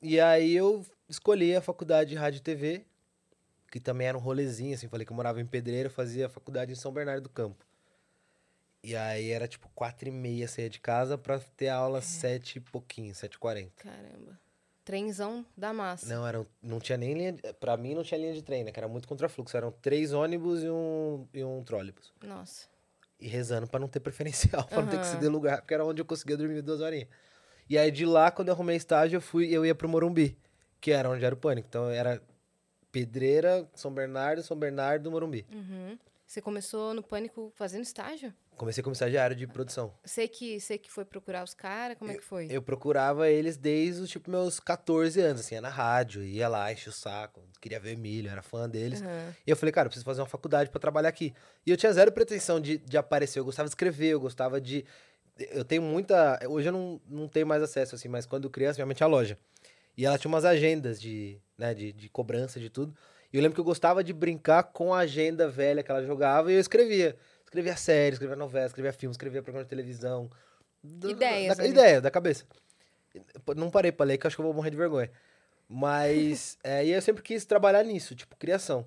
E 0.00 0.18
aí, 0.18 0.56
eu 0.56 0.82
escolhi 1.06 1.54
a 1.54 1.60
faculdade 1.60 2.10
de 2.10 2.16
rádio 2.16 2.38
e 2.38 2.40
TV, 2.40 2.82
que 3.70 3.78
também 3.78 4.06
era 4.06 4.16
um 4.16 4.20
rolezinho, 4.22 4.74
assim. 4.74 4.88
Falei 4.88 5.04
que 5.04 5.12
eu 5.12 5.16
morava 5.16 5.38
em 5.38 5.44
Pedreira, 5.44 5.90
fazia 5.90 6.30
faculdade 6.30 6.72
em 6.72 6.76
São 6.76 6.92
Bernardo 6.92 7.24
do 7.24 7.28
Campo. 7.28 7.62
E 8.82 8.96
aí, 8.96 9.32
era 9.32 9.46
tipo 9.46 9.68
quatro 9.74 10.08
e 10.08 10.12
meia, 10.12 10.48
saía 10.48 10.70
de 10.70 10.80
casa 10.80 11.18
pra 11.18 11.38
ter 11.38 11.68
aula 11.68 12.00
sete 12.00 12.56
e 12.56 12.60
pouquinho, 12.60 13.14
sete 13.14 13.34
e 13.34 13.38
quarenta. 13.38 13.82
Caramba. 13.82 14.40
Trenzão 14.84 15.46
da 15.56 15.72
massa. 15.72 16.06
Não, 16.06 16.26
era, 16.26 16.46
não 16.62 16.78
tinha 16.78 16.98
nem 16.98 17.14
linha. 17.14 17.34
Pra 17.58 17.76
mim, 17.76 17.94
não 17.94 18.02
tinha 18.02 18.18
linha 18.18 18.34
de 18.34 18.42
trem, 18.42 18.64
né? 18.64 18.70
Que 18.70 18.78
era 18.78 18.88
muito 18.88 19.08
contrafluxo. 19.08 19.56
Eram 19.56 19.72
três 19.72 20.12
ônibus 20.12 20.62
e 20.62 20.68
um, 20.68 21.26
e 21.32 21.42
um 21.42 21.62
trólebus. 21.64 22.12
Nossa. 22.22 22.66
E 23.18 23.26
rezando 23.26 23.66
pra 23.66 23.80
não 23.80 23.88
ter 23.88 24.00
preferencial, 24.00 24.64
pra 24.68 24.82
não 24.82 24.88
ter 24.88 24.98
que 24.98 25.06
ceder 25.06 25.30
lugar, 25.30 25.62
porque 25.62 25.72
era 25.72 25.84
onde 25.84 26.02
eu 26.02 26.04
conseguia 26.04 26.36
dormir 26.36 26.60
duas 26.60 26.80
horinhas. 26.80 27.08
E 27.68 27.78
aí 27.78 27.90
de 27.90 28.04
lá, 28.04 28.30
quando 28.30 28.48
eu 28.48 28.54
arrumei 28.54 28.76
estágio, 28.76 29.16
eu 29.16 29.20
fui, 29.22 29.48
eu 29.48 29.64
ia 29.64 29.74
pro 29.74 29.88
Morumbi, 29.88 30.36
que 30.80 30.90
era 30.90 31.08
onde 31.08 31.24
era 31.24 31.34
o 31.34 31.38
pânico. 31.38 31.66
Então 31.66 31.88
era 31.88 32.20
Pedreira, 32.92 33.66
São 33.74 33.90
Bernardo, 33.92 34.42
São 34.42 34.56
Bernardo, 34.56 35.10
Morumbi. 35.10 35.46
Uhum. 35.50 35.98
Você 36.26 36.40
começou 36.40 36.94
no 36.94 37.02
Pânico 37.02 37.52
fazendo 37.54 37.82
estágio? 37.82 38.34
Comecei 38.56 38.82
como 38.82 38.92
estagiário 38.92 39.34
de 39.34 39.46
produção. 39.46 39.92
Sei 40.04 40.28
que, 40.28 40.60
sei 40.60 40.78
que 40.78 40.90
foi 40.90 41.04
procurar 41.04 41.42
os 41.42 41.54
caras, 41.54 41.98
como 41.98 42.10
é 42.10 42.14
que 42.14 42.22
foi? 42.22 42.46
Eu 42.48 42.62
procurava 42.62 43.28
eles 43.28 43.56
desde 43.56 44.02
os 44.02 44.10
tipo 44.10 44.30
meus 44.30 44.60
14 44.60 45.20
anos, 45.20 45.40
assim, 45.40 45.56
ia 45.56 45.60
na 45.60 45.68
rádio, 45.68 46.22
ia 46.22 46.48
lá, 46.48 46.72
enchia 46.72 46.90
o 46.90 46.94
saco, 46.94 47.42
queria 47.60 47.80
ver 47.80 47.92
Emílio, 47.92 48.30
era 48.30 48.42
fã 48.42 48.68
deles. 48.68 49.02
Aham. 49.02 49.34
E 49.46 49.50
eu 49.50 49.56
falei, 49.56 49.72
cara, 49.72 49.86
eu 49.86 49.90
preciso 49.90 50.04
fazer 50.04 50.20
uma 50.20 50.28
faculdade 50.28 50.70
pra 50.70 50.80
trabalhar 50.80 51.08
aqui. 51.08 51.34
E 51.66 51.70
eu 51.70 51.76
tinha 51.76 51.92
zero 51.92 52.12
pretensão 52.12 52.60
de, 52.60 52.78
de 52.78 52.96
aparecer. 52.96 53.40
Eu 53.40 53.44
gostava 53.44 53.68
de 53.68 53.72
escrever, 53.72 54.08
eu 54.08 54.20
gostava 54.20 54.60
de. 54.60 54.84
Eu 55.50 55.64
tenho 55.64 55.82
muita. 55.82 56.38
Hoje 56.48 56.68
eu 56.68 56.72
não, 56.72 57.00
não 57.08 57.28
tenho 57.28 57.46
mais 57.46 57.62
acesso, 57.62 57.94
assim, 57.94 58.08
mas 58.08 58.24
quando 58.24 58.48
criança, 58.48 58.78
minha 58.78 58.86
mãe 58.86 58.94
tinha 58.94 59.08
loja. 59.08 59.36
E 59.96 60.04
ela 60.06 60.18
tinha 60.18 60.28
umas 60.28 60.44
agendas 60.44 61.00
de, 61.00 61.40
né, 61.56 61.72
de, 61.74 61.92
de 61.92 62.08
cobrança, 62.08 62.58
de 62.60 62.68
tudo. 62.68 62.94
E 63.32 63.36
eu 63.36 63.42
lembro 63.42 63.54
que 63.54 63.60
eu 63.60 63.64
gostava 63.64 64.04
de 64.04 64.12
brincar 64.12 64.62
com 64.62 64.94
a 64.94 64.98
agenda 64.98 65.48
velha 65.48 65.82
que 65.82 65.90
ela 65.90 66.04
jogava 66.04 66.52
e 66.52 66.54
eu 66.54 66.60
escrevia. 66.60 67.16
Escrevia 67.54 67.76
série, 67.76 68.14
escrevia 68.14 68.34
novela, 68.34 68.66
escrevia 68.66 68.92
filme, 68.92 69.12
escrevia 69.12 69.40
programa 69.40 69.62
de 69.62 69.70
televisão. 69.70 70.28
Do- 70.82 71.08
Ideias 71.08 71.56
Da, 71.56 71.62
ali. 71.62 71.70
ideia, 71.72 72.00
da 72.00 72.10
cabeça. 72.10 72.44
Não 73.56 73.70
parei 73.70 73.92
pra 73.92 74.04
ler, 74.04 74.18
que 74.18 74.26
eu 74.26 74.28
acho 74.28 74.36
que 74.36 74.40
eu 74.40 74.44
vou 74.46 74.52
morrer 74.52 74.70
de 74.70 74.76
vergonha. 74.76 75.08
Mas, 75.68 76.58
é, 76.64 76.84
e 76.84 76.90
eu 76.90 77.00
sempre 77.00 77.22
quis 77.22 77.44
trabalhar 77.44 77.84
nisso, 77.84 78.12
tipo, 78.16 78.34
criação. 78.36 78.84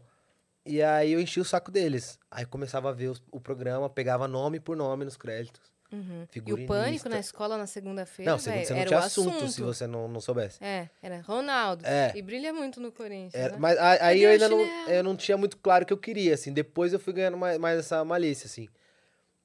E 0.65 0.84
aí 0.84 1.13
eu 1.13 1.22
enchi 1.22 1.39
o 1.39 1.45
saco 1.45 1.72
deles. 1.72 2.20
Aí 2.30 2.45
começava 2.45 2.89
a 2.89 2.91
ver 2.91 3.07
os- 3.07 3.24
o 3.32 3.39
programa, 3.39 3.89
pegava 3.89 4.28
nome 4.28 4.59
por 4.59 4.76
nome 4.76 5.05
nos 5.05 5.15
créditos. 5.15 5.61
Uhum. 5.91 6.27
E 6.35 6.53
o. 6.53 6.67
Pânico 6.67 7.07
na 7.07 7.19
escola 7.19 7.57
na 7.57 7.65
segunda-feira, 7.65 8.31
Não, 8.31 8.38
você, 8.39 8.49
não- 8.49 8.55
velho, 8.57 8.67
você 8.67 8.73
não 8.73 8.79
era 8.81 8.88
tinha 8.89 8.99
o 8.99 9.03
assunto, 9.03 9.47
se 9.47 9.61
você 9.61 9.88
não, 9.88 10.07
não 10.07 10.19
soubesse. 10.19 10.61
É, 10.61 10.89
era 11.01 11.21
Ronaldo. 11.21 11.85
É. 11.85 12.11
E 12.15 12.21
brilha 12.21 12.53
muito 12.53 12.81
no 12.81 12.91
Corinthians, 12.91 13.33
É, 13.33 13.51
né? 13.51 13.57
mas 13.57 13.77
aí 13.77 13.97
Cadê 13.99 14.25
eu 14.25 14.29
ainda 14.31 14.49
não, 14.49 14.59
eu 14.89 15.03
não 15.03 15.15
tinha 15.15 15.38
muito 15.38 15.55
claro 15.57 15.83
o 15.83 15.88
que 15.88 15.93
eu 15.93 15.97
queria, 15.97 16.33
assim. 16.33 16.51
Depois 16.51 16.91
eu 16.91 16.99
fui 16.99 17.13
ganhando 17.13 17.38
mais, 17.38 17.57
mais 17.57 17.79
essa 17.79 18.03
malícia, 18.03 18.47
assim. 18.47 18.67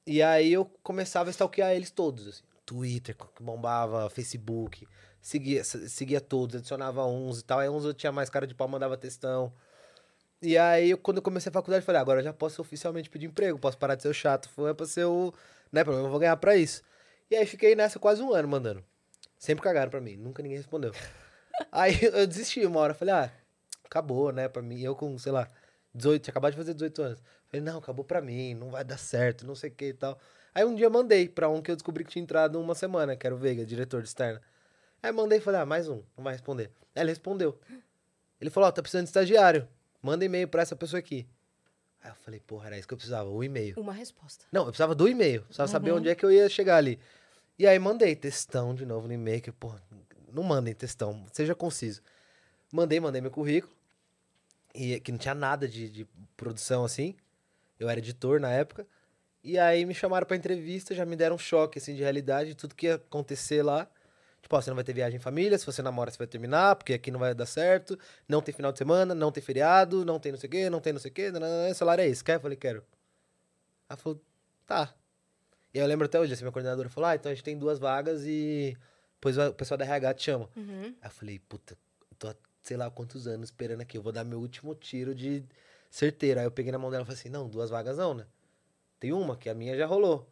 E 0.05 0.21
aí 0.21 0.51
eu 0.51 0.65
começava 0.83 1.29
a 1.29 1.31
stalkear 1.31 1.71
eles 1.71 1.89
todos, 1.91 2.27
assim. 2.27 2.43
Twitter, 2.65 3.15
que 3.15 3.41
bombava, 3.43 4.09
Facebook. 4.09 4.85
Seguia, 5.21 5.63
seguia 5.63 6.19
todos, 6.19 6.57
adicionava 6.57 7.05
uns 7.05 7.39
e 7.39 7.43
tal. 7.45 7.59
Aí 7.59 7.69
uns 7.69 7.85
eu 7.85 7.93
tinha 7.93 8.11
mais 8.11 8.29
cara 8.29 8.45
de 8.45 8.53
pau, 8.53 8.67
mandava 8.67 8.97
textão. 8.97 9.53
E 10.41 10.57
aí, 10.57 10.93
quando 10.97 11.17
eu 11.17 11.23
comecei 11.23 11.49
a 11.49 11.53
faculdade, 11.53 11.81
eu 11.83 11.85
falei, 11.85 11.99
"Ah, 11.99 12.01
agora 12.01 12.19
eu 12.19 12.23
já 12.25 12.33
posso 12.33 12.61
oficialmente 12.61 13.09
pedir 13.09 13.27
emprego, 13.27 13.57
posso 13.57 13.77
parar 13.77 13.95
de 13.95 14.01
ser 14.01 14.09
o 14.09 14.13
chato, 14.13 14.49
foi 14.49 14.73
pra 14.73 14.85
ser 14.85 15.05
o... 15.05 15.33
Né, 15.73 15.83
pelo 15.83 15.95
menos 15.95 16.05
eu 16.05 16.11
vou 16.11 16.19
ganhar 16.19 16.37
pra 16.37 16.55
isso. 16.55 16.83
E 17.31 17.35
aí 17.35 17.47
fiquei 17.47 17.75
nessa 17.75 17.97
quase 17.97 18.21
um 18.21 18.31
ano 18.31 18.47
mandando. 18.47 18.83
Sempre 19.39 19.63
cagaram 19.63 19.89
pra 19.89 19.99
mim, 19.99 20.15
nunca 20.15 20.43
ninguém 20.43 20.59
respondeu. 20.59 20.93
aí 21.71 21.99
eu 22.03 22.27
desisti 22.27 22.63
uma 22.63 22.79
hora, 22.79 22.93
falei, 22.93 23.15
ah, 23.15 23.31
acabou, 23.83 24.31
né, 24.31 24.47
pra 24.47 24.61
mim. 24.61 24.79
Eu 24.79 24.95
com, 24.95 25.17
sei 25.17 25.31
lá, 25.31 25.49
18, 25.95 26.23
tinha 26.23 26.31
acabado 26.31 26.51
de 26.51 26.57
fazer 26.57 26.75
18 26.75 27.01
anos. 27.01 27.23
Falei, 27.47 27.65
não, 27.65 27.79
acabou 27.79 28.05
pra 28.05 28.21
mim, 28.21 28.53
não 28.53 28.69
vai 28.69 28.83
dar 28.83 28.99
certo, 28.99 29.47
não 29.47 29.55
sei 29.55 29.71
o 29.71 29.73
que 29.73 29.85
e 29.85 29.93
tal. 29.93 30.19
Aí 30.53 30.63
um 30.63 30.75
dia 30.75 30.89
mandei 30.89 31.27
pra 31.27 31.49
um 31.49 31.59
que 31.59 31.71
eu 31.71 31.75
descobri 31.75 32.03
que 32.05 32.11
tinha 32.11 32.21
entrado 32.21 32.61
uma 32.61 32.75
semana, 32.75 33.15
que 33.15 33.25
era 33.25 33.35
o 33.35 33.37
Veiga, 33.37 33.65
diretor 33.65 34.03
de 34.03 34.09
externa. 34.09 34.39
Aí 35.01 35.11
mandei 35.11 35.39
e 35.39 35.41
falei, 35.41 35.61
ah, 35.61 35.65
mais 35.65 35.89
um, 35.89 36.03
não 36.15 36.23
vai 36.23 36.33
responder. 36.33 36.69
Aí 36.95 37.01
ele 37.01 37.09
respondeu. 37.09 37.59
Ele 38.39 38.51
falou, 38.51 38.69
ó, 38.69 38.71
tá 38.71 38.81
precisando 38.81 39.05
de 39.05 39.09
estagiário. 39.09 39.67
Manda 40.01 40.23
e-mail 40.23 40.47
pra 40.47 40.61
essa 40.61 40.75
pessoa 40.75 40.99
aqui. 40.99 41.27
Aí 42.03 42.11
eu 42.11 42.15
falei, 42.15 42.39
porra, 42.41 42.67
era 42.67 42.77
isso 42.77 42.87
que 42.87 42.93
eu 42.93 42.97
precisava, 42.97 43.29
o 43.29 43.43
e-mail. 43.43 43.75
Uma 43.79 43.93
resposta. 43.93 44.45
Não, 44.51 44.61
eu 44.63 44.67
precisava 44.67 44.93
do 44.93 45.07
e-mail, 45.07 45.41
precisava 45.43 45.67
saber 45.69 45.91
Uhum. 45.91 45.97
onde 45.97 46.09
é 46.09 46.15
que 46.15 46.25
eu 46.25 46.31
ia 46.31 46.49
chegar 46.49 46.75
ali. 46.77 46.99
E 47.57 47.65
aí 47.65 47.79
mandei 47.79 48.15
textão 48.15 48.75
de 48.75 48.85
novo 48.85 49.07
no 49.07 49.13
e-mail, 49.13 49.41
que, 49.41 49.51
porra, 49.51 49.81
não 50.31 50.43
mandem 50.43 50.73
textão, 50.73 51.25
seja 51.31 51.55
conciso. 51.55 52.01
Mandei, 52.71 52.99
mandei 52.99 53.21
meu 53.21 53.31
currículo, 53.31 53.71
e 54.75 54.99
que 54.99 55.11
não 55.11 55.19
tinha 55.19 55.35
nada 55.35 55.67
de, 55.67 55.87
de 55.89 56.07
produção 56.35 56.83
assim. 56.83 57.15
Eu 57.79 57.87
era 57.89 57.99
editor 57.99 58.39
na 58.39 58.49
época. 58.51 58.85
E 59.43 59.57
aí 59.59 59.85
me 59.85 59.93
chamaram 59.93 60.25
pra 60.25 60.35
entrevista, 60.35 60.95
já 60.95 61.05
me 61.05 61.15
deram 61.15 61.35
um 61.35 61.39
choque 61.39 61.77
assim 61.77 61.93
de 61.95 62.01
realidade, 62.01 62.49
de 62.49 62.55
tudo 62.55 62.73
que 62.75 62.87
ia 62.87 62.95
acontecer 62.95 63.61
lá. 63.61 63.87
Tipo, 64.43 64.57
ó, 64.57 64.61
você 64.61 64.69
não 64.69 64.75
vai 64.75 64.83
ter 64.83 64.93
viagem 64.93 65.15
em 65.15 65.21
família, 65.21 65.57
se 65.57 65.65
você 65.65 65.81
namora, 65.81 66.11
você 66.11 66.17
vai 66.17 66.27
terminar, 66.27 66.75
porque 66.75 66.93
aqui 66.93 67.09
não 67.09 67.19
vai 67.19 67.33
dar 67.33 67.45
certo. 67.45 67.97
Não 68.27 68.41
tem 68.41 68.53
final 68.53 68.71
de 68.73 68.77
semana, 68.77 69.15
não 69.15 69.31
tem 69.31 69.41
feriado, 69.41 70.03
não 70.03 70.19
tem 70.19 70.33
não 70.33 70.39
sei 70.39 70.47
o 70.49 70.51
quê, 70.51 70.69
não 70.69 70.81
tem 70.81 70.93
não 70.93 70.99
sei 70.99 71.09
o 71.09 71.13
quê. 71.13 71.31
salário 71.73 72.03
é 72.03 72.07
esse, 72.07 72.21
quer? 72.21 72.35
Eu 72.35 72.41
falei, 72.41 72.57
quero. 72.57 72.83
Ela 73.89 73.97
falou, 73.97 74.21
tá. 74.67 74.93
E 75.73 75.79
aí 75.79 75.83
eu 75.83 75.87
lembro 75.87 76.05
até 76.05 76.19
hoje, 76.19 76.33
assim, 76.33 76.43
minha 76.43 76.51
coordenadora 76.51 76.89
falou, 76.89 77.09
ah, 77.09 77.15
então 77.15 77.31
a 77.31 77.33
gente 77.33 77.43
tem 77.43 77.57
duas 77.57 77.79
vagas 77.79 78.25
e 78.25 78.77
depois 79.15 79.37
o 79.37 79.53
pessoal 79.53 79.77
da 79.77 79.85
RH 79.85 80.13
te 80.15 80.23
chama. 80.23 80.49
Uhum. 80.57 80.93
Aí 81.01 81.07
eu 81.07 81.09
falei, 81.09 81.39
puta, 81.39 81.77
tô 82.19 82.27
há 82.27 82.35
sei 82.63 82.77
lá 82.77 82.89
quantos 82.89 83.27
anos 83.27 83.49
esperando 83.49 83.81
aqui, 83.81 83.97
eu 83.97 84.01
vou 84.01 84.11
dar 84.11 84.23
meu 84.23 84.39
último 84.39 84.73
tiro 84.73 85.13
de 85.13 85.43
certeiro. 85.89 86.39
Aí 86.39 86.45
eu 86.45 86.51
peguei 86.51 86.71
na 86.71 86.79
mão 86.79 86.89
dela 86.89 87.03
e 87.03 87.05
falei 87.05 87.19
assim, 87.19 87.29
não, 87.29 87.47
duas 87.47 87.69
vagas 87.69 87.97
não, 87.97 88.13
né? 88.13 88.25
Tem 88.99 89.11
uma, 89.11 89.35
que 89.35 89.49
a 89.49 89.53
minha 89.53 89.77
já 89.77 89.85
rolou. 89.85 90.27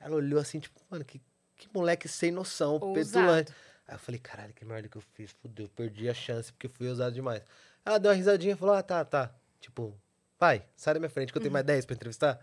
Ela 0.00 0.16
olhou 0.16 0.40
assim, 0.40 0.58
tipo, 0.58 0.80
mano, 0.90 1.04
que, 1.04 1.20
que 1.60 1.68
moleque 1.74 2.08
sem 2.08 2.30
noção, 2.30 2.74
Ousado. 2.74 2.94
petulante. 2.94 3.52
Aí 3.86 3.94
eu 3.94 3.98
falei, 3.98 4.20
caralho, 4.20 4.52
que 4.54 4.64
merda 4.64 4.88
que 4.88 4.96
eu 4.96 5.02
fiz, 5.14 5.30
fudeu, 5.32 5.68
perdi 5.68 6.08
a 6.08 6.14
chance 6.14 6.52
porque 6.52 6.68
fui 6.68 6.88
ousado 6.88 7.14
demais. 7.14 7.42
Ela 7.84 7.98
deu 7.98 8.10
uma 8.10 8.16
risadinha 8.16 8.54
e 8.54 8.56
falou, 8.56 8.74
ah, 8.74 8.82
tá, 8.82 9.04
tá. 9.04 9.34
Tipo, 9.60 9.94
vai, 10.38 10.64
sai 10.76 10.94
da 10.94 11.00
minha 11.00 11.10
frente 11.10 11.32
que 11.32 11.38
eu 11.38 11.42
tenho 11.42 11.52
mais 11.52 11.64
10 11.64 11.84
pra 11.86 11.94
entrevistar. 11.94 12.40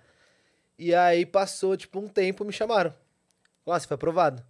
E 0.77 0.93
aí 0.93 1.25
passou, 1.25 1.75
tipo, 1.75 1.99
um 1.99 2.07
tempo, 2.07 2.45
me 2.45 2.53
chamaram. 2.53 2.91
Falaram, 3.65 3.77
ah, 3.77 3.79
você 3.79 3.87
foi 3.87 3.95
aprovado. 3.95 4.43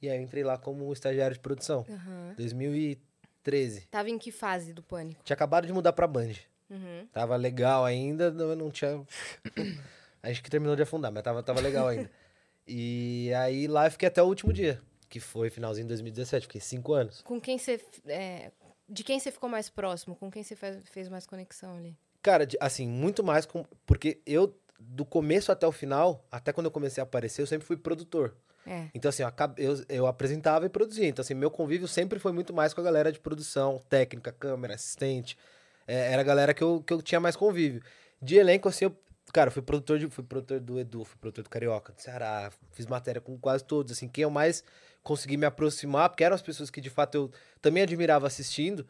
E 0.00 0.08
aí 0.08 0.16
eu 0.16 0.22
entrei 0.22 0.44
lá 0.44 0.56
como 0.56 0.92
estagiário 0.92 1.34
de 1.34 1.40
produção. 1.40 1.84
Aham. 1.88 2.34
2013. 2.36 3.86
Tava 3.90 4.08
em 4.10 4.18
que 4.18 4.30
fase 4.30 4.72
do 4.72 4.82
pânico? 4.82 5.22
Tinha 5.24 5.34
acabado 5.34 5.66
de 5.66 5.72
mudar 5.72 5.92
pra 5.92 6.06
Band. 6.06 6.34
Uhum. 6.70 7.08
Tava 7.12 7.34
legal 7.36 7.84
ainda, 7.84 8.30
não, 8.30 8.54
não 8.54 8.70
tinha. 8.70 9.02
Acho 10.22 10.42
que 10.42 10.50
terminou 10.50 10.76
de 10.76 10.82
afundar, 10.82 11.10
mas 11.10 11.22
tava, 11.22 11.42
tava 11.42 11.60
legal 11.60 11.88
ainda. 11.88 12.10
E 12.68 13.32
aí 13.34 13.66
lá 13.66 13.86
eu 13.86 13.90
fiquei 13.90 14.08
até 14.08 14.22
o 14.22 14.26
último 14.26 14.52
dia, 14.52 14.80
que 15.08 15.18
foi 15.18 15.48
finalzinho 15.48 15.86
de 15.86 15.88
2017, 15.88 16.46
fiquei 16.46 16.60
cinco 16.60 16.92
anos. 16.92 17.22
Com 17.22 17.40
quem 17.40 17.58
você. 17.58 17.80
é, 18.06 18.50
de 18.88 19.02
quem 19.02 19.18
você 19.18 19.30
ficou 19.30 19.48
mais 19.48 19.68
próximo? 19.68 20.14
Com 20.14 20.30
quem 20.30 20.42
você 20.42 20.54
fez, 20.54 20.78
fez 20.88 21.08
mais 21.08 21.26
conexão 21.26 21.76
ali? 21.76 21.96
Cara, 22.22 22.46
assim, 22.60 22.86
muito 22.86 23.24
mais 23.24 23.46
com. 23.46 23.64
Porque 23.86 24.20
eu, 24.26 24.54
do 24.78 25.04
começo 25.04 25.50
até 25.50 25.66
o 25.66 25.72
final, 25.72 26.24
até 26.30 26.52
quando 26.52 26.66
eu 26.66 26.70
comecei 26.70 27.00
a 27.00 27.04
aparecer, 27.04 27.42
eu 27.42 27.46
sempre 27.46 27.66
fui 27.66 27.76
produtor. 27.76 28.34
É. 28.66 28.88
Então, 28.94 29.08
assim, 29.08 29.22
eu, 29.56 29.84
eu 29.88 30.06
apresentava 30.06 30.66
e 30.66 30.68
produzia. 30.68 31.08
Então, 31.08 31.22
assim, 31.22 31.34
meu 31.34 31.50
convívio 31.50 31.88
sempre 31.88 32.18
foi 32.18 32.32
muito 32.32 32.52
mais 32.52 32.74
com 32.74 32.80
a 32.80 32.84
galera 32.84 33.10
de 33.10 33.18
produção, 33.18 33.80
técnica, 33.88 34.30
câmera, 34.30 34.74
assistente. 34.74 35.38
É, 35.86 36.12
era 36.12 36.20
a 36.20 36.24
galera 36.24 36.52
que 36.52 36.62
eu, 36.62 36.82
que 36.86 36.92
eu 36.92 37.00
tinha 37.00 37.20
mais 37.20 37.34
convívio. 37.34 37.82
De 38.20 38.36
elenco, 38.36 38.68
assim, 38.68 38.86
eu, 38.86 38.96
cara, 39.32 39.50
fui 39.50 39.62
produtor, 39.62 39.98
de, 39.98 40.08
fui 40.08 40.24
produtor 40.24 40.60
do 40.60 40.78
Edu, 40.78 41.04
fui 41.04 41.16
produtor 41.18 41.44
do 41.44 41.50
Carioca, 41.50 41.92
do 41.92 42.00
Ceará, 42.00 42.50
fiz 42.72 42.86
matéria 42.86 43.20
com 43.20 43.38
quase 43.38 43.64
todos. 43.64 43.92
Assim, 43.92 44.08
quem 44.08 44.22
eu 44.22 44.30
mais 44.30 44.64
consegui 45.02 45.36
me 45.36 45.46
aproximar, 45.46 46.08
porque 46.08 46.24
eram 46.24 46.34
as 46.34 46.42
pessoas 46.42 46.70
que 46.70 46.80
de 46.80 46.90
fato 46.90 47.14
eu 47.14 47.30
também 47.60 47.82
admirava 47.82 48.26
assistindo. 48.26 48.86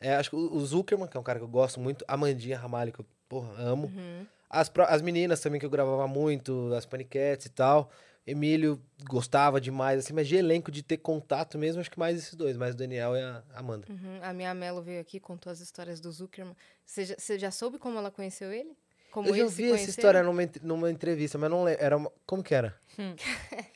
É, 0.00 0.14
acho 0.14 0.30
que 0.30 0.36
o 0.36 0.60
Zuckerman, 0.60 1.06
que 1.06 1.16
é 1.16 1.20
um 1.20 1.22
cara 1.22 1.38
que 1.38 1.44
eu 1.44 1.48
gosto 1.48 1.78
muito, 1.78 2.04
a 2.08 2.16
Mandinha 2.16 2.58
Ramalho, 2.58 2.92
que 2.92 3.00
eu, 3.00 3.06
porra, 3.28 3.52
amo. 3.58 3.86
Uhum. 3.86 4.26
As, 4.48 4.70
as 4.88 5.02
meninas 5.02 5.40
também 5.40 5.60
que 5.60 5.66
eu 5.66 5.70
gravava 5.70 6.08
muito, 6.08 6.72
as 6.74 6.86
paniquetes 6.86 7.46
e 7.46 7.50
tal. 7.50 7.90
Emílio 8.26 8.80
gostava 9.08 9.60
demais, 9.60 9.98
assim, 9.98 10.12
mas 10.12 10.28
de 10.28 10.36
elenco, 10.36 10.70
de 10.70 10.82
ter 10.82 10.98
contato 10.98 11.58
mesmo, 11.58 11.80
acho 11.80 11.90
que 11.90 11.98
mais 11.98 12.18
esses 12.18 12.34
dois, 12.34 12.56
mais 12.56 12.74
o 12.74 12.78
Daniel 12.78 13.16
e 13.16 13.20
a 13.20 13.42
Amanda. 13.54 13.86
Uhum. 13.88 14.20
A 14.22 14.32
minha 14.32 14.54
Melo 14.54 14.82
veio 14.82 15.00
aqui, 15.00 15.18
contou 15.18 15.50
as 15.50 15.60
histórias 15.60 16.00
do 16.00 16.10
Zuckerman. 16.12 16.54
Você 16.84 17.04
já, 17.04 17.14
você 17.18 17.38
já 17.38 17.50
soube 17.50 17.78
como 17.78 17.98
ela 17.98 18.10
conheceu 18.10 18.52
ele? 18.52 18.76
Como 19.10 19.28
eu 19.28 19.34
já 19.34 19.46
vi 19.46 19.72
essa 19.72 19.90
história 19.90 20.22
numa, 20.22 20.42
numa 20.62 20.90
entrevista, 20.90 21.36
mas 21.38 21.50
não 21.50 21.64
lembro. 21.64 21.82
Era 21.84 21.96
uma- 21.96 22.12
como 22.26 22.42
que 22.42 22.54
era? 22.54 22.74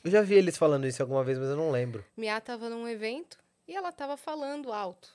eu 0.03 0.11
já 0.11 0.21
vi 0.21 0.35
eles 0.35 0.57
falando 0.57 0.85
isso 0.87 1.01
alguma 1.01 1.23
vez, 1.23 1.37
mas 1.37 1.49
eu 1.49 1.55
não 1.55 1.71
lembro. 1.71 2.03
Mia 2.15 2.39
tava 2.41 2.69
num 2.69 2.87
evento 2.87 3.37
e 3.67 3.75
ela 3.75 3.91
tava 3.91 4.15
falando 4.17 4.71
alto. 4.71 5.09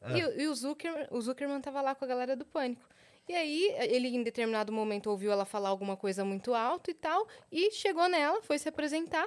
Ah. 0.00 0.16
E, 0.16 0.24
o- 0.24 0.40
e 0.40 0.46
o, 0.48 0.54
Zucker, 0.54 1.08
o 1.10 1.20
Zuckerman 1.20 1.60
tava 1.60 1.80
lá 1.80 1.94
com 1.94 2.04
a 2.04 2.08
galera 2.08 2.34
do 2.36 2.44
Pânico. 2.44 2.82
E 3.28 3.34
aí, 3.34 3.74
ele 3.80 4.08
em 4.08 4.22
determinado 4.22 4.72
momento 4.72 5.10
ouviu 5.10 5.32
ela 5.32 5.44
falar 5.44 5.68
alguma 5.70 5.96
coisa 5.96 6.24
muito 6.24 6.54
alto 6.54 6.90
e 6.90 6.94
tal, 6.94 7.26
e 7.50 7.72
chegou 7.72 8.08
nela, 8.08 8.40
foi 8.42 8.56
se 8.58 8.68
apresentar. 8.68 9.26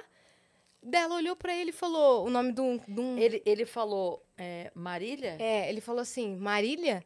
Dela 0.82 1.16
olhou 1.16 1.36
pra 1.36 1.54
ele 1.54 1.68
e 1.68 1.72
falou 1.74 2.24
o 2.26 2.30
nome 2.30 2.52
de 2.52 2.60
um. 2.62 2.78
de 2.78 2.98
um- 3.00 3.18
Ele, 3.18 3.42
ele 3.44 3.66
falou 3.66 4.24
é, 4.38 4.70
Marília, 4.74 5.36
É, 5.38 5.68
ele 5.68 5.82
falou 5.82 6.00
assim: 6.00 6.34
Marília? 6.36 7.04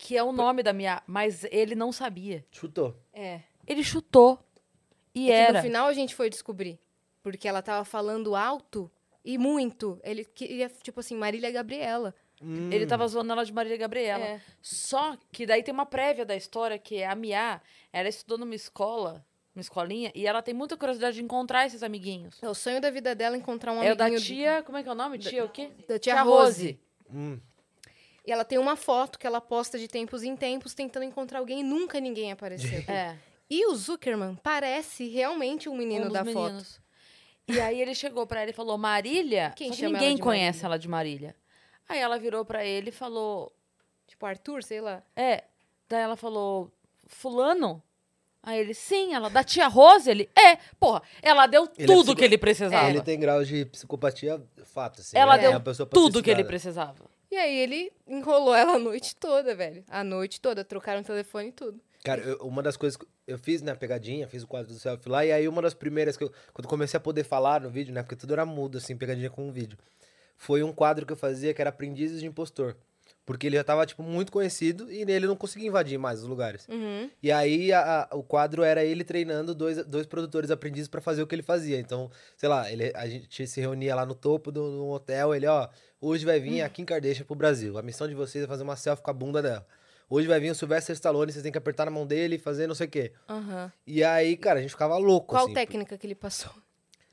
Que 0.00 0.16
é 0.16 0.22
o 0.22 0.32
nome 0.32 0.62
da 0.62 0.72
minha. 0.72 1.02
Mas 1.06 1.44
ele 1.50 1.74
não 1.74 1.92
sabia. 1.92 2.44
Chutou. 2.50 2.96
É. 3.12 3.40
Ele 3.66 3.84
chutou. 3.84 4.38
E 5.14 5.26
Que 5.26 5.32
era. 5.32 5.58
no 5.58 5.62
final 5.62 5.86
a 5.86 5.92
gente 5.92 6.14
foi 6.14 6.30
descobrir. 6.30 6.78
Porque 7.22 7.46
ela 7.46 7.60
tava 7.60 7.84
falando 7.84 8.34
alto 8.34 8.90
e 9.22 9.36
muito. 9.36 10.00
Ele 10.02 10.24
queria, 10.24 10.70
tipo 10.82 11.00
assim, 11.00 11.14
Marília 11.14 11.50
Gabriela. 11.50 12.14
Hum. 12.42 12.70
Ele 12.72 12.86
tava 12.86 13.06
zoando 13.06 13.30
ela 13.32 13.44
de 13.44 13.52
Marília 13.52 13.76
Gabriela. 13.76 14.24
É. 14.24 14.40
Só 14.62 15.18
que 15.30 15.44
daí 15.44 15.62
tem 15.62 15.74
uma 15.74 15.84
prévia 15.84 16.24
da 16.24 16.34
história 16.34 16.78
que 16.78 16.96
é 16.96 17.06
a 17.06 17.14
Mia, 17.14 17.60
ela 17.92 18.08
estudou 18.08 18.38
numa 18.38 18.54
escola, 18.54 19.22
uma 19.54 19.60
escolinha, 19.60 20.10
e 20.14 20.26
ela 20.26 20.40
tem 20.40 20.54
muita 20.54 20.78
curiosidade 20.78 21.16
de 21.16 21.22
encontrar 21.22 21.66
esses 21.66 21.82
amiguinhos. 21.82 22.42
É 22.42 22.48
o 22.48 22.54
sonho 22.54 22.80
da 22.80 22.90
vida 22.90 23.14
dela 23.14 23.36
encontrar 23.36 23.74
um 23.74 23.82
é 23.82 23.92
o 23.92 23.96
da 23.96 24.06
amiguinho 24.06 24.26
tia, 24.26 24.62
como 24.62 24.78
é 24.78 24.82
que 24.82 24.88
é 24.88 24.92
o 24.92 24.94
nome? 24.94 25.18
Tia 25.18 25.44
o 25.44 25.50
quê? 25.50 25.70
da 25.86 25.98
tia 25.98 26.22
Rose. 26.22 26.80
Hum. 27.12 27.38
E 28.26 28.32
ela 28.32 28.44
tem 28.44 28.58
uma 28.58 28.76
foto 28.76 29.18
que 29.18 29.26
ela 29.26 29.40
posta 29.40 29.78
de 29.78 29.88
tempos 29.88 30.22
em 30.22 30.36
tempos 30.36 30.74
tentando 30.74 31.04
encontrar 31.04 31.38
alguém 31.38 31.60
e 31.60 31.62
nunca 31.62 31.98
ninguém 32.00 32.32
apareceu. 32.32 32.82
É. 32.88 33.16
e 33.48 33.66
o 33.66 33.74
Zuckerman 33.74 34.36
parece 34.42 35.08
realmente 35.08 35.68
um 35.68 35.76
menino 35.76 36.02
um 36.04 36.08
dos 36.08 36.12
da 36.12 36.24
foto. 36.24 36.34
meninos. 36.44 36.80
E 37.48 37.60
aí 37.60 37.80
ele 37.80 37.94
chegou 37.94 38.26
pra 38.26 38.42
ela 38.42 38.50
e 38.50 38.54
falou, 38.54 38.78
Marília? 38.78 39.52
Quem 39.56 39.72
chama 39.72 39.88
ela 39.88 39.98
ninguém 39.98 40.16
de 40.16 40.22
conhece 40.22 40.58
Marília? 40.58 40.66
ela 40.66 40.78
de 40.78 40.88
Marília. 40.88 41.36
Aí 41.88 41.98
ela 41.98 42.18
virou 42.18 42.44
pra 42.44 42.64
ele 42.64 42.90
e 42.90 42.92
falou, 42.92 43.52
Tipo, 44.06 44.26
Arthur, 44.26 44.62
sei 44.62 44.80
lá. 44.80 45.02
é. 45.16 45.44
Daí 45.88 46.02
ela 46.02 46.14
falou, 46.16 46.70
fulano? 47.08 47.82
Aí 48.42 48.58
ele, 48.60 48.72
sim, 48.74 49.12
ela, 49.12 49.28
da 49.28 49.42
tia 49.42 49.66
Rose? 49.66 50.08
Ele, 50.08 50.30
é, 50.38 50.56
porra, 50.78 51.02
ela 51.20 51.46
deu 51.48 51.64
Ele 51.76 51.82
é 51.82 51.86
tudo 51.86 52.04
psico- 52.04 52.16
que 52.16 52.24
ele 52.24 52.38
precisava. 52.38 52.88
Ele 52.88 53.02
tem 53.02 53.18
grau 53.18 53.42
de 53.44 53.64
psicopatia, 53.66 54.40
fato, 54.64 55.00
assim. 55.00 55.16
Ela 55.18 55.36
né? 55.36 55.42
deu 55.42 55.52
É 55.52 55.84
tudo 55.86 56.22
que 56.22 56.30
ele 56.30 56.44
precisava. 56.44 57.09
E 57.30 57.36
aí 57.36 57.56
ele 57.56 57.92
enrolou 58.06 58.54
ela 58.54 58.72
a 58.74 58.78
noite 58.78 59.14
toda, 59.14 59.54
velho. 59.54 59.84
A 59.88 60.02
noite 60.02 60.40
toda. 60.40 60.64
Trocaram 60.64 61.00
o 61.00 61.04
telefone 61.04 61.48
e 61.48 61.52
tudo. 61.52 61.80
Cara, 62.02 62.22
eu- 62.22 62.38
uma 62.38 62.62
das 62.62 62.76
coisas 62.76 62.96
que 62.96 63.06
eu 63.26 63.38
fiz, 63.38 63.60
né, 63.62 63.74
pegadinha, 63.74 64.26
fiz 64.26 64.42
o 64.42 64.46
quadro 64.46 64.72
do 64.72 64.78
selfie 64.78 65.08
lá, 65.08 65.24
e 65.24 65.30
aí 65.30 65.46
uma 65.46 65.60
das 65.62 65.74
primeiras 65.74 66.16
que 66.16 66.24
eu, 66.24 66.32
quando 66.52 66.66
comecei 66.66 66.96
a 66.96 67.00
poder 67.00 67.24
falar 67.24 67.60
no 67.60 67.70
vídeo, 67.70 67.92
né, 67.92 68.02
porque 68.02 68.16
tudo 68.16 68.32
era 68.32 68.44
mudo, 68.46 68.78
assim, 68.78 68.96
pegadinha 68.96 69.28
com 69.28 69.48
o 69.48 69.52
vídeo, 69.52 69.78
foi 70.34 70.62
um 70.62 70.72
quadro 70.72 71.04
que 71.04 71.12
eu 71.12 71.16
fazia 71.16 71.52
que 71.52 71.60
era 71.60 71.68
Aprendizes 71.68 72.20
de 72.20 72.26
Impostor. 72.26 72.74
Porque 73.30 73.46
ele 73.46 73.54
já 73.56 73.62
tava, 73.62 73.86
tipo, 73.86 74.02
muito 74.02 74.32
conhecido 74.32 74.90
e 74.90 75.02
ele 75.02 75.24
não 75.28 75.36
conseguia 75.36 75.68
invadir 75.68 75.96
mais 75.98 76.18
os 76.20 76.26
lugares. 76.26 76.66
Uhum. 76.68 77.08
E 77.22 77.30
aí 77.30 77.72
a- 77.72 78.08
a- 78.10 78.16
o 78.16 78.24
quadro 78.24 78.64
era 78.64 78.84
ele 78.84 79.04
treinando 79.04 79.54
dois, 79.54 79.84
dois 79.86 80.04
produtores 80.04 80.50
aprendizes 80.50 80.88
pra 80.88 81.00
fazer 81.00 81.22
o 81.22 81.28
que 81.28 81.34
ele 81.36 81.42
fazia. 81.44 81.78
Então, 81.78 82.10
sei 82.36 82.48
lá, 82.48 82.68
ele, 82.72 82.90
a 82.92 83.06
gente 83.06 83.46
se 83.46 83.60
reunia 83.60 83.94
lá 83.94 84.04
no 84.04 84.16
topo 84.16 84.50
do, 84.50 84.68
do 84.68 84.88
hotel, 84.88 85.32
ele, 85.32 85.46
ó, 85.46 85.68
hoje 86.00 86.26
vai 86.26 86.40
vir 86.40 86.60
a 86.62 86.68
Kim 86.68 86.84
Kardashian 86.84 87.24
pro 87.24 87.36
Brasil. 87.36 87.78
A 87.78 87.82
missão 87.82 88.08
de 88.08 88.14
vocês 88.16 88.42
é 88.42 88.48
fazer 88.48 88.64
uma 88.64 88.74
selfie 88.74 89.02
com 89.04 89.10
a 89.12 89.14
bunda 89.14 89.40
dela. 89.40 89.64
Hoje 90.08 90.26
vai 90.26 90.40
vir 90.40 90.50
o 90.50 90.54
Sylvester 90.56 90.92
Stallone, 90.94 91.30
vocês 91.30 91.42
têm 91.44 91.52
que 91.52 91.58
apertar 91.58 91.84
na 91.84 91.90
mão 91.92 92.04
dele 92.04 92.34
e 92.34 92.38
fazer 92.38 92.66
não 92.66 92.74
sei 92.74 92.88
o 92.88 92.90
quê. 92.90 93.12
Aham. 93.28 93.70
E 93.86 94.02
aí, 94.02 94.36
cara, 94.36 94.58
a 94.58 94.62
gente 94.62 94.72
ficava 94.72 94.96
louco, 94.96 95.28
Qual 95.28 95.44
assim. 95.44 95.54
técnica 95.54 95.96
que 95.96 96.04
ele 96.04 96.16
passou? 96.16 96.50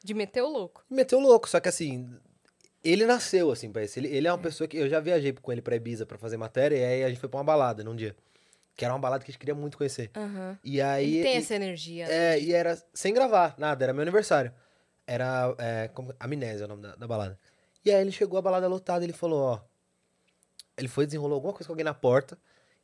De 0.04 0.16
meter 0.16 0.42
o 0.42 0.48
louco. 0.50 0.84
Meteu 0.90 1.20
louco, 1.20 1.48
só 1.48 1.60
que 1.60 1.70
assim, 1.70 2.10
ele 2.84 3.06
nasceu, 3.06 3.52
assim, 3.52 3.72
pra 3.72 3.84
isso. 3.84 4.00
Ele, 4.00 4.08
ele 4.08 4.28
é 4.28 4.32
uma 4.32 4.38
pessoa 4.38 4.68
que 4.68 4.78
eu 4.78 4.88
já 4.90 5.00
viajei 5.00 5.34
com 5.34 5.52
ele 5.52 5.62
pra 5.62 5.76
Ibiza 5.76 6.06
pra 6.06 6.18
fazer 6.18 6.38
matéria, 6.38 6.76
e 6.78 6.84
aí 6.84 7.04
a 7.04 7.10
gente 7.10 7.20
foi 7.20 7.30
pra 7.30 7.38
uma 7.38 7.44
balada 7.44 7.84
num 7.84 7.96
dia. 7.96 8.16
Que 8.76 8.86
era 8.86 8.94
uma 8.94 9.00
balada 9.00 9.24
que 9.24 9.32
a 9.32 9.34
gente 9.34 9.40
queria 9.40 9.56
muito 9.56 9.78
conhecer. 9.78 10.12
Aham. 10.16 10.58
E 10.64 10.80
aí. 10.82 11.16
Ele 11.16 11.24
tem 11.24 11.36
e- 11.36 11.38
essa 11.40 11.56
energia. 11.56 12.08
né? 12.08 12.36
É, 12.36 12.40
e 12.40 12.54
era 12.54 12.82
sem 12.94 13.14
gravar, 13.14 13.56
nada, 13.58 13.84
era 13.84 13.92
meu 13.94 14.04
aniversário. 14.04 14.52
Era 15.06 15.56
é, 15.58 15.88
como- 15.90 16.14
Amnésia 16.20 16.66
o 16.66 16.68
nome 16.70 16.84
da, 16.84 16.96
da 16.96 17.08
balada. 17.08 17.40
E 17.84 17.92
aí 17.92 18.02
ele 18.02 18.12
chegou, 18.12 18.38
a 18.38 18.42
balada 18.42 18.68
lotada, 18.68 19.04
ele 19.04 19.14
falou, 19.14 19.40
ó. 19.40 19.60
Ele 20.78 20.88
foi, 20.88 21.06
desenrolou 21.06 21.36
alguma 21.36 21.54
coisa 21.54 21.66
com 21.66 21.74
alguém 21.74 21.84
na 21.86 21.94
porta. 21.94 22.38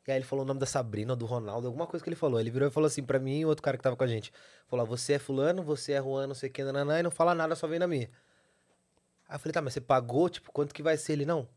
E 0.06 0.10
aí 0.10 0.18
ele 0.18 0.24
falou 0.24 0.44
o 0.44 0.48
nome 0.48 0.58
da 0.60 0.66
Sabrina, 0.66 1.14
do 1.14 1.24
Ronaldo, 1.26 1.66
alguma 1.66 1.86
coisa 1.86 2.02
que 2.02 2.08
ele 2.08 2.16
falou. 2.16 2.40
Ele 2.40 2.50
virou 2.50 2.68
e 2.68 2.70
falou 2.72 2.86
assim 2.88 3.02
pra 3.02 3.18
mim 3.18 3.38
e 3.40 3.44
o 3.44 3.48
outro 3.48 3.62
cara 3.62 3.76
que 3.76 3.82
tava 3.82 3.96
com 3.96 4.04
a 4.04 4.06
gente. 4.06 4.32
Falou, 4.66 4.84
ó, 4.84 4.88
você 4.88 5.14
é 5.14 5.18
fulano, 5.18 5.62
você 5.62 5.92
é 5.92 6.02
Juan, 6.02 6.26
não 6.26 6.34
sei 6.34 6.50
o 6.50 6.52
que, 6.52 6.62
nananã, 6.64 6.98
e 6.98 7.02
não 7.02 7.10
fala 7.10 7.34
nada, 7.34 7.54
só 7.54 7.66
vem 7.66 7.78
na 7.78 7.86
minha. 7.86 8.10
Aí 9.28 9.36
eu 9.36 9.38
falei, 9.38 9.52
tá, 9.52 9.62
mas 9.62 9.72
você 9.74 9.80
pagou, 9.80 10.28
tipo, 10.28 10.52
quanto 10.52 10.74
que 10.74 10.82
vai 10.82 10.96
ser? 10.96 11.12
Ele, 11.14 11.24
não. 11.26 11.48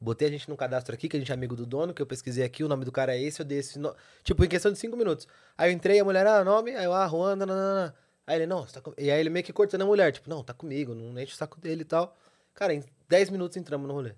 Botei 0.00 0.28
a 0.28 0.30
gente 0.30 0.48
num 0.48 0.56
cadastro 0.56 0.94
aqui, 0.94 1.08
que 1.08 1.16
a 1.16 1.20
gente 1.20 1.30
é 1.30 1.34
amigo 1.34 1.56
do 1.56 1.64
dono, 1.64 1.94
que 1.94 2.02
eu 2.02 2.06
pesquisei 2.06 2.44
aqui, 2.44 2.62
o 2.62 2.68
nome 2.68 2.84
do 2.84 2.92
cara 2.92 3.16
é 3.16 3.20
esse, 3.22 3.40
eu 3.40 3.46
dei 3.46 3.58
esse. 3.58 3.78
no- 3.78 3.94
Tipo, 4.22 4.44
em 4.44 4.48
questão 4.48 4.70
de 4.70 4.78
cinco 4.78 4.96
minutos. 4.96 5.26
Aí 5.56 5.70
eu 5.70 5.74
entrei, 5.74 5.98
a 5.98 6.04
mulher, 6.04 6.26
ah, 6.26 6.44
nome, 6.44 6.74
aí 6.76 6.84
eu, 6.84 6.92
ah, 6.92 7.08
Juan, 7.08 7.34
nananana. 7.36 7.94
Aí 8.26 8.36
ele, 8.36 8.46
não, 8.46 8.66
você 8.66 8.74
tá 8.74 8.80
com... 8.80 8.92
E 8.98 9.10
aí 9.10 9.18
ele 9.20 9.30
meio 9.30 9.44
que 9.44 9.52
cortando 9.52 9.82
a 9.82 9.86
mulher, 9.86 10.12
tipo, 10.12 10.28
não, 10.28 10.42
tá 10.44 10.52
comigo, 10.52 10.94
não 10.94 11.18
enche 11.20 11.32
o 11.32 11.36
saco 11.36 11.58
dele 11.60 11.82
e 11.82 11.84
tal. 11.84 12.14
Cara, 12.54 12.74
em 12.74 12.84
10 13.08 13.30
minutos 13.30 13.56
entramos 13.56 13.86
no 13.88 13.94
rolê. 13.94 14.10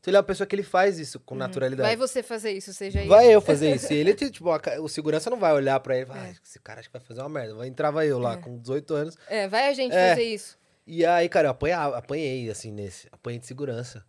Então 0.00 0.10
ele 0.10 0.16
é 0.16 0.18
uma 0.20 0.24
pessoa 0.24 0.46
que 0.46 0.56
ele 0.56 0.62
faz 0.62 0.98
isso 0.98 1.20
com 1.20 1.34
naturalidade. 1.34 1.86
Vai 1.86 1.94
você 1.96 2.22
fazer 2.22 2.52
isso, 2.52 2.72
seja. 2.72 3.04
Vai 3.06 3.26
eu 3.32 3.40
fazer 3.40 3.70
isso. 3.76 3.92
E 3.92 3.96
ele, 3.98 4.14
tipo, 4.14 4.50
a 4.50 4.58
ca- 4.58 4.80
o 4.80 4.88
segurança 4.88 5.28
não 5.28 5.38
vai 5.38 5.52
olhar 5.52 5.78
pra 5.80 5.94
ele 5.94 6.04
e 6.04 6.06
falar, 6.06 6.22
ah, 6.22 6.30
esse 6.42 6.58
cara 6.58 6.80
acho 6.80 6.88
que 6.88 6.92
vai 6.98 7.02
fazer 7.06 7.20
uma 7.20 7.28
merda. 7.28 7.54
Vai 7.54 7.68
entrava 7.68 8.04
eu 8.06 8.18
lá 8.18 8.36
com 8.38 8.58
18 8.58 8.94
anos. 8.94 9.16
É, 9.28 9.46
vai 9.46 9.68
a 9.68 9.74
gente 9.74 9.94
É. 9.94 10.08
fazer 10.10 10.22
isso. 10.24 10.58
E 10.92 11.06
aí, 11.06 11.28
cara, 11.28 11.46
eu 11.46 11.50
apanhava, 11.52 11.96
apanhei, 11.96 12.50
assim, 12.50 12.72
nesse. 12.72 13.06
Apanhei 13.12 13.38
de 13.38 13.46
segurança. 13.46 14.04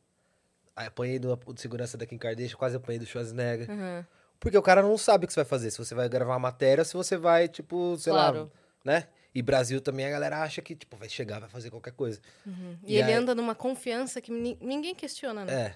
Aí 0.76 0.88
Apanhei 0.88 1.20
do, 1.20 1.36
do 1.36 1.60
segurança 1.62 1.96
da 1.96 2.08
Kim 2.08 2.18
Kardashian, 2.18 2.58
quase 2.58 2.76
apanhei 2.76 2.98
do 2.98 3.06
Schwarzenegger. 3.06 3.70
Uhum. 3.70 4.04
Porque 4.40 4.58
o 4.58 4.62
cara 4.64 4.82
não 4.82 4.98
sabe 4.98 5.26
o 5.26 5.28
que 5.28 5.34
você 5.34 5.42
vai 5.42 5.46
fazer. 5.46 5.70
Se 5.70 5.78
você 5.78 5.94
vai 5.94 6.10
gravar 6.10 6.34
uma 6.34 6.40
matéria, 6.40 6.82
ou 6.82 6.86
se 6.86 6.96
você 6.96 7.16
vai, 7.18 7.48
tipo, 7.48 7.96
sei 8.00 8.12
lá, 8.12 8.32
Claro. 8.32 8.52
né? 8.84 9.08
E 9.36 9.44
Brasil 9.44 9.80
também 9.80 10.08
a 10.08 10.10
galera 10.10 10.42
acha 10.42 10.60
que, 10.62 10.76
tipo, 10.76 10.98
vai 10.98 11.08
chegar, 11.08 11.40
vai 11.40 11.50
fazer 11.50 11.70
qualquer 11.70 11.94
coisa. 11.94 12.20
E, 12.84 12.94
E 12.94 12.98
ele 12.98 13.12
aí- 13.12 13.14
anda 13.14 13.36
numa 13.36 13.54
confiança 13.54 14.20
que 14.20 14.32
ni- 14.32 14.58
ninguém 14.60 14.96
questiona, 14.96 15.46
né? 15.46 15.54
É. 15.54 15.76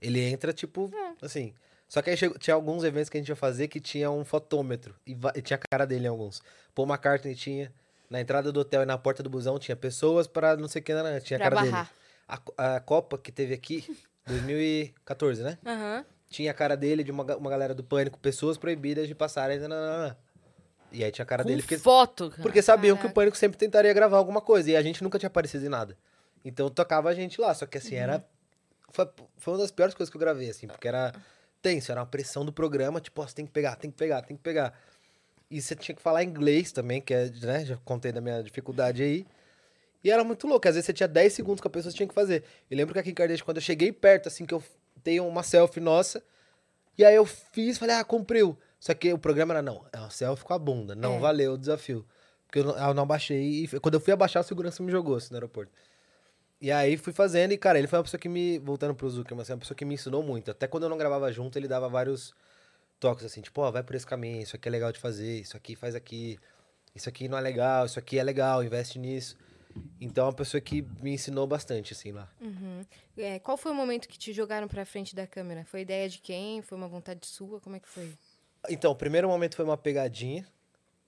Ele 0.00 0.20
entra, 0.20 0.52
tipo, 0.52 0.88
É. 0.94 1.14
assim. 1.26 1.52
Só 1.88 2.00
que 2.00 2.10
aí 2.10 2.16
chegou- 2.16 2.38
tinha 2.38 2.54
alguns 2.54 2.84
eventos 2.84 3.08
que 3.10 3.16
a 3.16 3.20
gente 3.20 3.28
ia 3.28 3.36
fazer 3.36 3.66
que 3.66 3.80
tinha 3.80 4.08
um 4.10 4.24
fotômetro. 4.24 4.94
E, 5.04 5.16
e 5.34 5.42
tinha 5.42 5.56
a 5.56 5.66
cara 5.68 5.84
dele 5.84 6.04
em 6.04 6.08
alguns. 6.08 6.40
Paul 6.74 6.86
McCartney 6.88 7.34
tinha. 7.34 7.72
Na 8.10 8.20
entrada 8.20 8.52
do 8.52 8.60
hotel 8.60 8.82
e 8.82 8.86
na 8.86 8.98
porta 8.98 9.22
do 9.22 9.30
busão 9.30 9.58
tinha 9.58 9.74
pessoas 9.76 10.26
para 10.26 10.56
não 10.56 10.68
sei 10.68 10.80
o 10.80 10.84
que, 10.84 10.92
não, 10.94 11.20
tinha 11.20 11.36
a 11.38 11.40
pra 11.40 11.50
cara 11.50 11.54
barrar. 11.70 11.84
dele. 11.86 12.50
A, 12.58 12.76
a 12.76 12.80
Copa 12.80 13.18
que 13.18 13.32
teve 13.32 13.54
aqui, 13.54 13.84
2014, 14.26 15.42
né? 15.42 15.58
Aham. 15.66 16.04
Tinha 16.28 16.50
a 16.50 16.54
cara 16.54 16.76
dele, 16.76 17.04
de 17.04 17.10
uma, 17.10 17.22
uma 17.36 17.50
galera 17.50 17.74
do 17.74 17.84
pânico, 17.84 18.18
pessoas 18.18 18.58
proibidas 18.58 19.06
de 19.06 19.14
passarem. 19.14 19.58
nananana. 19.58 20.18
E 20.90 21.02
aí 21.04 21.10
tinha 21.10 21.22
a 21.22 21.26
cara 21.26 21.42
Com 21.42 21.48
dele, 21.48 21.62
porque, 21.62 21.78
foto, 21.78 22.30
cara. 22.30 22.42
porque 22.42 22.62
sabiam 22.62 22.96
que 22.96 23.02
Caraca. 23.02 23.12
o 23.12 23.14
pânico 23.14 23.36
sempre 23.36 23.58
tentaria 23.58 23.92
gravar 23.92 24.16
alguma 24.16 24.40
coisa. 24.40 24.70
E 24.70 24.76
a 24.76 24.82
gente 24.82 25.02
nunca 25.02 25.18
tinha 25.18 25.26
aparecido 25.28 25.64
em 25.64 25.68
nada. 25.68 25.96
Então 26.44 26.68
tocava 26.68 27.08
a 27.08 27.14
gente 27.14 27.40
lá. 27.40 27.52
Só 27.54 27.66
que 27.66 27.78
assim, 27.78 27.94
era. 27.94 28.24
Foi, 28.90 29.08
foi 29.36 29.54
uma 29.54 29.60
das 29.60 29.70
piores 29.70 29.94
coisas 29.94 30.10
que 30.10 30.16
eu 30.16 30.20
gravei, 30.20 30.50
assim, 30.50 30.66
porque 30.66 30.86
era 30.88 31.12
tenso, 31.60 31.90
era 31.90 32.00
uma 32.00 32.06
pressão 32.06 32.44
do 32.44 32.52
programa, 32.52 33.00
tipo, 33.00 33.22
ó, 33.22 33.26
você 33.26 33.34
tem 33.34 33.46
que 33.46 33.50
pegar, 33.52 33.74
tem 33.76 33.90
que 33.90 33.96
pegar, 33.96 34.22
tem 34.22 34.36
que 34.36 34.42
pegar. 34.42 34.78
E 35.54 35.60
você 35.62 35.76
tinha 35.76 35.94
que 35.94 36.02
falar 36.02 36.24
inglês 36.24 36.72
também, 36.72 37.00
que 37.00 37.14
é, 37.14 37.30
né, 37.42 37.64
já 37.64 37.76
contei 37.84 38.10
da 38.10 38.20
minha 38.20 38.42
dificuldade 38.42 39.02
aí. 39.04 39.24
E 40.02 40.10
era 40.10 40.24
muito 40.24 40.46
louco, 40.48 40.66
às 40.66 40.74
vezes 40.74 40.86
você 40.86 40.92
tinha 40.92 41.06
10 41.08 41.32
segundos 41.32 41.60
que 41.60 41.66
a 41.68 41.70
pessoa 41.70 41.92
tinha 41.94 42.08
que 42.08 42.12
fazer. 42.12 42.42
Eu 42.68 42.76
lembro 42.76 42.92
que 42.92 42.98
aqui 42.98 43.10
em 43.10 43.14
Kardashian, 43.14 43.44
quando 43.44 43.58
eu 43.58 43.62
cheguei 43.62 43.92
perto, 43.92 44.26
assim, 44.26 44.44
que 44.44 44.52
eu 44.52 44.62
tenho 45.04 45.24
uma 45.26 45.44
selfie 45.44 45.78
nossa, 45.80 46.22
e 46.98 47.04
aí 47.04 47.14
eu 47.14 47.24
fiz, 47.24 47.78
falei, 47.78 47.94
ah, 47.94 48.02
cumpriu. 48.04 48.58
Só 48.80 48.92
que 48.94 49.12
o 49.12 49.18
programa 49.18 49.54
era, 49.54 49.62
não, 49.62 49.86
é 49.92 49.98
uma 49.98 50.10
selfie 50.10 50.44
com 50.44 50.52
a 50.52 50.58
bunda, 50.58 50.94
não 50.96 51.14
É. 51.14 51.18
valeu 51.20 51.52
o 51.52 51.58
desafio. 51.58 52.04
Porque 52.46 52.58
eu 52.58 52.64
não, 52.64 52.76
eu 52.88 52.92
não 52.94 53.06
baixei, 53.06 53.64
e 53.64 53.80
quando 53.80 53.94
eu 53.94 54.00
fui 54.00 54.12
abaixar, 54.12 54.40
a 54.40 54.44
segurança 54.44 54.82
me 54.82 54.90
jogou, 54.90 55.14
assim, 55.16 55.28
no 55.30 55.36
aeroporto. 55.36 55.72
E 56.60 56.70
aí 56.72 56.96
fui 56.96 57.12
fazendo, 57.12 57.52
e 57.52 57.56
cara, 57.56 57.78
ele 57.78 57.86
foi 57.86 57.98
uma 57.98 58.04
pessoa 58.04 58.20
que 58.20 58.28
me, 58.28 58.58
voltando 58.58 58.94
pro 58.94 59.08
Zuckerman, 59.08 59.42
assim, 59.42 59.52
uma 59.52 59.58
pessoa 59.58 59.76
que 59.76 59.84
me 59.84 59.94
ensinou 59.94 60.22
muito. 60.22 60.50
Até 60.50 60.66
quando 60.66 60.82
eu 60.82 60.88
não 60.88 60.98
gravava 60.98 61.30
junto, 61.32 61.56
ele 61.58 61.68
dava 61.68 61.88
vários 61.88 62.34
toques, 63.00 63.24
assim, 63.24 63.40
tipo, 63.40 63.60
ó, 63.60 63.70
vai 63.70 63.82
por 63.82 63.94
esse 63.94 64.06
caminho, 64.06 64.42
isso 64.42 64.56
aqui 64.56 64.68
é 64.68 64.70
legal 64.70 64.92
de 64.92 64.98
fazer, 64.98 65.40
isso 65.40 65.56
aqui 65.56 65.74
faz 65.76 65.94
aqui, 65.94 66.38
isso 66.94 67.08
aqui 67.08 67.28
não 67.28 67.36
é 67.36 67.40
legal, 67.40 67.86
isso 67.86 67.98
aqui 67.98 68.18
é 68.18 68.22
legal, 68.22 68.62
investe 68.62 68.98
nisso. 68.98 69.36
Então 70.00 70.24
é 70.24 70.28
uma 70.28 70.34
pessoa 70.34 70.60
que 70.60 70.82
me 71.02 71.12
ensinou 71.12 71.46
bastante, 71.46 71.92
assim, 71.92 72.12
lá. 72.12 72.30
Uhum. 72.40 72.84
É, 73.16 73.38
qual 73.38 73.56
foi 73.56 73.72
o 73.72 73.74
momento 73.74 74.08
que 74.08 74.18
te 74.18 74.32
jogaram 74.32 74.68
pra 74.68 74.84
frente 74.84 75.14
da 75.14 75.26
câmera? 75.26 75.64
Foi 75.64 75.80
ideia 75.80 76.08
de 76.08 76.18
quem? 76.18 76.62
Foi 76.62 76.78
uma 76.78 76.88
vontade 76.88 77.26
sua? 77.26 77.60
Como 77.60 77.76
é 77.76 77.80
que 77.80 77.88
foi? 77.88 78.12
Então, 78.68 78.92
o 78.92 78.96
primeiro 78.96 79.28
momento 79.28 79.56
foi 79.56 79.64
uma 79.64 79.76
pegadinha, 79.76 80.46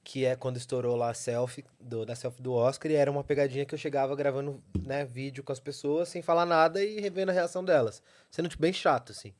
que 0.02 0.24
é 0.24 0.36
quando 0.36 0.56
estourou 0.56 0.94
lá 0.96 1.10
a 1.10 1.14
selfie, 1.14 1.64
do, 1.80 2.04
da 2.04 2.14
selfie 2.14 2.42
do 2.42 2.52
Oscar, 2.52 2.90
e 2.90 2.94
era 2.94 3.10
uma 3.10 3.24
pegadinha 3.24 3.64
que 3.64 3.74
eu 3.74 3.78
chegava 3.78 4.14
gravando, 4.14 4.62
né, 4.84 5.04
vídeo 5.04 5.42
com 5.42 5.52
as 5.52 5.60
pessoas, 5.60 6.08
sem 6.08 6.22
falar 6.22 6.46
nada 6.46 6.84
e 6.84 7.00
revendo 7.00 7.30
a 7.30 7.34
reação 7.34 7.64
delas. 7.64 8.02
Sendo, 8.30 8.48
tipo, 8.48 8.62
bem 8.62 8.72
chato, 8.72 9.12
assim. 9.12 9.32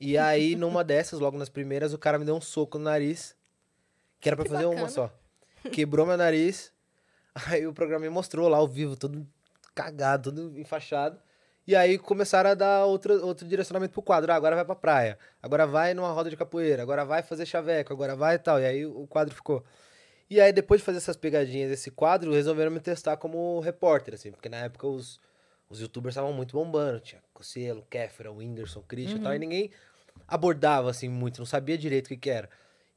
E 0.00 0.16
aí, 0.16 0.54
numa 0.54 0.84
dessas, 0.84 1.18
logo 1.20 1.36
nas 1.38 1.48
primeiras, 1.48 1.92
o 1.92 1.98
cara 1.98 2.18
me 2.18 2.24
deu 2.24 2.36
um 2.36 2.40
soco 2.40 2.78
no 2.78 2.84
nariz, 2.84 3.34
que 4.20 4.28
era 4.28 4.36
pra 4.36 4.44
Que 4.44 4.50
fazer 4.50 4.64
uma 4.66 4.74
bacana. 4.74 4.88
só. 4.90 5.12
Quebrou 5.72 6.06
meu 6.06 6.16
nariz, 6.16 6.72
aí 7.46 7.66
o 7.66 7.72
programa 7.72 8.04
me 8.04 8.10
mostrou 8.10 8.48
lá 8.48 8.58
ao 8.58 8.68
vivo, 8.68 8.96
todo 8.96 9.26
cagado, 9.74 10.30
todo 10.32 10.58
enfaixado. 10.58 11.20
E 11.66 11.76
aí 11.76 11.98
começaram 11.98 12.48
a 12.50 12.54
dar 12.54 12.86
outro, 12.86 13.26
outro 13.26 13.46
direcionamento 13.46 13.92
pro 13.92 14.00
quadro. 14.00 14.32
Ah, 14.32 14.36
agora 14.36 14.56
vai 14.56 14.64
pra 14.64 14.74
praia. 14.74 15.18
Agora 15.42 15.66
vai 15.66 15.92
numa 15.92 16.10
roda 16.10 16.30
de 16.30 16.36
capoeira. 16.36 16.82
Agora 16.82 17.04
vai 17.04 17.22
fazer 17.22 17.44
chaveco. 17.44 17.92
Agora 17.92 18.16
vai 18.16 18.36
e 18.36 18.38
tal. 18.38 18.58
E 18.58 18.64
aí 18.64 18.86
o 18.86 19.06
quadro 19.06 19.34
ficou. 19.34 19.62
E 20.30 20.40
aí 20.40 20.50
depois 20.50 20.80
de 20.80 20.86
fazer 20.86 20.96
essas 20.96 21.14
pegadinhas 21.14 21.68
desse 21.68 21.90
quadro, 21.90 22.32
resolveram 22.32 22.70
me 22.70 22.80
testar 22.80 23.18
como 23.18 23.60
repórter, 23.60 24.14
assim. 24.14 24.30
Porque 24.32 24.48
na 24.48 24.56
época 24.56 24.86
os, 24.86 25.20
os 25.68 25.80
youtubers 25.80 26.12
estavam 26.12 26.32
muito 26.32 26.52
bombando. 26.52 27.00
Tinha 27.00 27.22
Cossielo, 27.32 27.86
Kéfera, 27.88 28.32
Whindersson, 28.32 28.82
Christian 28.82 29.18
e 29.18 29.22
tal. 29.22 29.34
E 29.34 29.38
ninguém 29.38 29.70
abordava, 30.26 30.90
assim, 30.90 31.08
muito. 31.08 31.38
Não 31.38 31.46
sabia 31.46 31.76
direito 31.76 32.06
o 32.06 32.08
que 32.08 32.16
que 32.16 32.30
era. 32.30 32.48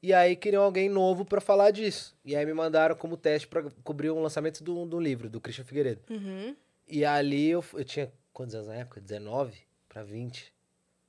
E 0.01 0.13
aí 0.13 0.35
queriam 0.35 0.63
alguém 0.63 0.89
novo 0.89 1.23
pra 1.23 1.39
falar 1.39 1.71
disso. 1.71 2.15
E 2.25 2.35
aí 2.35 2.45
me 2.45 2.53
mandaram 2.53 2.95
como 2.95 3.15
teste 3.15 3.47
pra 3.47 3.63
cobrir 3.83 4.09
um 4.09 4.21
lançamento 4.21 4.63
do, 4.63 4.85
do 4.85 4.99
livro, 4.99 5.29
do 5.29 5.39
Christian 5.39 5.65
Figueiredo. 5.65 6.01
Uhum. 6.09 6.55
E 6.87 7.05
ali 7.05 7.49
eu, 7.49 7.63
eu 7.73 7.85
tinha 7.85 8.11
quantos 8.33 8.55
anos 8.55 8.67
na 8.67 8.75
época? 8.75 8.99
19 8.99 9.59
pra 9.87 10.03
20, 10.03 10.51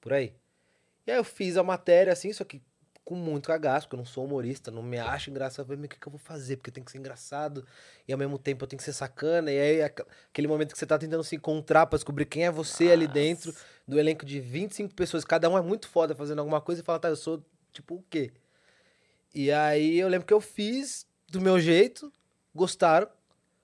por 0.01 0.13
aí. 0.13 0.35
E 1.07 1.11
aí 1.11 1.17
eu 1.17 1.25
fiz 1.25 1.57
a 1.57 1.63
matéria 1.63 2.13
assim, 2.13 2.33
só 2.33 2.45
que 2.45 2.61
com 3.05 3.15
muito 3.17 3.49
cagaço, 3.49 3.87
porque 3.87 3.97
eu 3.97 3.99
não 3.99 4.05
sou 4.05 4.25
humorista, 4.25 4.71
não 4.71 4.83
me 4.83 4.99
acho 4.99 5.29
engraçado. 5.31 5.61
Eu 5.61 5.67
falei, 5.67 5.79
"Mas 5.81 5.87
o 5.87 5.89
que, 5.91 5.99
que 5.99 6.07
eu 6.07 6.11
vou 6.13 6.19
fazer? 6.21 6.57
Porque 6.57 6.71
tem 6.71 6.85
que 6.85 6.91
ser 6.93 6.99
engraçado 6.99 7.67
e 8.07 8.13
ao 8.13 8.19
mesmo 8.19 8.39
tempo 8.39 8.63
eu 8.65 8.69
tenho 8.69 8.79
que 8.79 8.85
ser 8.85 8.93
sacana. 8.93 9.51
E 9.51 9.59
aí 9.59 9.83
aqu- 9.83 10.07
aquele 10.31 10.47
momento 10.47 10.73
que 10.73 10.79
você 10.79 10.87
tá 10.87 10.97
tentando 10.99 11.25
se 11.25 11.35
encontrar 11.35 11.87
pra 11.87 11.97
descobrir 11.97 12.27
quem 12.27 12.45
é 12.45 12.51
você 12.51 12.91
ali 12.93 13.07
dentro 13.09 13.53
do 13.89 13.99
elenco 13.99 14.25
de 14.25 14.39
25 14.41 14.95
pessoas, 14.95 15.25
cada 15.25 15.51
um 15.51 15.59
é 15.59 15.63
muito 15.63 15.89
foda 15.89 16.15
fazendo 16.15 16.39
alguma 16.39 16.61
coisa 16.61 16.81
e 16.81 16.85
fala, 16.85 17.01
tá, 17.01 17.09
eu 17.09 17.17
sou 17.17 17.45
tipo 17.73 17.97
o 17.97 18.05
quê? 18.09 18.31
E 19.35 19.51
aí 19.51 19.99
eu 19.99 20.09
lembro 20.09 20.27
que 20.27 20.35
eu 20.35 20.41
fiz 20.41 21.07
do 21.29 21.41
meu 21.41 21.59
jeito, 21.59 22.13
gostaram. 22.55 23.09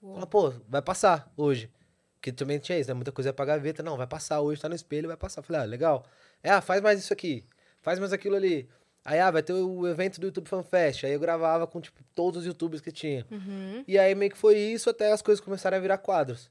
Fala, 0.01 0.26
pô, 0.26 0.51
vai 0.68 0.80
passar 0.82 1.30
hoje. 1.36 1.70
Porque 2.14 2.32
também 2.32 2.59
tinha 2.59 2.78
isso, 2.78 2.89
né? 2.91 2.95
Muita 2.95 3.12
coisa 3.12 3.28
ia 3.30 3.32
pra 3.32 3.45
gaveta. 3.45 3.82
Não, 3.82 3.97
vai 3.97 4.07
passar 4.07 4.41
hoje, 4.41 4.61
tá 4.61 4.68
no 4.68 4.74
espelho, 4.74 5.09
vai 5.09 5.16
passar. 5.16 5.43
Falei, 5.43 5.62
ah, 5.62 5.64
legal. 5.64 6.05
É, 6.43 6.61
faz 6.61 6.80
mais 6.80 6.99
isso 6.99 7.12
aqui. 7.12 7.45
Faz 7.82 7.99
mais 7.99 8.12
aquilo 8.12 8.34
ali. 8.36 8.68
Aí, 9.09 9.20
ah, 9.20 9.30
vai 9.30 9.42
ter 9.42 9.54
o 9.54 9.88
evento 9.88 10.20
do 10.20 10.26
YouTube 10.26 10.46
Fan 10.46 10.62
Fest. 10.62 11.04
Aí 11.04 11.12
eu 11.12 11.18
gravava 11.18 11.66
com, 11.66 11.80
tipo, 11.80 12.04
todos 12.14 12.40
os 12.40 12.46
youtubers 12.46 12.82
que 12.82 12.92
tinha. 12.92 13.26
Uhum. 13.30 13.82
E 13.88 13.98
aí 13.98 14.14
meio 14.14 14.30
que 14.30 14.36
foi 14.36 14.59
isso 14.59 14.90
até 14.90 15.11
as 15.11 15.22
coisas 15.22 15.42
começaram 15.42 15.78
a 15.78 15.80
virar 15.80 15.96
quadros. 15.96 16.50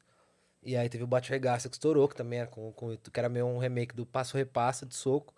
E 0.64 0.76
aí 0.76 0.89
teve 0.89 1.03
o 1.03 1.08
Bate 1.08 1.30
Regaça 1.30 1.70
que 1.70 1.76
estourou, 1.76 2.08
que 2.08 2.16
também 2.16 2.39
era 2.39 2.47
com, 2.47 2.72
com 2.72 2.97
que 2.97 3.20
era 3.20 3.30
meio 3.30 3.45
um 3.45 3.60
remake 3.60 3.95
do 3.95 4.08
Passo 4.08 4.36
Repassa 4.36 4.88
de 4.88 4.95
soco. 4.95 5.36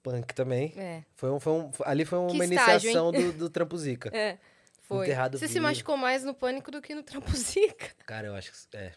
Punk 0.00 0.32
também. 0.32 0.72
É. 0.76 1.02
Foi 1.16 1.28
um, 1.28 1.40
foi 1.40 1.52
um, 1.54 1.70
ali 1.84 2.04
foi 2.04 2.20
uma 2.20 2.30
Que 2.30 2.54
estágio, 2.54 2.90
iniciação 2.90 3.10
do, 3.10 3.32
do 3.34 3.50
Trampo 3.50 3.76
Zica. 3.76 4.16
É. 4.16 4.38
Foi. 4.82 5.06
Enterrado 5.06 5.38
Você 5.38 5.48
se 5.48 5.54
vivo. 5.54 5.64
machucou 5.64 5.96
mais 5.96 6.22
no 6.22 6.34
pânico 6.34 6.70
do 6.70 6.80
que 6.80 6.94
no 6.94 7.02
trampo 7.02 7.34
zica, 7.34 7.90
Cara, 8.06 8.28
eu 8.28 8.34
acho 8.36 8.52
que. 8.52 8.76
É. 8.76 8.92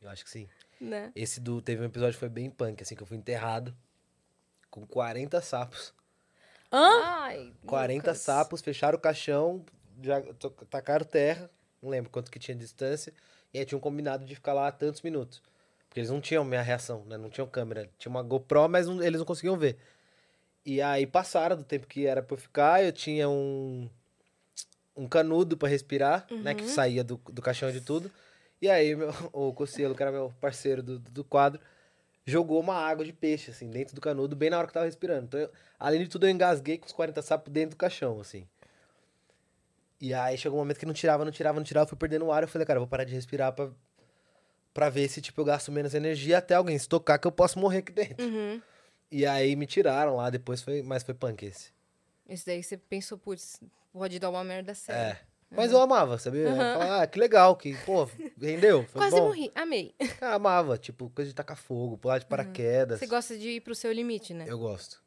Eu 0.00 0.08
acho 0.08 0.24
que 0.24 0.30
sim. 0.30 0.48
né? 0.80 1.10
Esse 1.16 1.40
do. 1.40 1.60
Teve 1.60 1.82
um 1.82 1.86
episódio 1.86 2.12
que 2.14 2.20
foi 2.20 2.28
bem 2.28 2.48
punk, 2.48 2.80
assim, 2.80 2.94
que 2.94 3.02
eu 3.02 3.06
fui 3.06 3.16
enterrado 3.16 3.76
com 4.70 4.86
40 4.86 5.40
sapos. 5.40 5.92
Hã? 6.72 7.02
Ai, 7.04 7.52
40 7.66 8.10
Lucas. 8.10 8.18
sapos, 8.22 8.60
fecharam 8.60 8.96
o 8.96 9.00
caixão, 9.00 9.64
já 10.02 10.22
tacaram 10.68 11.04
terra, 11.04 11.50
não 11.82 11.90
lembro 11.90 12.10
quanto 12.10 12.30
que 12.30 12.38
tinha 12.38 12.54
de 12.54 12.60
distância, 12.62 13.12
e 13.52 13.58
aí 13.58 13.64
tinham 13.64 13.80
combinado 13.80 14.24
de 14.24 14.34
ficar 14.34 14.52
lá 14.52 14.70
tantos 14.70 15.02
minutos. 15.02 15.42
Porque 15.88 15.98
eles 16.00 16.10
não 16.10 16.20
tinham 16.20 16.44
minha 16.44 16.62
reação, 16.62 17.04
né? 17.06 17.16
Não 17.16 17.28
tinham 17.28 17.48
câmera. 17.48 17.90
Tinha 17.98 18.10
uma 18.10 18.22
GoPro, 18.22 18.68
mas 18.68 18.86
não- 18.86 19.02
eles 19.02 19.18
não 19.18 19.26
conseguiam 19.26 19.58
ver. 19.58 19.76
E 20.64 20.80
aí 20.80 21.04
passaram 21.06 21.56
do 21.56 21.64
tempo 21.64 21.86
que 21.88 22.06
era 22.06 22.22
pra 22.22 22.34
eu 22.34 22.38
ficar, 22.38 22.84
eu 22.84 22.92
tinha 22.92 23.28
um, 23.28 23.90
um 24.96 25.08
canudo 25.08 25.56
pra 25.56 25.68
respirar, 25.68 26.26
né? 26.30 26.54
Que 26.54 26.64
saía 26.68 27.02
do, 27.02 27.16
do 27.16 27.42
caixão 27.42 27.72
de 27.72 27.80
tudo. 27.80 28.10
E 28.62 28.68
aí 28.70 28.94
meu, 28.94 29.10
o 29.32 29.52
Cossielo, 29.52 29.94
que 29.94 30.02
era 30.02 30.12
meu 30.12 30.32
parceiro 30.40 30.82
do, 30.82 30.98
do 30.98 31.24
quadro, 31.24 31.60
jogou 32.26 32.60
uma 32.60 32.74
água 32.74 33.04
de 33.04 33.12
peixe, 33.12 33.50
assim, 33.50 33.68
dentro 33.70 33.94
do 33.94 34.00
canudo, 34.00 34.36
bem 34.36 34.50
na 34.50 34.58
hora 34.58 34.66
que 34.66 34.70
eu 34.70 34.74
tava 34.74 34.86
respirando. 34.86 35.24
Então, 35.26 35.40
eu- 35.40 35.50
além 35.78 36.02
de 36.02 36.08
tudo, 36.08 36.26
eu 36.26 36.30
engasguei 36.30 36.78
com 36.78 36.86
os 36.86 36.92
40 36.92 37.22
sapos 37.22 37.52
dentro 37.52 37.70
do 37.70 37.76
caixão, 37.76 38.20
assim. 38.20 38.46
E 40.00 40.14
aí 40.14 40.36
chegou 40.38 40.58
um 40.58 40.62
momento 40.62 40.78
que 40.78 40.86
não 40.86 40.94
tirava, 40.94 41.24
não 41.24 41.32
tirava, 41.32 41.58
não 41.58 41.64
tirava, 41.64 41.84
eu 41.84 41.88
fui 41.88 41.98
perdendo 41.98 42.24
o 42.26 42.32
ar. 42.32 42.42
Eu 42.42 42.48
falei, 42.48 42.66
cara, 42.66 42.78
eu 42.78 42.82
vou 42.82 42.88
parar 42.88 43.04
de 43.04 43.14
respirar 43.14 43.52
pra 43.52 43.70
pra 44.72 44.88
ver 44.88 45.08
se, 45.08 45.20
tipo, 45.20 45.40
eu 45.40 45.44
gasto 45.44 45.72
menos 45.72 45.94
energia 45.94 46.38
até 46.38 46.54
alguém 46.54 46.78
se 46.78 46.88
tocar 46.88 47.18
que 47.18 47.26
eu 47.26 47.32
posso 47.32 47.58
morrer 47.58 47.78
aqui 47.78 47.90
dentro. 47.90 48.24
Uhum. 48.24 48.62
E 49.10 49.26
aí 49.26 49.56
me 49.56 49.66
tiraram 49.66 50.14
lá, 50.14 50.30
depois 50.30 50.62
foi, 50.62 50.80
mas 50.80 51.02
foi 51.02 51.12
punk 51.12 51.44
esse. 51.44 51.72
Esse 52.28 52.46
daí 52.46 52.62
você 52.62 52.76
pensou, 52.76 53.18
putz, 53.18 53.60
pode 53.92 54.20
dar 54.20 54.30
uma 54.30 54.44
merda 54.44 54.72
séria. 54.72 55.18
É. 55.20 55.29
Mas 55.50 55.72
eu 55.72 55.80
amava, 55.80 56.16
sabia? 56.18 56.42
Eu 56.42 56.56
falava, 56.56 57.02
ah, 57.02 57.06
que 57.06 57.18
legal, 57.18 57.56
que, 57.56 57.76
pô, 57.84 58.08
rendeu. 58.40 58.84
Foi 58.86 59.00
Quase 59.00 59.16
bom. 59.16 59.26
morri. 59.26 59.50
Amei. 59.54 59.94
Eu 59.98 60.28
amava, 60.28 60.78
tipo, 60.78 61.10
coisa 61.10 61.28
de 61.30 61.34
tacar 61.34 61.56
fogo, 61.56 61.98
pular 61.98 62.18
de 62.18 62.26
paraquedas. 62.26 63.00
Você 63.00 63.06
gosta 63.06 63.36
de 63.36 63.48
ir 63.48 63.60
pro 63.60 63.74
seu 63.74 63.90
limite, 63.92 64.32
né? 64.32 64.44
Eu 64.46 64.58
gosto. 64.58 65.02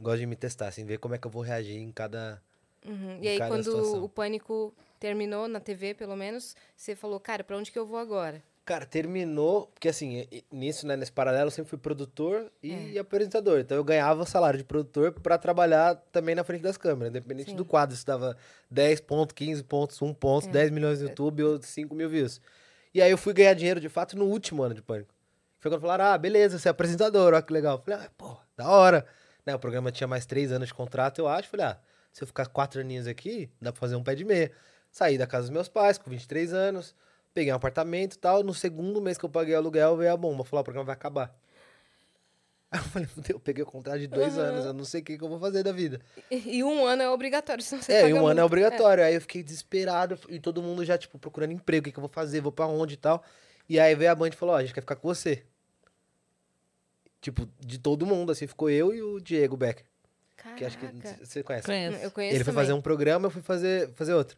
Gosto 0.00 0.20
de 0.20 0.26
me 0.26 0.36
testar, 0.36 0.68
assim, 0.68 0.84
ver 0.86 0.98
como 0.98 1.14
é 1.14 1.18
que 1.18 1.26
eu 1.26 1.30
vou 1.30 1.42
reagir 1.42 1.76
em 1.76 1.92
cada. 1.92 2.40
Uhum. 2.86 3.18
em 3.18 3.24
E 3.24 3.28
aí, 3.28 3.38
cada 3.38 3.50
quando 3.50 3.64
situação. 3.64 4.04
o 4.04 4.08
pânico 4.08 4.74
terminou 4.98 5.46
na 5.48 5.60
TV, 5.60 5.92
pelo 5.94 6.16
menos, 6.16 6.56
você 6.74 6.94
falou, 6.96 7.20
cara, 7.20 7.44
pra 7.44 7.56
onde 7.56 7.70
que 7.70 7.78
eu 7.78 7.86
vou 7.86 7.98
agora? 7.98 8.42
Cara, 8.68 8.84
terminou, 8.84 9.66
porque 9.68 9.88
assim, 9.88 10.26
nisso, 10.52 10.86
né, 10.86 10.94
nesse 10.94 11.10
paralelo, 11.10 11.46
eu 11.46 11.50
sempre 11.50 11.70
fui 11.70 11.78
produtor 11.78 12.52
e 12.62 12.98
É. 12.98 13.00
apresentador. 13.00 13.60
Então 13.60 13.74
eu 13.74 13.82
ganhava 13.82 14.24
o 14.24 14.26
salário 14.26 14.58
de 14.58 14.64
produtor 14.64 15.10
pra 15.10 15.38
trabalhar 15.38 15.94
também 16.12 16.34
na 16.34 16.44
frente 16.44 16.60
das 16.60 16.76
câmeras, 16.76 17.08
independente 17.08 17.52
Sim. 17.52 17.56
do 17.56 17.64
quadro. 17.64 17.96
Se 17.96 18.04
dava 18.04 18.36
10 18.70 19.00
pontos, 19.00 19.32
15 19.32 19.64
pontos, 19.64 20.02
1 20.02 20.12
ponto, 20.12 20.48
É. 20.48 20.50
10 20.50 20.70
milhões 20.70 21.00
no 21.00 21.08
YouTube 21.08 21.42
ou 21.44 21.62
5 21.62 21.94
mil 21.94 22.10
views. 22.10 22.42
E 22.92 23.00
aí 23.00 23.10
eu 23.10 23.16
fui 23.16 23.32
ganhar 23.32 23.54
dinheiro 23.54 23.80
de 23.80 23.88
fato 23.88 24.18
no 24.18 24.26
último 24.26 24.62
ano 24.62 24.74
de 24.74 24.82
Pânico. 24.82 25.14
Foi 25.60 25.70
quando 25.70 25.80
falaram, 25.80 26.04
ah, 26.04 26.18
beleza, 26.18 26.58
você 26.58 26.68
é 26.68 26.70
apresentador, 26.70 27.32
ó 27.32 27.40
que 27.40 27.54
legal. 27.54 27.78
Eu 27.78 27.82
falei, 27.82 28.00
ah, 28.04 28.10
pô, 28.18 28.36
da 28.54 28.68
hora. 28.68 29.06
Né, 29.46 29.54
o 29.54 29.58
programa 29.58 29.90
tinha 29.90 30.06
mais 30.06 30.26
3 30.26 30.52
anos 30.52 30.68
de 30.68 30.74
contrato, 30.74 31.18
eu 31.22 31.26
acho. 31.26 31.48
Falei, 31.48 31.64
ah, 31.64 31.78
se 32.12 32.22
eu 32.22 32.26
ficar 32.26 32.44
4 32.44 32.82
aninhos 32.82 33.06
aqui, 33.06 33.48
dá 33.62 33.72
pra 33.72 33.80
fazer 33.80 33.96
um 33.96 34.02
pé 34.04 34.14
de 34.14 34.26
meia. 34.26 34.52
Saí 34.90 35.16
da 35.16 35.26
casa 35.26 35.44
dos 35.44 35.50
meus 35.50 35.68
pais 35.70 35.96
com 35.96 36.10
23 36.10 36.52
anos, 36.52 36.94
peguei 37.34 37.52
um 37.52 37.56
apartamento 37.56 38.14
e 38.14 38.18
tal. 38.18 38.42
No 38.42 38.52
segundo 38.54 39.00
mês 39.00 39.16
que 39.18 39.24
eu 39.24 39.28
paguei 39.28 39.54
o 39.54 39.58
aluguel, 39.58 39.96
veio 39.96 40.12
a 40.12 40.16
bomba. 40.16 40.44
Falou, 40.44 40.58
ah, 40.58 40.62
o 40.62 40.64
programa 40.64 40.86
vai 40.86 40.94
acabar. 40.94 41.34
Aí 42.70 42.78
eu 42.80 42.84
falei, 42.84 43.08
fudeu, 43.08 43.36
eu 43.36 43.40
peguei 43.40 43.62
o 43.62 43.66
contrato 43.66 43.98
de 43.98 44.06
dois 44.06 44.36
Uhum. 44.36 44.42
anos, 44.42 44.66
eu 44.66 44.74
não 44.74 44.84
sei 44.84 45.00
o 45.00 45.04
que, 45.04 45.16
que 45.16 45.24
eu 45.24 45.28
vou 45.28 45.38
fazer 45.40 45.62
da 45.62 45.72
vida. 45.72 46.00
E, 46.30 46.58
e 46.58 46.64
um 46.64 46.84
ano 46.84 47.02
é 47.02 47.08
obrigatório, 47.08 47.62
senão 47.64 47.80
você 47.82 47.92
é, 47.94 48.02
paga 48.02 48.10
e 48.14 48.18
um 48.18 48.26
ano 48.26 48.40
é 48.40 48.44
obrigatório. 48.44 49.02
Aí 49.04 49.14
eu 49.14 49.20
fiquei 49.22 49.42
desesperado 49.42 50.18
e 50.28 50.38
todo 50.38 50.62
mundo 50.62 50.84
já, 50.84 50.98
tipo, 50.98 51.18
procurando 51.18 51.52
emprego, 51.52 51.80
o 51.80 51.84
que, 51.84 51.92
que 51.92 51.98
eu 51.98 52.02
vou 52.02 52.10
fazer, 52.10 52.42
vou 52.42 52.52
pra 52.52 52.66
onde 52.66 52.92
e 52.94 52.98
tal. 52.98 53.24
E 53.68 53.80
aí 53.80 53.94
veio 53.94 54.10
a 54.10 54.14
Band 54.14 54.28
e 54.28 54.32
falou, 54.32 54.54
ó, 54.54 54.58
a 54.58 54.62
gente 54.62 54.74
quer 54.74 54.82
ficar 54.82 54.96
com 54.96 55.08
você. 55.08 55.44
Tipo, 57.20 57.48
de 57.58 57.78
todo 57.78 58.04
mundo, 58.06 58.30
assim, 58.32 58.46
ficou 58.46 58.70
eu 58.70 58.94
e 58.94 59.02
o 59.02 59.18
Diego 59.18 59.56
Becker, 59.56 59.84
que 60.56 60.64
acho 60.64 60.78
que 60.78 60.86
Caraca. 60.86 61.24
você 61.26 61.42
conhece. 61.42 61.66
Conheço. 61.66 61.98
Eu 62.04 62.10
conheço 62.10 62.36
Ele 62.36 62.44
foi 62.44 62.52
também. 62.52 62.64
fazer 62.66 62.72
um 62.74 62.80
programa, 62.82 63.26
eu 63.26 63.30
fui 63.30 63.42
fazer, 63.42 63.90
fazer 63.94 64.14
outro. 64.14 64.36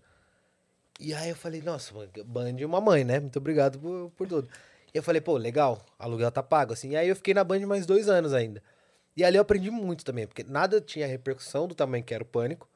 E 1.01 1.15
aí 1.15 1.31
eu 1.31 1.37
falei, 1.37 1.63
nossa, 1.63 1.95
Band 2.27 2.57
é 2.61 2.67
uma 2.67 2.81
mãe, 2.81 3.05
né? 3.05 3.19
Muito 3.19 3.39
obrigado 3.39 3.79
por, 3.79 4.11
por 4.11 4.29
tudo. 4.29 4.49
E 4.93 4.99
eu 4.99 5.03
falei, 5.03 5.21
pô, 5.21 5.39
legal, 5.39 5.85
aluguel 5.99 6.31
tá 6.31 6.43
pago, 6.43 6.75
assim. 6.75 6.91
E 6.91 6.97
aí 6.97 7.09
eu 7.09 7.17
fiquei 7.17 7.33
na 7.33 7.43
Band 7.43 7.61
mais 7.67 7.87
dois 7.87 8.07
anos 8.07 8.35
ainda. 8.35 8.63
E 9.17 9.25
ali 9.25 9.37
eu 9.37 9.43
aprendi 9.43 9.71
muito 9.71 10.05
também, 10.05 10.27
porque 10.27 10.45
nada 10.45 10.79
tinha 10.79 11.07
repercussão 11.07 11.67
do 11.67 11.75
tamanho 11.75 12.05
que 12.05 12.13
era 12.13 12.23
o 12.23 12.27
Pânico, 12.27 12.69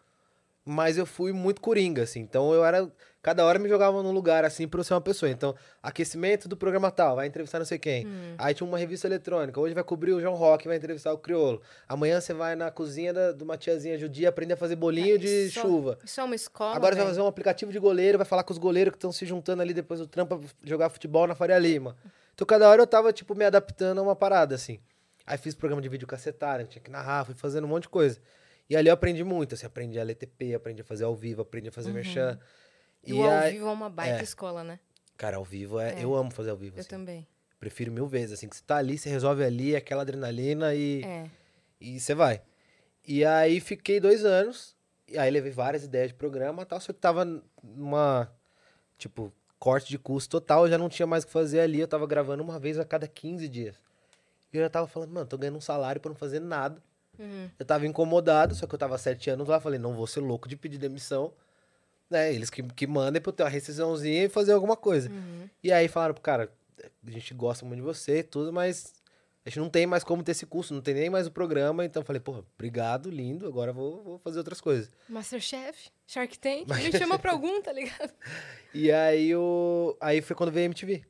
mas 0.64 0.96
eu 0.96 1.04
fui 1.04 1.32
muito 1.32 1.60
coringa, 1.60 2.02
assim. 2.02 2.20
Então 2.20 2.52
eu 2.54 2.64
era. 2.64 2.90
Cada 3.24 3.42
hora 3.42 3.58
me 3.58 3.70
jogava 3.70 4.02
num 4.02 4.12
lugar, 4.12 4.44
assim, 4.44 4.68
pra 4.68 4.80
eu 4.80 4.84
ser 4.84 4.92
uma 4.92 5.00
pessoa. 5.00 5.30
Então, 5.30 5.54
aquecimento 5.82 6.46
do 6.46 6.58
programa 6.58 6.90
tal, 6.90 7.16
vai 7.16 7.26
entrevistar 7.26 7.58
não 7.58 7.64
sei 7.64 7.78
quem. 7.78 8.06
Hum. 8.06 8.34
Aí 8.36 8.52
tinha 8.52 8.68
uma 8.68 8.76
revista 8.76 9.08
eletrônica, 9.08 9.58
hoje 9.58 9.72
vai 9.72 9.82
cobrir 9.82 10.12
o 10.12 10.20
João 10.20 10.34
Rock, 10.34 10.68
vai 10.68 10.76
entrevistar 10.76 11.10
o 11.10 11.16
Criolo. 11.16 11.62
Amanhã 11.88 12.20
você 12.20 12.34
vai 12.34 12.54
na 12.54 12.70
cozinha 12.70 13.14
da, 13.14 13.32
de 13.32 13.42
uma 13.42 13.56
tiazinha 13.56 13.96
judia 13.96 14.28
aprender 14.28 14.52
a 14.52 14.56
fazer 14.58 14.76
bolinho 14.76 15.18
de 15.18 15.46
Isso- 15.46 15.58
chuva. 15.58 15.98
Isso 16.04 16.20
é 16.20 16.22
uma 16.24 16.34
escola, 16.34 16.76
Agora 16.76 16.92
você 16.94 16.98
vai 16.98 17.08
fazer 17.08 17.22
um 17.22 17.26
aplicativo 17.26 17.72
de 17.72 17.78
goleiro, 17.78 18.18
vai 18.18 18.26
falar 18.26 18.44
com 18.44 18.52
os 18.52 18.58
goleiros 18.58 18.90
que 18.90 18.98
estão 18.98 19.10
se 19.10 19.24
juntando 19.24 19.62
ali 19.62 19.72
depois 19.72 20.00
do 20.00 20.06
trampo 20.06 20.38
pra 20.38 20.48
jogar 20.62 20.90
futebol 20.90 21.26
na 21.26 21.34
Faria 21.34 21.58
Lima. 21.58 21.96
Então 22.34 22.46
cada 22.46 22.68
hora 22.68 22.82
eu 22.82 22.86
tava, 22.86 23.10
tipo, 23.10 23.34
me 23.34 23.46
adaptando 23.46 24.00
a 24.00 24.02
uma 24.02 24.14
parada, 24.14 24.54
assim. 24.54 24.78
Aí 25.26 25.38
fiz 25.38 25.54
programa 25.54 25.80
de 25.80 25.88
vídeo 25.88 26.06
cacetário, 26.06 26.66
tinha 26.66 26.82
que 26.82 26.90
narrar, 26.90 27.24
fui 27.24 27.34
fazendo 27.34 27.64
um 27.64 27.68
monte 27.68 27.84
de 27.84 27.88
coisa. 27.88 28.20
E 28.68 28.76
ali 28.76 28.88
eu 28.88 28.94
aprendi 28.94 29.24
muito, 29.24 29.54
assim, 29.54 29.64
aprendi 29.64 29.98
a 29.98 30.02
LTP, 30.02 30.54
aprendi 30.54 30.82
a 30.82 30.84
fazer 30.84 31.04
ao 31.04 31.14
vivo, 31.14 31.40
aprendi 31.42 31.68
a 31.68 31.72
fazer 31.72 31.90
merchan. 31.92 32.38
E 33.06 33.12
o 33.14 33.22
ao 33.24 33.30
aí- 33.30 33.52
vivo 33.52 33.68
é 33.68 33.72
uma 33.72 33.90
baita 33.90 34.20
é. 34.20 34.22
escola, 34.22 34.62
né? 34.64 34.78
Cara, 35.16 35.36
ao 35.36 35.44
vivo 35.44 35.78
é, 35.78 35.94
É. 36.00 36.04
Eu 36.04 36.14
amo 36.14 36.30
fazer 36.30 36.50
ao 36.50 36.56
vivo, 36.56 36.76
Eu 36.76 36.80
assim. 36.80 36.88
também. 36.88 37.26
Prefiro 37.60 37.90
mil 37.92 38.06
vezes, 38.06 38.32
assim, 38.32 38.48
que 38.48 38.56
você 38.56 38.62
tá 38.66 38.76
ali, 38.76 38.98
você 38.98 39.08
resolve 39.08 39.42
ali, 39.44 39.74
aquela 39.74 40.02
adrenalina 40.02 40.74
e... 40.74 41.02
É. 41.04 41.30
E 41.80 42.00
você 42.00 42.14
vai. 42.14 42.42
E 43.06 43.24
aí 43.24 43.60
fiquei 43.60 44.00
dois 44.00 44.24
anos. 44.24 44.74
E 45.06 45.18
aí 45.18 45.30
levei 45.30 45.52
várias 45.52 45.84
ideias 45.84 46.08
de 46.08 46.14
programa 46.14 46.62
e 46.62 46.66
tal. 46.66 46.80
Só 46.80 46.92
que 46.92 46.98
tava 46.98 47.42
numa. 47.62 48.30
Tipo, 48.96 49.30
corte 49.58 49.90
de 49.90 49.98
custo 49.98 50.40
total. 50.40 50.64
Eu 50.64 50.70
já 50.70 50.78
não 50.78 50.88
tinha 50.88 51.06
mais 51.06 51.24
o 51.24 51.26
que 51.26 51.32
fazer 51.32 51.60
ali. 51.60 51.80
Eu 51.80 51.88
tava 51.88 52.06
gravando 52.06 52.42
uma 52.42 52.58
vez 52.58 52.78
a 52.78 52.84
cada 52.86 53.06
15 53.06 53.46
dias. 53.48 53.76
E 54.52 54.56
eu 54.56 54.62
já 54.62 54.70
tava 54.70 54.86
falando, 54.86 55.12
mano, 55.12 55.26
tô 55.26 55.36
ganhando 55.36 55.58
um 55.58 55.60
salário 55.60 56.00
pra 56.00 56.08
não 56.08 56.16
fazer 56.16 56.40
nada. 56.40 56.82
Uhum. 57.18 57.50
Eu 57.58 57.66
tava 57.66 57.86
incomodado, 57.86 58.54
só 58.54 58.66
que 58.66 58.74
eu 58.74 58.78
tava 58.78 58.96
sete 58.96 59.28
anos 59.28 59.46
lá. 59.48 59.60
Falei, 59.60 59.78
não 59.78 59.92
vou 59.94 60.06
ser 60.06 60.20
louco 60.20 60.48
de 60.48 60.56
pedir 60.56 60.78
demissão. 60.78 61.32
Né? 62.10 62.32
Eles 62.32 62.50
que, 62.50 62.62
que 62.62 62.86
mandem 62.86 63.20
pra 63.20 63.30
eu 63.30 63.34
ter 63.34 63.42
uma 63.42 63.48
rescisãozinha 63.48 64.24
e 64.24 64.28
fazer 64.28 64.52
alguma 64.52 64.76
coisa. 64.76 65.10
Uhum. 65.10 65.48
E 65.62 65.72
aí 65.72 65.88
falaram, 65.88 66.14
pro 66.14 66.22
cara, 66.22 66.52
a 67.06 67.10
gente 67.10 67.34
gosta 67.34 67.64
muito 67.64 67.80
de 67.80 67.84
você 67.84 68.18
e 68.18 68.22
tudo, 68.22 68.52
mas 68.52 68.92
a 69.44 69.50
gente 69.50 69.58
não 69.58 69.68
tem 69.68 69.86
mais 69.86 70.02
como 70.02 70.22
ter 70.22 70.32
esse 70.32 70.46
curso, 70.46 70.72
não 70.72 70.80
tem 70.80 70.94
nem 70.94 71.10
mais 71.10 71.26
o 71.26 71.30
programa. 71.30 71.84
Então 71.84 72.02
eu 72.02 72.06
falei, 72.06 72.20
porra, 72.20 72.44
obrigado, 72.54 73.10
lindo, 73.10 73.46
agora 73.46 73.72
vou, 73.72 74.02
vou 74.02 74.18
fazer 74.18 74.38
outras 74.38 74.60
coisas. 74.60 74.90
Masterchef, 75.08 75.90
Shark 76.06 76.38
Tank, 76.38 76.66
me 76.68 76.98
chama 76.98 77.18
pra 77.18 77.32
algum, 77.32 77.60
tá 77.60 77.72
ligado? 77.72 78.12
E 78.76 78.90
aí, 78.90 79.32
o... 79.36 79.96
aí 80.00 80.20
foi 80.20 80.34
quando 80.34 80.50
veio 80.50 80.64
a 80.64 80.66
MTV. 80.66 81.04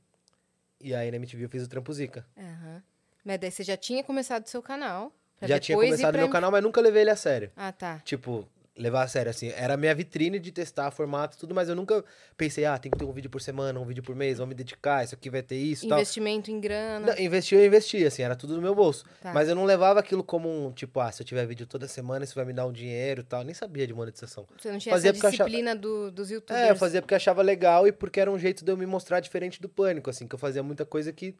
E 0.82 0.94
aí 0.94 1.10
na 1.10 1.16
MTV 1.16 1.46
eu 1.46 1.48
fiz 1.48 1.64
o 1.64 1.68
Trampo 1.68 1.90
Zica. 1.94 2.26
Aham. 2.36 2.82
Mas 3.24 3.40
daí 3.40 3.50
você 3.50 3.62
já 3.62 3.74
tinha 3.74 4.04
começado 4.04 4.44
o 4.44 4.50
seu 4.50 4.60
canal. 4.60 5.10
Já 5.40 5.58
tinha 5.58 5.78
começado 5.78 6.16
meu 6.16 6.28
canal, 6.28 6.50
mas 6.50 6.62
nunca 6.62 6.80
levei 6.82 7.02
ele 7.02 7.10
a 7.10 7.16
sério. 7.16 7.50
Ah, 7.56 7.72
tá. 7.72 8.00
Tipo, 8.04 8.46
levar 8.76 9.04
a 9.04 9.08
sério, 9.08 9.30
assim. 9.30 9.50
Era 9.50 9.74
a 9.74 9.76
minha 9.76 9.94
vitrine 9.94 10.38
de 10.38 10.50
testar 10.50 10.90
formato 10.90 11.36
e 11.36 11.40
tudo, 11.40 11.54
mas 11.54 11.68
eu 11.68 11.76
nunca 11.76 12.04
pensei, 12.36 12.64
ah, 12.64 12.76
tem 12.76 12.90
que 12.90 12.98
ter 12.98 13.04
um 13.04 13.12
vídeo 13.12 13.30
por 13.30 13.40
semana, 13.40 13.78
um 13.78 13.84
vídeo 13.84 14.02
por 14.02 14.16
mês, 14.16 14.38
vamos 14.38 14.48
me 14.50 14.54
dedicar, 14.54 15.04
isso 15.04 15.14
aqui 15.14 15.30
vai 15.30 15.42
ter 15.42 15.56
isso 15.56 15.86
e 15.86 15.88
tal. 15.88 15.98
Investimento 15.98 16.50
em 16.50 16.60
grana. 16.60 17.06
Não, 17.14 17.18
investir, 17.22 17.58
eu 17.58 17.64
investi, 17.64 18.04
assim, 18.04 18.22
era 18.22 18.34
tudo 18.34 18.56
no 18.56 18.62
meu 18.62 18.74
bolso. 18.74 19.04
Tá. 19.20 19.32
Mas 19.32 19.48
eu 19.48 19.54
não 19.54 19.64
levava 19.64 20.00
aquilo 20.00 20.24
como 20.24 20.48
um, 20.48 20.72
tipo, 20.72 20.98
ah, 20.98 21.12
se 21.12 21.22
eu 21.22 21.26
tiver 21.26 21.46
vídeo 21.46 21.66
toda 21.66 21.86
semana, 21.86 22.24
isso 22.24 22.34
vai 22.34 22.44
me 22.44 22.52
dar 22.52 22.66
um 22.66 22.72
dinheiro 22.72 23.20
e 23.20 23.24
tal. 23.24 23.44
Nem 23.44 23.54
sabia 23.54 23.86
de 23.86 23.94
monetização. 23.94 24.46
Você 24.58 24.72
não 24.72 24.78
tinha 24.78 24.92
fazia 24.92 25.10
essa 25.10 25.18
eu 25.18 25.28
achava- 25.28 25.48
disciplina 25.48 25.76
do, 25.76 26.10
dos 26.10 26.30
youtubers. 26.30 26.64
É, 26.66 26.70
eu 26.70 26.76
fazia 26.76 27.00
porque 27.00 27.14
achava 27.14 27.42
legal 27.42 27.86
e 27.86 27.92
porque 27.92 28.20
era 28.20 28.30
um 28.30 28.38
jeito 28.38 28.64
de 28.64 28.72
eu 28.72 28.76
me 28.76 28.86
mostrar 28.86 29.20
diferente 29.20 29.60
do 29.62 29.68
pânico, 29.68 30.10
assim, 30.10 30.26
que 30.26 30.34
eu 30.34 30.38
fazia 30.38 30.62
muita 30.64 30.84
coisa 30.84 31.12
que 31.12 31.36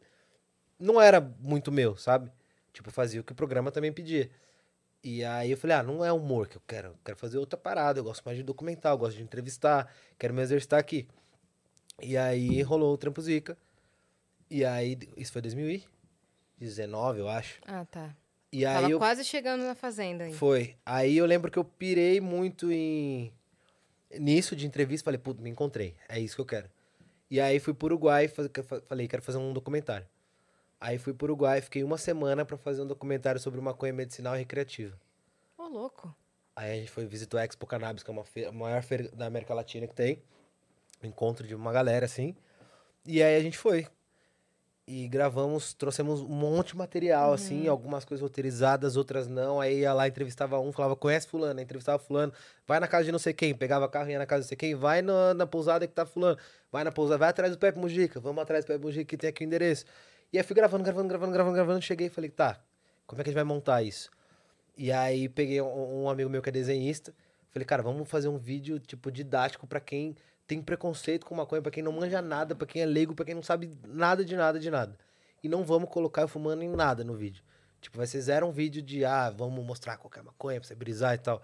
não 0.79 1.01
era 1.01 1.19
muito 1.39 1.71
meu, 1.71 1.97
sabe? 1.97 2.31
Tipo, 2.71 2.91
fazia 2.91 3.21
o 3.21 3.23
que 3.23 3.31
o 3.31 3.35
programa 3.35 3.71
também 3.71 3.91
pedia. 3.91 4.29
E 5.07 5.23
aí 5.23 5.51
eu 5.51 5.57
falei, 5.57 5.75
ah, 5.75 5.83
não 5.83 6.03
é 6.03 6.11
humor 6.11 6.47
que 6.47 6.57
eu 6.57 6.61
quero, 6.65 6.87
eu 6.87 6.95
quero 7.05 7.15
fazer 7.15 7.37
outra 7.37 7.55
parada, 7.55 7.99
eu 7.99 8.03
gosto 8.03 8.23
mais 8.25 8.39
de 8.39 8.43
documentar, 8.43 8.91
eu 8.91 8.97
gosto 8.97 9.15
de 9.15 9.21
entrevistar, 9.21 9.93
quero 10.17 10.33
me 10.33 10.41
exercitar 10.41 10.79
aqui. 10.79 11.07
E 12.01 12.17
aí 12.17 12.59
rolou 12.63 12.91
o 12.91 12.97
Trampo 12.97 13.21
Zica. 13.21 13.55
E 14.49 14.65
aí, 14.65 14.97
isso 15.15 15.31
foi 15.31 15.43
2019, 15.43 17.19
eu 17.19 17.29
acho. 17.29 17.61
Ah, 17.67 17.85
tá. 17.85 18.15
E 18.51 18.65
aí 18.65 18.73
Tava 18.73 18.89
eu 18.89 18.97
quase 18.97 19.23
chegando 19.23 19.63
na 19.63 19.75
fazenda 19.75 20.23
aí. 20.23 20.33
foi. 20.33 20.75
Aí 20.83 21.15
eu 21.15 21.27
lembro 21.27 21.51
que 21.51 21.59
eu 21.59 21.63
pirei 21.63 22.19
muito 22.19 22.71
em 22.71 23.31
nisso 24.19 24.55
de 24.55 24.65
entrevista, 24.65 25.05
falei, 25.05 25.19
puto, 25.19 25.39
me 25.39 25.51
encontrei. 25.51 25.93
É 26.09 26.19
isso 26.19 26.33
que 26.33 26.41
eu 26.41 26.45
quero. 26.47 26.67
E 27.29 27.39
aí 27.39 27.59
fui 27.59 27.75
pro 27.75 27.85
Uruguai, 27.85 28.27
falei, 28.87 29.07
quero 29.07 29.21
fazer 29.21 29.37
um 29.37 29.53
documentário. 29.53 30.07
Aí 30.85 30.99
fui 30.99 31.15
pro 31.15 31.25
Uruguai, 31.25 31.61
fiquei 31.61 31.83
uma 31.83 31.97
semana 31.97 32.45
pra 32.45 32.57
fazer 32.57 32.83
um 32.83 32.85
documentário 32.85 33.41
sobre 33.41 33.59
maconha 33.59 33.91
medicinal 33.91 34.35
e 34.35 34.37
recreativa. 34.37 34.95
Ô, 35.57 35.63
louco. 35.63 36.15
Aí 36.55 36.73
a 36.73 36.75
gente 36.75 36.91
foi 36.91 37.07
visitar 37.07 37.39
a 37.39 37.43
Expo 37.43 37.65
Cannabis, 37.65 38.03
que 38.03 38.11
é 38.11 38.13
uma 38.13 38.23
feira, 38.23 38.49
a 38.49 38.51
maior 38.51 38.83
feira 38.83 39.09
da 39.11 39.25
América 39.25 39.51
Latina 39.55 39.87
que 39.87 39.95
tem. 39.95 40.21
Encontro 41.01 41.47
de 41.47 41.55
uma 41.55 41.73
galera, 41.73 42.05
assim. 42.05 42.35
E 43.03 43.23
aí 43.23 43.35
a 43.35 43.39
gente 43.39 43.57
foi. 43.57 43.87
E 44.87 45.07
gravamos, 45.07 45.73
trouxemos 45.73 46.21
um 46.21 46.27
monte 46.27 46.73
de 46.73 46.77
material, 46.77 47.33
assim, 47.33 47.67
algumas 47.67 48.05
coisas 48.05 48.21
roteirizadas, 48.21 48.95
outras 48.95 49.27
não. 49.27 49.59
Aí 49.59 49.79
ia 49.79 49.91
lá, 49.91 50.07
entrevistava 50.07 50.59
um, 50.59 50.71
falava, 50.71 50.95
conhece 50.95 51.25
fulano, 51.25 51.59
aí 51.59 51.63
entrevistava 51.63 51.97
fulano, 51.97 52.31
vai 52.67 52.79
na 52.79 52.87
casa 52.87 53.05
de 53.05 53.11
não 53.11 53.17
sei 53.17 53.33
quem, 53.33 53.55
pegava 53.55 53.89
carro 53.89 54.07
e 54.09 54.11
ia 54.11 54.19
na 54.19 54.27
casa 54.27 54.41
de 54.41 54.45
não 54.45 54.49
sei 54.49 54.57
quem, 54.57 54.75
vai 54.75 55.01
na, 55.01 55.33
na 55.33 55.47
pousada 55.47 55.87
que 55.87 55.93
tá 55.95 56.05
fulano, 56.05 56.37
vai 56.71 56.83
na 56.83 56.91
pousada, 56.91 57.17
vai 57.17 57.29
atrás 57.29 57.51
do 57.51 57.57
Pepe 57.57 57.79
Mujica, 57.79 58.19
vamos 58.19 58.39
atrás 58.43 58.63
do 58.63 58.67
Pepe 58.67 58.85
Mujica 58.85 59.05
que 59.05 59.17
tem 59.17 59.31
aqui 59.31 59.43
o 59.43 59.47
endereço. 59.47 59.85
E 60.35 60.37
aí 60.37 60.43
fui 60.43 60.53
gravando, 60.53 60.83
gravando, 60.83 61.07
gravando, 61.07 61.31
gravando, 61.31 61.55
gravando, 61.55 61.81
cheguei 61.81 62.07
e 62.07 62.09
falei, 62.09 62.29
tá, 62.29 62.59
como 63.07 63.21
é 63.21 63.23
que 63.23 63.29
a 63.29 63.31
gente 63.31 63.35
vai 63.35 63.45
montar 63.45 63.81
isso? 63.81 64.11
E 64.77 64.91
aí 64.91 65.29
peguei 65.29 65.61
um, 65.61 66.03
um 66.03 66.09
amigo 66.09 66.29
meu 66.29 66.41
que 66.41 66.49
é 66.49 66.51
desenhista, 66.51 67.15
falei, 67.51 67.65
cara, 67.65 67.81
vamos 67.81 68.09
fazer 68.09 68.27
um 68.27 68.37
vídeo, 68.37 68.77
tipo, 68.77 69.09
didático 69.09 69.65
pra 69.65 69.79
quem 69.79 70.13
tem 70.45 70.61
preconceito 70.61 71.25
com 71.25 71.33
maconha, 71.35 71.61
pra 71.61 71.71
quem 71.71 71.81
não 71.81 71.93
manja 71.93 72.21
nada, 72.21 72.53
pra 72.53 72.67
quem 72.67 72.81
é 72.81 72.85
leigo, 72.85 73.15
pra 73.15 73.23
quem 73.23 73.33
não 73.33 73.41
sabe 73.41 73.71
nada 73.87 74.25
de 74.25 74.35
nada 74.35 74.59
de 74.59 74.69
nada. 74.69 74.97
E 75.41 75.47
não 75.47 75.63
vamos 75.63 75.89
colocar 75.89 76.23
eu 76.23 76.27
fumando 76.27 76.63
em 76.63 76.69
nada 76.69 77.01
no 77.01 77.15
vídeo. 77.15 77.41
Tipo, 77.79 77.95
vai 77.95 78.05
ser 78.05 78.19
zero 78.19 78.45
um 78.45 78.51
vídeo 78.51 78.81
de, 78.81 79.05
ah, 79.05 79.29
vamos 79.29 79.65
mostrar 79.65 79.95
qualquer 79.95 80.21
maconha 80.21 80.59
pra 80.59 80.67
você 80.67 80.75
brisar 80.75 81.13
e 81.13 81.17
tal. 81.17 81.41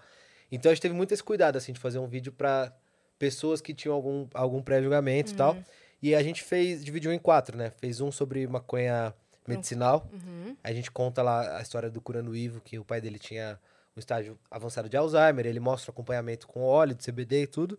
Então 0.52 0.70
a 0.70 0.76
gente 0.76 0.82
teve 0.82 0.94
muito 0.94 1.14
esse 1.14 1.24
cuidado, 1.24 1.56
assim, 1.56 1.72
de 1.72 1.80
fazer 1.80 2.00
um 2.00 2.08
vídeo 2.08 2.34
pra 2.34 2.76
pessoas 3.18 3.62
que 3.62 3.74
tinham 3.74 3.96
algum, 3.96 4.28
algum 4.34 4.62
pré-julgamento 4.62 5.32
e 5.32 5.36
tal. 5.38 5.56
E 6.02 6.16
a 6.16 6.24
gente 6.24 6.44
fez, 6.44 6.84
dividiu 6.84 7.14
em 7.14 7.20
quatro, 7.20 7.58
né? 7.58 7.70
Fez 7.70 8.02
um 8.02 8.12
sobre 8.12 8.48
maconha 8.48 9.14
medicinal. 9.48 10.10
Uhum. 10.12 10.56
A 10.64 10.74
gente 10.74 10.90
conta 10.90 11.22
lá 11.22 11.58
a 11.58 11.62
história 11.62 11.90
do 11.90 12.02
Curando 12.02 12.36
Ivo, 12.36 12.62
que 12.62 12.80
o 12.80 12.86
pai 12.86 13.00
dele 13.00 13.20
tinha 13.20 13.60
um 13.96 14.00
estágio 14.00 14.38
avançado 14.50 14.90
de 14.90 14.98
Alzheimer. 14.98 15.46
Ele 15.46 15.60
mostra 15.60 15.92
o 15.92 15.94
acompanhamento 15.94 16.48
com 16.48 16.64
óleo 16.64 16.96
de 16.96 17.04
CBD 17.04 17.44
e 17.44 17.48
tudo. 17.48 17.78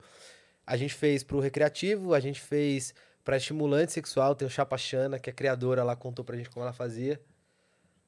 A 0.66 0.76
gente 0.76 0.94
fez 0.94 1.22
pro 1.24 1.40
recreativo, 1.40 2.14
a 2.14 2.20
gente 2.20 2.40
fez 2.40 2.94
pra 3.24 3.36
estimulante 3.36 3.92
sexual. 3.92 4.34
Tem 4.34 4.46
o 4.46 4.50
Chapa 4.50 4.78
Chana, 4.78 5.18
que 5.18 5.30
a 5.30 5.32
criadora 5.32 5.82
lá 5.82 5.96
contou 5.96 6.24
pra 6.24 6.36
gente 6.36 6.50
como 6.50 6.64
ela 6.64 6.72
fazia. 6.72 7.20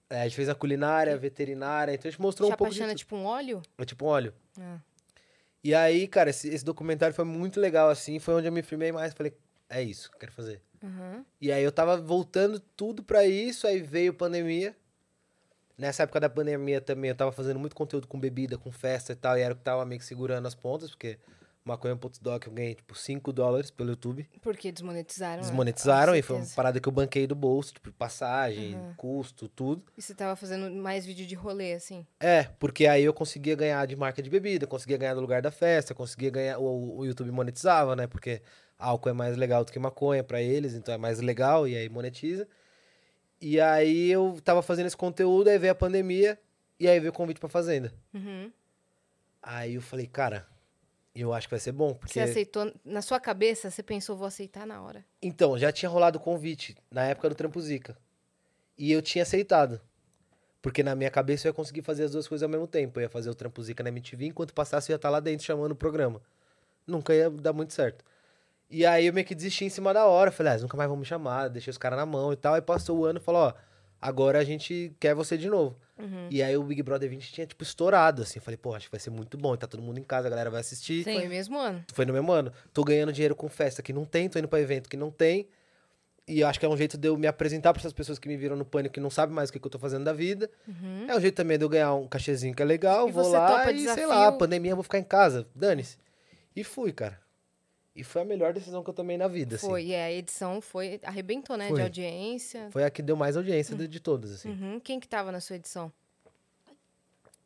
É, 0.08 0.20
a 0.20 0.24
gente 0.24 0.36
fez 0.36 0.48
a 0.48 0.54
culinária, 0.54 1.14
a 1.14 1.16
veterinária. 1.16 1.92
Então 1.92 2.08
a 2.08 2.10
gente 2.12 2.20
mostrou 2.20 2.48
um 2.48 2.54
pouco 2.54 2.72
Chapachana 2.72 2.92
é 2.92 2.94
tipo 2.96 3.16
um 3.16 3.24
óleo? 3.24 3.62
É 3.78 3.84
tipo 3.84 4.04
um 4.04 4.08
óleo. 4.08 4.34
Ah. 4.60 4.78
E 5.62 5.74
aí, 5.74 6.06
cara, 6.06 6.28
esse, 6.28 6.48
esse 6.48 6.64
documentário 6.64 7.14
foi 7.14 7.24
muito 7.24 7.58
legal, 7.58 7.88
assim. 7.88 8.18
Foi 8.18 8.34
onde 8.34 8.46
eu 8.46 8.52
me 8.52 8.62
firmei 8.62 8.92
mais. 8.92 9.14
Falei, 9.14 9.34
é 9.78 9.82
isso 9.82 10.08
que 10.10 10.16
eu 10.16 10.20
quero 10.20 10.32
fazer. 10.32 10.60
Uhum. 10.82 11.24
E 11.40 11.50
aí 11.50 11.62
eu 11.64 11.72
tava 11.72 11.96
voltando 11.96 12.60
tudo 12.60 13.02
pra 13.02 13.24
isso, 13.26 13.66
aí 13.66 13.80
veio 13.80 14.12
pandemia. 14.14 14.76
Nessa 15.76 16.04
época 16.04 16.20
da 16.20 16.28
pandemia 16.30 16.80
também 16.80 17.08
eu 17.10 17.16
tava 17.16 17.32
fazendo 17.32 17.58
muito 17.58 17.74
conteúdo 17.74 18.06
com 18.06 18.18
bebida, 18.18 18.56
com 18.56 18.70
festa 18.70 19.12
e 19.12 19.16
tal, 19.16 19.36
e 19.36 19.40
era 19.40 19.54
o 19.54 19.56
que 19.56 19.62
tava 19.64 19.84
meio 19.84 19.98
que 19.98 20.06
segurando 20.06 20.46
as 20.46 20.54
pontas, 20.54 20.90
porque 20.90 21.18
maconha 21.64 21.96
Pots 21.96 22.20
Doc 22.20 22.46
eu 22.46 22.52
ganhei 22.52 22.74
tipo 22.76 22.94
5 22.94 23.32
dólares 23.32 23.70
pelo 23.72 23.90
YouTube. 23.90 24.28
Porque 24.40 24.70
desmonetizaram. 24.70 25.36
né? 25.42 25.48
Desmonetizaram 25.48 26.14
e 26.14 26.22
foi 26.22 26.36
uma 26.36 26.46
parada 26.54 26.78
que 26.78 26.86
eu 26.86 26.92
banquei 26.92 27.26
do 27.26 27.34
bolso, 27.34 27.72
tipo, 27.74 27.90
passagem, 27.92 28.76
Uhum. 28.76 28.94
custo, 28.96 29.48
tudo. 29.48 29.82
E 29.96 30.02
você 30.02 30.14
tava 30.14 30.36
fazendo 30.36 30.70
mais 30.70 31.04
vídeo 31.06 31.26
de 31.26 31.34
rolê, 31.34 31.72
assim? 31.72 32.06
É, 32.20 32.44
porque 32.60 32.86
aí 32.86 33.02
eu 33.02 33.14
conseguia 33.14 33.56
ganhar 33.56 33.84
de 33.86 33.96
marca 33.96 34.22
de 34.22 34.30
bebida, 34.30 34.66
conseguia 34.68 34.96
ganhar 34.98 35.14
do 35.14 35.20
lugar 35.22 35.42
da 35.42 35.50
festa, 35.50 35.92
conseguia 35.94 36.30
ganhar. 36.30 36.58
O, 36.58 36.98
o 36.98 37.04
YouTube 37.06 37.30
monetizava, 37.32 37.96
né? 37.96 38.06
Porque 38.06 38.42
álcool 38.78 39.10
é 39.10 39.12
mais 39.12 39.36
legal 39.36 39.64
do 39.64 39.72
que 39.72 39.78
maconha 39.78 40.22
pra 40.22 40.40
eles, 40.42 40.74
então 40.74 40.94
é 40.94 40.98
mais 40.98 41.20
legal 41.20 41.66
e 41.66 41.76
aí 41.76 41.88
monetiza. 41.88 42.46
E 43.40 43.60
aí 43.60 44.10
eu 44.10 44.38
tava 44.42 44.62
fazendo 44.62 44.86
esse 44.86 44.96
conteúdo, 44.96 45.48
aí 45.48 45.58
veio 45.58 45.72
a 45.72 45.76
pandemia 45.76 46.38
e 46.78 46.88
aí 46.88 46.98
veio 46.98 47.12
o 47.12 47.14
convite 47.14 47.40
pra 47.40 47.48
fazenda. 47.48 47.92
Uhum. 48.12 48.50
Aí 49.42 49.74
eu 49.74 49.82
falei, 49.82 50.06
cara, 50.06 50.46
eu 51.14 51.32
acho 51.32 51.46
que 51.46 51.52
vai 51.52 51.60
ser 51.60 51.72
bom, 51.72 51.94
porque. 51.94 52.14
Você 52.14 52.20
aceitou, 52.20 52.72
na 52.84 53.00
sua 53.00 53.20
cabeça, 53.20 53.70
você 53.70 53.82
pensou, 53.82 54.16
vou 54.16 54.26
aceitar 54.26 54.66
na 54.66 54.82
hora. 54.82 55.04
Então, 55.22 55.56
já 55.56 55.70
tinha 55.70 55.88
rolado 55.88 56.18
o 56.18 56.20
convite 56.20 56.76
na 56.90 57.04
época 57.04 57.28
do 57.28 57.34
Trampo 57.34 57.60
Zica. 57.60 57.96
E 58.76 58.90
eu 58.90 59.00
tinha 59.00 59.22
aceitado. 59.22 59.80
Porque 60.60 60.82
na 60.82 60.94
minha 60.94 61.10
cabeça 61.10 61.46
eu 61.46 61.50
ia 61.50 61.54
conseguir 61.54 61.82
fazer 61.82 62.04
as 62.04 62.12
duas 62.12 62.26
coisas 62.26 62.42
ao 62.42 62.48
mesmo 62.48 62.66
tempo. 62.66 62.98
Eu 62.98 63.02
ia 63.02 63.08
fazer 63.08 63.28
o 63.28 63.34
Trampo 63.34 63.62
Zica 63.62 63.82
na 63.82 63.90
MTV, 63.90 64.26
enquanto 64.26 64.54
passasse 64.54 64.90
eu 64.90 64.94
ia 64.94 64.96
estar 64.96 65.10
lá 65.10 65.20
dentro 65.20 65.44
chamando 65.44 65.72
o 65.72 65.76
programa. 65.76 66.22
Nunca 66.86 67.14
ia 67.14 67.30
dar 67.30 67.52
muito 67.52 67.74
certo. 67.74 68.04
E 68.70 68.84
aí 68.84 69.06
eu 69.06 69.12
meio 69.12 69.26
que 69.26 69.34
desisti 69.34 69.64
em 69.64 69.68
cima 69.68 69.92
da 69.94 70.06
hora. 70.06 70.30
Falei, 70.32 70.54
ah, 70.54 70.58
nunca 70.58 70.76
mais 70.76 70.88
vão 70.88 70.96
me 70.96 71.04
chamar, 71.04 71.48
deixei 71.48 71.70
os 71.70 71.78
caras 71.78 71.98
na 71.98 72.06
mão 72.06 72.32
e 72.32 72.36
tal. 72.36 72.54
Aí 72.54 72.62
passou 72.62 72.98
o 72.98 73.04
ano 73.04 73.18
e 73.18 73.22
falou, 73.22 73.42
ó, 73.42 73.52
agora 74.00 74.38
a 74.38 74.44
gente 74.44 74.94
quer 74.98 75.14
você 75.14 75.36
de 75.38 75.48
novo. 75.48 75.76
Uhum. 75.98 76.26
E 76.28 76.42
aí 76.42 76.56
o 76.56 76.62
Big 76.64 76.82
Brother 76.82 77.08
20 77.08 77.32
tinha, 77.32 77.46
tipo, 77.46 77.62
estourado, 77.62 78.22
assim. 78.22 78.40
Falei, 78.40 78.56
pô, 78.56 78.74
acho 78.74 78.86
que 78.86 78.90
vai 78.90 79.00
ser 79.00 79.10
muito 79.10 79.38
bom. 79.38 79.56
Tá 79.56 79.66
todo 79.66 79.82
mundo 79.82 79.98
em 79.98 80.02
casa, 80.02 80.26
a 80.26 80.30
galera 80.30 80.50
vai 80.50 80.60
assistir. 80.60 81.04
Sim. 81.04 81.14
Foi 81.14 81.28
mesmo 81.28 81.58
ano. 81.58 81.84
Foi 81.92 82.04
no 82.04 82.12
mesmo 82.12 82.32
ano. 82.32 82.52
Tô 82.72 82.82
ganhando 82.82 83.12
dinheiro 83.12 83.36
com 83.36 83.48
festa 83.48 83.82
que 83.82 83.92
não 83.92 84.04
tem, 84.04 84.28
tô 84.28 84.38
indo 84.38 84.48
pra 84.48 84.60
evento 84.60 84.88
que 84.88 84.96
não 84.96 85.10
tem. 85.10 85.48
E 86.26 86.42
acho 86.42 86.58
que 86.58 86.64
é 86.64 86.68
um 86.68 86.76
jeito 86.76 86.96
de 86.96 87.06
eu 87.06 87.18
me 87.18 87.26
apresentar 87.26 87.72
pra 87.74 87.80
essas 87.80 87.92
pessoas 87.92 88.18
que 88.18 88.26
me 88.26 88.36
viram 88.36 88.56
no 88.56 88.64
pânico 88.64 88.94
que 88.94 89.00
não 89.00 89.10
sabem 89.10 89.34
mais 89.34 89.50
o 89.50 89.52
que, 89.52 89.60
que 89.60 89.66
eu 89.66 89.70
tô 89.70 89.78
fazendo 89.78 90.04
da 90.04 90.12
vida. 90.12 90.50
Uhum. 90.66 91.06
É 91.06 91.14
um 91.14 91.20
jeito 91.20 91.34
também 91.34 91.58
de 91.58 91.64
eu 91.64 91.68
ganhar 91.68 91.94
um 91.94 92.08
cachezinho 92.08 92.54
que 92.54 92.62
é 92.62 92.64
legal, 92.64 93.08
E 93.08 93.12
vou 93.12 93.28
lá 93.28 93.62
e 93.64 93.64
sei 93.66 93.74
desafio? 93.74 94.08
lá, 94.08 94.32
pandemia, 94.32 94.72
eu 94.72 94.76
vou 94.76 94.82
ficar 94.82 94.98
em 94.98 95.04
casa, 95.04 95.46
dane-se. 95.54 95.98
E 96.56 96.64
fui, 96.64 96.92
cara. 96.92 97.20
E 97.96 98.02
foi 98.02 98.22
a 98.22 98.24
melhor 98.24 98.52
decisão 98.52 98.82
que 98.82 98.90
eu 98.90 98.94
tomei 98.94 99.16
na 99.16 99.28
vida, 99.28 99.54
assim. 99.54 99.66
Foi, 99.68 99.84
e 99.84 99.94
a 99.94 100.10
edição 100.10 100.60
foi, 100.60 100.98
arrebentou, 101.04 101.56
né? 101.56 101.68
Foi. 101.68 101.76
De 101.76 101.82
audiência. 101.82 102.68
Foi 102.72 102.82
a 102.82 102.90
que 102.90 103.00
deu 103.00 103.14
mais 103.14 103.36
audiência 103.36 103.76
de, 103.76 103.86
de 103.86 104.00
todas, 104.00 104.32
assim. 104.32 104.50
Uhum. 104.50 104.80
Quem 104.80 104.98
que 104.98 105.06
tava 105.06 105.30
na 105.30 105.40
sua 105.40 105.56
edição? 105.56 105.92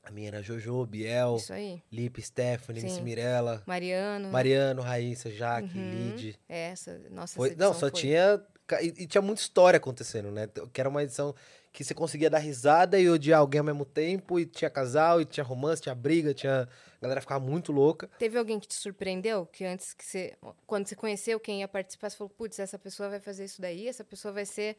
A 0.03 0.11
minha 0.11 0.29
era 0.29 0.43
Jojo, 0.43 0.87
Biel, 0.87 1.37
Isso 1.37 1.53
aí. 1.53 1.83
Lipe, 1.93 2.23
Stephanie, 2.23 2.83
Miss. 2.83 2.99
Mirella, 2.99 3.63
Mariano. 3.67 4.31
Mariano, 4.31 4.81
Raíssa, 4.81 5.31
Jaque, 5.31 5.77
Uhum. 5.77 6.13
Lid. 6.15 6.39
Essa, 6.49 6.99
nossa, 7.11 7.37
Foi, 7.37 7.51
essa 7.51 7.59
não, 7.59 7.75
só 7.75 7.81
foi. 7.81 7.91
tinha. 7.91 8.43
E, 8.81 9.03
e 9.03 9.07
tinha 9.07 9.21
muita 9.21 9.43
história 9.43 9.77
acontecendo, 9.77 10.31
né? 10.31 10.49
Que 10.73 10.81
era 10.81 10.89
uma 10.89 11.03
edição 11.03 11.35
que 11.79 11.85
você 11.85 11.95
conseguia 11.95 12.29
dar 12.29 12.39
risada 12.39 12.99
e 12.99 13.09
odiar 13.09 13.39
alguém 13.39 13.61
ao 13.61 13.65
mesmo 13.65 13.85
tempo, 13.85 14.41
e 14.41 14.45
tinha 14.45 14.69
casal, 14.69 15.21
e 15.21 15.25
tinha 15.25 15.45
romance, 15.45 15.81
tinha 15.81 15.95
briga, 15.95 16.35
tinha. 16.35 16.63
A 16.63 17.01
galera 17.01 17.21
ficava 17.21 17.39
muito 17.39 17.71
louca. 17.71 18.11
Teve 18.19 18.37
alguém 18.37 18.59
que 18.59 18.67
te 18.67 18.75
surpreendeu? 18.75 19.47
Que 19.47 19.65
antes 19.65 19.95
que 19.95 20.05
você. 20.05 20.37
Quando 20.67 20.89
você 20.89 20.97
conheceu 20.97 21.39
quem 21.39 21.61
ia 21.61 21.69
participar, 21.69 22.11
você 22.11 22.17
falou, 22.17 22.31
putz, 22.37 22.59
essa 22.59 22.77
pessoa 22.81 23.09
vai 23.09 23.21
fazer 23.21 23.45
isso 23.45 23.63
daí, 23.63 23.87
essa 23.87 24.03
pessoa 24.03 24.33
vai 24.33 24.45
ser 24.45 24.77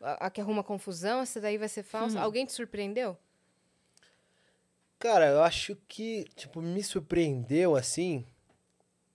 a, 0.00 0.26
a 0.26 0.30
que 0.30 0.40
arruma 0.40 0.64
confusão, 0.64 1.20
essa 1.20 1.40
daí 1.40 1.56
vai 1.56 1.68
ser 1.68 1.84
falsa. 1.84 2.18
Uhum. 2.18 2.24
Alguém 2.24 2.44
te 2.44 2.50
surpreendeu? 2.50 3.16
Cara, 4.98 5.28
eu 5.28 5.44
acho 5.44 5.76
que, 5.86 6.24
tipo, 6.34 6.60
me 6.60 6.82
surpreendeu 6.82 7.76
assim, 7.76 8.26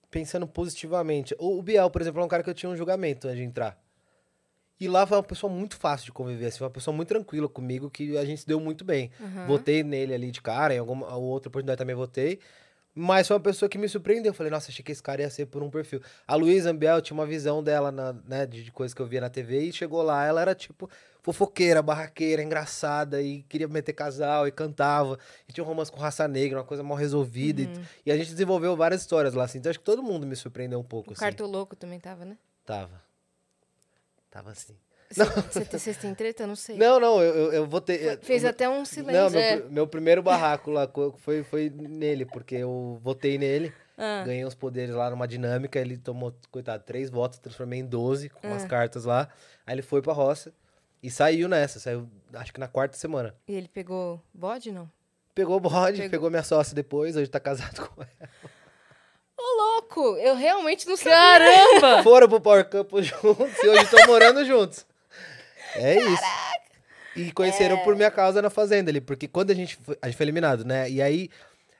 pensando 0.09 0.47
positivamente. 0.47 1.35
O, 1.37 1.59
o 1.59 1.61
Biel, 1.61 1.89
por 1.89 1.99
exemplo, 1.99 2.21
é 2.21 2.23
um 2.23 2.29
cara 2.29 2.43
que 2.43 2.49
eu 2.49 2.53
tinha 2.53 2.69
um 2.69 2.77
julgamento 2.77 3.27
antes 3.27 3.39
de 3.39 3.43
entrar. 3.43 3.84
E 4.79 4.87
lá 4.87 5.05
foi 5.07 5.17
uma 5.17 5.23
pessoa 5.23 5.51
muito 5.51 5.77
fácil 5.77 6.05
de 6.05 6.11
conviver, 6.11 6.47
assim, 6.47 6.63
uma 6.63 6.69
pessoa 6.69 6.95
muito 6.95 7.07
tranquila 7.07 7.47
comigo, 7.47 7.89
que 7.89 8.17
a 8.17 8.25
gente 8.25 8.41
se 8.41 8.47
deu 8.47 8.59
muito 8.59 8.83
bem. 8.83 9.09
Aham. 9.21 9.47
Votei 9.47 9.83
nele 9.83 10.13
ali 10.13 10.31
de 10.31 10.41
cara, 10.41 10.73
em 10.75 10.79
alguma 10.79 11.15
outra 11.15 11.47
oportunidade 11.47 11.77
também 11.77 11.95
votei. 11.95 12.39
Mas 12.97 13.27
foi 13.27 13.35
uma 13.35 13.43
pessoa 13.43 13.67
que 13.67 13.77
me 13.77 13.89
surpreendeu. 13.89 14.29
Eu 14.29 14.33
falei, 14.33 14.49
nossa, 14.49 14.71
achei 14.71 14.83
que 14.83 14.91
esse 14.91 15.03
cara 15.03 15.21
ia 15.21 15.29
ser 15.29 15.47
por 15.47 15.61
um 15.61 15.69
perfil. 15.69 16.01
A 16.25 16.33
Luísa 16.35 16.71
Ambiel 16.71 17.01
tinha 17.01 17.13
uma 17.13 17.25
visão 17.25 17.61
dela, 17.61 17.91
na, 17.91 18.13
né, 18.13 18.45
de, 18.45 18.63
de 18.63 18.71
coisas 18.71 18.93
que 18.93 19.01
eu 19.01 19.05
via 19.05 19.19
na 19.19 19.29
TV, 19.29 19.63
e 19.63 19.73
chegou 19.73 20.01
lá, 20.01 20.25
ela 20.25 20.39
era 20.39 20.55
tipo 20.55 20.89
fofoqueira, 21.21 21.81
barraqueira, 21.81 22.41
engraçada, 22.41 23.21
e 23.21 23.43
queria 23.43 23.67
meter 23.67 23.91
casal, 23.91 24.47
e 24.47 24.51
cantava. 24.51 25.19
E 25.47 25.51
tinha 25.51 25.63
um 25.63 25.67
romance 25.67 25.91
com 25.91 25.99
raça 25.99 26.25
negra, 26.25 26.59
uma 26.59 26.63
coisa 26.63 26.83
mal 26.83 26.97
resolvida. 26.97 27.63
Uhum. 27.63 27.83
E, 28.05 28.09
e 28.09 28.11
a 28.13 28.17
gente 28.17 28.31
desenvolveu 28.31 28.77
várias 28.77 29.01
histórias 29.01 29.33
lá, 29.33 29.43
assim. 29.43 29.57
Então 29.57 29.69
acho 29.69 29.79
que 29.79 29.85
todo 29.85 30.01
mundo 30.01 30.25
me 30.25 30.35
surpreendeu 30.35 30.79
um 30.79 30.83
pouco, 30.83 31.09
O 31.09 31.13
assim. 31.13 31.19
Cartoloco 31.19 31.75
também 31.75 31.99
tava, 31.99 32.23
né? 32.23 32.37
Tava. 32.65 33.04
Tava 34.35 34.51
assim. 34.51 34.75
Você- 35.09 35.63
Vocês 35.63 35.95
têm 35.95 36.13
treta? 36.13 36.45
Não 36.45 36.57
sei. 36.57 36.75
Não, 36.75 36.99
não, 36.99 37.21
eu, 37.23 37.33
eu, 37.33 37.53
eu 37.53 37.65
votei. 37.65 37.99
Foi- 37.99 38.17
Fez 38.17 38.43
eu- 38.43 38.49
até 38.49 38.67
um 38.67 38.79
Não, 38.79 38.85
silêncio. 38.85 39.29
meu, 39.31 39.39
É. 39.39 39.55
meu 39.69 39.87
primeiro 39.87 40.21
barraco 40.21 40.71
lá 40.71 40.91
foi, 41.19 41.41
foi 41.41 41.69
nele, 41.69 42.25
porque 42.25 42.55
eu 42.55 42.99
votei 43.01 43.37
nele, 43.37 43.71
Ah, 43.97 44.23
ganhei 44.25 44.43
os 44.43 44.53
poderes 44.53 44.93
lá 44.93 45.09
numa 45.09 45.25
dinâmica, 45.25 45.79
ele 45.79 45.97
tomou, 45.97 46.35
coitado, 46.51 46.83
três 46.83 47.09
votos, 47.09 47.39
transformei 47.39 47.79
em 47.79 47.85
12 47.85 48.27
com 48.27 48.45
umas 48.45 48.65
Ah. 48.65 48.67
cartas 48.67 49.05
lá. 49.05 49.29
Aí 49.65 49.73
ele 49.75 49.81
foi 49.81 50.01
pra 50.01 50.11
roça 50.11 50.51
e 51.01 51.09
saiu 51.09 51.47
nessa, 51.47 51.79
saiu 51.79 52.09
acho 52.33 52.51
que 52.51 52.59
na 52.59 52.67
quarta 52.67 52.97
semana. 52.97 53.33
e 53.47 53.53
ele 53.55 53.69
pegou 53.69 54.21
bode, 54.33 54.69
não? 54.69 54.91
Pegou 55.33 55.55
o 55.55 55.59
bode, 55.61 55.97
Pegou. 55.97 56.09
pegou 56.11 56.29
minha 56.29 56.43
sócia 56.43 56.75
depois, 56.75 57.15
hoje 57.15 57.29
tá 57.29 57.39
casado 57.39 57.87
com 57.89 58.01
ela. 58.01 58.29
Ô, 59.37 59.61
louco! 59.61 60.17
Eu 60.17 60.35
realmente 60.35 60.87
não 60.87 60.95
sabia. 60.95 61.11
Caramba! 61.11 62.03
Foram 62.03 62.27
pro 62.27 62.41
Power 62.41 62.69
Couple 62.69 63.03
juntos 63.03 63.63
e 63.63 63.67
hoje 63.67 63.83
estão 63.83 64.07
morando 64.07 64.45
juntos. 64.45 64.85
É 65.75 65.97
isso. 65.99 66.23
E 67.15 67.31
conheceram 67.31 67.77
por 67.79 67.95
minha 67.95 68.11
causa 68.11 68.41
na 68.41 68.49
fazenda 68.49 68.91
ali, 68.91 68.99
porque 68.99 69.27
quando 69.27 69.51
a 69.51 69.53
gente 69.53 69.77
foi, 69.77 69.97
a 70.01 70.07
gente 70.07 70.17
foi 70.17 70.25
eliminado, 70.25 70.65
né? 70.65 70.89
E 70.89 71.01
aí 71.01 71.29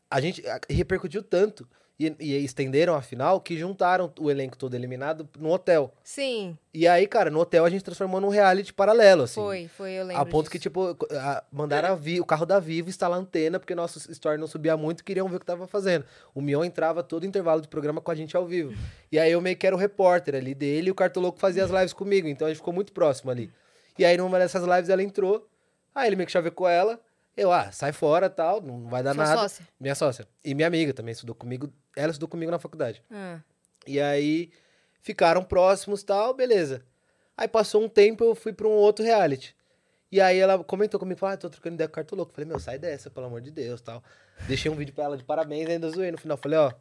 a 0.10 0.22
gente 0.22 0.44
repercutiu 0.70 1.22
tanto 1.22 1.68
e, 1.98 2.14
e 2.20 2.44
estenderam 2.44 2.94
a 2.94 3.02
final 3.02 3.40
que 3.40 3.58
juntaram 3.58 4.12
o 4.20 4.30
elenco 4.30 4.58
todo 4.58 4.74
eliminado 4.76 5.28
no 5.40 5.50
hotel. 5.52 5.94
Sim, 6.04 6.58
E 6.74 6.86
aí, 6.88 7.08
cara, 7.08 7.30
no 7.30 7.40
hotel 7.40 7.64
a 7.64 7.70
gente 7.70 7.84
transformou 7.86 8.20
num 8.20 8.28
reality 8.28 8.74
paralelo, 8.74 9.24
assim. 9.24 9.40
foi, 9.42 9.68
foi, 9.70 9.92
eu 9.94 10.04
lembro. 10.06 10.22
A 10.22 10.26
ponto 10.26 10.50
que, 10.52 10.58
disso. 10.58 10.70
tipo, 10.70 10.98
a- 11.12 11.44
mandaram 11.52 11.90
a 11.94 11.96
Vi- 11.96 12.20
o 12.20 12.26
carro 12.26 12.46
da 12.46 12.60
Vivo 12.60 12.90
instalar 12.90 13.18
antena, 13.18 13.58
porque 13.60 13.74
nosso 13.74 14.12
story 14.12 14.38
não 14.38 14.48
subia 14.48 14.76
muito 14.76 15.00
e 15.00 15.04
queriam 15.04 15.28
ver 15.30 15.38
o 15.38 15.40
que 15.40 15.46
tava 15.46 15.66
fazendo. 15.68 16.04
O 16.34 16.42
Mion 16.42 16.66
entrava 16.66 17.02
todo 17.02 17.26
intervalo 17.26 17.62
do 17.62 17.70
programa 17.70 18.02
com 18.02 18.12
a 18.12 18.16
gente 18.16 18.36
ao 18.36 18.46
vivo. 18.46 18.74
E 19.12 19.18
aí 19.20 19.32
eu 19.32 19.40
meio 19.40 19.56
que 19.56 19.66
era 19.66 19.74
o 19.76 19.80
repórter 19.80 20.36
ali 20.36 20.54
dele 20.54 20.90
e 20.90 20.92
o 20.92 20.96
Cartoloco 20.96 21.40
fazia 21.40 21.64
as 21.64 21.72
lives 21.72 21.94
comigo. 21.94 22.28
Então 22.28 22.46
a 22.48 22.50
gente 22.50 22.58
ficou 22.58 22.74
muito 22.74 22.92
próximo 22.92 23.32
ali. 23.32 23.50
E 23.98 24.04
aí 24.04 24.18
numa 24.18 24.38
dessas 24.38 24.64
lives 24.66 24.90
ela 24.90 25.02
entrou, 25.02 25.48
aí 25.94 26.10
ele 26.10 26.18
meio 26.18 26.26
que 26.26 26.34
chavecou 26.34 26.68
ela. 26.68 27.00
Eu, 27.38 27.52
ah, 27.52 27.72
sai 27.72 27.92
fora 27.92 28.30
tal, 28.30 28.62
não 28.62 28.88
vai 28.88 29.04
dar 29.04 29.14
Sua 29.14 29.26
nada. 29.26 29.42
sócia? 29.42 29.68
Minha 29.80 29.96
sócia. 29.96 30.28
E 30.44 30.54
minha 30.56 30.68
amiga 30.68 30.94
também 30.94 31.12
estudou 31.12 31.36
comigo. 31.36 31.72
Ela 31.96 32.12
estudou 32.12 32.30
comigo 32.30 32.52
na 32.52 32.60
faculdade. 32.60 33.04
Ah, 33.12 33.40
E 33.86 34.00
aí 34.00 34.52
ficaram 35.02 35.44
próximos 35.44 36.02
tal, 36.04 36.34
beleza. 36.34 36.84
Aí 37.38 37.48
passou 37.48 37.84
um 37.84 37.90
tempo, 37.90 38.24
eu 38.24 38.34
fui 38.36 38.54
pra 38.54 38.68
um 38.68 38.72
outro 38.72 39.04
reality. 39.04 39.54
E 40.12 40.22
aí 40.22 40.40
ela 40.40 40.64
comentou 40.64 40.98
comigo, 40.98 41.20
falou, 41.20 41.34
ah, 41.34 41.38
tô 41.38 41.50
trocando 41.50 41.76
ideia 41.76 41.88
com 41.90 41.92
o 41.94 41.96
Cartoloco. 41.96 42.32
Falei, 42.32 42.48
meu, 42.48 42.60
sai 42.60 42.78
dessa, 42.80 43.10
pelo 43.10 43.26
amor 43.26 43.42
de 43.42 43.52
Deus, 43.52 43.82
tal. 43.82 44.02
Deixei 44.48 44.72
um 44.72 44.76
vídeo 44.76 44.94
pra 44.94 45.04
ela 45.04 45.18
de 45.18 45.24
parabéns, 45.26 45.68
ainda 45.70 45.90
zoei 45.90 46.12
no 46.12 46.18
final. 46.18 46.38
Falei, 46.38 46.58
ó, 46.58 46.72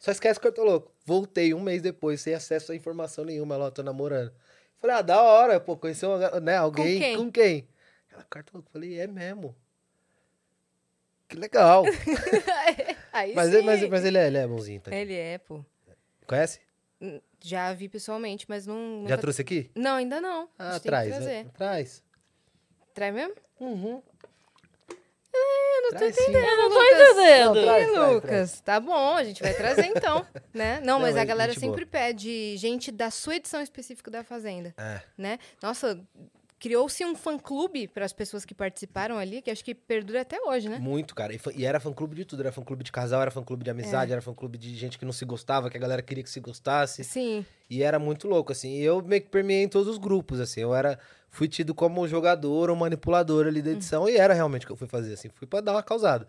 só 0.00 0.10
esquece 0.10 0.40
o 0.40 0.42
Cartoloco. 0.42 0.90
Voltei 1.06 1.54
um 1.54 1.60
mês 1.60 1.80
depois, 1.80 2.20
sem 2.20 2.34
acesso 2.34 2.72
a 2.72 2.74
informação 2.74 3.24
nenhuma, 3.24 3.54
ela, 3.54 3.66
ó, 3.66 3.70
tô 3.70 3.84
namorando. 3.84 4.32
Falei, 4.80 4.96
ah, 4.96 5.02
da 5.02 5.22
hora, 5.22 5.60
pô, 5.60 5.76
conheceu 5.76 6.18
né, 6.40 6.56
alguém. 6.56 6.98
quem? 6.98 7.16
Com 7.16 7.30
quem? 7.30 7.68
Ela, 8.10 8.24
Cartoloco. 8.24 8.68
Falei, 8.72 8.98
é 8.98 9.06
mesmo. 9.06 9.54
Que 11.32 11.38
legal. 11.38 11.84
Aí 13.12 13.34
mas, 13.34 13.48
sim. 13.50 13.56
ele- 13.56 13.66
mas, 13.66 13.88
mas 13.88 14.04
ele, 14.04 14.18
é, 14.18 14.26
ele 14.26 14.38
é 14.38 14.46
bonzinho, 14.46 14.80
tá? 14.80 14.94
Ele 14.94 15.14
é, 15.14 15.38
pô. 15.38 15.64
Conhece? 16.26 16.60
Já 17.40 17.72
vi 17.72 17.88
pessoalmente, 17.88 18.46
mas 18.48 18.66
não. 18.66 18.76
Já 18.76 19.02
nunca- 19.02 19.18
trouxe 19.18 19.42
aqui? 19.42 19.70
Não, 19.74 19.96
ainda 19.96 20.20
não. 20.20 20.48
Ah, 20.58 20.78
traz. 20.78 21.18
né? 21.20 21.46
Traz. 21.56 22.02
Traz 22.94 23.12
mesmo? 23.14 23.34
Uhum. 23.58 24.02
Eu 25.34 25.82
não 25.82 25.90
tô 25.90 25.96
Traz 25.96 26.14
sim. 26.14 26.22
entendendo. 26.22 26.44
Eu 26.48 26.56
não 26.58 26.68
tô 26.70 26.74
Lucas. 26.78 27.00
entendendo. 27.10 27.54
Não, 27.54 27.62
traz, 27.64 27.88
Ih, 27.88 27.92
traz, 27.92 28.12
Lucas, 28.14 28.60
tá 28.60 28.80
bom, 28.80 29.14
a 29.16 29.24
gente 29.24 29.42
vai 29.42 29.54
trazer 29.54 29.86
então, 29.86 30.24
né? 30.54 30.80
Não, 30.84 31.00
mas 31.00 31.14
Não, 31.14 31.20
a 31.20 31.24
é 31.24 31.26
galera 31.26 31.54
sempre 31.54 31.84
pede 31.86 32.56
gente 32.58 32.92
da 32.92 33.10
sua 33.10 33.36
edição 33.36 33.60
específica 33.60 34.10
da 34.10 34.22
Fazenda, 34.22 34.74
É. 34.78 35.00
né? 35.18 35.38
Nossa, 35.62 35.98
criou-se 36.62 37.04
um 37.04 37.16
fã-clube 37.16 37.88
para 37.88 38.04
as 38.04 38.12
pessoas 38.12 38.44
que 38.44 38.54
participaram 38.54 39.18
ali, 39.18 39.42
que 39.42 39.50
acho 39.50 39.64
que 39.64 39.74
perdura 39.74 40.20
até 40.20 40.40
hoje, 40.40 40.68
né? 40.68 40.78
Muito, 40.78 41.12
cara. 41.12 41.34
E, 41.34 41.40
e 41.56 41.66
era 41.66 41.80
fã-clube 41.80 42.14
de 42.14 42.24
tudo. 42.24 42.40
Era 42.42 42.52
fã-clube 42.52 42.84
de 42.84 42.92
casal, 42.92 43.20
era 43.20 43.32
fã-clube 43.32 43.64
de 43.64 43.70
amizade, 43.70 44.12
É. 44.12 44.14
era 44.14 44.22
fã-clube 44.22 44.56
de 44.56 44.72
gente 44.76 44.96
que 44.96 45.04
não 45.04 45.12
se 45.12 45.24
gostava, 45.24 45.68
que 45.68 45.76
a 45.76 45.80
galera 45.80 46.00
queria 46.00 46.22
que 46.22 46.30
se 46.30 46.38
gostasse. 46.38 47.02
Sim, 47.02 47.44
E 47.68 47.82
era 47.82 47.98
muito 47.98 48.28
louco, 48.28 48.52
assim. 48.52 48.76
E 48.76 48.84
eu 48.84 49.02
meio 49.02 49.22
que 49.22 49.28
permeei 49.28 49.64
em 49.64 49.68
todos 49.68 49.88
os 49.88 49.98
grupos, 49.98 50.38
assim. 50.38 50.60
Eu 50.60 50.72
era... 50.72 50.98
Fui 51.30 51.48
tido 51.48 51.74
como 51.74 52.06
jogador 52.06 52.70
ou 52.70 52.76
manipulador 52.76 53.46
ali 53.48 53.60
da 53.60 53.70
Hum. 53.70 53.72
edição. 53.72 54.08
E 54.08 54.16
era 54.16 54.32
realmente 54.32 54.62
o 54.64 54.66
que 54.68 54.72
eu 54.72 54.76
fui 54.76 54.86
fazer, 54.86 55.14
assim. 55.14 55.30
Fui 55.34 55.48
pra 55.48 55.60
dar 55.60 55.72
uma 55.72 55.82
causada. 55.82 56.28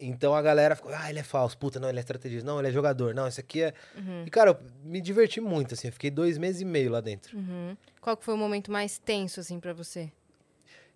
Então 0.00 0.34
a 0.34 0.40
galera 0.40 0.74
ficou, 0.74 0.90
ah, 0.94 1.10
ele 1.10 1.18
é 1.18 1.22
falso. 1.22 1.56
Puta, 1.58 1.78
não, 1.78 1.88
ele 1.88 1.98
é 1.98 2.00
estrategista. 2.00 2.46
Não, 2.46 2.58
ele 2.58 2.68
é 2.68 2.72
jogador. 2.72 3.14
Não, 3.14 3.26
esse 3.28 3.40
aqui 3.40 3.62
é... 3.62 3.74
Uhum. 3.96 4.24
E, 4.26 4.30
cara, 4.30 4.50
eu 4.50 4.58
me 4.82 5.00
diverti 5.00 5.40
muito, 5.40 5.74
assim. 5.74 5.88
Eu 5.88 5.92
fiquei 5.92 6.10
dois 6.10 6.38
meses 6.38 6.60
e 6.62 6.64
meio 6.64 6.90
lá 6.90 7.00
dentro. 7.00 7.36
Uhum. 7.36 7.76
Qual 8.00 8.16
que 8.16 8.24
foi 8.24 8.34
o 8.34 8.38
momento 8.38 8.72
mais 8.72 8.98
tenso, 8.98 9.40
assim, 9.40 9.60
para 9.60 9.72
você? 9.72 10.10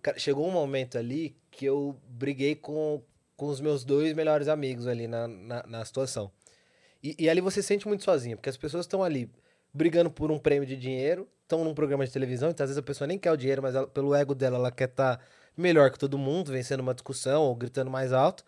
Cara, 0.01 0.17
chegou 0.19 0.47
um 0.47 0.51
momento 0.51 0.97
ali 0.97 1.35
que 1.51 1.65
eu 1.65 1.95
briguei 2.07 2.55
com, 2.55 3.01
com 3.37 3.47
os 3.47 3.61
meus 3.61 3.83
dois 3.83 4.13
melhores 4.13 4.47
amigos 4.47 4.87
ali 4.87 5.07
na, 5.07 5.27
na, 5.27 5.63
na 5.67 5.85
situação. 5.85 6.31
E, 7.03 7.15
e 7.19 7.29
ali 7.29 7.41
você 7.41 7.61
se 7.61 7.67
sente 7.67 7.87
muito 7.87 8.03
sozinho, 8.03 8.37
porque 8.37 8.49
as 8.49 8.57
pessoas 8.57 8.85
estão 8.85 9.03
ali 9.03 9.29
brigando 9.73 10.09
por 10.09 10.31
um 10.31 10.39
prêmio 10.39 10.67
de 10.67 10.75
dinheiro, 10.75 11.27
estão 11.43 11.63
num 11.63 11.73
programa 11.73 12.05
de 12.05 12.11
televisão, 12.11 12.49
então 12.49 12.63
às 12.63 12.69
vezes 12.69 12.79
a 12.79 12.83
pessoa 12.83 13.07
nem 13.07 13.19
quer 13.19 13.31
o 13.31 13.37
dinheiro, 13.37 13.61
mas 13.61 13.75
ela- 13.75 13.87
pelo 13.87 14.15
ego 14.15 14.33
dela 14.33 14.57
ela 14.57 14.71
quer 14.71 14.89
estar 14.89 15.19
melhor 15.55 15.91
que 15.91 15.99
todo 15.99 16.17
mundo, 16.17 16.51
vencendo 16.51 16.79
uma 16.79 16.93
discussão 16.93 17.43
ou 17.43 17.55
gritando 17.55 17.91
mais 17.91 18.11
alto. 18.13 18.43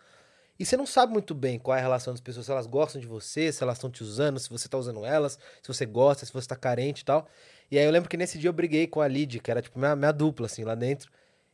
E 0.58 0.66
você 0.66 0.76
não 0.76 0.86
sabe 0.86 1.12
muito 1.12 1.34
bem 1.34 1.58
qual 1.58 1.76
é 1.76 1.78
a 1.80 1.82
relação 1.82 2.12
das 2.12 2.20
pessoas, 2.20 2.46
se 2.46 2.52
elas 2.52 2.66
gostam 2.66 3.00
de 3.00 3.06
você, 3.06 3.52
se 3.52 3.62
elas 3.62 3.76
estão 3.76 3.90
te 3.90 4.02
usando, 4.02 4.40
se 4.40 4.50
você 4.50 4.68
tá 4.68 4.76
usando 4.76 5.04
elas, 5.04 5.38
se 5.62 5.68
você 5.68 5.86
gosta, 5.86 6.26
se 6.26 6.32
você 6.32 6.48
tá 6.48 6.56
carente 6.56 7.02
e 7.02 7.04
tal. 7.04 7.28
E 7.70 7.78
aí 7.78 7.84
eu 7.84 7.90
lembro 7.90 8.08
que 8.08 8.16
nesse 8.16 8.38
dia 8.38 8.48
eu 8.48 8.52
briguei 8.52 8.86
com 8.86 9.00
a 9.00 9.06
Lid, 9.06 9.38
que 9.40 9.50
era 9.50 9.62
tipo 9.62 9.78
minha, 9.78 9.94
minha 9.94 10.12
dupla, 10.12 10.46
assim, 10.46 10.64
lá 10.64 10.74
dentro. 10.74 11.10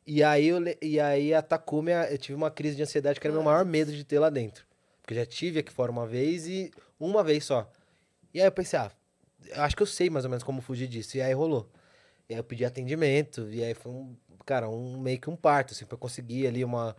E 0.07 0.23
aí, 0.23 0.49
eu, 0.49 0.59
e 0.83 1.01
aí 1.01 1.35
atacou 1.35 1.83
minha. 1.83 2.05
Eu 2.11 2.19
tive 2.19 2.35
uma 2.37 2.51
crise 2.51 2.77
de 2.77 2.83
ansiedade 2.83 3.19
que 3.21 3.27
era 3.27 3.35
meu 3.35 3.43
maior 3.43 3.65
medo 3.65 3.93
de 3.93 4.05
ter 4.05 4.19
lá 4.19 4.31
dentro. 4.31 4.65
Porque 5.01 5.15
eu 5.15 5.19
já 5.19 5.27
tive 5.27 5.61
aqui 5.61 5.73
fora 5.73 5.91
uma 5.91 6.07
vez 6.07 6.47
e 6.47 6.71
uma 6.99 7.23
vez 7.25 7.45
só. 7.45 7.71
E 8.33 8.41
aí 8.41 8.47
eu 8.47 8.53
pensei, 8.53 8.79
ah, 8.79 8.91
eu 9.49 9.63
acho 9.63 9.77
que 9.77 9.83
eu 9.83 9.87
sei 9.87 10.11
mais 10.11 10.25
ou 10.25 10.31
menos 10.31 10.43
como 10.43 10.63
fugir 10.63 10.89
disso. 10.89 11.17
E 11.17 11.23
aí 11.23 11.33
rolou. 11.33 11.71
E 12.29 12.35
aí 12.35 12.41
eu 12.41 12.45
pedi 12.45 12.65
atendimento, 12.65 13.51
e 13.51 13.63
aí 13.63 13.75
foi 13.75 13.93
um, 13.93 14.17
cara, 14.47 14.69
um 14.69 14.99
meio 14.99 15.21
que 15.21 15.29
um 15.29 15.37
parto, 15.37 15.75
assim, 15.75 15.85
pra 15.85 15.99
conseguir 15.99 16.47
ali 16.47 16.65
uma. 16.65 16.97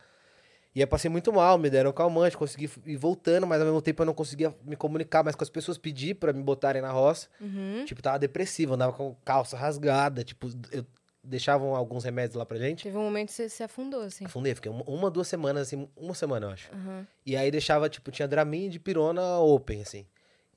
E 0.76 0.82
aí 0.82 0.86
passei 0.86 1.10
muito 1.10 1.32
mal, 1.32 1.58
me 1.58 1.70
deram 1.70 1.94
calmante, 1.94 2.36
consegui 2.36 2.70
ir 2.86 2.98
voltando, 2.98 3.48
mas 3.48 3.62
ao 3.62 3.66
mesmo 3.66 3.82
tempo 3.82 4.02
eu 4.02 4.06
não 4.06 4.14
conseguia 4.14 4.54
me 4.62 4.76
comunicar 4.76 5.24
mais 5.24 5.34
com 5.34 5.44
as 5.44 5.50
pessoas, 5.50 5.78
pedir 5.78 6.16
pra 6.16 6.34
me 6.34 6.44
botarem 6.44 6.82
na 6.82 6.92
roça. 6.92 7.30
Uhum. 7.40 7.86
Tipo, 7.86 8.02
tava 8.02 8.20
depressivo, 8.20 8.74
andava 8.74 8.92
com 8.92 9.16
calça 9.24 9.56
rasgada, 9.56 10.22
tipo, 10.22 10.50
eu 10.74 10.86
deixavam 11.24 11.76
alguns 11.76 12.04
remédios 12.04 12.36
lá 12.36 12.46
pra 12.46 12.58
gente. 12.58 12.84
Teve 12.84 12.98
um 12.98 13.04
momento 13.04 13.28
que 13.28 13.34
você 13.34 13.50
se 13.50 13.64
afundou, 13.64 14.02
assim. 14.02 14.26
Afundei, 14.26 14.54
fiquei 14.54 14.72
uma, 14.72 15.10
duas 15.10 15.28
semanas, 15.28 15.68
assim, 15.68 15.90
uma 15.96 16.14
semana, 16.14 16.48
eu 16.48 16.50
acho. 16.52 16.70
Uhum. 16.72 17.06
E 17.26 17.36
aí 17.36 17.50
deixava, 17.50 17.90
tipo, 17.90 18.12
tinha 18.12 18.28
Dramin 18.28 18.70
de 18.70 18.80
pirona 18.80 19.40
open, 19.40 19.82
assim. 19.82 20.06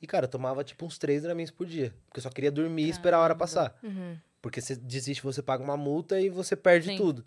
E, 0.01 0.07
cara, 0.07 0.27
eu 0.27 0.29
tomava, 0.29 0.63
tipo, 0.63 0.85
uns 0.85 0.99
três 0.99 1.23
Dramins 1.23 1.51
por 1.51 1.67
dia. 1.67 1.93
Porque 2.07 2.19
eu 2.19 2.23
só 2.23 2.31
queria 2.31 2.53
dormir 2.53 2.85
e 2.85 2.91
esperar 2.91 3.19
a 3.19 3.21
hora 3.21 3.35
passar. 3.35 3.77
Uhum. 3.83 4.17
Porque 4.41 4.61
você 4.61 4.77
desiste, 4.77 5.23
você 5.23 5.43
paga 5.43 5.63
uma 5.65 5.77
multa 5.77 6.21
e 6.21 6.29
você 6.29 6.55
perde 6.55 6.91
Sim. 6.91 6.97
tudo. 6.97 7.27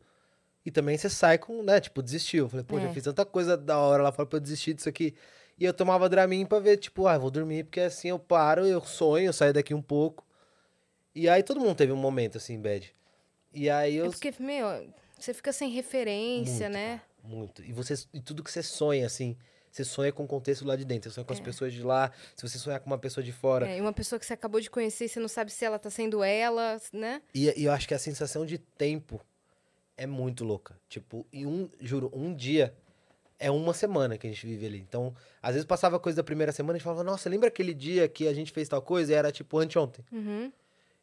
E 0.66 0.70
também 0.72 0.98
você 0.98 1.10
sai 1.10 1.38
com, 1.38 1.64
né, 1.64 1.80
tipo, 1.80 2.02
desistiu. 2.04 2.46
Eu 2.46 2.50
falei, 2.50 2.64
pô, 2.64 2.78
É. 2.78 2.82
já 2.82 2.94
fiz 2.94 3.04
tanta 3.04 3.26
coisa 3.26 3.58
da 3.58 3.78
hora 3.80 4.04
lá 4.04 4.12
fora 4.12 4.28
pra 4.28 4.38
eu 4.38 4.42
desistir 4.42 4.74
disso 4.74 4.88
aqui. 4.90 5.16
E 5.58 5.66
eu 5.66 5.74
tomava 5.74 6.08
Dramin 6.10 6.46
pra 6.46 6.60
ver, 6.60 6.78
tipo, 6.78 7.08
ah, 7.08 7.18
vou 7.18 7.30
dormir, 7.32 7.66
porque 7.66 7.82
assim 7.82 8.10
eu 8.10 8.20
paro, 8.20 8.66
eu 8.66 8.82
sonho, 8.82 9.28
eu 9.28 9.34
saio 9.34 9.54
daqui 9.54 9.74
um 9.74 9.82
pouco. 9.82 10.26
E 11.14 11.28
aí 11.28 11.44
todo 11.44 11.60
mundo 11.60 11.76
teve 11.76 11.92
um 11.92 11.98
momento 11.98 12.38
assim, 12.38 12.60
bad. 12.60 12.94
E 13.54 13.70
aí 13.70 13.96
eu. 13.96 14.06
É 14.06 14.10
porque, 14.10 14.34
meu, 14.40 14.66
você 15.20 15.34
fica 15.34 15.52
sem 15.52 15.70
referência, 15.70 16.70
Muito, 16.70 16.74
né? 16.74 17.02
Muito. 17.24 17.64
E, 17.64 17.74
você, 17.74 17.94
e 18.14 18.20
tudo 18.20 18.44
que 18.44 18.52
você 18.52 18.64
sonha, 18.64 19.06
assim, 19.06 19.38
você 19.72 19.84
sonha 19.84 20.12
com 20.12 20.24
o 20.24 20.28
contexto 20.28 20.66
lá 20.66 20.76
de 20.76 20.86
dentro. 20.86 21.10
Você 21.10 21.16
sonha 21.16 21.26
com 21.26 21.34
as 21.34 21.40
pessoas 21.40 21.74
de 21.74 21.84
lá. 21.84 22.12
Se 22.36 22.48
você 22.48 22.58
sonhar 22.58 22.80
com 22.80 22.88
uma 22.88 22.98
pessoa 22.98 23.24
de 23.24 23.32
fora. 23.32 23.68
É, 23.68 23.78
e 23.78 23.82
uma 23.82 23.94
pessoa 23.94 24.20
que 24.20 24.26
você 24.26 24.34
acabou 24.34 24.60
de 24.60 24.70
conhecer, 24.70 25.08
você 25.08 25.20
não 25.20 25.28
sabe 25.28 25.52
se 25.52 25.64
ela 25.64 25.78
tá 25.78 25.90
sendo 25.90 26.24
ela, 26.24 26.80
né? 26.94 27.22
E, 27.36 27.52
e 27.60 27.66
eu 27.66 27.72
acho 27.72 27.88
que 27.88 27.94
a 27.94 28.00
sensação 28.00 28.46
de 28.46 28.58
tempo 28.58 29.22
é 30.02 30.08
muito 30.08 30.44
louca. 30.44 30.76
Tipo, 30.90 31.28
em 31.32 31.46
um, 31.46 31.70
juro, 31.80 32.10
um 32.12 32.34
dia 32.34 32.74
é 33.38 33.52
uma 33.52 33.72
semana 33.72 34.18
que 34.18 34.26
a 34.26 34.30
gente 34.32 34.48
vive 34.48 34.66
ali. 34.66 34.80
Então, 34.80 35.16
às 35.40 35.54
vezes 35.54 35.66
passava 35.66 36.00
coisa 36.00 36.16
da 36.16 36.24
primeira 36.24 36.52
semana 36.52 36.74
e 36.74 36.78
a 36.78 36.80
gente 36.80 36.84
falava, 36.84 37.04
nossa, 37.04 37.30
lembra 37.30 37.50
aquele 37.50 37.72
dia 37.72 38.08
que 38.08 38.28
a 38.28 38.34
gente 38.34 38.52
fez 38.52 38.68
tal 38.68 38.82
coisa? 38.82 39.12
E 39.12 39.16
era 39.16 39.32
tipo 39.32 39.60
anteontem. 39.60 40.04
Uhum. 40.12 40.52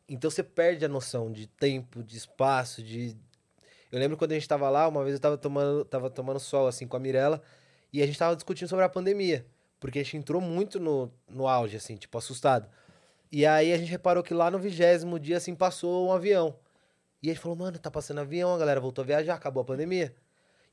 Então 0.09 0.29
você 0.29 0.43
perde 0.43 0.85
a 0.85 0.89
noção 0.89 1.31
de 1.31 1.47
tempo, 1.47 2.03
de 2.03 2.17
espaço, 2.17 2.83
de. 2.83 3.17
Eu 3.93 4.01
lembro 4.01 4.17
quando 4.17 4.33
a 4.33 4.35
gente 4.35 4.49
tava 4.49 4.69
lá, 4.69 4.89
uma 4.89 5.05
vez 5.05 5.15
eu 5.15 5.21
tava 5.21 5.39
tomando, 5.39 5.85
tava 5.85 6.11
tomando 6.11 6.41
sol 6.41 6.67
assim 6.67 6.87
com 6.87 6.97
a 6.97 7.01
Mirella 7.01 7.41
e 7.93 8.03
a 8.03 8.07
gente 8.07 8.19
tava 8.19 8.35
discutindo 8.35 8.69
sobre 8.69 8.85
a 8.85 8.89
pandemia. 8.89 9.47
Porque 9.79 10.01
a 10.01 10.03
gente 10.03 10.17
entrou 10.17 10.41
muito 10.41 10.81
no, 10.81 11.09
no 11.29 11.47
auge, 11.47 11.77
assim, 11.77 11.95
tipo, 11.95 12.19
assustado. 12.19 12.69
E 13.31 13.47
aí 13.47 13.73
a 13.73 13.79
gente 13.79 13.91
reparou 13.91 14.25
que 14.25 14.35
lá 14.35 14.51
no 14.51 14.59
vigésimo 14.59 15.21
dia, 15.21 15.37
assim, 15.37 15.55
passou 15.55 16.09
um 16.09 16.13
avião. 16.13 16.57
E 17.23 17.31
a 17.31 17.33
gente 17.33 17.43
falou, 17.43 17.57
mano, 17.57 17.79
tá 17.79 17.91
passando 17.91 18.21
avião, 18.21 18.55
a 18.55 18.59
galera 18.59 18.81
voltou 18.81 19.03
a 19.03 19.07
viajar, 19.07 19.35
acabou 19.35 19.63
a 19.63 19.65
pandemia. 19.65 20.15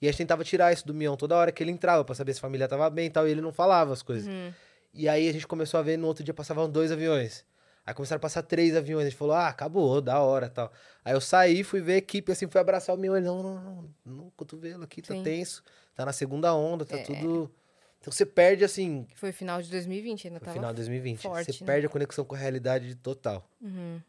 E 0.02 0.08
a 0.08 0.12
gente 0.12 0.20
tentava 0.20 0.44
tirar 0.44 0.72
isso 0.74 0.86
do 0.86 0.94
Mion 0.94 1.16
toda 1.16 1.36
hora 1.36 1.52
que 1.52 1.64
ele 1.64 1.72
entrava, 1.72 2.04
pra 2.04 2.14
saber 2.14 2.34
se 2.34 2.40
a 2.40 2.42
família 2.42 2.68
tava 2.68 2.90
bem 2.90 3.08
e 3.08 3.10
tal, 3.10 3.28
e 3.28 3.32
ele 3.32 3.42
não 3.42 3.52
falava 3.52 3.94
as 3.94 4.02
coisas. 4.02 4.28
Uhum. 4.28 4.54
E 4.94 5.10
aí 5.10 5.28
a 5.28 5.34
gente 5.34 5.48
começou 5.48 5.80
a 5.80 5.84
ver, 5.84 5.98
no 5.98 6.08
outro 6.08 6.24
dia 6.24 6.34
passavam 6.34 6.70
dois 6.70 6.92
aviões. 6.92 7.46
Aí 7.86 7.94
começaram 7.94 8.18
a 8.18 8.22
passar 8.22 8.42
três 8.42 8.76
aviões. 8.76 9.06
A 9.06 9.10
gente 9.10 9.18
falou, 9.18 9.36
ah, 9.36 9.48
acabou, 9.48 10.02
da 10.02 10.20
hora 10.20 10.50
tal. 10.50 10.72
Aí 11.04 11.14
eu 11.14 11.22
saí, 11.22 11.64
fui 11.64 11.82
ver 11.82 11.94
a 11.94 11.98
equipe, 11.98 12.32
assim, 12.32 12.48
fui 12.48 12.60
abraçar 12.60 12.96
o 12.96 12.98
meu. 12.98 13.16
Ele, 13.16 13.26
não, 13.26 13.44
não, 13.44 13.62
não, 13.64 13.90
no 14.06 14.32
cotovelo 14.32 14.84
aqui, 14.84 15.02
tá 15.02 15.14
Sim. 15.14 15.24
tenso. 15.24 15.64
Tá 15.94 16.06
na 16.06 16.14
segunda 16.14 16.54
onda, 16.54 16.86
tá 16.86 16.98
É. 16.98 17.04
tudo... 17.04 17.52
Então 18.00 18.12
você 18.12 18.26
perde, 18.26 18.64
assim, 18.64 19.08
foi 19.16 19.32
final 19.32 19.60
de 19.64 19.72
2020, 19.72 20.28
ainda 20.28 20.36
no 20.36 20.40
tava. 20.40 20.54
final 20.54 20.70
de 20.72 20.76
2020. 20.76 21.24
forte, 21.24 21.52
você 21.52 21.64
né? 21.64 21.66
perde 21.66 21.88
a 21.88 21.90
conexão 21.90 22.24
com 22.24 22.36
a 22.36 22.38
realidade 22.38 22.94
total. 22.98 23.50
Uhum. 23.60 24.00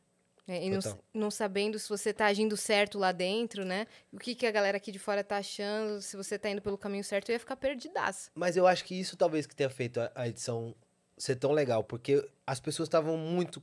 É, 0.48 0.64
e 0.64 0.70
não, 0.70 0.78
não 1.12 1.30
sabendo 1.30 1.76
se 1.78 1.88
você 1.88 2.12
tá 2.12 2.26
agindo 2.26 2.56
certo 2.56 2.98
lá 2.98 3.10
dentro, 3.10 3.64
né? 3.64 3.86
O 4.12 4.18
que, 4.18 4.34
que 4.34 4.46
a 4.46 4.50
galera 4.52 4.76
aqui 4.76 4.92
de 4.92 4.98
fora 4.98 5.24
tá 5.24 5.38
achando, 5.38 6.00
se 6.00 6.16
você 6.16 6.38
tá 6.38 6.48
indo 6.48 6.62
pelo 6.62 6.78
caminho 6.78 7.02
certo, 7.02 7.28
eu 7.30 7.32
ia 7.32 7.40
ficar 7.40 7.56
perdidaça. 7.56 8.30
Mas 8.34 8.56
eu 8.56 8.64
acho 8.66 8.84
que 8.84 8.94
isso 8.94 9.16
talvez 9.16 9.44
que 9.44 9.56
tenha 9.56 9.68
feito 9.68 10.00
a, 10.00 10.12
a 10.14 10.28
edição 10.28 10.72
ser 11.18 11.34
tão 11.36 11.50
legal, 11.50 11.82
porque 11.82 12.24
as 12.46 12.60
pessoas 12.60 12.86
estavam 12.86 13.16
muito 13.16 13.60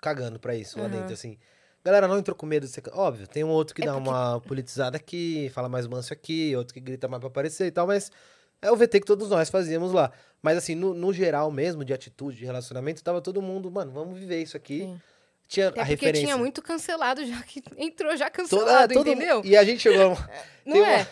cagando 0.00 0.38
pra 0.38 0.54
isso 0.54 0.78
lá 0.78 0.86
Aham. 0.86 0.92
dentro, 0.96 1.14
assim. 1.14 1.38
Galera 1.84 2.08
não 2.08 2.18
entrou 2.18 2.34
com 2.36 2.46
medo 2.46 2.66
de 2.66 2.72
ser. 2.72 2.82
Óbvio, 2.92 3.26
tem 3.28 3.44
um 3.44 3.48
outro 3.48 3.74
que 3.74 3.82
É 3.82 3.86
dá 3.86 3.92
porque- 3.94 4.08
uma 4.08 4.40
politizada 4.46 4.96
aqui, 4.96 5.48
fala 5.54 5.68
mais 5.68 5.86
manso 5.86 6.12
aqui, 6.12 6.54
outro 6.56 6.74
que 6.74 6.80
grita 6.80 7.06
mais 7.06 7.20
pra 7.20 7.28
aparecer 7.28 7.66
e 7.66 7.70
tal, 7.70 7.86
mas 7.86 8.10
é 8.60 8.70
o 8.72 8.76
VT 8.76 9.00
que 9.00 9.06
todos 9.06 9.30
nós 9.30 9.48
fazíamos 9.50 9.92
lá. 9.92 10.10
Mas 10.42 10.58
assim, 10.58 10.74
no, 10.74 10.94
no 10.94 11.12
geral 11.12 11.50
mesmo, 11.50 11.84
de 11.84 11.92
atitude, 11.92 12.38
de 12.38 12.44
relacionamento, 12.44 13.04
tava 13.04 13.20
todo 13.22 13.40
mundo, 13.40 13.70
mano, 13.70 13.92
vamos 13.92 14.18
viver 14.18 14.42
isso 14.42 14.56
aqui. 14.56 14.80
Sim. 14.80 15.00
Tinha 15.48 15.68
Até 15.68 15.80
a 15.80 15.84
porque 15.86 15.94
referência. 16.06 16.24
tinha 16.26 16.36
muito 16.36 16.60
cancelado 16.62 17.24
já 17.24 17.40
que 17.42 17.62
entrou 17.78 18.16
já 18.16 18.28
cancelado, 18.30 18.92
todo- 18.94 19.08
entendeu? 19.10 19.42
E 19.44 19.56
a 19.56 19.64
gente 19.64 19.80
chegou. 19.80 20.16
Não 20.66 20.72
tem 20.72 20.82
é? 20.84 20.96
uma- 20.96 21.08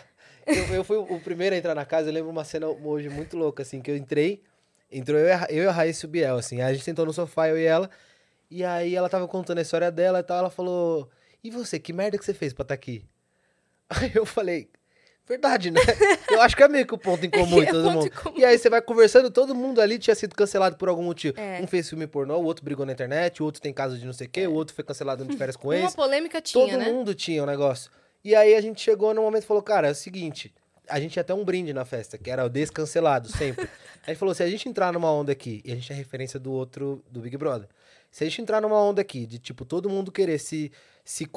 eu, 0.47 0.75
eu 0.75 0.83
fui 0.83 0.97
o 0.97 1.19
primeiro 1.21 1.55
a 1.55 1.57
entrar 1.57 1.73
na 1.73 1.85
casa, 1.85 2.09
eu 2.09 2.13
lembro 2.13 2.29
uma 2.29 2.43
cena 2.43 2.67
hoje 2.67 3.09
muito 3.09 3.35
louca, 3.37 3.63
assim, 3.63 3.81
que 3.81 3.89
eu 3.89 3.95
entrei, 3.97 4.43
entrou 4.91 5.17
eu 5.17 5.27
e 5.27 5.31
a, 5.31 5.47
eu 5.49 5.63
e 5.63 5.67
a 5.67 5.71
Raíssa 5.71 6.05
e 6.05 6.07
o 6.07 6.09
Biel, 6.11 6.37
assim, 6.37 6.61
aí 6.61 6.69
a 6.69 6.73
gente 6.73 6.83
sentou 6.83 7.05
no 7.05 7.13
sofá, 7.13 7.47
eu 7.49 7.57
e 7.57 7.63
ela, 7.63 7.89
e 8.51 8.63
aí 8.63 8.93
ela 8.95 9.09
tava 9.09 9.27
contando 9.27 9.57
a 9.57 9.61
história 9.63 9.89
dela 9.91 10.19
e 10.19 10.23
tal, 10.23 10.37
ela 10.39 10.49
falou, 10.51 11.09
e 11.43 11.49
você, 11.49 11.79
que 11.79 11.91
merda 11.93 12.17
que 12.17 12.23
você 12.25 12.33
fez 12.33 12.53
pra 12.53 12.61
estar 12.63 12.73
aqui? 12.75 13.03
Aí 13.89 14.11
eu 14.15 14.25
falei, 14.25 14.67
verdade, 15.27 15.71
né? 15.71 15.81
Eu 16.29 16.41
acho 16.41 16.55
que 16.55 16.63
é 16.63 16.67
meio 16.67 16.85
que 16.85 16.93
o 16.93 16.97
ponto 16.97 17.25
em 17.25 17.29
comum 17.31 17.61
É 17.61 17.63
em 17.63 17.67
todo 17.67 17.83
ponto 17.83 17.93
mundo. 17.95 18.11
comum. 18.11 18.37
E 18.37 18.45
aí 18.45 18.57
você 18.57 18.69
vai 18.69 18.81
conversando, 18.81 19.29
todo 19.31 19.53
mundo 19.55 19.81
ali 19.81 19.97
tinha 19.99 20.15
sido 20.15 20.35
cancelado 20.35 20.75
por 20.75 20.87
algum 20.89 21.03
motivo. 21.03 21.39
É. 21.39 21.59
Um 21.61 21.67
fez 21.67 21.89
filme 21.89 22.05
pornô, 22.07 22.37
o 22.37 22.43
outro 22.43 22.63
brigou 22.63 22.85
na 22.85 22.91
internet, 22.91 23.41
o 23.41 23.45
outro 23.45 23.61
tem 23.61 23.73
caso 23.73 23.97
de 23.97 24.05
não 24.05 24.13
sei 24.13 24.27
o 24.27 24.29
quê, 24.29 24.47
o 24.47 24.53
outro 24.53 24.75
foi 24.75 24.83
cancelado 24.83 25.25
de 25.25 25.35
férias 25.37 25.55
com 25.55 25.69
Uma 25.69 25.75
ex. 25.77 25.95
polêmica 25.95 26.41
tinha, 26.41 26.65
Todo 26.67 26.77
né? 26.77 26.85
mundo 26.85 27.13
tinha 27.15 27.41
um 27.43 27.45
negócio. 27.45 27.89
E 28.23 28.35
aí 28.35 28.55
a 28.55 28.61
gente 28.61 28.81
chegou 28.81 29.13
no 29.13 29.21
momento 29.21 29.43
e 29.43 29.45
falou, 29.47 29.61
cara, 29.61 29.87
é 29.87 29.91
o 29.91 29.95
seguinte, 29.95 30.53
a 30.89 30.99
gente 30.99 31.11
tinha 31.13 31.21
até 31.21 31.33
um 31.33 31.43
brinde 31.43 31.73
na 31.73 31.85
festa, 31.85 32.17
que 32.17 32.29
era 32.29 32.43
o 32.45 32.49
descancelado, 32.49 33.27
sempre. 33.29 33.67
a 34.05 34.09
gente 34.11 34.17
falou, 34.19 34.33
se 34.33 34.41
a 34.43 34.49
gente 34.49 34.67
entrar 34.67 34.91
numa 34.93 35.11
onda 35.11 35.31
aqui, 35.31 35.61
e 35.63 35.71
a 35.71 35.75
gente 35.75 35.91
é 35.91 35.95
referência 35.95 36.39
do 36.39 36.51
outro, 36.51 37.03
do 37.11 37.19
Big 37.19 37.37
Brother, 37.37 37.67
se 38.15 38.23
a 38.23 38.27
gente 38.29 38.41
entrar 38.41 38.61
numa 38.61 38.81
onda 38.81 39.01
aqui, 39.01 39.25
de 39.25 39.37
tipo, 39.37 39.65
todo 39.65 39.89
mundo 39.89 40.09
querer 40.09 40.39
se, 40.39 40.71
se, 41.03 41.27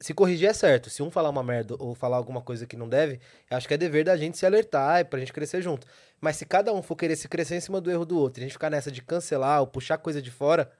se 0.00 0.14
corrigir 0.14 0.48
é 0.48 0.54
certo. 0.54 0.88
Se 0.88 1.02
um 1.02 1.10
falar 1.10 1.28
uma 1.28 1.42
merda 1.42 1.76
ou 1.78 1.94
falar 1.94 2.16
alguma 2.16 2.40
coisa 2.40 2.66
que 2.66 2.74
não 2.74 2.88
deve, 2.88 3.20
eu 3.50 3.56
acho 3.58 3.68
que 3.68 3.74
é 3.74 3.76
dever 3.76 4.02
da 4.06 4.16
gente 4.16 4.38
se 4.38 4.46
alertar 4.46 5.00
e 5.00 5.04
pra 5.04 5.18
gente 5.20 5.30
crescer 5.30 5.60
junto. 5.60 5.86
Mas 6.18 6.36
se 6.36 6.46
cada 6.46 6.72
um 6.72 6.80
for 6.80 6.96
querer 6.96 7.16
se 7.16 7.28
crescer 7.28 7.56
em 7.56 7.60
cima 7.60 7.82
do 7.82 7.90
erro 7.90 8.06
do 8.06 8.18
outro, 8.18 8.40
e 8.40 8.44
a 8.44 8.46
gente 8.46 8.54
ficar 8.54 8.70
nessa 8.70 8.90
de 8.90 9.02
cancelar 9.02 9.60
ou 9.60 9.66
puxar 9.66 9.98
coisa 9.98 10.22
de 10.22 10.30
fora, 10.30 10.72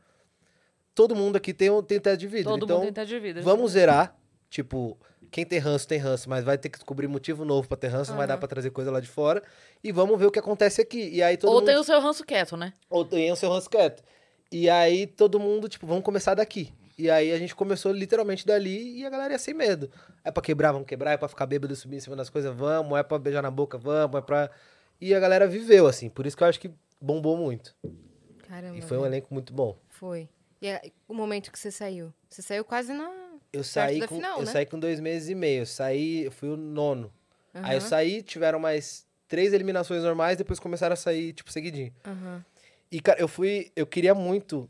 todo 0.95 1.15
mundo 1.15 1.37
aqui 1.37 1.53
tem, 1.53 1.69
um- 1.69 1.83
tem 1.83 2.01
teto 2.01 2.19
de 2.19 2.27
vidro. 2.27 2.51
Todo 2.53 2.65
então, 2.65 2.77
mundo 2.79 2.85
tem 2.87 2.93
teto 2.95 3.09
de 3.09 3.19
vidro. 3.21 3.43
vamos 3.43 3.73
zerar. 3.73 4.17
Tipo, 4.49 4.99
quem 5.31 5.45
tem 5.45 5.59
ranço, 5.59 5.87
tem 5.87 5.99
ranço, 5.99 6.31
mas 6.31 6.45
vai 6.45 6.57
ter 6.57 6.71
que 6.71 6.79
descobrir 6.79 7.09
motivo 7.09 7.45
novo 7.45 7.69
pra 7.69 7.77
ter 7.77 7.89
ranço, 7.89 8.11
não 8.11 8.17
vai 8.19 8.27
dar 8.27 8.39
pra 8.39 8.49
trazer 8.49 8.71
coisa 8.71 8.91
lá 8.91 9.01
de 9.01 9.09
fora. 9.09 9.43
E 9.85 9.93
vamos 9.93 10.19
ver 10.19 10.25
o 10.25 10.31
que 10.31 10.39
acontece 10.39 10.81
aqui. 10.81 11.11
E 11.11 11.23
aí 11.23 11.37
todo 11.37 11.51
Ou 11.51 11.57
mundo. 11.57 11.67
tem 11.67 11.77
o 11.77 11.85
seu 11.85 12.01
ranço 12.01 12.25
quieto, 12.25 12.57
né? 12.57 12.73
Ou 12.89 13.05
tem 13.05 13.31
o 13.31 13.37
seu 13.37 13.51
ranço 13.51 13.69
quieto. 13.69 14.03
E 14.53 14.69
aí 14.69 15.07
todo 15.07 15.41
mundo, 15.41 15.69
tipo, 15.69 15.87
vamos 15.87 16.05
começar 16.05 16.35
daqui. 16.35 16.73
E 16.99 17.11
aí 17.11 17.33
a 17.33 17.39
gente 17.39 17.55
começou 17.55 17.91
literalmente 17.91 18.47
dali 18.47 18.99
e 19.01 19.07
a 19.07 19.11
galera 19.11 19.33
ia 19.33 19.39
sem 19.39 19.55
medo. 19.55 19.91
É 20.23 20.31
pra 20.31 20.43
quebrar, 20.43 20.73
vamos 20.73 20.87
quebrar, 20.87 21.13
é 21.13 21.17
pra 21.17 21.27
ficar 21.27 21.47
bêbado 21.47 21.73
e 21.73 21.77
subir 21.77 21.97
em 21.97 22.01
cima 22.01 22.15
das 22.15 22.29
coisas, 22.29 22.55
vamos, 22.55 22.99
é 22.99 23.03
pra 23.03 23.19
beijar 23.19 23.43
na 23.43 23.51
boca, 23.51 23.79
vamos, 23.79 24.19
é 24.19 24.21
pra. 24.21 24.51
E 25.01 25.15
a 25.15 25.19
galera 25.19 25.49
viveu, 25.49 25.87
assim. 25.87 26.09
Por 26.11 26.27
isso 26.27 26.37
que 26.37 26.43
eu 26.45 26.47
acho 26.49 26.61
que 26.61 26.71
bombou 27.01 27.37
muito. 27.37 27.75
Caramba. 28.47 28.77
E 28.77 28.83
foi 28.83 28.99
um 28.99 29.01
velho. 29.01 29.15
elenco 29.15 29.33
muito 29.33 29.53
bom. 29.53 29.77
Foi. 29.89 30.29
E 30.61 30.71
a- 30.71 30.81
o 31.09 31.15
momento 31.15 31.51
que 31.51 31.59
você 31.59 31.71
saiu? 31.71 32.13
Você 32.29 32.43
saiu 32.43 32.65
quase 32.65 32.93
na. 32.93 33.11
Eu 33.53 33.65
saí, 33.65 34.01
com, 34.07 34.17
final, 34.17 34.39
eu 34.39 34.45
né? 34.45 34.53
saí 34.53 34.67
com 34.67 34.79
dois 34.79 35.01
meses 35.01 35.29
e 35.31 35.35
meio. 35.35 35.63
Eu 35.63 35.67
saí, 35.67 36.25
eu 36.25 36.31
fui 36.31 36.49
o 36.51 36.57
nono. 36.57 37.13
Aí 37.55 37.77
eu 37.77 37.81
saí, 37.81 38.23
tiveram 38.23 38.59
mais 38.59 39.07
três 39.29 39.53
eliminações 39.53 40.03
normais, 40.03 40.37
depois 40.39 40.61
começaram 40.61 40.93
a 40.93 40.97
sair, 40.97 41.33
tipo, 41.33 41.51
seguidinho. 41.51 41.93
aham. 42.07 42.45
E, 42.93 43.01
cara, 43.01 43.19
eu 43.19 43.27
fui. 43.27 43.73
Eu 43.75 43.87
queria 43.87 44.15
muito 44.15 44.69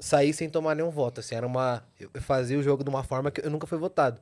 sair 0.00 0.32
sem 0.32 0.50
tomar 0.50 0.74
nenhum 0.74 0.90
voto. 0.90 1.20
Assim, 1.20 1.36
era 1.36 1.46
uma. 1.46 1.86
Eu 2.00 2.10
fazia 2.20 2.58
o 2.58 2.62
jogo 2.62 2.82
de 2.82 2.90
uma 2.90 3.04
forma 3.04 3.30
que 3.30 3.46
eu 3.46 3.48
nunca 3.48 3.64
fui 3.64 3.78
votado. 3.78 4.20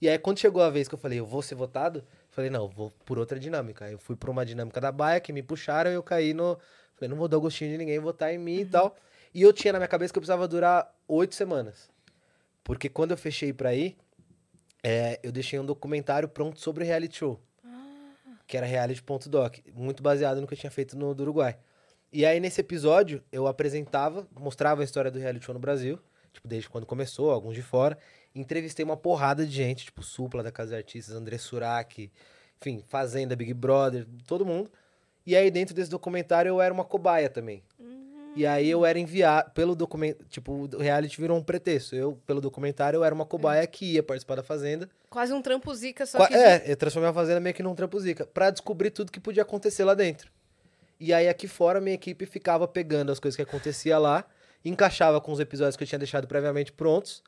E 0.00 0.08
aí, 0.08 0.16
quando 0.16 0.38
chegou 0.38 0.62
a 0.62 0.70
vez 0.70 0.86
que 0.86 0.94
eu 0.94 0.98
falei, 0.98 1.18
eu 1.18 1.26
vou 1.26 1.42
ser 1.42 1.56
votado, 1.56 1.98
eu 1.98 2.04
falei, 2.30 2.50
não, 2.50 2.62
eu 2.62 2.68
vou 2.68 2.92
por 3.04 3.18
outra 3.18 3.38
dinâmica. 3.38 3.86
Aí 3.86 3.92
eu 3.92 3.98
fui 3.98 4.14
por 4.14 4.30
uma 4.30 4.46
dinâmica 4.46 4.80
da 4.80 4.92
baia, 4.92 5.18
que 5.18 5.32
me 5.32 5.42
puxaram 5.42 5.90
e 5.90 5.94
eu 5.94 6.04
caí 6.04 6.32
no. 6.32 6.56
Falei, 6.94 7.08
não 7.08 7.16
vou 7.16 7.26
dar 7.26 7.36
o 7.36 7.40
gostinho 7.40 7.72
de 7.72 7.78
ninguém 7.78 7.98
votar 7.98 8.32
em 8.32 8.38
mim 8.38 8.60
e 8.60 8.66
tal. 8.66 8.94
E 9.34 9.42
eu 9.42 9.52
tinha 9.52 9.72
na 9.72 9.80
minha 9.80 9.88
cabeça 9.88 10.12
que 10.12 10.18
eu 10.18 10.20
precisava 10.20 10.46
durar 10.46 10.94
oito 11.08 11.34
semanas. 11.34 11.90
Porque 12.62 12.88
quando 12.88 13.10
eu 13.10 13.16
fechei 13.16 13.52
pra 13.52 13.74
ir, 13.74 13.96
é, 14.84 15.18
eu 15.20 15.32
deixei 15.32 15.58
um 15.58 15.66
documentário 15.66 16.28
pronto 16.28 16.60
sobre 16.60 16.84
reality 16.84 17.18
show. 17.18 17.40
Que 18.46 18.56
era 18.56 18.66
reality.doc. 18.66 19.58
Muito 19.74 20.00
baseado 20.00 20.40
no 20.40 20.46
que 20.46 20.54
eu 20.54 20.58
tinha 20.58 20.70
feito 20.70 20.96
no 20.96 21.12
do 21.12 21.24
Uruguai. 21.24 21.58
E 22.16 22.24
aí, 22.24 22.38
nesse 22.38 22.60
episódio, 22.60 23.20
eu 23.32 23.48
apresentava, 23.48 24.24
mostrava 24.38 24.82
a 24.82 24.84
história 24.84 25.10
do 25.10 25.18
reality 25.18 25.44
show 25.44 25.52
no 25.52 25.58
Brasil. 25.58 25.98
Tipo, 26.32 26.46
desde 26.46 26.68
quando 26.68 26.86
começou, 26.86 27.32
alguns 27.32 27.56
de 27.56 27.62
fora. 27.62 27.98
Entrevistei 28.32 28.84
uma 28.84 28.96
porrada 28.96 29.44
de 29.44 29.50
gente, 29.50 29.86
tipo, 29.86 30.00
Supla 30.00 30.40
da 30.40 30.52
Casa 30.52 30.70
de 30.70 30.76
Artistas, 30.76 31.16
André 31.16 31.38
Surak, 31.38 32.08
enfim, 32.60 32.84
Fazenda, 32.86 33.34
Big 33.34 33.52
Brother, 33.52 34.06
todo 34.28 34.46
mundo. 34.46 34.70
E 35.26 35.34
aí, 35.34 35.50
dentro 35.50 35.74
desse 35.74 35.90
documentário, 35.90 36.50
eu 36.50 36.60
era 36.60 36.72
uma 36.72 36.84
cobaia 36.84 37.28
também. 37.28 37.64
E 38.36 38.46
aí 38.46 38.70
eu 38.70 38.86
era 38.86 38.96
enviado 38.96 39.50
pelo 39.50 39.74
documento, 39.74 40.24
tipo, 40.26 40.52
o 40.72 40.78
reality 40.78 41.20
virou 41.20 41.36
um 41.36 41.42
pretexto. 41.42 41.96
Eu, 41.96 42.16
pelo 42.24 42.40
documentário, 42.40 42.98
eu 42.98 43.04
era 43.04 43.14
uma 43.14 43.26
cobaia 43.26 43.66
que 43.66 43.94
ia 43.94 44.04
participar 44.04 44.36
da 44.36 44.42
Fazenda. 44.44 44.88
Quase 45.10 45.32
um 45.32 45.42
trampo 45.42 45.74
zica, 45.74 46.06
só 46.06 46.18
Qua- 46.18 46.28
que. 46.28 46.34
É, 46.34 46.62
eu 46.70 46.76
transformei 46.76 47.10
a 47.10 47.12
Fazenda 47.12 47.40
meio 47.40 47.54
que 47.56 47.62
num 47.62 47.74
trampo 47.74 47.98
zica, 47.98 48.24
pra 48.24 48.50
descobrir 48.50 48.90
tudo 48.90 49.10
que 49.10 49.18
podia 49.18 49.42
acontecer 49.42 49.82
lá 49.82 49.94
dentro. 49.94 50.30
E 50.98 51.12
aí 51.12 51.28
aqui 51.28 51.46
fora, 51.48 51.80
minha 51.80 51.94
equipe 51.94 52.24
ficava 52.26 52.66
pegando 52.68 53.10
as 53.12 53.18
coisas 53.18 53.36
que 53.36 53.42
acontecia 53.42 53.98
lá, 53.98 54.24
encaixava 54.64 55.20
com 55.20 55.32
os 55.32 55.40
episódios 55.40 55.76
que 55.76 55.82
eu 55.84 55.88
tinha 55.88 55.98
deixado 55.98 56.26
previamente 56.26 56.72
prontos 56.72 57.22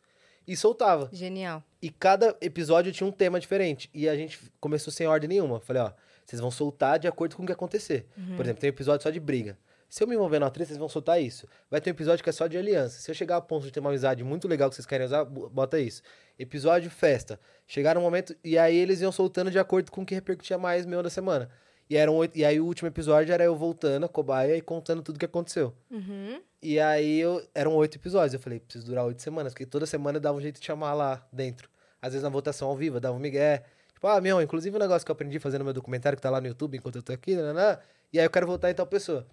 e 0.47 0.57
soltava. 0.57 1.09
Genial. 1.13 1.63
E 1.83 1.91
cada 1.91 2.37
episódio 2.41 2.93
tinha 2.93 3.07
um 3.07 3.13
tema 3.13 3.39
diferente. 3.41 3.91
E 3.93 4.09
a 4.09 4.17
gente 4.17 4.39
começou 4.61 4.93
sem 4.93 5.07
ordem 5.07 5.29
nenhuma. 5.29 5.61
Falei, 5.61 5.83
ó, 5.83 5.93
vocês 6.25 6.41
vão 6.41 6.51
soltar 6.51 6.99
de 6.99 7.07
acordo 7.09 7.37
com 7.37 7.43
o 7.43 7.47
que 7.47 7.53
acontecer. 7.53 8.07
Por 8.37 8.45
exemplo, 8.45 8.61
tem 8.61 8.71
um 8.71 8.73
episódio 8.73 9.03
só 9.03 9.11
de 9.11 9.21
briga. 9.21 9.59
Se 9.89 10.03
eu 10.03 10.09
me 10.09 10.15
envolver 10.17 10.39
na 10.41 10.51
treta, 10.51 10.69
vocês 10.69 10.79
vão 10.79 10.89
soltar 10.89 11.21
isso. 11.23 11.47
Vai 11.71 11.81
ter 11.81 11.91
um 11.91 11.95
episódio 11.95 12.23
que 12.23 12.29
é 12.31 12.33
só 12.33 12.47
de 12.49 12.57
aliança. 12.59 12.99
Se 13.01 13.09
eu 13.11 13.15
chegar 13.15 13.37
a 13.37 13.41
ponto 13.41 13.65
de 13.65 13.71
ter 13.73 13.79
uma 13.81 13.91
amizade 13.91 14.25
muito 14.25 14.49
legal 14.49 14.69
que 14.69 14.75
vocês 14.75 14.87
querem 14.87 15.07
usar, 15.07 15.25
bo- 15.25 15.49
bota 15.49 15.79
isso. 15.79 16.03
Episódio 16.39 16.91
festa. 16.91 17.39
Chegaram 17.67 18.01
um 18.01 18.05
momento. 18.05 18.35
E 18.43 18.59
aí 18.59 18.77
eles 18.77 19.01
iam 19.01 19.13
soltando 19.13 19.51
de 19.51 19.59
acordo 19.59 19.91
com 19.93 20.03
o 20.03 20.07
que 20.07 20.15
repercutia 20.15 20.59
mais 20.59 20.85
meu 20.85 21.03
da 21.03 21.11
semana. 21.11 21.49
E, 21.89 21.97
eram 21.97 22.17
oito, 22.17 22.37
e 22.37 22.45
aí 22.45 22.61
o 22.61 22.65
último 22.65 22.89
episódio 22.89 23.33
era 23.33 23.45
eu 23.45 23.55
voltando 23.55 24.07
a 24.07 24.09
cobaia 24.09 24.57
e 24.57 24.61
contando 24.61 25.03
tudo 25.03 25.19
que 25.19 25.25
aconteceu. 25.25 25.73
Uhum. 25.91 26.41
E 26.61 26.81
aí 26.81 27.21
eu, 27.21 27.47
eram 27.55 27.75
oito 27.77 27.97
episódios. 27.97 28.35
Eu 28.35 28.41
falei, 28.41 28.59
preciso 28.59 28.87
durar 28.87 29.05
oito 29.05 29.23
semanas, 29.23 29.53
porque 29.53 29.67
toda 29.67 29.87
semana 29.87 30.17
eu 30.17 30.21
dava 30.21 30.37
um 30.37 30.41
jeito 30.41 30.59
de 30.59 30.67
chamar 30.67 30.95
lá 30.95 31.25
dentro. 31.33 31.69
Às 32.03 32.13
vezes 32.13 32.23
na 32.25 32.29
votação 32.29 32.69
ao 32.69 32.77
vivo, 32.77 32.97
eu 32.97 33.01
dava 33.01 33.17
um 33.17 33.21
migué. 33.21 33.65
Tipo, 33.95 34.09
ah, 34.09 34.21
meu, 34.21 34.43
inclusive 34.43 34.77
um 34.77 34.81
negócio 34.81 35.05
que 35.05 35.11
eu 35.11 35.15
aprendi 35.15 35.39
fazendo 35.39 35.65
meu 35.65 35.73
documentário 35.73 36.17
que 36.17 36.23
tá 36.23 36.29
lá 36.29 36.41
no 36.41 36.47
YouTube 36.49 36.77
enquanto 36.77 36.97
eu 36.97 37.03
tô 37.03 37.13
aqui, 37.13 37.35
nananã, 37.35 37.79
e 38.13 38.19
aí 38.19 38.27
eu 38.27 38.31
quero 38.31 38.47
votar 38.47 38.71
em 38.71 38.75
tal 38.75 38.87
pessoa. 38.87 39.27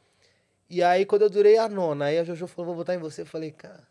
E 0.69 0.81
aí, 0.81 1.05
quando 1.05 1.23
eu 1.23 1.29
durei 1.29 1.57
a 1.57 1.67
nona, 1.67 2.05
aí 2.05 2.17
a 2.17 2.23
Jojo 2.23 2.47
falou, 2.47 2.67
vou 2.67 2.75
votar 2.77 2.95
em 2.95 2.99
você. 2.99 3.21
Eu 3.21 3.25
falei, 3.25 3.51
cara, 3.51 3.85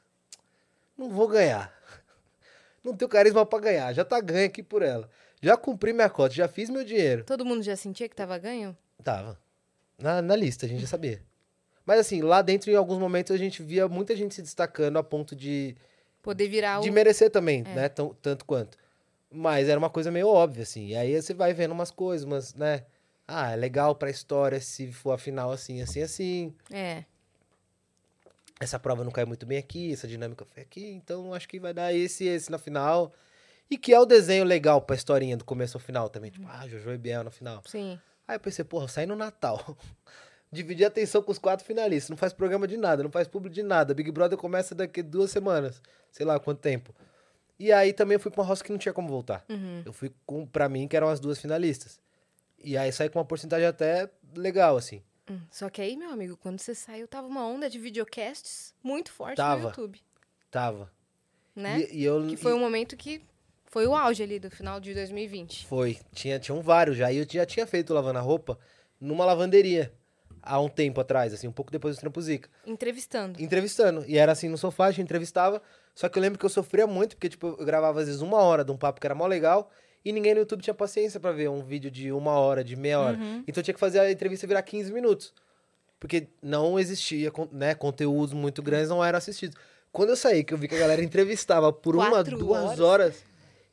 não 0.96 1.10
vou 1.10 1.28
ganhar. 1.28 1.72
Não 2.82 2.96
tenho 2.96 3.08
carisma 3.08 3.46
pra 3.46 3.60
ganhar, 3.60 3.92
já 3.92 4.04
tá 4.04 4.20
ganho 4.20 4.46
aqui 4.46 4.60
por 4.60 4.82
ela. 4.82 5.08
Já 5.42 5.56
cumpri 5.56 5.92
minha 5.92 6.08
cota, 6.08 6.34
já 6.34 6.46
fiz 6.46 6.70
meu 6.70 6.84
dinheiro. 6.84 7.24
Todo 7.24 7.44
mundo 7.44 7.62
já 7.62 7.74
sentia 7.76 8.08
que 8.08 8.14
tava 8.14 8.38
ganho? 8.38 8.76
Tava. 9.02 9.36
Na, 9.98 10.22
na 10.22 10.36
lista, 10.36 10.66
a 10.66 10.68
gente 10.68 10.80
já 10.82 10.86
sabia. 10.86 11.20
Mas 11.84 11.98
assim, 11.98 12.22
lá 12.22 12.40
dentro, 12.42 12.70
em 12.70 12.76
alguns 12.76 12.98
momentos, 12.98 13.32
a 13.34 13.36
gente 13.36 13.60
via 13.62 13.88
muita 13.88 14.14
gente 14.14 14.34
se 14.36 14.40
destacando 14.42 14.98
a 14.98 15.02
ponto 15.02 15.34
de, 15.34 15.74
Poder 16.22 16.48
virar 16.48 16.78
o. 16.78 16.82
de 16.82 16.90
merecer 16.92 17.28
também, 17.28 17.64
É. 17.66 17.74
né? 17.74 17.88
Tão- 17.88 18.14
tanto 18.22 18.44
quanto. 18.44 18.78
Mas 19.28 19.68
era 19.68 19.78
uma 19.78 19.90
coisa 19.90 20.10
meio 20.12 20.28
óbvia, 20.28 20.62
assim. 20.62 20.86
E 20.88 20.94
aí 20.96 21.20
você 21.20 21.34
vai 21.34 21.52
vendo 21.52 21.72
umas 21.72 21.90
coisas, 21.90 22.24
mas, 22.24 22.54
né? 22.54 22.84
Ah, 23.26 23.50
é 23.52 23.56
legal 23.56 23.96
pra 23.96 24.10
história 24.10 24.60
se 24.60 24.92
for 24.92 25.12
a 25.12 25.18
final 25.18 25.50
assim, 25.50 25.80
assim, 25.82 26.02
assim. 26.02 26.54
É. 26.70 27.04
Essa 28.60 28.78
prova 28.78 29.02
não 29.02 29.10
cai 29.10 29.24
muito 29.24 29.44
bem 29.44 29.58
aqui, 29.58 29.92
essa 29.92 30.06
dinâmica 30.06 30.44
foi 30.44 30.62
aqui, 30.62 30.86
então 30.92 31.34
acho 31.34 31.48
que 31.48 31.58
vai 31.58 31.74
dar 31.74 31.92
esse 31.92 32.24
e 32.24 32.28
esse 32.28 32.50
na 32.50 32.58
final. 32.58 33.12
E 33.72 33.78
que 33.78 33.92
é 33.94 33.98
o 33.98 34.04
desenho 34.04 34.44
legal 34.44 34.82
pra 34.82 34.94
historinha 34.94 35.36
do 35.36 35.44
começo 35.44 35.76
ao 35.76 35.80
final 35.80 36.08
também. 36.10 36.30
Tipo, 36.30 36.46
ah, 36.48 36.68
Jojo 36.68 36.90
e 36.92 36.98
Biel 36.98 37.24
na 37.24 37.30
final. 37.30 37.62
Sim. 37.66 37.98
Aí 38.28 38.36
eu 38.36 38.40
pensei, 38.40 38.64
porra, 38.64 38.86
sai 38.88 39.06
no 39.06 39.16
Natal. 39.16 39.76
Dividir 40.52 40.84
a 40.84 40.88
atenção 40.88 41.22
com 41.22 41.32
os 41.32 41.38
quatro 41.38 41.64
finalistas. 41.64 42.10
Não 42.10 42.16
faz 42.16 42.34
programa 42.34 42.68
de 42.68 42.76
nada, 42.76 43.02
não 43.02 43.10
faz 43.10 43.26
público 43.26 43.54
de 43.54 43.62
nada. 43.62 43.94
Big 43.94 44.10
Brother 44.10 44.36
começa 44.36 44.74
daqui 44.74 45.02
duas 45.02 45.30
semanas. 45.30 45.80
Sei 46.10 46.26
lá 46.26 46.38
quanto 46.38 46.58
tempo. 46.60 46.94
E 47.58 47.72
aí 47.72 47.94
também 47.94 48.16
eu 48.16 48.20
fui 48.20 48.30
pra 48.30 48.42
uma 48.42 48.46
roça 48.46 48.62
que 48.62 48.70
não 48.70 48.76
tinha 48.78 48.92
como 48.92 49.08
voltar. 49.08 49.42
Uhum. 49.48 49.82
Eu 49.86 49.92
fui 49.94 50.12
com, 50.26 50.44
pra 50.44 50.68
mim, 50.68 50.86
que 50.86 50.94
eram 50.94 51.08
as 51.08 51.18
duas 51.18 51.38
finalistas. 51.38 51.98
E 52.62 52.76
aí 52.76 52.92
saí 52.92 53.08
com 53.08 53.18
uma 53.18 53.24
porcentagem 53.24 53.66
até 53.66 54.10
legal, 54.36 54.76
assim. 54.76 55.02
Hum, 55.30 55.40
Só 55.50 55.70
que 55.70 55.80
aí, 55.80 55.96
meu 55.96 56.10
amigo, 56.10 56.36
quando 56.36 56.58
você 56.60 56.74
saiu, 56.74 57.08
tava 57.08 57.26
uma 57.26 57.46
onda 57.46 57.70
de 57.70 57.78
videocasts 57.78 58.74
muito 58.82 59.10
forte 59.10 59.36
Tava. 59.36 59.62
no 59.62 59.68
YouTube. 59.68 59.98
Tava. 60.50 60.92
Né? 61.56 61.80
E, 61.90 62.00
e 62.00 62.04
eu, 62.04 62.26
Que 62.26 62.36
foi 62.36 62.52
e- 62.52 62.54
um 62.54 62.60
momento 62.60 62.96
que 62.96 63.22
foi 63.72 63.86
o 63.86 63.96
auge 63.96 64.22
ali 64.22 64.38
do 64.38 64.50
final 64.50 64.78
de 64.78 64.92
2020. 64.92 65.66
Foi. 65.66 65.98
Tinha, 66.12 66.38
tinham 66.38 66.60
vários 66.60 66.94
já. 66.94 67.10
E 67.10 67.16
eu 67.16 67.26
já 67.28 67.46
tinha 67.46 67.66
feito 67.66 67.94
lavando 67.94 68.18
a 68.18 68.22
roupa 68.22 68.58
numa 69.00 69.24
lavanderia. 69.24 69.90
Há 70.42 70.60
um 70.60 70.68
tempo 70.68 71.00
atrás, 71.00 71.32
assim, 71.32 71.48
um 71.48 71.52
pouco 71.52 71.72
depois 71.72 71.96
do 71.96 72.00
Trampo 72.00 72.20
Zica. 72.20 72.50
Entrevistando. 72.66 73.42
entrevistando. 73.42 74.04
E 74.06 74.18
era 74.18 74.32
assim 74.32 74.50
no 74.50 74.58
sofá, 74.58 74.86
a 74.86 74.90
gente 74.90 75.04
entrevistava. 75.04 75.62
Só 75.94 76.06
que 76.06 76.18
eu 76.18 76.22
lembro 76.22 76.38
que 76.38 76.44
eu 76.44 76.50
sofria 76.50 76.86
muito, 76.86 77.16
porque, 77.16 77.30
tipo, 77.30 77.56
eu 77.58 77.64
gravava 77.64 78.00
às 78.00 78.08
vezes 78.08 78.20
uma 78.20 78.42
hora 78.42 78.62
de 78.62 78.70
um 78.70 78.76
papo 78.76 79.00
que 79.00 79.06
era 79.06 79.14
mó 79.14 79.26
legal. 79.26 79.70
E 80.04 80.12
ninguém 80.12 80.34
no 80.34 80.40
YouTube 80.40 80.60
tinha 80.60 80.74
paciência 80.74 81.18
pra 81.18 81.32
ver 81.32 81.48
um 81.48 81.62
vídeo 81.62 81.90
de 81.90 82.12
uma 82.12 82.32
hora, 82.32 82.62
de 82.62 82.76
meia 82.76 83.00
hora. 83.00 83.16
Uhum. 83.16 83.42
Então 83.48 83.62
eu 83.62 83.64
tinha 83.64 83.74
que 83.74 83.80
fazer 83.80 84.00
a 84.00 84.12
entrevista 84.12 84.46
virar 84.46 84.60
15 84.60 84.92
minutos. 84.92 85.32
Porque 85.98 86.28
não 86.42 86.78
existia, 86.78 87.32
né? 87.50 87.74
Conteúdos 87.74 88.34
muito 88.34 88.62
grandes 88.62 88.90
não 88.90 89.02
eram 89.02 89.16
assistidos. 89.16 89.56
Quando 89.90 90.10
eu 90.10 90.16
saí, 90.16 90.44
que 90.44 90.52
eu 90.52 90.58
vi 90.58 90.68
que 90.68 90.74
a 90.74 90.78
galera 90.78 91.02
entrevistava 91.02 91.72
por 91.72 91.96
uma, 91.96 92.22
duas 92.22 92.78
horas? 92.78 93.31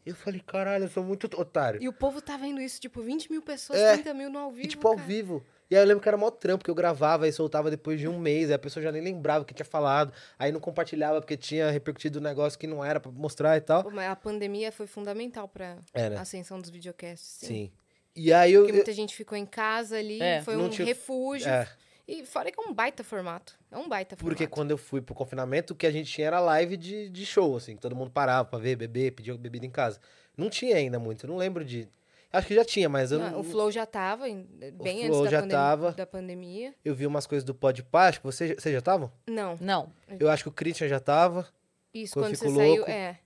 Eu 0.09 0.15
falei, 0.15 0.41
caralho, 0.45 0.85
eu 0.85 0.89
sou 0.89 1.03
muito 1.03 1.25
otário. 1.39 1.81
E 1.81 1.87
o 1.87 1.93
povo 1.93 2.21
tá 2.21 2.35
vendo 2.37 2.59
isso, 2.61 2.79
tipo, 2.79 3.01
20 3.01 3.31
mil 3.31 3.41
pessoas, 3.41 3.79
É. 3.79 3.93
30 3.93 4.13
mil 4.13 4.29
no 4.29 4.39
ao 4.39 4.51
vivo. 4.51 4.65
E, 4.65 4.67
tipo, 4.69 4.87
ao 4.87 4.95
cara. 4.95 5.07
vivo. 5.07 5.45
E 5.71 5.75
aí 5.75 5.81
eu 5.83 5.87
lembro 5.87 6.01
que 6.01 6.07
era 6.09 6.17
mó 6.17 6.31
trampo, 6.31 6.63
que 6.63 6.71
eu 6.71 6.75
gravava 6.75 7.27
e 7.27 7.31
soltava 7.31 7.69
depois 7.69 7.99
de 7.99 8.07
um 8.07 8.17
mês. 8.19 8.49
Aí 8.49 8.55
a 8.55 8.59
pessoa 8.59 8.81
já 8.81 8.91
nem 8.91 9.01
lembrava 9.03 9.43
o 9.43 9.45
que 9.45 9.53
tinha 9.53 9.65
falado. 9.65 10.11
Aí 10.39 10.51
não 10.51 10.59
compartilhava 10.59 11.21
porque 11.21 11.37
tinha 11.37 11.69
repercutido 11.69 12.17
um 12.19 12.23
negócio 12.23 12.57
que 12.57 12.65
não 12.65 12.83
era 12.83 12.99
pra 12.99 13.11
mostrar 13.11 13.55
e 13.55 13.61
tal. 13.61 13.83
Pô, 13.83 13.91
mas 13.91 14.09
a 14.09 14.15
pandemia 14.15 14.71
foi 14.71 14.87
fundamental 14.87 15.47
pra 15.47 15.77
Era. 15.93 16.19
ascensão 16.19 16.59
dos 16.59 16.71
videocasts. 16.71 17.27
Sim. 17.39 17.47
Sim. 17.47 17.71
E 18.15 18.33
aí 18.33 18.51
eu. 18.53 18.61
Porque 18.63 18.73
muita 18.77 18.93
gente 18.93 19.15
ficou 19.15 19.37
em 19.37 19.45
casa 19.45 19.97
ali, 19.97 20.19
É, 20.19 20.41
foi 20.41 20.55
não 20.55 20.65
um 20.65 20.69
tinha- 20.69 20.87
refúgio. 20.87 21.47
é, 21.47 21.67
E 22.11 22.25
fora 22.25 22.51
que 22.51 22.59
é 22.59 22.63
um 22.63 22.73
baita 22.73 23.03
formato. 23.03 23.57
É 23.71 23.77
um 23.77 23.87
baita 23.87 24.15
formato. 24.15 24.35
porque 24.35 24.47
quando 24.47 24.71
eu 24.71 24.77
fui 24.77 24.99
pro 25.01 25.13
confinamento, 25.13 25.73
o 25.73 25.75
que 25.75 25.85
a 25.85 25.91
gente 25.91 26.11
tinha 26.11 26.25
era 26.27 26.39
live 26.39 26.75
de, 26.75 27.07
de 27.09 27.25
show, 27.25 27.55
assim. 27.55 27.75
que 27.75 27.81
Todo 27.81 27.95
mundo 27.95 28.09
parava 28.09 28.47
pra 28.49 28.57
ver, 28.57 28.75
beber, 28.75 29.11
pedir 29.11 29.37
bebida 29.37 29.65
em 29.65 29.69
casa. 29.69 29.99
Não 30.35 30.49
tinha 30.49 30.75
ainda 30.77 30.97
muito, 30.97 31.25
eu 31.25 31.29
não 31.29 31.37
lembro 31.37 31.63
de. 31.63 31.87
Acho 32.31 32.47
que 32.47 32.53
já 32.55 32.63
tinha, 32.63 32.87
mas 32.87 33.11
eu 33.11 33.19
Não, 33.19 33.31
não. 33.31 33.39
o 33.39 33.43
Flow 33.43 33.71
já 33.71 33.85
tava, 33.85 34.29
em- 34.29 34.43
bem 34.81 35.05
Flow 35.07 35.19
antes 35.19 35.23
da, 35.23 35.29
já 35.29 35.39
pandem- 35.41 35.57
tava. 35.57 35.91
da 35.93 36.05
pandemia. 36.05 36.73
Eu 36.85 36.93
vi 36.95 37.05
umas 37.07 37.25
coisas 37.27 37.43
do 37.43 37.55
Podpah, 37.55 38.07
acho 38.07 38.19
que 38.19 38.25
vocês 38.25 38.51
vocês 38.59 38.71
já 38.73 38.79
estavam? 38.79 39.11
Não, 39.27 39.57
Não. 39.59 39.91
Eu 40.19 40.29
acho 40.29 40.43
que 40.43 40.49
o 40.49 40.51
Christian 40.51 40.87
já 40.87 40.99
tava. 40.99 41.47
isso, 41.93 42.13
Quando 42.13 42.25
quando, 42.25 42.35
você 42.35 42.49
saiu, 42.49 42.75
louco. 42.77 42.91
é. 42.91 43.19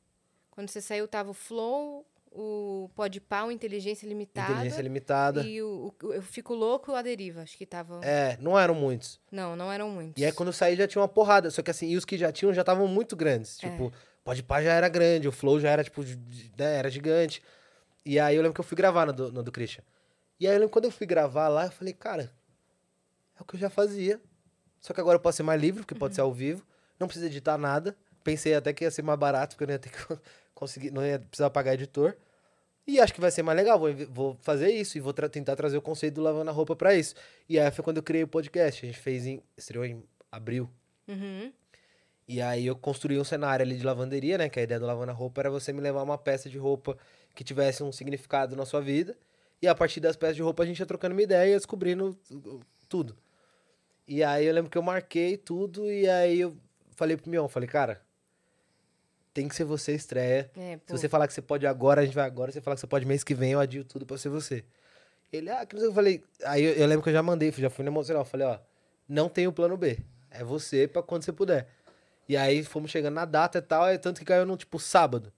Quando 0.52 0.70
você 0.70 0.82
saiu, 0.82 1.08
tava 1.08 1.32
o 1.32 1.34
Flow, 1.34 2.06
o 2.36 2.90
Podpah, 2.96 3.46
o 3.46 3.52
Inteligência 3.52 4.08
Limitada. 4.08 4.52
Inteligência 4.52 4.82
Limitada. 4.82 5.44
E 5.44 5.62
o, 5.62 5.94
o 6.02 6.14
Eu 6.14 6.22
Fico 6.22 6.54
Louco 6.54 6.94
A 6.94 7.02
Deriva, 7.02 7.42
acho 7.42 7.58
que 7.58 7.64
estavam. 7.64 8.02
É, 8.04 8.38
não 8.42 8.60
eram 8.60 8.74
muitos. 8.74 9.20
Não, 9.32 9.56
não 9.56 9.72
eram 9.72 9.90
muitos. 9.90 10.22
E 10.22 10.26
aí 10.26 10.32
quando 10.32 10.50
eu 10.50 10.54
saí 10.54 10.76
já 10.76 10.88
tinha 10.88 11.02
uma 11.02 11.08
porrada. 11.08 11.50
Só 11.52 11.62
que 11.62 11.72
assim, 11.72 11.88
e 11.88 11.98
os 11.98 12.06
que 12.06 12.18
já 12.18 12.32
tinham 12.32 12.54
já 12.54 12.62
estavam 12.62 12.88
muito 12.88 13.16
grandes. 13.16 13.64
É. 13.64 13.70
Tipo, 13.70 13.94
Pode 14.24 14.42
Pá 14.42 14.62
já 14.62 14.72
era 14.72 14.88
grande, 14.88 15.28
o 15.28 15.32
Flow 15.32 15.60
já 15.60 15.70
era, 15.70 15.84
tipo, 15.84 16.02
né, 16.58 16.78
era 16.78 16.90
gigante. 16.90 17.42
E 18.06 18.20
aí 18.20 18.36
eu 18.36 18.42
lembro 18.42 18.54
que 18.54 18.62
eu 18.62 18.66
fui 18.66 18.78
gravar 18.78 19.06
no 19.06 19.14
do, 19.14 19.32
no 19.32 19.44
do 19.44 19.52
Christian. 19.52 19.84
E 20.40 20.48
aí 20.48 20.54
eu 20.54 20.60
lembro 20.60 20.72
quando 20.72 20.86
eu 20.86 20.92
fui 20.92 21.06
gravar 21.06 21.50
lá, 21.50 21.66
eu 21.66 21.72
falei, 21.72 21.94
cara, 21.94 22.32
é 23.38 23.42
o 23.42 23.46
que 23.46 23.56
eu 23.56 23.60
já 23.60 23.70
fazia. 23.70 24.22
Só 24.80 24.94
que 24.94 25.00
agora 25.00 25.18
eu 25.18 25.20
posso 25.20 25.38
ser 25.38 25.44
mais 25.44 25.60
livre, 25.62 25.82
porque 25.82 25.96
pode 25.96 26.16
ser 26.16 26.22
ao 26.22 26.34
vivo. 26.34 26.66
Não 27.00 27.08
precisa 27.08 27.28
editar 27.28 27.58
nada. 27.58 27.96
Pensei 28.24 28.54
até 28.54 28.72
que 28.72 28.86
ia 28.86 28.92
ser 28.92 29.02
mais 29.02 29.20
barato, 29.20 29.56
porque 29.56 29.64
eu 29.64 29.68
não 29.68 29.74
ia 29.74 29.80
ter 29.80 29.90
que 29.90 29.98
conseguir, 30.56 30.92
não 30.92 31.06
ia 31.06 31.20
precisar 31.20 31.50
pagar 31.50 31.74
editor. 31.74 32.16
E 32.86 33.00
acho 33.00 33.14
que 33.14 33.22
vai 33.22 33.32
ser 33.32 33.44
mais 33.44 33.58
legal, 33.58 33.80
vou, 33.80 33.94
vou 34.10 34.38
fazer 34.42 34.70
isso 34.70 34.98
e 34.98 35.02
vou 35.02 35.14
tra- 35.14 35.30
tentar 35.30 35.56
trazer 35.56 35.78
o 35.78 35.82
conceito 35.82 36.16
do 36.16 36.22
lavando 36.22 36.50
a 36.50 36.54
roupa 36.54 36.76
pra 36.76 36.94
isso. 36.94 37.16
E 37.48 37.58
aí 37.58 37.72
foi 37.72 37.84
quando 37.84 37.98
eu 37.98 38.04
criei 38.04 38.24
o 38.24 38.28
podcast. 38.28 38.86
A 38.86 38.88
gente 38.90 39.00
fez 39.00 39.26
em. 39.26 39.42
estreou 39.58 39.86
em 39.86 40.04
abril. 40.32 40.70
Uhum. 41.08 41.52
E 42.28 42.42
aí 42.42 42.66
eu 42.66 42.76
construí 42.76 43.20
um 43.20 43.24
cenário 43.24 43.66
ali 43.66 43.78
de 43.78 43.86
lavanderia, 43.86 44.38
né? 44.38 44.50
Que 44.50 44.60
a 44.60 44.64
ideia 44.64 44.80
do 44.80 44.86
lavando 44.86 45.12
a 45.12 45.14
roupa 45.14 45.42
era 45.42 45.50
você 45.50 45.72
me 45.72 45.80
levar 45.82 46.04
uma 46.04 46.18
peça 46.18 46.50
de 46.50 46.58
roupa 46.58 46.98
que 47.34 47.44
tivesse 47.44 47.84
um 47.84 47.92
significado 47.92 48.56
na 48.56 48.66
sua 48.66 48.82
vida. 48.82 49.16
E 49.62 49.68
a 49.68 49.74
partir 49.74 50.00
das 50.02 50.18
peças 50.18 50.36
de 50.36 50.42
roupa 50.42 50.64
a 50.64 50.66
gente 50.66 50.80
ia 50.80 50.86
trocando 50.86 51.16
uma 51.16 51.22
ideia 51.22 51.48
e 51.48 51.52
ia 51.52 51.58
descobrindo 51.58 52.18
uh, 52.32 52.60
tudo. 52.90 53.16
E 54.06 54.22
aí 54.24 54.46
eu 54.46 54.54
lembro 54.54 54.70
que 54.70 54.78
eu 54.78 54.82
marquei 54.82 55.38
tudo 55.38 55.90
e 55.90 56.10
aí 56.10 56.42
eu 56.42 56.58
falei 56.92 57.16
pro 57.16 57.30
Mion, 57.30 57.48
falei, 57.48 57.68
cara, 57.68 58.02
tem 59.34 59.48
que 59.48 59.56
ser 59.56 59.64
você 59.64 59.92
a 59.92 59.96
estreia. 59.96 60.52
É, 60.56 60.80
Se 60.86 60.92
você 60.92 61.10
falar 61.10 61.28
que 61.28 61.34
você 61.34 61.42
pode 61.42 61.66
agora, 61.66 62.02
a 62.02 62.06
gente 62.06 62.14
vai 62.14 62.26
agora. 62.26 62.52
Se 62.52 62.56
você 62.60 62.62
falar 62.62 62.76
que 62.76 62.82
você 62.82 62.88
pode 62.88 63.06
mês 63.06 63.24
que 63.24 63.34
vem, 63.34 63.52
eu 63.54 63.60
adio 63.60 63.84
tudo 63.84 64.06
pra 64.06 64.18
ser 64.18 64.30
você. 64.30 64.64
Ele, 65.32 65.50
ah, 65.50 65.66
que 65.66 65.74
não 65.76 65.82
sei 65.82 65.90
o 65.90 65.92
que 65.92 66.00
eu 66.00 66.04
falei. 66.04 66.24
Aí 66.46 66.64
eu, 66.64 66.74
eu 66.74 66.88
lembro 66.88 67.04
que 67.04 67.10
eu 67.10 67.14
já 67.14 67.24
mandei, 67.24 67.52
já 67.52 67.70
fui 67.70 67.86
emocional. 67.86 68.22
Eu 68.22 68.26
falei, 68.26 68.46
ó, 68.46 68.60
não 69.10 69.28
tem 69.28 69.48
o 69.48 69.52
plano 69.52 69.76
B. 69.76 69.98
É 70.30 70.44
você 70.44 70.88
pra 70.88 71.02
quando 71.02 71.24
você 71.24 71.32
puder. 71.32 71.68
E 72.30 72.38
aí 72.38 72.64
fomos 72.64 72.92
chegando 72.92 73.16
na 73.16 73.26
data 73.26 73.58
e 73.58 73.62
tal, 73.62 73.88
é 73.88 73.98
tanto 73.98 74.20
que 74.20 74.26
caiu 74.26 74.46
no 74.46 74.56
tipo 74.56 74.80
sábado. 74.80 75.34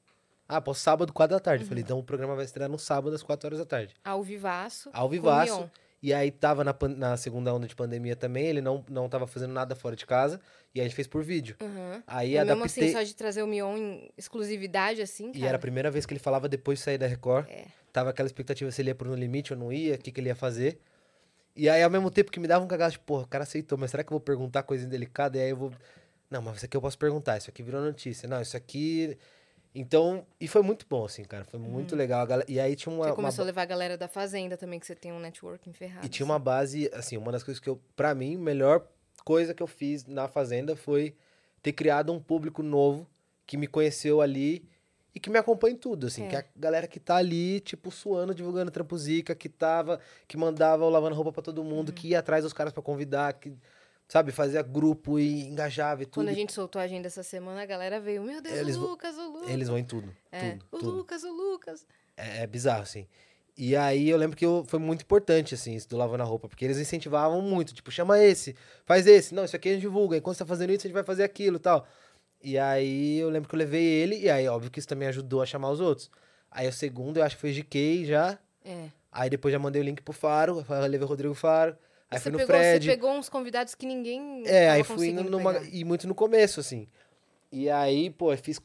Ah, 0.48 0.62
pô, 0.62 0.74
sábado, 0.74 1.12
quatro 1.12 1.36
da 1.36 1.40
tarde. 1.40 1.64
Eu 1.64 1.68
Falei, 1.68 1.84
então 1.84 1.98
o 1.98 2.04
programa 2.04 2.36
vai 2.36 2.46
estrear 2.46 2.70
no 2.70 2.78
sábado, 2.78 3.16
às 3.16 3.24
quatro 3.24 3.48
horas 3.48 3.58
da 3.60 3.66
tarde. 3.66 3.96
Ao 4.04 4.22
vivaço. 4.22 4.90
Ao 4.94 5.10
vivaço. 5.10 5.70
E 6.06 6.14
aí 6.14 6.30
tava 6.30 6.64
na, 6.64 6.76
na 6.96 7.18
segunda 7.18 7.52
onda 7.52 7.66
de 7.68 7.76
pandemia 7.76 8.16
também, 8.16 8.46
ele 8.46 8.62
não, 8.62 8.86
não 8.88 9.10
tava 9.10 9.26
fazendo 9.26 9.52
nada 9.54 9.76
fora 9.76 9.96
de 9.96 10.06
casa. 10.06 10.40
E 10.72 10.80
a 10.80 10.84
gente 10.84 10.94
fez 10.94 11.08
por 11.08 11.24
vídeo. 11.24 11.56
Uhum. 11.60 12.04
Aí 12.06 12.36
E 12.36 12.38
mesmo 12.38 12.52
adaptei. 12.52 12.84
assim, 12.84 12.94
só 12.94 13.02
de 13.02 13.16
trazer 13.16 13.42
o 13.42 13.48
Mion 13.48 13.76
em 13.76 14.12
exclusividade, 14.16 15.02
assim, 15.02 15.32
cara. 15.32 15.38
E 15.44 15.48
era 15.48 15.58
a 15.58 15.60
primeira 15.60 15.90
vez 15.90 16.06
que 16.06 16.14
ele 16.14 16.20
falava 16.20 16.48
depois 16.48 16.78
de 16.78 16.86
sair 16.86 17.00
da 17.00 17.08
Record. 17.08 17.48
É. 17.50 17.66
Tava 17.92 18.12
aquela 18.12 18.28
expectativa 18.28 18.70
se 18.70 18.84
ele 18.84 18.92
ia 18.92 18.96
pro 18.96 19.10
No 19.10 19.16
Limite 19.16 19.52
ou 19.52 19.58
não 19.58 19.74
ia, 19.74 19.96
o 19.96 19.98
que, 19.98 20.12
que 20.12 20.22
ele 20.22 20.30
ia 20.30 20.36
fazer. 20.36 20.78
E 21.56 21.68
aí, 21.68 21.82
ao 21.82 21.90
mesmo 21.90 22.12
tempo 22.12 22.32
que 22.32 22.40
me 22.40 22.48
dava 22.48 22.64
um 22.64 22.68
cagado, 22.68 22.92
tipo, 22.92 23.06
porra, 23.06 23.24
o 23.24 23.28
cara 23.28 23.44
aceitou, 23.44 23.76
mas 23.76 23.90
será 23.90 24.04
que 24.04 24.10
eu 24.10 24.16
vou 24.16 24.20
perguntar 24.20 24.62
coisa 24.62 24.86
indelicada? 24.86 25.40
E 25.40 25.42
aí 25.42 25.50
eu 25.50 25.58
vou. 25.58 25.72
Não, 26.30 26.40
mas 26.40 26.58
isso 26.58 26.66
aqui 26.68 26.78
eu 26.78 26.82
posso 26.82 27.00
perguntar, 27.00 27.36
isso 27.38 27.50
aqui 27.50 27.64
virou 27.64 27.82
notícia. 27.82 28.30
Não, 28.30 28.40
isso 28.40 28.56
aqui. 28.56 29.18
Então, 29.76 30.26
e 30.40 30.48
foi 30.48 30.62
muito 30.62 30.86
bom, 30.90 31.04
assim, 31.04 31.24
cara. 31.26 31.44
Foi 31.44 31.60
muito 31.60 31.96
legal. 31.96 32.22
A 32.22 32.26
galera... 32.26 32.50
E 32.50 32.60
aí 32.60 32.76
tinha 32.76 32.94
uma. 32.94 33.04
Você 33.04 33.10
uma 33.10 33.16
começou 33.16 33.42
a 33.42 33.46
ba- 33.46 33.48
levar 33.48 33.62
a 33.64 33.66
galera 33.66 33.98
da 33.98 34.08
Fazenda 34.08 34.56
também, 34.56 34.80
que 34.80 34.88
você 34.88 34.96
tem 34.96 35.12
um 35.12 35.20
networking 35.20 35.74
ferrado. 35.74 36.06
E 36.06 36.10
tinha 36.10 36.26
uma 36.26 36.40
base, 36.40 36.90
assim, 36.94 37.18
uma 37.18 37.32
das 37.32 37.44
coisas 37.44 37.60
que 37.62 37.70
eu, 37.70 37.80
pra 37.96 38.16
mim, 38.16 38.38
melhor 38.38 38.88
coisa 39.26 39.54
que 39.54 39.62
eu 39.62 39.68
fiz 39.68 40.06
na 40.06 40.28
Fazenda 40.30 40.76
foi 40.76 41.14
ter 41.62 41.74
criado 41.74 42.14
um 42.14 42.20
público 42.20 42.64
novo 42.64 43.06
que 43.46 43.58
me 43.58 43.68
conheceu 43.68 44.22
ali 44.22 44.66
e 45.14 45.20
que 45.20 45.30
me 45.30 45.38
acompanha 45.38 45.74
em 45.74 45.78
tudo, 45.78 46.08
assim, 46.08 46.26
É. 46.26 46.28
que 46.30 46.36
é 46.36 46.40
a 46.40 46.46
galera 46.56 46.88
que 46.88 47.00
tá 47.00 47.16
ali, 47.18 47.60
tipo, 47.60 47.90
suando, 47.92 48.34
divulgando 48.36 48.70
Trampo 48.72 48.98
Zica, 48.98 49.34
que 49.36 49.50
tava, 49.50 50.00
que 50.28 50.38
mandava 50.38 50.86
o 50.86 50.90
lavando 50.90 51.16
roupa 51.16 51.32
pra 51.32 51.42
todo 51.42 51.64
mundo, 51.64 51.90
Uhum. 51.90 51.96
que 51.96 52.10
ia 52.10 52.20
atrás 52.20 52.44
dos 52.44 52.54
caras 52.54 52.72
pra 52.74 52.82
convidar, 52.84 53.34
que, 53.34 53.54
sabe, 54.08 54.32
fazia 54.32 54.62
grupo 54.62 55.20
e 55.20 55.42
engajava 55.48 56.04
e 56.04 56.06
tudo. 56.06 56.16
Quando 56.24 56.30
a 56.30 56.34
gente 56.34 56.54
soltou 56.54 56.80
a 56.82 56.86
agenda 56.86 57.08
essa 57.08 57.24
semana, 57.24 57.62
a 57.62 57.66
galera 57.66 58.00
veio, 58.00 58.22
meu 58.24 58.42
Deus, 58.42 58.56
Eles 58.56 58.76
o 58.78 58.82
Lucas, 58.82 59.18
o 59.18 59.32
Lucas. 59.34 59.50
Eles 59.50 59.68
vão 59.68 59.78
em 59.78 59.84
tudo, 59.84 60.16
É, 60.32 60.52
tudo, 60.52 60.66
o 60.72 60.80
tudo. 60.80 60.92
Lucas, 60.92 61.24
o 61.24 61.32
Lucas. 61.32 61.86
É, 62.18 62.44
é 62.44 62.48
bizarro, 62.48 62.84
assim. 62.84 63.08
E 63.58 63.74
aí 63.76 64.10
eu 64.10 64.18
lembro 64.18 64.36
que 64.36 64.46
eu- 64.46 64.66
foi 64.68 64.80
muito 64.80 65.04
importante, 65.04 65.56
assim, 65.56 65.76
isso 65.76 65.88
do 65.88 65.96
lavando 65.96 66.24
a 66.24 66.26
roupa, 66.26 66.50
porque 66.50 66.66
eles 66.66 66.78
incentivavam 66.78 67.42
muito, 67.42 67.74
tipo, 67.74 67.90
chama 67.90 68.20
esse, 68.22 68.54
faz 68.86 69.08
esse, 69.08 69.34
não, 69.34 69.46
isso 69.46 69.56
aqui 69.56 69.70
a 69.70 69.72
gente 69.74 69.82
divulga, 69.82 70.18
enquanto 70.18 70.36
você 70.36 70.44
tá 70.44 70.48
fazendo 70.48 70.72
isso, 70.72 70.86
a 70.86 70.88
gente 70.90 70.94
vai 70.94 71.04
fazer 71.06 71.24
aquilo 71.24 71.56
e 71.56 71.60
tal. 71.60 71.88
E 72.44 72.58
aí 72.60 73.18
eu 73.18 73.30
lembro 73.30 73.48
que 73.48 73.56
eu 73.56 73.60
levei 73.60 73.82
ele, 73.84 74.20
e 74.20 74.30
aí, 74.30 74.46
óbvio 74.50 74.70
que 74.70 74.78
isso 74.80 74.88
também 74.88 75.08
ajudou 75.08 75.42
a 75.42 75.46
chamar 75.46 75.70
os 75.72 75.80
outros. 75.80 76.12
Aí 76.52 76.68
o 76.68 76.74
segundo, 76.74 77.18
eu 77.18 77.24
acho 77.24 77.36
que 77.36 77.42
foi 77.42 77.54
GK 77.54 78.04
já, 78.06 78.38
É. 78.64 78.90
aí 79.12 79.30
depois 79.30 79.52
já 79.54 79.58
mandei 79.58 79.82
o 79.82 79.86
link 79.86 80.02
pro 80.02 80.14
Faro, 80.14 80.64
eu 80.70 80.82
levei 80.82 81.06
o 81.06 81.08
Rodrigo 81.10 81.34
Faro, 81.34 81.78
aí 82.10 82.18
você, 82.20 82.24
fui 82.24 82.32
no 82.32 82.38
pegou, 82.40 82.56
Fred. 82.56 82.86
você 82.86 82.92
pegou 82.92 83.12
uns 83.14 83.30
convidados 83.30 83.76
que 83.76 83.86
ninguém. 83.86 84.44
É, 84.48 84.70
aí 84.70 84.84
fui 84.84 85.12
numa, 85.12 85.54
pegar. 85.54 85.66
e 85.74 85.84
muito 85.84 86.08
no 86.08 86.16
começo, 86.16 86.60
assim. 86.60 86.88
E 87.52 87.70
aí, 87.70 88.10
pô, 88.10 88.34
eu 88.34 88.38
fiz 88.38 88.60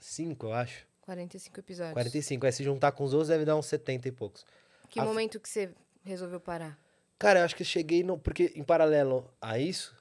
45, 0.00 0.46
eu 0.46 0.52
acho. 0.52 0.86
45 1.02 1.60
episódios. 1.60 1.92
45. 1.94 2.46
Aí 2.46 2.52
se 2.52 2.64
juntar 2.64 2.92
com 2.92 3.04
os 3.04 3.12
outros 3.12 3.28
deve 3.28 3.44
dar 3.44 3.56
uns 3.56 3.66
70 3.66 4.08
e 4.08 4.12
poucos. 4.12 4.44
Que 4.88 4.98
A- 5.00 5.04
momento 5.04 5.38
que 5.38 5.48
você 5.48 5.70
resolveu 6.04 6.40
parar? 6.40 6.78
Cara, 7.18 7.40
eu 7.40 7.44
acho 7.44 7.54
que 7.56 7.62
eu 7.62 7.66
cheguei 7.66 8.02
no. 8.02 8.18
Porque 8.18 8.52
em 8.54 8.62
paralelo 8.62 9.30
a 9.40 9.58
isso, 9.58 9.94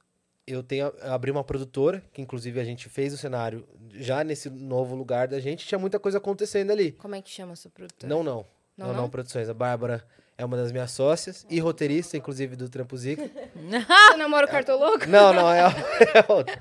eu 0.47 0.61
tenho. 0.63 0.87
Eu 0.87 1.13
abri 1.13 1.31
uma 1.31 1.43
produtora, 1.43 2.03
que 2.11 2.21
inclusive 2.21 2.59
a 2.59 2.63
gente 2.63 2.89
fez 2.89 3.13
o 3.13 3.17
cenário 3.17 3.67
já 3.93 4.23
nesse 4.23 4.49
novo 4.49 4.95
lugar 4.95 5.27
da 5.27 5.39
gente, 5.39 5.65
tinha 5.65 5.79
muita 5.79 5.99
coisa 5.99 6.17
acontecendo 6.17 6.71
ali. 6.71 6.91
Como 6.93 7.15
é 7.15 7.21
que 7.21 7.29
chama 7.29 7.55
sua 7.55 7.71
produtora? 7.71 8.09
Não, 8.13 8.23
não. 8.23 8.45
Não, 8.77 8.87
Não, 8.87 8.93
não, 8.93 9.01
não? 9.03 9.09
Produções. 9.09 9.47
A 9.47 9.53
Bárbara 9.53 10.05
é 10.37 10.43
uma 10.45 10.57
das 10.57 10.71
minhas 10.71 10.91
sócias 10.91 11.45
e 11.49 11.59
roteirista, 11.59 12.17
inclusive, 12.17 12.55
do 12.55 12.69
Trampo 12.69 12.97
Zica. 12.97 13.23
Você 13.55 14.17
namora 14.17 14.45
o 14.45 14.49
cartoloco? 14.49 15.05
não, 15.07 15.33
não, 15.33 15.51
é, 15.51 15.61
a- 15.61 15.69
é 16.27 16.31
outra. 16.31 16.57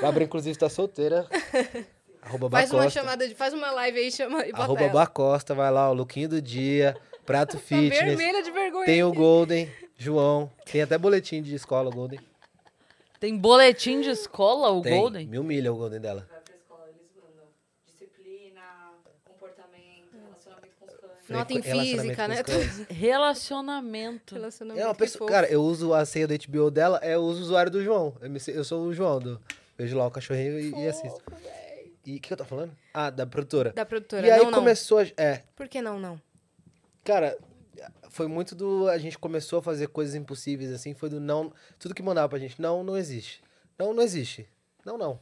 Bárbara, 0.00 0.24
inclusive, 0.24 0.58
tá 0.58 0.68
solteira. 0.68 1.26
Arroba 2.22 2.50
Faz 2.50 2.70
uma 2.70 2.80
Bacosta. 2.80 3.00
chamada 3.00 3.26
de. 3.28 3.34
Faz 3.34 3.52
uma 3.54 3.70
live 3.70 3.98
aí 3.98 4.12
chama, 4.12 4.44
e 4.46 4.52
bota 4.52 4.64
Arroba 4.64 4.82
ela. 4.82 4.92
Bacosta, 4.92 5.54
vai 5.54 5.70
lá, 5.70 5.90
o 5.90 5.94
lookinho 5.94 6.28
do 6.28 6.40
dia, 6.42 6.96
prato 7.24 7.56
Tá 7.58 7.62
fitness. 7.62 7.98
vermelha 7.98 8.42
de 8.42 8.50
vergonha. 8.50 8.84
Tem 8.86 9.02
o 9.02 9.12
Golden, 9.12 9.70
João. 9.96 10.50
Tem 10.70 10.82
até 10.82 10.98
boletim 10.98 11.40
de 11.42 11.54
escola, 11.54 11.88
o 11.88 11.92
Golden. 11.92 12.20
Tem 13.18 13.36
boletim 13.36 14.00
de 14.00 14.10
escola, 14.10 14.70
o 14.70 14.80
Tem, 14.82 14.98
Golden? 14.98 15.26
Me 15.26 15.38
humilha 15.38 15.72
o 15.72 15.76
Golden 15.76 16.00
dela. 16.00 16.26
vai 16.30 16.40
pra 16.40 16.54
escola, 16.54 16.84
eles 16.88 17.10
mandam 17.16 17.44
disciplina, 17.86 18.62
comportamento, 19.24 20.16
relacionamento 20.22 20.74
com 20.78 20.86
os 20.86 20.94
cães. 20.94 21.19
Nota 21.30 21.52
em 21.54 21.62
física, 21.62 22.28
né? 22.28 22.36
Relacionamento. 22.90 24.34
Relacionamento 24.34 24.82
É 24.82 24.86
uma 24.86 24.94
que 24.94 25.00
pessoa, 25.00 25.18
fofo. 25.20 25.30
cara, 25.32 25.46
eu 25.48 25.62
uso 25.62 25.94
a 25.94 26.04
senha 26.04 26.26
do 26.26 26.34
HBO 26.36 26.70
dela, 26.70 26.98
é 27.02 27.16
o 27.16 27.22
usuário 27.22 27.70
do 27.70 27.82
João. 27.82 28.14
Eu, 28.20 28.30
me- 28.30 28.40
eu 28.48 28.64
sou 28.64 28.82
o 28.86 28.92
João 28.92 29.18
do 29.18 29.40
Vejo 29.78 29.96
lá 29.96 30.06
o 30.06 30.10
cachorrinho 30.10 30.58
e, 30.60 30.70
e 30.84 30.88
assisto. 30.88 31.22
E 32.04 32.16
o 32.16 32.20
que 32.20 32.32
eu 32.32 32.36
tô 32.36 32.44
falando? 32.44 32.72
Ah, 32.92 33.08
da 33.10 33.26
produtora. 33.26 33.72
Da 33.72 33.84
produtora. 33.86 34.26
E 34.26 34.30
aí 34.30 34.38
não, 34.38 34.50
não. 34.50 34.58
começou 34.58 34.98
a, 34.98 35.06
é, 35.16 35.42
Por 35.56 35.68
que 35.68 35.80
não, 35.80 35.98
não? 35.98 36.20
cara, 37.04 37.36
foi 38.10 38.26
muito 38.26 38.54
do 38.54 38.88
a 38.88 38.98
gente 38.98 39.18
começou 39.18 39.58
a 39.60 39.62
fazer 39.62 39.86
coisas 39.88 40.14
impossíveis 40.14 40.70
assim, 40.72 40.92
foi 40.94 41.08
do 41.08 41.18
não, 41.20 41.52
tudo 41.78 41.94
que 41.94 42.02
mandava 42.02 42.28
pra 42.28 42.38
gente, 42.38 42.60
não, 42.60 42.82
não 42.84 42.96
existe. 42.96 43.42
Não, 43.78 43.94
não 43.94 44.02
existe. 44.02 44.46
Não, 44.84 44.98
não. 44.98 45.18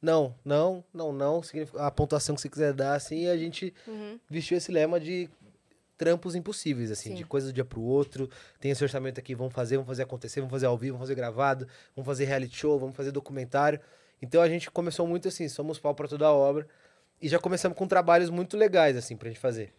Não, 0.00 0.34
não, 0.44 0.84
não, 0.92 1.12
não, 1.12 1.42
significa 1.44 1.86
a 1.86 1.90
pontuação 1.90 2.34
que 2.34 2.40
você 2.40 2.48
quiser 2.48 2.72
dar 2.72 2.94
assim, 2.94 3.22
e 3.22 3.28
a 3.28 3.36
gente 3.36 3.72
Uhum. 3.86 4.18
vestiu 4.28 4.58
esse 4.58 4.72
lema 4.72 4.98
de 4.98 5.30
trampos 6.02 6.34
impossíveis, 6.34 6.90
assim, 6.90 7.10
Sim. 7.10 7.14
de 7.14 7.24
coisa 7.24 7.46
do 7.46 7.52
dia 7.52 7.64
pro 7.64 7.80
outro. 7.80 8.28
Tem 8.58 8.72
esse 8.72 8.82
orçamento 8.82 9.20
aqui, 9.20 9.36
vamos 9.36 9.52
fazer, 9.52 9.76
vamos 9.76 9.86
fazer 9.86 10.02
acontecer, 10.02 10.40
vamos 10.40 10.50
fazer 10.50 10.66
ao 10.66 10.76
vivo, 10.76 10.94
vamos 10.94 11.04
fazer 11.04 11.14
gravado, 11.14 11.68
vamos 11.94 12.04
fazer 12.04 12.24
reality 12.24 12.56
show, 12.56 12.76
vamos 12.76 12.96
fazer 12.96 13.12
documentário. 13.12 13.78
Então 14.20 14.42
a 14.42 14.48
gente 14.48 14.68
começou 14.68 15.06
muito 15.06 15.28
assim, 15.28 15.48
somos 15.48 15.78
pau 15.78 15.94
pra 15.94 16.08
toda 16.08 16.26
a 16.26 16.32
obra. 16.32 16.66
E 17.20 17.28
já 17.28 17.38
começamos 17.38 17.78
com 17.78 17.86
trabalhos 17.86 18.30
muito 18.30 18.56
legais, 18.56 18.96
assim, 18.96 19.16
pra 19.16 19.28
gente 19.28 19.38
fazer. 19.38 19.72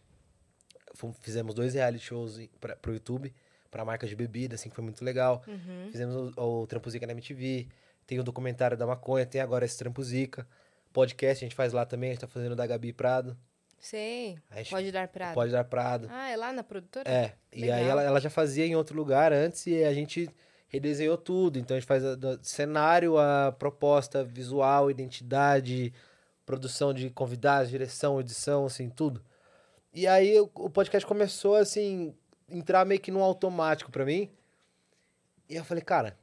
Fizemos 1.20 1.54
dois 1.54 1.74
reality 1.74 2.06
shows 2.06 2.40
pra, 2.62 2.78
pro 2.78 2.94
YouTube, 2.94 3.34
pra 3.70 3.84
marca 3.84 4.08
de 4.08 4.16
bebida, 4.16 4.56
assim, 4.56 4.70
que 4.70 4.76
foi 4.76 4.84
muito 4.86 5.04
legal. 5.04 5.44
Uhum. 5.46 5.90
Fizemos 5.92 6.38
o, 6.38 6.62
o 6.62 6.68
Trampo 6.68 6.90
Zica 6.90 7.06
na 7.06 7.12
MTV, 7.12 7.68
tem 8.08 8.18
o 8.18 8.24
documentário 8.24 8.78
da 8.78 8.88
maconha, 8.88 9.26
tem 9.26 9.42
agora 9.42 9.66
esse 9.66 9.78
Trampo 9.78 10.02
Zica. 10.02 10.48
Podcast 10.94 11.44
a 11.44 11.46
gente 11.48 11.56
faz 11.56 11.74
lá 11.74 11.86
também, 11.86 12.12
a 12.12 12.14
gente 12.14 12.22
tá 12.22 12.28
fazendo 12.28 12.54
o 12.54 12.56
da 12.56 12.66
Gabi 12.66 12.94
Prado. 12.94 13.36
Sei. 13.84 14.40
Pode 14.70 14.94
dar 14.94 15.10
prato. 15.10 15.34
Pode 15.34 15.52
dar 15.52 15.66
Prado. 15.66 16.08
Ah, 16.10 16.30
é 16.30 16.38
lá 16.38 16.54
na 16.54 16.64
produtora? 16.64 17.04
É, 17.10 17.34
e 17.52 17.62
Legal. 17.62 17.78
aí 17.78 17.84
ela, 17.86 18.02
ela 18.02 18.22
já 18.22 18.30
fazia 18.30 18.66
em 18.66 18.78
outro 18.78 18.96
lugar 18.96 19.34
antes 19.34 19.68
e 19.68 19.84
a 19.84 19.94
gente 19.94 20.30
redesenhou 20.70 21.18
tudo. 21.18 21.60
Então 21.60 21.76
a 21.76 21.80
gente 21.82 21.88
faz 21.88 22.04
a- 22.06 22.16
do 22.16 22.40
cenário, 22.42 23.18
a 23.20 23.52
proposta 23.52 24.24
visual, 24.24 24.90
identidade, 24.90 25.94
produção 26.46 26.94
de 26.94 27.10
convidados, 27.10 27.70
direção, 27.70 28.22
edição, 28.22 28.66
assim, 28.66 28.90
tudo. 28.90 29.22
E 29.94 30.08
aí 30.08 30.40
o, 30.40 30.50
o 30.56 30.70
podcast 30.70 31.06
começou 31.06 31.58
assim, 31.58 32.16
entrar 32.50 32.86
meio 32.86 33.02
que 33.02 33.12
num 33.12 33.22
automático 33.22 33.92
pra 33.92 34.06
mim. 34.06 34.32
E 35.50 35.58
eu 35.58 35.66
falei, 35.66 35.84
cara, 35.84 36.18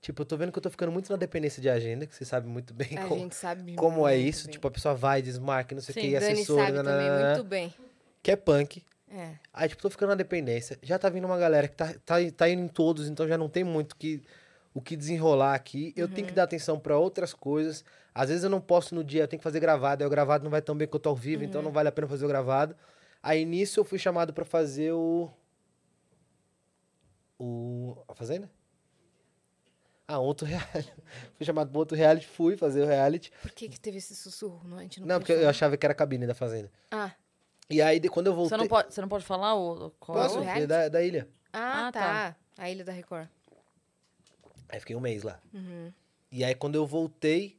Tipo, 0.00 0.22
eu 0.22 0.26
tô 0.26 0.36
vendo 0.36 0.52
que 0.52 0.58
eu 0.58 0.62
tô 0.62 0.70
ficando 0.70 0.92
muito 0.92 1.10
na 1.10 1.16
dependência 1.16 1.60
de 1.60 1.68
agenda, 1.68 2.06
que 2.06 2.14
você 2.14 2.24
sabe 2.24 2.46
muito 2.48 2.72
bem 2.72 2.96
A 2.96 3.06
como, 3.06 3.32
sabe 3.32 3.74
como 3.76 4.06
é 4.06 4.16
isso. 4.16 4.46
bem. 4.46 4.52
Tipo, 4.52 4.68
a 4.68 4.70
pessoa 4.70 4.94
vai, 4.94 5.20
desmarca, 5.20 5.74
não 5.74 5.82
sei 5.82 5.92
o 5.92 5.94
que, 6.00 6.08
e 6.10 6.16
assessora, 6.16 6.66
sabe 6.66 6.76
também 6.76 6.94
nananana, 7.08 7.34
muito 7.34 7.44
bem. 7.48 7.74
que 8.22 8.30
é 8.30 8.36
punk. 8.36 8.82
É. 9.10 9.32
Aí, 9.52 9.68
tipo, 9.68 9.82
tô 9.82 9.90
ficando 9.90 10.10
na 10.10 10.14
dependência. 10.14 10.78
Já 10.82 10.98
tá 10.98 11.08
vindo 11.08 11.24
uma 11.24 11.38
galera 11.38 11.66
que 11.66 11.74
tá, 11.74 11.94
tá, 12.04 12.16
tá 12.36 12.48
indo 12.48 12.62
em 12.62 12.68
todos, 12.68 13.08
então 13.08 13.26
já 13.26 13.36
não 13.36 13.48
tem 13.48 13.64
muito 13.64 13.96
que, 13.96 14.22
o 14.72 14.80
que 14.80 14.94
desenrolar 14.96 15.54
aqui. 15.54 15.92
Eu 15.96 16.06
tenho 16.08 16.26
que 16.26 16.32
dar 16.32 16.44
atenção 16.44 16.78
pra 16.78 16.96
outras 16.96 17.32
coisas. 17.34 17.84
Às 18.14 18.28
vezes 18.28 18.44
eu 18.44 18.50
não 18.50 18.60
posso 18.60 18.94
no 18.94 19.02
dia, 19.02 19.22
eu 19.22 19.28
tenho 19.28 19.40
que 19.40 19.44
fazer 19.44 19.58
gravado. 19.60 20.02
Aí 20.04 20.06
o 20.06 20.10
gravado 20.10 20.44
não 20.44 20.50
vai 20.50 20.60
tão 20.62 20.76
bem 20.76 20.86
que 20.86 20.94
eu 20.94 21.00
tô 21.00 21.08
ao 21.08 21.16
vivo, 21.16 21.42
então 21.42 21.60
não 21.62 21.72
vale 21.72 21.88
a 21.88 21.92
pena 21.92 22.06
fazer 22.06 22.24
o 22.24 22.28
gravado. 22.28 22.76
Aí 23.22 23.44
nisso 23.44 23.80
eu 23.80 23.84
fui 23.84 23.98
chamado 23.98 24.32
pra 24.32 24.44
fazer 24.44 24.92
o. 24.92 25.28
O. 27.38 27.96
A 28.08 28.14
Fazenda? 28.14 28.50
Ah, 30.10 30.18
outro 30.18 30.46
reality. 30.48 30.90
fui 31.36 31.44
chamado 31.46 31.70
pra 31.70 31.78
outro 31.78 31.96
reality, 31.96 32.26
fui 32.26 32.56
fazer 32.56 32.82
o 32.82 32.86
reality. 32.86 33.30
Por 33.42 33.50
que 33.52 33.68
que 33.68 33.78
teve 33.78 33.98
esse 33.98 34.16
sussurro? 34.16 34.66
Não, 34.66 34.78
a 34.78 34.82
gente 34.82 35.00
não, 35.00 35.06
Não, 35.06 35.18
porque 35.20 35.32
eu 35.32 35.48
achava 35.48 35.76
que 35.76 35.84
era 35.84 35.92
a 35.92 35.94
cabine 35.94 36.26
da 36.26 36.34
Fazenda. 36.34 36.70
Ah, 36.90 37.12
E 37.68 37.82
aí, 37.82 38.00
de- 38.00 38.08
quando 38.08 38.28
eu 38.28 38.34
voltei. 38.34 38.56
Você 38.56 38.62
não 38.62 38.68
pode, 38.68 38.94
você 38.94 39.00
não 39.02 39.08
pode 39.08 39.24
falar 39.26 39.54
o, 39.54 39.90
qual 40.00 40.16
é 40.18 40.20
o- 40.22 40.24
Posso? 40.24 40.34
o 40.36 40.38
Foi 40.38 40.44
reality? 40.46 40.66
da, 40.66 40.88
da 40.88 41.02
ilha. 41.02 41.28
ah, 41.52 41.88
Ah, 41.88 41.92
tá. 41.92 42.36
A 42.56 42.68
Ilha 42.70 42.84
da 42.84 42.90
Record. 42.92 43.28
Aí 44.68 44.80
fiquei 44.80 44.96
um 44.96 45.00
mês 45.00 45.22
lá. 45.22 45.38
Uhum. 45.52 45.92
E 46.32 46.42
aí, 46.44 46.54
quando 46.54 46.74
eu 46.74 46.86
voltei, 46.86 47.58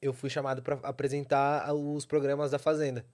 eu 0.00 0.12
fui 0.12 0.28
chamado 0.28 0.62
pra 0.62 0.74
apresentar 0.82 1.72
os 1.74 2.04
programas 2.04 2.50
da 2.50 2.58
Fazenda. 2.58 3.04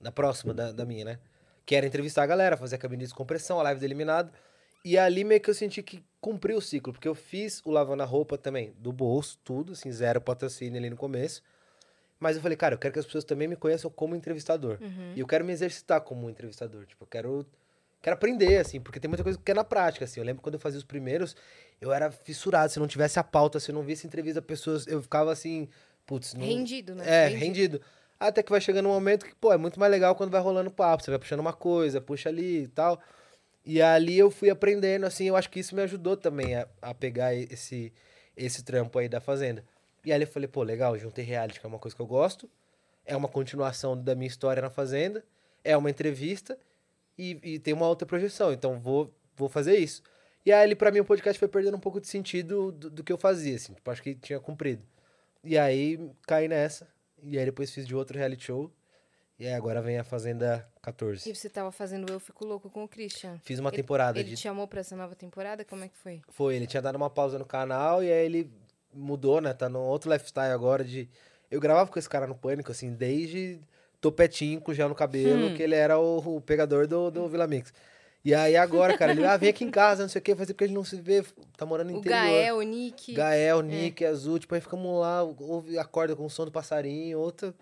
Da 0.00 0.12
próxima, 0.12 0.52
da, 0.54 0.72
da 0.72 0.84
minha, 0.84 1.04
né? 1.04 1.18
Que 1.64 1.74
era 1.74 1.86
entrevistar 1.86 2.22
a 2.22 2.26
galera, 2.26 2.56
fazer 2.56 2.76
a 2.76 2.78
cabine 2.78 3.00
de 3.00 3.06
descompressão, 3.06 3.58
a 3.58 3.62
live 3.64 3.80
do 3.80 3.84
eliminado. 3.84 4.30
E 4.84 4.96
ali 4.96 5.24
meio 5.24 5.40
que 5.40 5.50
eu 5.50 5.54
senti 5.54 5.82
que 5.82 6.04
cumpri 6.26 6.54
o 6.54 6.60
ciclo, 6.60 6.92
porque 6.92 7.06
eu 7.06 7.14
fiz 7.14 7.62
o 7.64 7.70
lavando 7.70 8.02
a 8.02 8.04
roupa 8.04 8.36
também, 8.36 8.74
do 8.80 8.92
bolso, 8.92 9.38
tudo, 9.44 9.74
assim, 9.74 9.92
zero 9.92 10.20
patrocínio 10.20 10.76
ali 10.76 10.90
no 10.90 10.96
começo. 10.96 11.40
Mas 12.18 12.34
eu 12.34 12.42
falei, 12.42 12.56
cara, 12.56 12.74
eu 12.74 12.78
quero 12.80 12.92
que 12.92 12.98
as 12.98 13.06
pessoas 13.06 13.22
também 13.22 13.46
me 13.46 13.54
conheçam 13.54 13.88
como 13.88 14.16
entrevistador. 14.16 14.76
Uhum. 14.80 15.12
E 15.14 15.20
eu 15.20 15.26
quero 15.26 15.44
me 15.44 15.52
exercitar 15.52 16.00
como 16.00 16.28
entrevistador. 16.28 16.84
Tipo, 16.84 17.04
eu 17.04 17.06
quero, 17.06 17.46
quero 18.02 18.14
aprender, 18.14 18.56
assim, 18.56 18.80
porque 18.80 18.98
tem 18.98 19.08
muita 19.08 19.22
coisa 19.22 19.38
que 19.38 19.50
é 19.52 19.54
na 19.54 19.62
prática, 19.62 20.04
assim. 20.04 20.18
Eu 20.18 20.26
lembro 20.26 20.42
quando 20.42 20.54
eu 20.54 20.60
fazia 20.60 20.78
os 20.78 20.84
primeiros, 20.84 21.36
eu 21.80 21.92
era 21.92 22.10
fissurado. 22.10 22.72
Se 22.72 22.80
não 22.80 22.88
tivesse 22.88 23.20
a 23.20 23.22
pauta, 23.22 23.60
se 23.60 23.70
eu 23.70 23.74
não 23.76 23.84
visse 23.84 24.04
entrevista 24.04 24.42
pessoas, 24.42 24.84
eu 24.88 25.00
ficava 25.00 25.30
assim, 25.30 25.68
putz, 26.04 26.34
não... 26.34 26.44
Rendido, 26.44 26.96
né? 26.96 27.04
É, 27.06 27.28
rendido. 27.28 27.80
Até 28.18 28.42
que 28.42 28.50
vai 28.50 28.60
chegando 28.60 28.88
um 28.88 28.92
momento 28.92 29.26
que, 29.26 29.34
pô, 29.36 29.52
é 29.52 29.56
muito 29.56 29.78
mais 29.78 29.92
legal 29.92 30.16
quando 30.16 30.30
vai 30.30 30.40
rolando 30.40 30.72
papo. 30.72 31.04
Você 31.04 31.10
vai 31.12 31.20
puxando 31.20 31.38
uma 31.38 31.52
coisa, 31.52 32.00
puxa 32.00 32.30
ali 32.30 32.64
e 32.64 32.68
tal. 32.68 33.00
E 33.66 33.82
ali 33.82 34.16
eu 34.16 34.30
fui 34.30 34.48
aprendendo, 34.48 35.04
assim, 35.06 35.24
eu 35.24 35.34
acho 35.34 35.50
que 35.50 35.58
isso 35.58 35.74
me 35.74 35.82
ajudou 35.82 36.16
também 36.16 36.54
a, 36.54 36.68
a 36.80 36.94
pegar 36.94 37.34
esse, 37.34 37.92
esse 38.36 38.62
trampo 38.64 38.96
aí 38.96 39.08
da 39.08 39.20
Fazenda. 39.20 39.64
E 40.04 40.12
aí 40.12 40.22
eu 40.22 40.26
falei, 40.28 40.46
pô, 40.46 40.62
legal, 40.62 40.96
juntei 40.96 41.24
reality, 41.24 41.58
que 41.58 41.66
é 41.66 41.68
uma 41.68 41.80
coisa 41.80 41.96
que 41.96 42.00
eu 42.00 42.06
gosto. 42.06 42.48
É 43.04 43.16
uma 43.16 43.26
continuação 43.26 44.00
da 44.00 44.14
minha 44.14 44.28
história 44.28 44.62
na 44.62 44.70
Fazenda. 44.70 45.24
É 45.64 45.76
uma 45.76 45.90
entrevista. 45.90 46.56
E, 47.18 47.40
e 47.42 47.58
tem 47.58 47.74
uma 47.74 47.88
outra 47.88 48.06
projeção. 48.06 48.52
Então 48.52 48.78
vou, 48.78 49.12
vou 49.34 49.48
fazer 49.48 49.76
isso. 49.76 50.00
E 50.44 50.52
aí, 50.52 50.76
pra 50.76 50.92
mim, 50.92 51.00
o 51.00 51.04
podcast 51.04 51.36
foi 51.36 51.48
perdendo 51.48 51.76
um 51.76 51.80
pouco 51.80 52.00
de 52.00 52.06
sentido 52.06 52.70
do, 52.70 52.88
do 52.88 53.02
que 53.02 53.12
eu 53.12 53.18
fazia, 53.18 53.56
assim. 53.56 53.72
Tipo, 53.74 53.90
acho 53.90 54.00
que 54.00 54.14
tinha 54.14 54.38
cumprido. 54.38 54.84
E 55.42 55.58
aí, 55.58 56.08
caí 56.24 56.46
nessa. 56.46 56.86
E 57.20 57.36
aí, 57.36 57.44
depois 57.44 57.72
fiz 57.72 57.84
de 57.84 57.96
outro 57.96 58.16
reality 58.16 58.44
show. 58.44 58.70
E 59.38 59.46
aí, 59.46 59.52
agora 59.52 59.82
vem 59.82 59.98
a 59.98 60.04
Fazenda 60.04 60.66
14. 60.80 61.28
E 61.28 61.34
você 61.34 61.48
tava 61.50 61.70
fazendo 61.70 62.10
Eu 62.10 62.18
Fico 62.18 62.44
Louco 62.46 62.70
com 62.70 62.84
o 62.84 62.88
Christian. 62.88 63.38
Fiz 63.44 63.58
uma 63.58 63.68
Ele- 63.68 63.76
temporada 63.76 64.18
Ele 64.18 64.30
de 64.30 64.36
te 64.36 64.40
chamou 64.42 64.66
pra 64.66 64.80
essa 64.80 64.96
nova 64.96 65.14
temporada? 65.14 65.64
Como 65.64 65.84
é 65.84 65.88
que 65.88 65.96
foi? 65.98 66.22
Foi, 66.30 66.56
ele 66.56 66.66
tinha 66.66 66.80
dado 66.80 66.96
uma 66.96 67.10
pausa 67.10 67.38
no 67.38 67.44
canal 67.44 68.02
e 68.02 68.10
aí 68.10 68.24
ele 68.24 68.50
mudou, 68.94 69.40
né? 69.42 69.52
Tá 69.52 69.68
no 69.68 69.80
outro 69.80 70.10
lifestyle 70.10 70.52
agora 70.52 70.82
de. 70.82 71.08
Eu 71.50 71.60
gravava 71.60 71.90
com 71.90 71.98
esse 71.98 72.08
cara 72.08 72.26
no 72.26 72.34
pânico, 72.34 72.72
assim, 72.72 72.92
desde 72.94 73.60
topetinho 74.00 74.60
com 74.60 74.72
gel 74.72 74.88
no 74.88 74.94
cabelo, 74.94 75.54
que 75.54 75.62
ele 75.62 75.74
era 75.74 75.98
o, 75.98 76.36
o 76.36 76.40
pegador 76.40 76.86
do, 76.86 77.10
do 77.10 77.28
Vila 77.28 77.46
Mix. 77.46 77.72
E 78.24 78.34
aí 78.34 78.56
agora, 78.56 78.96
cara, 78.98 79.12
ele, 79.12 79.24
ah, 79.24 79.36
vem 79.36 79.50
aqui 79.50 79.62
em 79.64 79.70
casa, 79.70 80.02
não 80.02 80.08
sei 80.08 80.18
o 80.18 80.22
quê, 80.22 80.34
faz 80.34 80.48
tempo 80.48 80.58
que 80.58 80.64
a 80.64 80.66
gente 80.66 80.74
não 80.76 80.82
se 80.84 80.96
vê, 80.96 81.24
tá 81.56 81.64
morando 81.64 81.90
no 81.90 81.96
O 81.96 81.98
interior. 82.00 82.18
Gael, 82.20 82.56
o 82.56 82.62
Nick. 82.62 83.12
Gael, 83.12 83.60
Nick, 83.62 84.04
Azul, 84.04 84.38
tipo, 84.40 84.52
aí 84.54 84.60
ficamos 84.60 85.00
lá, 85.00 85.22
ouve, 85.22 85.78
acorda 85.78 86.16
com 86.16 86.24
o 86.26 86.30
som 86.30 86.44
do 86.44 86.50
passarinho, 86.50 87.18
outra. 87.20 87.54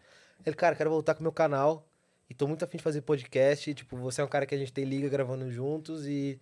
Ele, 0.45 0.55
cara, 0.57 0.75
quero 0.77 0.91
voltar 0.91 1.15
com 1.15 1.21
o 1.21 1.23
meu 1.23 1.33
canal 1.33 1.87
e 2.29 2.35
tô 2.35 2.47
muito 2.47 2.65
afim 2.65 2.77
de 2.79 2.83
fazer 2.83 3.01
podcast. 3.03 3.71
E, 3.71 3.75
tipo, 3.75 3.97
você 3.97 4.21
é 4.21 4.25
um 4.25 4.29
cara 4.29 4.47
que 4.47 4.55
a 4.55 4.59
gente 4.59 4.73
tem 4.73 4.85
liga 4.85 5.09
gravando 5.09 5.51
juntos 5.51 6.07
e 6.07 6.39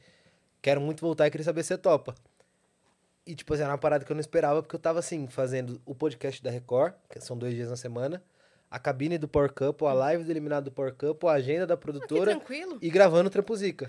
quero 0.61 0.81
muito 0.81 1.01
voltar 1.01 1.27
e 1.27 1.31
queria 1.31 1.45
saber 1.45 1.63
se 1.63 1.69
você 1.69 1.79
topa. 1.79 2.15
E, 3.27 3.35
tipo, 3.37 3.55
assim, 3.55 3.63
era 3.63 3.71
uma 3.73 3.79
parada 3.79 4.05
que 4.05 4.11
eu 4.11 4.15
não 4.15 4.21
esperava, 4.21 4.63
porque 4.63 4.75
eu 4.75 4.81
tava, 4.81 4.99
assim, 4.99 5.29
fazendo 5.29 5.81
o 5.87 5.95
podcast 5.95 6.43
da 6.43 6.51
Record, 6.51 6.95
que 7.09 7.21
são 7.21 7.39
dois 7.39 7.55
dias 7.55 7.71
na 7.71 7.77
semana, 7.77 8.21
a 8.69 8.79
cabine 8.81 9.17
do 9.17 9.29
Power 9.29 9.53
Couple, 9.53 9.87
a 9.87 9.93
live 9.93 10.25
do 10.25 10.31
Eliminado 10.31 10.65
do 10.65 10.73
Power 10.73 10.93
Couple, 10.95 11.29
a 11.29 11.33
agenda 11.35 11.65
da 11.67 11.75
Ah, 11.75 11.77
produtora 11.77 12.33
tranquilo. 12.33 12.79
e 12.83 12.91
gravando 12.91 13.29
o 13.29 13.31
Trampuzica. 13.31 13.89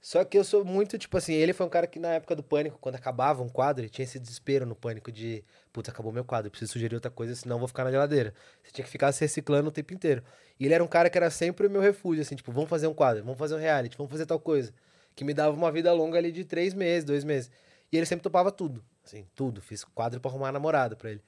Só 0.00 0.24
que 0.24 0.38
eu 0.38 0.44
sou 0.44 0.64
muito, 0.64 0.96
tipo 0.96 1.16
assim, 1.18 1.34
ele 1.34 1.52
foi 1.52 1.66
um 1.66 1.68
cara 1.68 1.86
que 1.86 1.98
na 1.98 2.14
época 2.14 2.34
do 2.34 2.42
Pânico, 2.42 2.78
quando 2.80 2.94
acabava 2.94 3.42
um 3.42 3.50
quadro, 3.50 3.86
tinha 3.90 4.04
esse 4.04 4.18
desespero 4.18 4.64
no 4.64 4.74
Pânico 4.74 5.12
de, 5.12 5.44
putz, 5.72 5.90
acabou 5.90 6.10
meu 6.10 6.24
quadro, 6.24 6.50
preciso 6.50 6.72
sugerir 6.72 6.94
outra 6.94 7.10
coisa, 7.10 7.34
senão 7.34 7.58
vou 7.58 7.68
ficar 7.68 7.84
na 7.84 7.90
geladeira. 7.90 8.32
Você 8.62 8.72
tinha 8.72 8.84
que 8.84 8.90
ficar 8.90 9.12
se 9.12 9.20
reciclando 9.20 9.68
o 9.68 9.72
tempo 9.72 9.92
inteiro. 9.92 10.24
E 10.58 10.64
ele 10.64 10.72
era 10.72 10.82
um 10.82 10.86
cara 10.86 11.10
que 11.10 11.18
era 11.18 11.30
sempre 11.30 11.66
o 11.66 11.70
meu 11.70 11.82
refúgio, 11.82 12.22
assim, 12.22 12.34
tipo, 12.34 12.50
vamos 12.50 12.70
fazer 12.70 12.86
um 12.86 12.94
quadro, 12.94 13.22
vamos 13.22 13.38
fazer 13.38 13.54
um 13.54 13.58
reality, 13.58 13.96
vamos 13.96 14.10
fazer 14.10 14.24
tal 14.24 14.40
coisa. 14.40 14.72
Que 15.14 15.22
me 15.22 15.34
dava 15.34 15.54
uma 15.54 15.70
vida 15.70 15.92
longa 15.92 16.16
ali 16.16 16.32
de 16.32 16.44
três 16.44 16.72
meses, 16.72 17.04
dois 17.04 17.22
meses. 17.22 17.50
E 17.92 17.96
ele 17.96 18.06
sempre 18.06 18.22
topava 18.22 18.50
tudo, 18.50 18.82
assim, 19.04 19.26
tudo. 19.34 19.60
Fiz 19.60 19.84
quadro 19.84 20.18
pra 20.18 20.30
arrumar 20.30 20.50
namorada 20.50 20.96
pra 20.96 21.10
ele. 21.10 21.22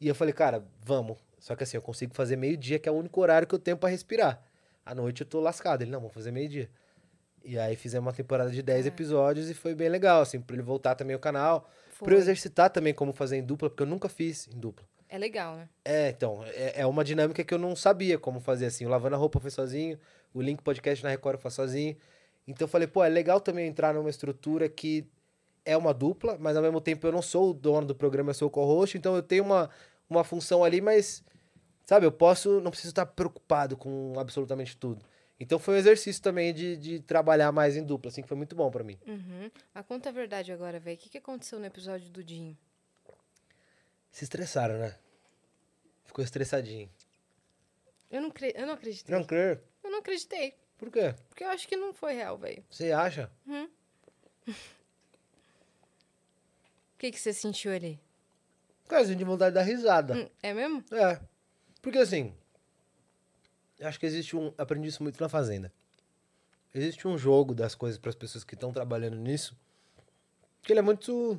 E 0.00 0.06
eu 0.06 0.14
falei, 0.14 0.32
cara, 0.32 0.64
vamos. 0.84 1.18
Só 1.40 1.56
que 1.56 1.64
assim, 1.64 1.76
eu 1.76 1.82
consigo 1.82 2.14
fazer 2.14 2.36
meio-dia, 2.36 2.78
que 2.78 2.88
é 2.88 2.92
o 2.92 2.94
único 2.94 3.20
horário 3.20 3.48
que 3.48 3.54
eu 3.54 3.58
tenho 3.58 3.76
pra 3.76 3.88
respirar. 3.88 4.40
À 4.86 4.94
noite 4.94 5.22
eu 5.22 5.26
tô 5.26 5.40
lascado. 5.40 5.82
Ele, 5.82 5.90
não, 5.90 5.98
vamos 5.98 6.14
fazer 6.14 6.30
meio-dia. 6.30 6.70
E 7.44 7.58
aí 7.58 7.76
fizemos 7.76 8.06
uma 8.06 8.12
temporada 8.12 8.50
de 8.50 8.62
10 8.62 8.86
episódios 8.86 9.50
e 9.50 9.54
foi 9.54 9.74
bem 9.74 9.88
legal, 9.88 10.22
assim, 10.22 10.40
pra 10.40 10.54
ele 10.54 10.62
voltar 10.62 10.94
também 10.94 11.14
ao 11.14 11.20
canal. 11.20 11.68
Foi. 11.90 12.06
Pra 12.06 12.14
eu 12.14 12.18
exercitar 12.18 12.70
também 12.70 12.94
como 12.94 13.12
fazer 13.12 13.36
em 13.36 13.42
dupla, 13.42 13.68
porque 13.68 13.82
eu 13.82 13.86
nunca 13.86 14.08
fiz 14.08 14.48
em 14.48 14.58
dupla. 14.58 14.86
É 15.08 15.18
legal, 15.18 15.56
né? 15.56 15.68
É, 15.84 16.08
então, 16.08 16.42
é, 16.44 16.80
é 16.80 16.86
uma 16.86 17.04
dinâmica 17.04 17.44
que 17.44 17.52
eu 17.52 17.58
não 17.58 17.76
sabia 17.76 18.18
como 18.18 18.40
fazer, 18.40 18.66
assim. 18.66 18.86
O 18.86 18.88
Lavando 18.88 19.14
a 19.14 19.18
Roupa 19.18 19.38
foi 19.40 19.50
sozinho, 19.50 19.98
o 20.32 20.40
Link 20.40 20.62
Podcast 20.62 21.04
na 21.04 21.10
Record 21.10 21.38
faço 21.38 21.56
sozinho. 21.56 21.96
Então 22.46 22.64
eu 22.64 22.68
falei, 22.68 22.88
pô, 22.88 23.04
é 23.04 23.08
legal 23.08 23.40
também 23.40 23.66
entrar 23.66 23.94
numa 23.94 24.08
estrutura 24.10 24.68
que 24.68 25.06
é 25.64 25.76
uma 25.76 25.92
dupla, 25.94 26.36
mas 26.40 26.56
ao 26.56 26.62
mesmo 26.62 26.80
tempo 26.80 27.06
eu 27.06 27.12
não 27.12 27.22
sou 27.22 27.50
o 27.50 27.54
dono 27.54 27.86
do 27.86 27.94
programa, 27.94 28.30
eu 28.30 28.34
sou 28.34 28.48
o 28.48 28.50
co-host, 28.50 28.96
então 28.96 29.14
eu 29.14 29.22
tenho 29.22 29.44
uma, 29.44 29.70
uma 30.08 30.24
função 30.24 30.64
ali, 30.64 30.80
mas, 30.80 31.22
sabe, 31.84 32.06
eu 32.06 32.12
posso, 32.12 32.60
não 32.60 32.70
preciso 32.70 32.90
estar 32.90 33.06
preocupado 33.06 33.76
com 33.76 34.14
absolutamente 34.18 34.76
tudo. 34.76 35.04
Então 35.42 35.58
foi 35.58 35.74
um 35.74 35.78
exercício 35.78 36.22
também 36.22 36.54
de, 36.54 36.76
de 36.76 37.00
trabalhar 37.00 37.50
mais 37.50 37.76
em 37.76 37.82
dupla, 37.82 38.10
assim, 38.10 38.22
que 38.22 38.28
foi 38.28 38.36
muito 38.36 38.54
bom 38.54 38.70
pra 38.70 38.84
mim. 38.84 38.96
Uhum. 39.04 39.50
Mas 39.74 39.86
conta 39.86 40.08
a 40.08 40.12
verdade 40.12 40.52
agora, 40.52 40.78
velho. 40.78 40.96
O 40.96 41.00
que, 41.00 41.08
que 41.10 41.18
aconteceu 41.18 41.58
no 41.58 41.66
episódio 41.66 42.08
do 42.10 42.22
Dinho? 42.22 42.56
Se 44.12 44.22
estressaram, 44.22 44.78
né? 44.78 44.96
Ficou 46.04 46.24
estressadinho. 46.24 46.88
Eu 48.08 48.20
não, 48.20 48.30
cre... 48.30 48.52
eu 48.54 48.66
não 48.66 48.74
acreditei. 48.74 49.12
Não 49.12 49.24
creio. 49.24 49.60
Eu 49.82 49.90
não 49.90 49.98
acreditei. 49.98 50.54
Por 50.78 50.92
quê? 50.92 51.12
Porque 51.28 51.42
eu 51.42 51.48
acho 51.48 51.66
que 51.66 51.76
não 51.76 51.92
foi 51.92 52.14
real, 52.14 52.38
velho. 52.38 52.64
Você 52.70 52.92
acha? 52.92 53.28
O 54.46 54.48
que, 56.98 57.10
que 57.10 57.18
você 57.18 57.32
sentiu 57.32 57.72
ali? 57.72 57.98
Cara, 58.86 59.02
a 59.02 59.06
gente 59.06 59.24
vontade 59.24 59.50
de 59.50 59.54
dar 59.54 59.62
risada. 59.62 60.14
Hum, 60.14 60.28
é 60.40 60.54
mesmo? 60.54 60.84
É. 60.92 61.20
Porque 61.80 61.98
assim, 61.98 62.26
eu 62.26 62.41
acho 63.82 63.98
que 63.98 64.06
existe 64.06 64.36
um. 64.36 64.52
Aprendi 64.58 64.88
isso 64.88 65.02
muito 65.02 65.20
na 65.20 65.28
Fazenda. 65.28 65.72
Existe 66.74 67.06
um 67.06 67.18
jogo 67.18 67.54
das 67.54 67.74
coisas 67.74 67.98
para 67.98 68.08
as 68.08 68.14
pessoas 68.14 68.44
que 68.44 68.54
estão 68.54 68.72
trabalhando 68.72 69.16
nisso, 69.16 69.54
que 70.62 70.72
ele 70.72 70.80
é 70.80 70.82
muito 70.82 71.38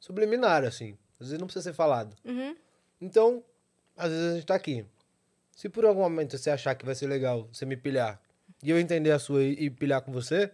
subliminar, 0.00 0.64
assim. 0.64 0.98
Às 1.20 1.28
vezes 1.28 1.38
não 1.38 1.46
precisa 1.46 1.70
ser 1.70 1.72
falado. 1.72 2.16
Uhum. 2.24 2.56
Então, 3.00 3.44
às 3.96 4.10
vezes 4.10 4.32
a 4.32 4.34
gente 4.34 4.46
tá 4.46 4.54
aqui. 4.54 4.84
Se 5.54 5.68
por 5.68 5.84
algum 5.84 6.00
momento 6.00 6.36
você 6.36 6.50
achar 6.50 6.74
que 6.74 6.84
vai 6.84 6.94
ser 6.94 7.06
legal 7.06 7.48
você 7.52 7.64
me 7.64 7.76
pilhar 7.76 8.20
e 8.62 8.70
eu 8.70 8.80
entender 8.80 9.12
a 9.12 9.18
sua 9.18 9.44
e, 9.44 9.66
e 9.66 9.70
pilhar 9.70 10.02
com 10.02 10.10
você, 10.10 10.50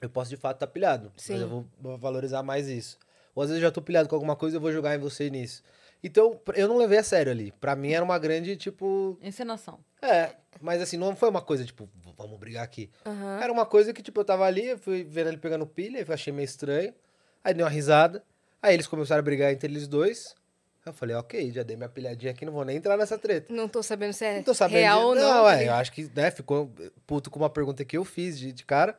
eu 0.00 0.10
posso 0.10 0.30
de 0.30 0.36
fato 0.36 0.56
estar 0.56 0.66
pilhado. 0.66 1.12
Sim. 1.16 1.34
Mas 1.34 1.42
eu 1.42 1.48
vou, 1.48 1.66
vou 1.80 1.98
valorizar 1.98 2.42
mais 2.42 2.66
isso. 2.68 2.98
Ou 3.34 3.42
às 3.42 3.50
vezes 3.50 3.62
eu 3.62 3.68
já 3.68 3.72
tô 3.72 3.80
pilhado 3.80 4.08
com 4.08 4.16
alguma 4.16 4.34
coisa 4.34 4.56
e 4.56 4.58
eu 4.58 4.60
vou 4.60 4.72
jogar 4.72 4.94
em 4.94 4.98
você 4.98 5.30
nisso. 5.30 5.62
Então, 6.06 6.40
eu 6.54 6.68
não 6.68 6.76
levei 6.76 6.98
a 6.98 7.02
sério 7.02 7.30
ali. 7.32 7.52
Pra 7.60 7.74
mim 7.76 7.92
era 7.92 8.04
uma 8.04 8.18
grande, 8.18 8.56
tipo. 8.56 9.18
Encenação. 9.22 9.78
É, 10.00 10.34
mas 10.60 10.80
assim, 10.80 10.96
não 10.96 11.14
foi 11.16 11.28
uma 11.28 11.42
coisa, 11.42 11.64
tipo, 11.64 11.86
"V- 11.96 12.12
vamos 12.16 12.38
brigar 12.38 12.62
aqui. 12.64 12.90
Aham. 13.04 13.40
Era 13.42 13.52
uma 13.52 13.66
coisa 13.66 13.92
que, 13.92 14.02
tipo, 14.02 14.20
eu 14.20 14.24
tava 14.24 14.44
ali, 14.44 14.66
eu 14.68 14.78
fui 14.78 15.04
vendo 15.04 15.28
ele 15.28 15.38
pegando 15.38 15.66
pilha, 15.66 16.04
eu 16.06 16.14
achei 16.14 16.32
meio 16.32 16.44
estranho. 16.44 16.94
Aí 17.42 17.52
dei 17.54 17.62
uma 17.62 17.70
risada. 17.70 18.22
Aí 18.62 18.74
eles 18.74 18.86
começaram 18.86 19.20
a 19.20 19.22
brigar 19.22 19.52
entre 19.52 19.68
eles 19.70 19.86
dois. 19.88 20.34
Eu 20.84 20.92
falei, 20.92 21.16
ok, 21.16 21.50
já 21.50 21.62
dei 21.64 21.76
minha 21.76 21.88
pilhadinha 21.88 22.30
aqui, 22.30 22.44
não 22.46 22.52
vou 22.52 22.64
nem 22.64 22.76
entrar 22.76 22.96
nessa 22.96 23.18
treta. 23.18 23.52
Não 23.52 23.68
tô 23.68 23.82
sabendo 23.82 24.12
se 24.12 24.24
é 24.24 24.36
Não 24.36 24.42
tô 24.44 24.54
sabendo. 24.54 24.78
real 24.78 25.00
de... 25.00 25.06
ou 25.06 25.14
não. 25.16 25.34
Não, 25.42 25.48
é, 25.50 25.54
eu 25.54 25.58
ligado? 25.60 25.80
acho 25.80 25.92
que, 25.92 26.10
né, 26.14 26.30
ficou 26.30 26.70
puto 27.06 27.28
com 27.28 27.40
uma 27.40 27.50
pergunta 27.50 27.84
que 27.84 27.96
eu 27.98 28.04
fiz 28.04 28.38
de, 28.38 28.52
de 28.52 28.64
cara. 28.64 28.96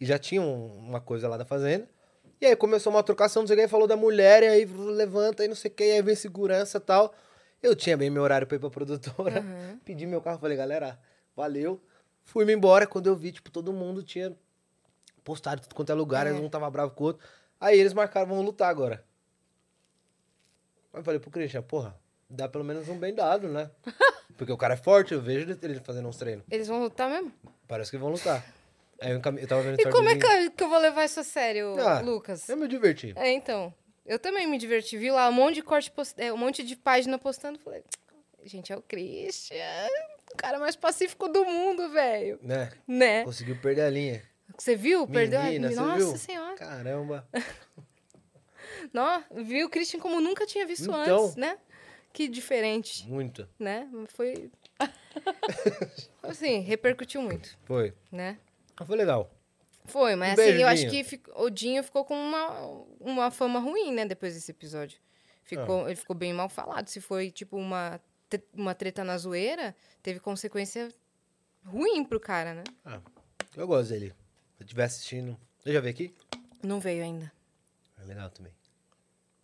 E 0.00 0.06
já 0.06 0.18
tinha 0.18 0.40
um- 0.40 0.78
uma 0.78 0.98
coisa 1.00 1.28
lá 1.28 1.36
da 1.36 1.44
fazenda. 1.44 1.86
E 2.40 2.46
aí 2.46 2.56
começou 2.56 2.92
uma 2.92 3.02
trocação, 3.02 3.42
não 3.42 3.46
sei 3.46 3.56
o 3.56 3.60
que, 3.60 3.68
falou 3.68 3.86
da 3.86 3.96
mulher, 3.96 4.42
e 4.42 4.46
aí 4.48 4.64
levanta 4.64 5.44
e 5.44 5.48
não 5.48 5.54
sei 5.54 5.70
o 5.70 5.74
que, 5.74 5.84
e 5.84 5.92
aí 5.92 6.02
vem 6.02 6.14
segurança 6.14 6.78
e 6.78 6.80
tal. 6.80 7.14
Eu 7.62 7.76
tinha 7.76 7.96
bem 7.96 8.08
meu 8.08 8.22
horário 8.22 8.46
pra 8.46 8.56
ir 8.56 8.58
pra 8.60 8.70
produtora, 8.70 9.40
Uhum. 9.42 9.78
pedi 9.84 10.06
meu 10.06 10.22
carro, 10.22 10.38
falei, 10.38 10.56
galera, 10.56 10.98
valeu. 11.36 11.82
Fui-me 12.24 12.52
embora, 12.54 12.86
quando 12.86 13.06
eu 13.08 13.14
vi, 13.16 13.32
tipo, 13.32 13.50
todo 13.50 13.72
mundo 13.72 14.02
tinha 14.02 14.34
postado 15.22 15.60
tudo 15.62 15.74
quanto 15.74 15.92
é 15.92 15.94
lugar, 15.94 16.26
É. 16.26 16.32
um 16.32 16.48
tava 16.48 16.70
bravo 16.70 16.92
com 16.94 17.04
o 17.04 17.06
outro. 17.08 17.26
Aí 17.60 17.78
eles 17.78 17.92
marcaram, 17.92 18.26
vamos 18.28 18.44
lutar 18.44 18.70
agora. 18.70 19.04
Aí 20.94 21.00
eu 21.00 21.04
falei 21.04 21.20
pro 21.20 21.30
Christian, 21.30 21.60
porra, 21.62 21.94
dá 22.28 22.48
pelo 22.48 22.64
menos 22.64 22.88
um 22.88 22.98
bem 22.98 23.14
dado, 23.14 23.48
né? 23.48 23.70
Porque 24.38 24.52
o 24.52 24.56
cara 24.56 24.72
é 24.74 24.76
forte, 24.78 25.12
eu 25.12 25.20
vejo 25.20 25.50
ele 25.62 25.80
fazendo 25.80 26.08
uns 26.08 26.16
treinos. 26.16 26.44
Eles 26.50 26.66
vão 26.66 26.80
lutar 26.82 27.10
mesmo? 27.10 27.30
Parece 27.68 27.90
que 27.90 27.98
vão 27.98 28.08
lutar. 28.10 28.42
Aí 29.00 29.12
eu, 29.12 29.20
eu 29.38 29.48
tava 29.48 29.62
vendo 29.62 29.80
E 29.80 29.90
como 29.90 30.08
é 30.08 30.16
que, 30.16 30.50
que 30.50 30.62
eu 30.62 30.68
vou 30.68 30.78
levar 30.78 31.04
isso 31.04 31.20
a 31.20 31.24
sério, 31.24 31.74
Ah, 31.80 32.00
Lucas? 32.00 32.48
Eu 32.48 32.56
me 32.56 32.68
diverti. 32.68 33.12
É, 33.16 33.32
então. 33.32 33.72
Eu 34.04 34.18
também 34.18 34.46
me 34.46 34.58
diverti. 34.58 34.98
Vi 34.98 35.10
lá 35.10 35.28
um 35.28 35.32
monte 35.32 35.56
de 35.56 35.62
corte, 35.62 35.90
post... 35.90 36.20
é, 36.20 36.32
um 36.32 36.36
monte 36.36 36.62
de 36.62 36.76
página 36.76 37.18
postando. 37.18 37.58
Falei, 37.58 37.82
gente, 38.44 38.72
é 38.72 38.76
o 38.76 38.82
Christian. 38.82 39.56
O 40.32 40.36
cara 40.36 40.58
mais 40.58 40.76
pacífico 40.76 41.28
do 41.28 41.44
mundo, 41.44 41.88
velho. 41.90 42.38
Né? 42.42 42.70
Né? 42.86 43.24
Conseguiu 43.24 43.56
perder 43.56 43.82
a 43.82 43.90
linha. 43.90 44.22
Você 44.58 44.76
viu? 44.76 45.06
Perdeu 45.06 45.40
a... 45.40 45.44
Você 45.44 45.58
Nossa 45.74 45.96
viu? 45.96 46.16
senhora. 46.16 46.54
Caramba. 46.56 47.26
Não, 48.92 49.22
viu 49.30 49.66
o 49.66 49.70
Christian 49.70 50.00
como 50.00 50.20
nunca 50.20 50.46
tinha 50.46 50.66
visto 50.66 50.84
Então. 50.84 51.24
antes, 51.24 51.36
né? 51.36 51.58
Que 52.12 52.28
diferente, 52.28 53.08
Muito. 53.08 53.48
né? 53.58 53.88
Foi... 54.08 54.50
assim, 56.22 56.60
repercutiu 56.60 57.22
muito, 57.22 57.56
Foi. 57.64 57.92
né? 58.10 58.38
Mas 58.80 58.86
Foi 58.88 58.96
legal. 58.96 59.30
Foi, 59.84 60.14
mas 60.16 60.30
Um 60.30 60.32
assim, 60.32 60.42
beijo, 60.42 60.60
eu 60.62 60.68
acho 60.68 60.88
que 60.90 61.20
o 61.36 61.50
Dinho 61.50 61.82
ficou 61.82 62.04
com 62.04 62.14
uma, 62.14 62.84
uma 63.00 63.30
fama 63.30 63.58
ruim, 63.60 63.92
né, 63.92 64.04
depois 64.04 64.34
desse 64.34 64.50
episódio. 64.50 64.98
Ficou, 65.42 65.84
Ah. 65.84 65.88
Ele 65.88 65.96
ficou 65.96 66.14
bem 66.16 66.32
mal 66.32 66.48
falado. 66.48 66.88
Se 66.88 67.00
foi, 67.00 67.30
tipo, 67.30 67.56
uma, 67.56 68.00
uma 68.54 68.74
treta 68.74 69.02
na 69.04 69.16
zoeira, 69.18 69.74
teve 70.02 70.20
consequência 70.20 70.88
ruim 71.64 72.04
pro 72.04 72.20
cara, 72.20 72.54
né? 72.54 72.64
Ah, 72.84 73.00
eu 73.56 73.66
gosto 73.66 73.90
dele. 73.90 74.08
Se 74.56 74.62
eu 74.62 74.64
estiver 74.64 74.84
assistindo. 74.84 75.36
Eu 75.64 75.72
já 75.72 75.80
vi 75.80 75.88
aqui? 75.88 76.14
Não 76.62 76.78
veio 76.78 77.02
ainda. 77.02 77.32
É 78.00 78.04
legal 78.04 78.30
também. 78.30 78.52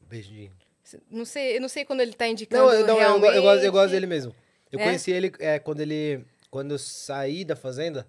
Um 0.03 0.07
beijinho. 0.07 0.53
Se- 0.85 1.01
Não 1.11 1.25
sei, 1.25 1.57
eu 1.57 1.61
não 1.61 1.69
sei 1.69 1.85
quando 1.85 2.01
ele 2.03 2.13
tá 2.13 2.29
indicando 2.29 2.63
Não, 2.65 2.73
eu, 2.73 2.87
não, 2.87 3.01
eu, 3.01 3.21
go- 3.21 3.27
eu 3.27 3.43
gosto, 3.43 3.65
eu 3.65 3.73
gosto 3.73 3.73
realmente. 3.73 3.91
dele 3.91 4.07
mesmo. 4.07 4.35
Eu 4.71 4.79
É? 4.79 4.85
conheci 4.85 5.11
ele 5.11 5.33
é, 5.41 5.59
quando 5.59 5.81
ele. 5.81 6.25
Quando 6.51 6.71
eu 6.73 6.79
saí 6.79 7.45
da 7.45 7.57
fazenda, 7.57 8.07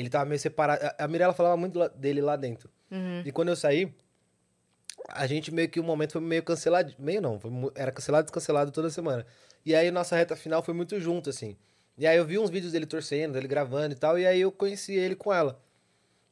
ele 0.00 0.10
tava 0.10 0.24
meio 0.24 0.38
separado. 0.40 0.82
A- 0.98 1.08
Mirella 1.08 1.32
falava 1.32 1.56
muito 1.56 1.88
dele 1.90 2.20
lá 2.20 2.36
dentro. 2.36 2.70
Uhum. 2.90 3.22
E 3.24 3.30
quando 3.32 3.48
eu 3.50 3.56
saí, 3.56 3.92
a 5.08 5.26
gente 5.26 5.52
meio 5.52 5.68
que 5.68 5.80
o 5.80 5.84
momento 5.84 6.12
foi 6.12 6.20
meio 6.20 6.42
cancelado. 6.42 6.94
Meio 6.98 7.20
não, 7.20 7.38
foi 7.38 7.50
era 7.74 7.90
cancelado 7.92 8.24
e 8.24 8.26
descancelado 8.26 8.70
toda 8.70 8.90
semana. 8.90 9.26
E 9.64 9.74
aí 9.74 9.90
nossa 9.90 10.16
reta 10.16 10.34
final 10.36 10.62
foi 10.62 10.74
muito 10.74 10.98
junto, 11.00 11.30
assim. 11.30 11.56
E 11.98 12.06
aí 12.06 12.16
eu 12.16 12.24
vi 12.24 12.38
uns 12.38 12.48
vídeos 12.50 12.72
dele 12.72 12.86
torcendo, 12.86 13.36
ele 13.36 13.46
gravando 13.46 13.94
e 13.94 13.98
tal, 13.98 14.18
e 14.18 14.26
aí 14.26 14.40
eu 14.40 14.50
conheci 14.50 14.94
ele 14.94 15.14
com 15.14 15.32
ela. 15.32 15.60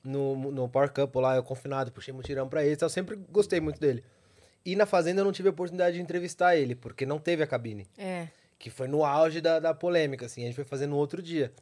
No, 0.02 0.34
no 0.50 0.68
Power 0.68 0.90
Cup 0.90 1.14
lá, 1.16 1.36
eu 1.36 1.42
confinado, 1.42 1.92
puxei 1.92 2.14
mutirão 2.14 2.48
pra 2.48 2.64
ele, 2.64 2.72
então 2.74 2.86
eu 2.86 2.90
sempre 2.90 3.16
gostei 3.30 3.60
muito 3.60 3.78
dele. 3.78 4.02
E 4.64 4.74
na 4.76 4.86
Fazenda 4.86 5.20
eu 5.20 5.24
não 5.24 5.32
tive 5.32 5.48
a 5.48 5.50
oportunidade 5.50 5.96
de 5.96 6.02
entrevistar 6.02 6.56
ele, 6.56 6.74
porque 6.74 7.04
não 7.04 7.18
teve 7.18 7.42
a 7.42 7.46
cabine. 7.46 7.86
É. 7.98 8.28
Que 8.58 8.70
foi 8.70 8.88
no 8.88 9.04
auge 9.04 9.40
da, 9.40 9.58
da 9.60 9.74
polêmica, 9.74 10.24
assim. 10.26 10.42
A 10.42 10.46
gente 10.46 10.54
foi 10.54 10.64
fazer 10.64 10.86
no 10.86 10.96
outro 10.96 11.20
dia. 11.22 11.52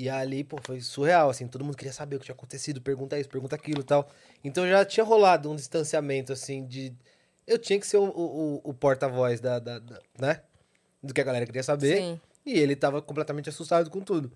E 0.00 0.08
ali, 0.08 0.44
pô, 0.44 0.58
foi 0.62 0.80
surreal, 0.80 1.28
assim. 1.28 1.48
Todo 1.48 1.64
mundo 1.64 1.76
queria 1.76 1.92
saber 1.92 2.14
o 2.14 2.18
que 2.20 2.26
tinha 2.26 2.34
acontecido. 2.34 2.80
Pergunta 2.80 3.18
isso, 3.18 3.28
pergunta 3.28 3.56
aquilo 3.56 3.80
e 3.80 3.84
tal. 3.84 4.08
Então 4.44 4.64
já 4.68 4.84
tinha 4.84 5.02
rolado 5.02 5.50
um 5.50 5.56
distanciamento, 5.56 6.32
assim, 6.32 6.64
de... 6.64 6.94
Eu 7.44 7.58
tinha 7.58 7.80
que 7.80 7.86
ser 7.86 7.96
o, 7.96 8.04
o, 8.04 8.60
o 8.62 8.72
porta-voz 8.72 9.40
da, 9.40 9.58
da, 9.58 9.80
da- 9.80 10.00
né? 10.16 10.40
Do 11.02 11.12
que 11.12 11.20
a 11.20 11.24
galera 11.24 11.44
queria 11.44 11.64
saber. 11.64 11.96
Sim. 11.96 12.20
E 12.46 12.52
ele 12.60 12.76
tava 12.76 13.02
completamente 13.02 13.48
assustado 13.48 13.90
com 13.90 14.00
tudo. 14.00 14.30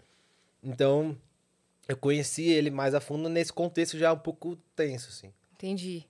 Então, 0.60 1.16
eu 1.86 1.97
conheci 1.97 2.48
ele 2.48 2.70
mais 2.70 2.93
a 2.93 3.01
fundo 3.01 3.28
nesse 3.28 3.52
contexto 3.52 3.97
já 3.97 4.12
um 4.12 4.18
pouco 4.18 4.56
tenso, 4.74 5.10
assim. 5.10 5.32
Entendi. 5.52 6.05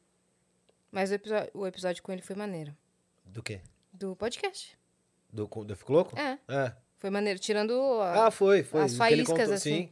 Mas 0.91 1.11
o 1.11 1.15
episódio, 1.15 1.51
o 1.53 1.66
episódio 1.66 2.03
com 2.03 2.11
ele 2.11 2.23
foi 2.23 2.37
maneiro. 2.37 2.74
Do 3.27 3.43
quê? 3.43 3.61
Do 3.93 4.16
podcast. 4.16 4.79
Do, 5.31 5.47
do 5.47 5.77
Fico 5.77 5.93
Louco? 5.93 6.19
É. 6.19 6.39
É. 6.49 6.73
Foi 7.03 7.11
maneiro. 7.11 7.37
Tirando. 7.41 7.73
a- 8.01 8.29
Ah, 8.29 8.31
foi, 8.31 8.62
foi. 8.62 8.83
as 8.85 8.97
faíscas, 8.97 9.37
contou, 9.37 9.55
assim, 9.55 9.77
sim. 9.77 9.89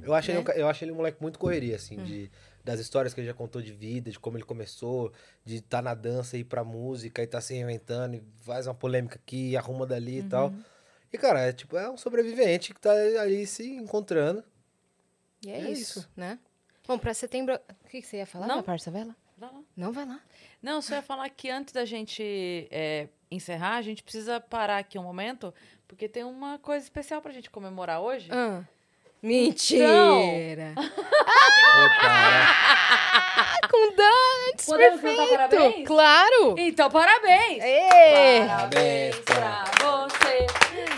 Eu 0.00 0.14
acho, 0.14 0.30
ele, 0.30 0.38
né? 0.38 0.44
um 0.48 0.52
eu 0.52 0.68
acho 0.68 0.84
ele 0.84 0.92
um 0.92 0.94
moleque 0.94 1.20
muito 1.20 1.40
correria, 1.40 1.74
assim, 1.74 1.96
de, 2.04 2.30
das 2.62 2.78
histórias 2.78 3.12
que 3.12 3.18
ele 3.20 3.26
já 3.26 3.34
contou 3.34 3.60
de 3.60 3.72
vida, 3.72 4.12
de 4.12 4.20
como 4.20 4.36
ele 4.36 4.44
começou, 4.44 5.12
de 5.44 5.56
estar 5.56 5.82
na 5.82 5.92
dança 5.92 6.36
e 6.36 6.40
ir 6.40 6.44
pra 6.44 6.62
música 6.62 7.20
e 7.20 7.26
tá 7.26 7.40
se 7.40 7.52
reinventando 7.54 8.14
e 8.14 8.22
faz 8.42 8.68
uma 8.68 8.74
polêmica 8.74 9.16
aqui, 9.20 9.56
arruma 9.56 9.84
dali 9.86 10.20
e 10.20 10.22
tal. 10.22 10.50
Uhum. 10.50 10.62
E, 11.12 11.18
cara, 11.18 11.40
é 11.40 11.52
tipo, 11.52 11.76
é 11.76 11.90
um 11.90 11.96
sobrevivente 11.96 12.72
que 12.72 12.80
tá 12.80 12.92
ali 12.92 13.44
se 13.44 13.66
encontrando. 13.74 14.44
E 15.44 15.50
é, 15.50 15.62
É 15.62 15.70
isso, 15.72 15.98
isso. 16.00 16.10
né? 16.16 16.38
Bom, 16.86 16.96
pra 16.96 17.12
setembro. 17.12 17.54
O 17.84 17.88
que, 17.88 18.00
que 18.00 18.06
você 18.06 18.18
ia 18.18 18.26
falar, 18.26 18.46
Não. 18.46 18.56
minha 18.56 18.64
parça 18.64 18.88
Vela? 18.92 19.16
Vai 19.36 19.50
lá. 19.50 19.60
Não, 19.76 19.92
vai 19.92 20.06
lá. 20.06 20.20
Não, 20.62 20.80
só 20.80 20.94
ia 20.94 21.02
falar 21.02 21.28
que 21.30 21.50
antes 21.50 21.74
da 21.74 21.84
gente 21.84 22.22
é, 22.70 23.08
encerrar, 23.30 23.76
a 23.76 23.82
gente 23.82 24.02
precisa 24.02 24.40
parar 24.40 24.78
aqui 24.78 24.98
um 24.98 25.02
momento, 25.02 25.52
porque 25.88 26.08
tem 26.08 26.24
uma 26.24 26.58
coisa 26.58 26.82
especial 26.84 27.20
pra 27.20 27.32
gente 27.32 27.50
comemorar 27.50 28.00
hoje. 28.00 28.28
Ah. 28.30 28.62
Mentira! 29.22 30.74
Opa, 30.76 30.88
Com 33.70 33.94
dantes, 33.96 34.66
Podemos 34.66 35.00
perfeito! 35.00 35.28
cantar 35.30 35.48
parabéns? 35.48 35.86
Claro! 35.86 36.54
Então, 36.58 36.90
parabéns! 36.90 37.62
Ê! 37.64 38.46
Parabéns 38.46 39.16
pra 39.20 39.64
você 39.80 40.46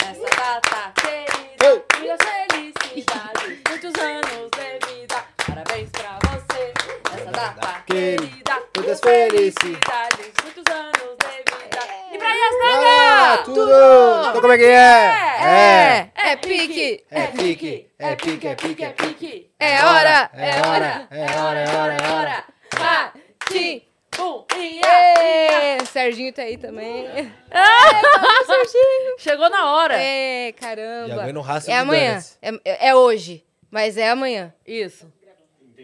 nessa 0.04 0.36
data 0.36 0.92
querida. 1.00 1.64
Ei! 1.64 1.82
Muitas 1.98 2.18
felicidades, 2.28 3.60
muitos 3.68 3.94
anos 4.02 4.50
de 4.50 4.86
vida. 4.96 5.24
Parabéns 5.46 5.90
pra 5.90 6.18
você 6.28 6.72
nessa 7.10 7.30
data 7.30 7.82
querida. 7.86 8.62
Muitas 8.76 9.00
felicidades. 9.00 10.32
muitos 10.42 10.64
anos 10.74 11.16
de 11.18 11.36
vida. 11.38 11.82
Pra 12.38 12.70
Yas 12.70 13.40
Ah, 13.40 13.42
tudo! 13.44 13.60
Então 14.28 14.40
como 14.40 14.52
é 14.52 14.58
que 14.58 14.64
é? 14.64 15.10
É! 15.42 16.10
É 16.14 16.36
pique! 16.36 17.04
É 17.10 17.26
pique, 17.26 17.90
é 17.98 18.14
pique, 18.16 18.46
é 18.46 18.54
pique, 18.54 18.84
é 18.84 18.90
pique. 18.90 19.50
É 19.58 19.84
hora! 19.84 20.30
É 20.34 20.68
hora, 20.68 21.08
é 21.10 21.40
hora, 21.40 21.58
é 21.60 21.76
hora, 21.76 21.96
é 21.96 22.12
hora. 22.12 22.44
Bate! 22.78 23.88
Bum, 24.16 24.44
e 24.56 24.80
é. 24.84 25.84
Serginho 25.84 26.32
tá 26.32 26.42
aí 26.42 26.56
também. 26.56 27.06
Chegou 29.18 29.50
na 29.50 29.72
hora. 29.72 29.94
É, 29.98 30.52
caramba. 30.52 31.24
vem 31.24 31.32
no 31.32 31.40
raço 31.40 31.70
É 31.70 31.76
amanhã. 31.78 32.22
É, 32.42 32.88
é 32.88 32.94
hoje. 32.94 33.44
Mas 33.70 33.96
é 33.96 34.10
amanhã. 34.10 34.54
Isso. 34.66 35.12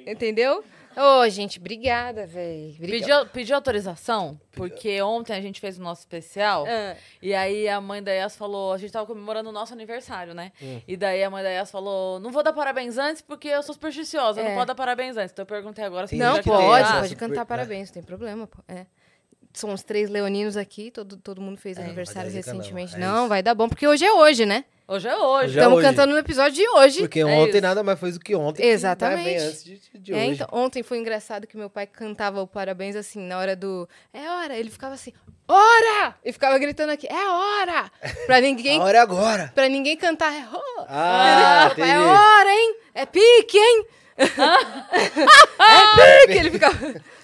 Entendeu? 0.06 0.64
Ô, 0.96 1.28
gente, 1.28 1.58
obrigada, 1.58 2.26
velho. 2.26 2.74
Pediu, 2.78 3.26
pediu 3.26 3.56
autorização, 3.56 4.40
porque 4.52 5.00
ontem 5.02 5.32
a 5.34 5.40
gente 5.40 5.60
fez 5.60 5.78
o 5.78 5.82
nosso 5.82 6.00
especial. 6.02 6.64
Ah, 6.68 6.96
E 7.20 7.34
aí 7.34 7.68
a 7.68 7.80
mãe 7.80 8.02
da 8.02 8.12
Yas 8.12 8.36
falou, 8.36 8.72
a 8.72 8.78
gente 8.78 8.92
tava 8.92 9.06
comemorando 9.06 9.48
o 9.48 9.52
nosso 9.52 9.72
aniversário, 9.72 10.34
né? 10.34 10.52
Hum. 10.62 10.80
E 10.86 10.96
daí 10.96 11.22
a 11.24 11.30
mãe 11.30 11.42
da 11.42 11.50
Yas 11.50 11.70
falou, 11.70 12.20
não 12.20 12.30
vou 12.30 12.42
dar 12.42 12.52
parabéns 12.52 12.96
antes 12.98 13.22
porque 13.22 13.48
eu 13.48 13.62
sou 13.62 13.74
supersticiosa, 13.74 14.40
É. 14.40 14.48
não 14.48 14.54
pode 14.54 14.66
dar 14.68 14.74
parabéns 14.74 15.16
antes. 15.16 15.32
Então 15.32 15.42
eu 15.42 15.46
perguntei 15.46 15.84
agora 15.84 16.06
se 16.06 16.10
Tem 16.12 16.18
não, 16.20 16.34
pode, 16.42 16.44
pode 16.92 17.08
super- 17.08 17.28
cantar 17.28 17.44
parabéns, 17.46 17.88
não 17.88 17.94
tem 17.94 18.02
problema, 18.02 18.46
pô. 18.46 18.58
É. 18.68 18.86
São 19.54 19.72
os 19.72 19.82
três 19.84 20.10
leoninos 20.10 20.56
aqui, 20.56 20.90
todo, 20.90 21.16
todo 21.16 21.40
mundo 21.40 21.56
fez 21.58 21.78
aniversário 21.78 22.30
vai 22.30 22.32
dar 22.32 22.40
zica 22.42 22.50
não, 22.52 22.58
recentemente. 22.58 22.96
é 22.96 22.98
Não, 22.98 23.28
vai 23.28 23.42
dar 23.42 23.54
bom, 23.54 23.68
porque 23.68 23.86
hoje 23.86 24.04
é 24.04 24.12
hoje, 24.12 24.44
né? 24.44 24.64
Hoje 24.86 25.08
é 25.08 25.16
hoje. 25.16 25.46
Hoje 25.46 25.58
é 25.58 25.62
Estamos 25.62 25.78
hoje. 25.78 25.88
cantando 25.88 26.12
no 26.12 26.18
episódio 26.18 26.52
de 26.52 26.68
hoje. 26.68 26.98
Porque 27.00 27.20
É 27.20 27.24
ontem 27.24 27.50
isso. 27.52 27.60
nada 27.62 27.82
mais 27.82 27.98
foi 27.98 28.12
do 28.12 28.20
que 28.20 28.34
ontem. 28.34 28.60
que, 28.62 28.68
Exatamente. 28.68 29.42
antes 29.42 29.64
de, 29.64 29.80
de 29.94 30.12
É, 30.12 30.16
hoje. 30.16 30.26
então, 30.32 30.48
ontem 30.52 30.82
foi 30.82 30.98
engraçado 30.98 31.46
que 31.46 31.56
meu 31.56 31.70
pai 31.70 31.86
cantava 31.86 32.42
o 32.42 32.46
parabéns 32.46 32.94
assim, 32.96 33.20
na 33.20 33.38
hora 33.38 33.54
do. 33.56 33.88
É 34.12 34.28
hora! 34.28 34.56
Ele 34.56 34.68
ficava 34.68 34.92
assim, 34.94 35.12
hora! 35.48 36.14
E 36.24 36.32
ficava 36.32 36.58
gritando 36.58 36.90
aqui, 36.90 37.06
é 37.08 37.28
hora! 37.30 37.90
Pra 38.26 38.40
ninguém, 38.40 38.78
A 38.82 38.84
hora 38.84 38.98
é 38.98 39.00
agora. 39.00 39.52
pra 39.54 39.68
ninguém 39.68 39.96
cantar, 39.96 40.34
é 40.34 40.44
hora! 40.46 40.86
Ah, 40.88 41.72
é 41.78 41.98
hora, 42.00 42.50
hein? 42.52 42.76
É 42.94 43.06
pique, 43.06 43.56
hein? 43.56 43.86
é 44.18 46.26
pique! 46.26 46.38
Ele 46.40 46.50
ficava. 46.50 46.76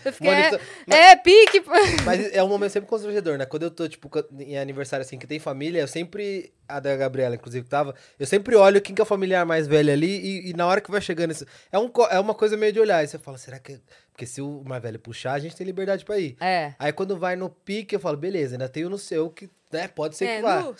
Eu 0.05 0.13
fiquei, 0.13 0.31
é, 0.31 0.37
Monitor- 0.51 0.61
é 0.91 1.17
pique! 1.17 1.63
Mas 2.05 2.33
é 2.33 2.43
um 2.43 2.49
momento 2.49 2.71
sempre 2.73 2.89
constrangedor, 2.89 3.37
né? 3.39 3.47
Quando 3.47 3.65
eu 3.65 3.71
tô, 3.71 3.89
tipo, 3.89 4.11
em 4.39 4.59
aniversário 4.59 5.05
assim, 5.05 5.19
que 5.19 5.27
tem 5.27 5.39
família, 5.39 5.81
eu 5.81 5.89
sempre. 5.89 6.53
A 6.69 6.79
da 6.79 6.95
Gabriela, 6.97 7.35
inclusive, 7.35 7.65
que 7.65 7.71
tava. 7.71 7.95
Eu 8.19 8.27
sempre 8.27 8.55
olho 8.55 8.81
quem 8.81 8.95
que 8.95 9.01
é 9.01 9.05
o 9.05 9.07
familiar 9.07 9.45
mais 9.45 9.67
velho 9.67 9.93
ali 9.93 10.07
e, 10.21 10.51
e 10.51 10.53
na 10.55 10.67
hora 10.67 10.81
que 10.81 10.91
vai 10.91 11.01
chegando. 11.01 11.33
Isso, 11.33 11.45
é, 11.73 11.79
um, 11.79 11.91
é 12.11 12.21
uma 12.21 12.35
coisa 12.35 12.57
meio 12.57 12.73
de 12.73 12.79
olhar. 12.81 12.99
Aí 12.99 13.07
você 13.09 13.19
fala, 13.19 13.37
será 13.39 13.59
que. 13.59 13.81
Porque 14.13 14.25
se 14.27 14.41
o 14.41 14.63
mais 14.65 14.81
velho 14.83 14.99
puxar, 14.99 15.33
a 15.33 15.39
gente 15.39 15.57
tem 15.57 15.67
liberdade 15.67 16.05
pra 16.05 16.19
ir. 16.19 16.37
É. 16.41 16.75
Aí 16.79 16.93
quando 16.93 17.17
vai 17.19 17.35
no 17.37 17.49
pique, 17.51 17.95
eu 17.97 18.01
falo, 18.01 18.17
beleza, 18.17 18.55
ainda 18.55 18.69
tenho 18.69 18.89
no 18.91 18.99
seu 18.99 19.31
que, 19.31 19.49
né? 19.73 19.89
Pode 19.89 20.17
ser 20.17 20.27
É, 20.27 20.37
que 20.37 20.43
vá. 20.43 20.61
no- 20.61 20.77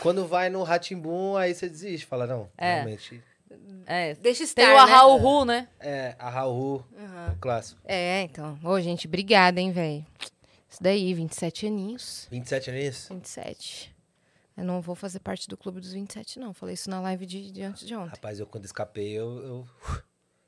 Quando 0.00 0.26
vai 0.26 0.48
no 0.48 0.62
Ratimbum, 0.62 1.36
aí 1.36 1.52
você 1.54 1.68
desiste. 1.68 2.06
Fala, 2.06 2.26
não, 2.26 2.48
É. 2.56 2.74
realmente. 2.76 3.20
É. 3.86 4.14
Deixa 4.14 4.44
estar, 4.44 4.62
Tem 4.62 4.70
o 4.70 4.74
né? 4.74 4.80
Ahau 4.80 5.16
Ru, 5.16 5.44
né? 5.44 5.68
É, 5.80 6.14
a 6.18 6.30
Raul, 6.30 6.84
Aham. 6.98 7.32
o 7.34 7.38
clássico. 7.38 7.80
É, 7.84 8.22
então. 8.22 8.58
Ô, 8.62 8.80
gente, 8.80 9.06
obrigada, 9.06 9.60
hein, 9.60 9.70
velho. 9.72 10.04
Isso 10.68 10.82
daí, 10.82 11.14
27 11.14 11.66
aninhos. 11.66 12.26
27 12.30 12.70
anos? 12.70 13.08
27. 13.08 13.94
Eu 14.56 14.64
não 14.64 14.80
vou 14.80 14.94
fazer 14.94 15.20
parte 15.20 15.48
do 15.48 15.56
clube 15.56 15.80
dos 15.80 15.92
27, 15.92 16.38
não. 16.38 16.54
Falei 16.54 16.74
isso 16.74 16.88
na 16.88 17.00
live 17.00 17.26
de, 17.26 17.50
de 17.50 17.62
antes 17.62 17.86
de 17.86 17.94
ontem. 17.94 18.10
Rapaz, 18.10 18.38
eu 18.40 18.46
quando 18.46 18.64
escapei, 18.64 19.12
eu. 19.12 19.36
eu... 19.38 19.68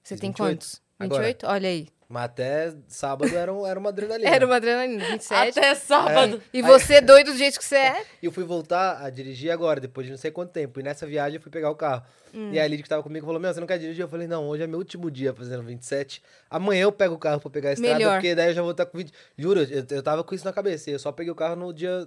Você 0.02 0.14
fiz 0.14 0.20
tem 0.20 0.30
28. 0.30 0.36
quantos? 0.36 0.82
Agora. 0.98 1.24
28? 1.24 1.46
Olha 1.46 1.68
aí. 1.68 1.88
Mas 2.08 2.24
até 2.24 2.72
sábado 2.86 3.36
era, 3.36 3.52
um- 3.52 3.66
era 3.66 3.78
uma 3.80 3.88
adrenalina. 3.88 4.30
Era 4.30 4.46
uma 4.46 4.56
adrenalina, 4.56 5.04
27. 5.06 5.58
Até 5.58 5.74
sábado. 5.74 6.40
E 6.52 6.62
você, 6.62 7.00
doido 7.00 7.32
do 7.32 7.36
jeito 7.36 7.58
que 7.58 7.64
você 7.64 7.74
é? 7.76 8.04
E 8.22 8.26
eu 8.26 8.30
fui 8.30 8.44
voltar 8.44 9.02
a 9.04 9.10
dirigir 9.10 9.50
agora, 9.50 9.80
depois 9.80 10.06
de 10.06 10.12
não 10.12 10.18
sei 10.18 10.30
quanto 10.30 10.52
tempo. 10.52 10.78
E 10.78 10.84
nessa 10.84 11.04
viagem 11.04 11.36
eu 11.36 11.40
fui 11.42 11.50
pegar 11.50 11.68
o 11.68 11.74
carro. 11.74 12.04
Hum. 12.32 12.52
E 12.52 12.60
a 12.60 12.66
Lid 12.68 12.80
que 12.82 12.88
tava 12.88 13.02
comigo 13.02 13.26
falou: 13.26 13.40
Meu, 13.40 13.52
você 13.52 13.58
não 13.58 13.66
quer 13.66 13.78
dirigir? 13.78 14.02
Eu 14.02 14.08
falei: 14.08 14.28
Não, 14.28 14.46
hoje 14.46 14.62
é 14.62 14.66
meu 14.68 14.78
último 14.78 15.10
dia 15.10 15.34
fazendo 15.34 15.64
27. 15.64 16.22
Amanhã 16.48 16.82
eu 16.82 16.92
pego 16.92 17.14
o 17.14 17.18
carro 17.18 17.40
pra 17.40 17.50
pegar 17.50 17.70
a 17.70 17.72
estrada, 17.72 17.94
Melhor. 17.98 18.12
porque 18.14 18.34
daí 18.36 18.50
eu 18.50 18.54
já 18.54 18.62
vou 18.62 18.70
estar 18.70 18.86
com 18.86 18.98
20. 18.98 19.12
Juro, 19.36 19.60
eu, 19.62 19.84
eu 19.90 20.02
tava 20.02 20.22
com 20.22 20.32
isso 20.34 20.44
na 20.44 20.52
cabeça. 20.52 20.88
Eu 20.90 20.98
só 21.00 21.10
peguei 21.10 21.32
o 21.32 21.34
carro 21.36 21.56
no 21.56 21.72
dia. 21.72 22.06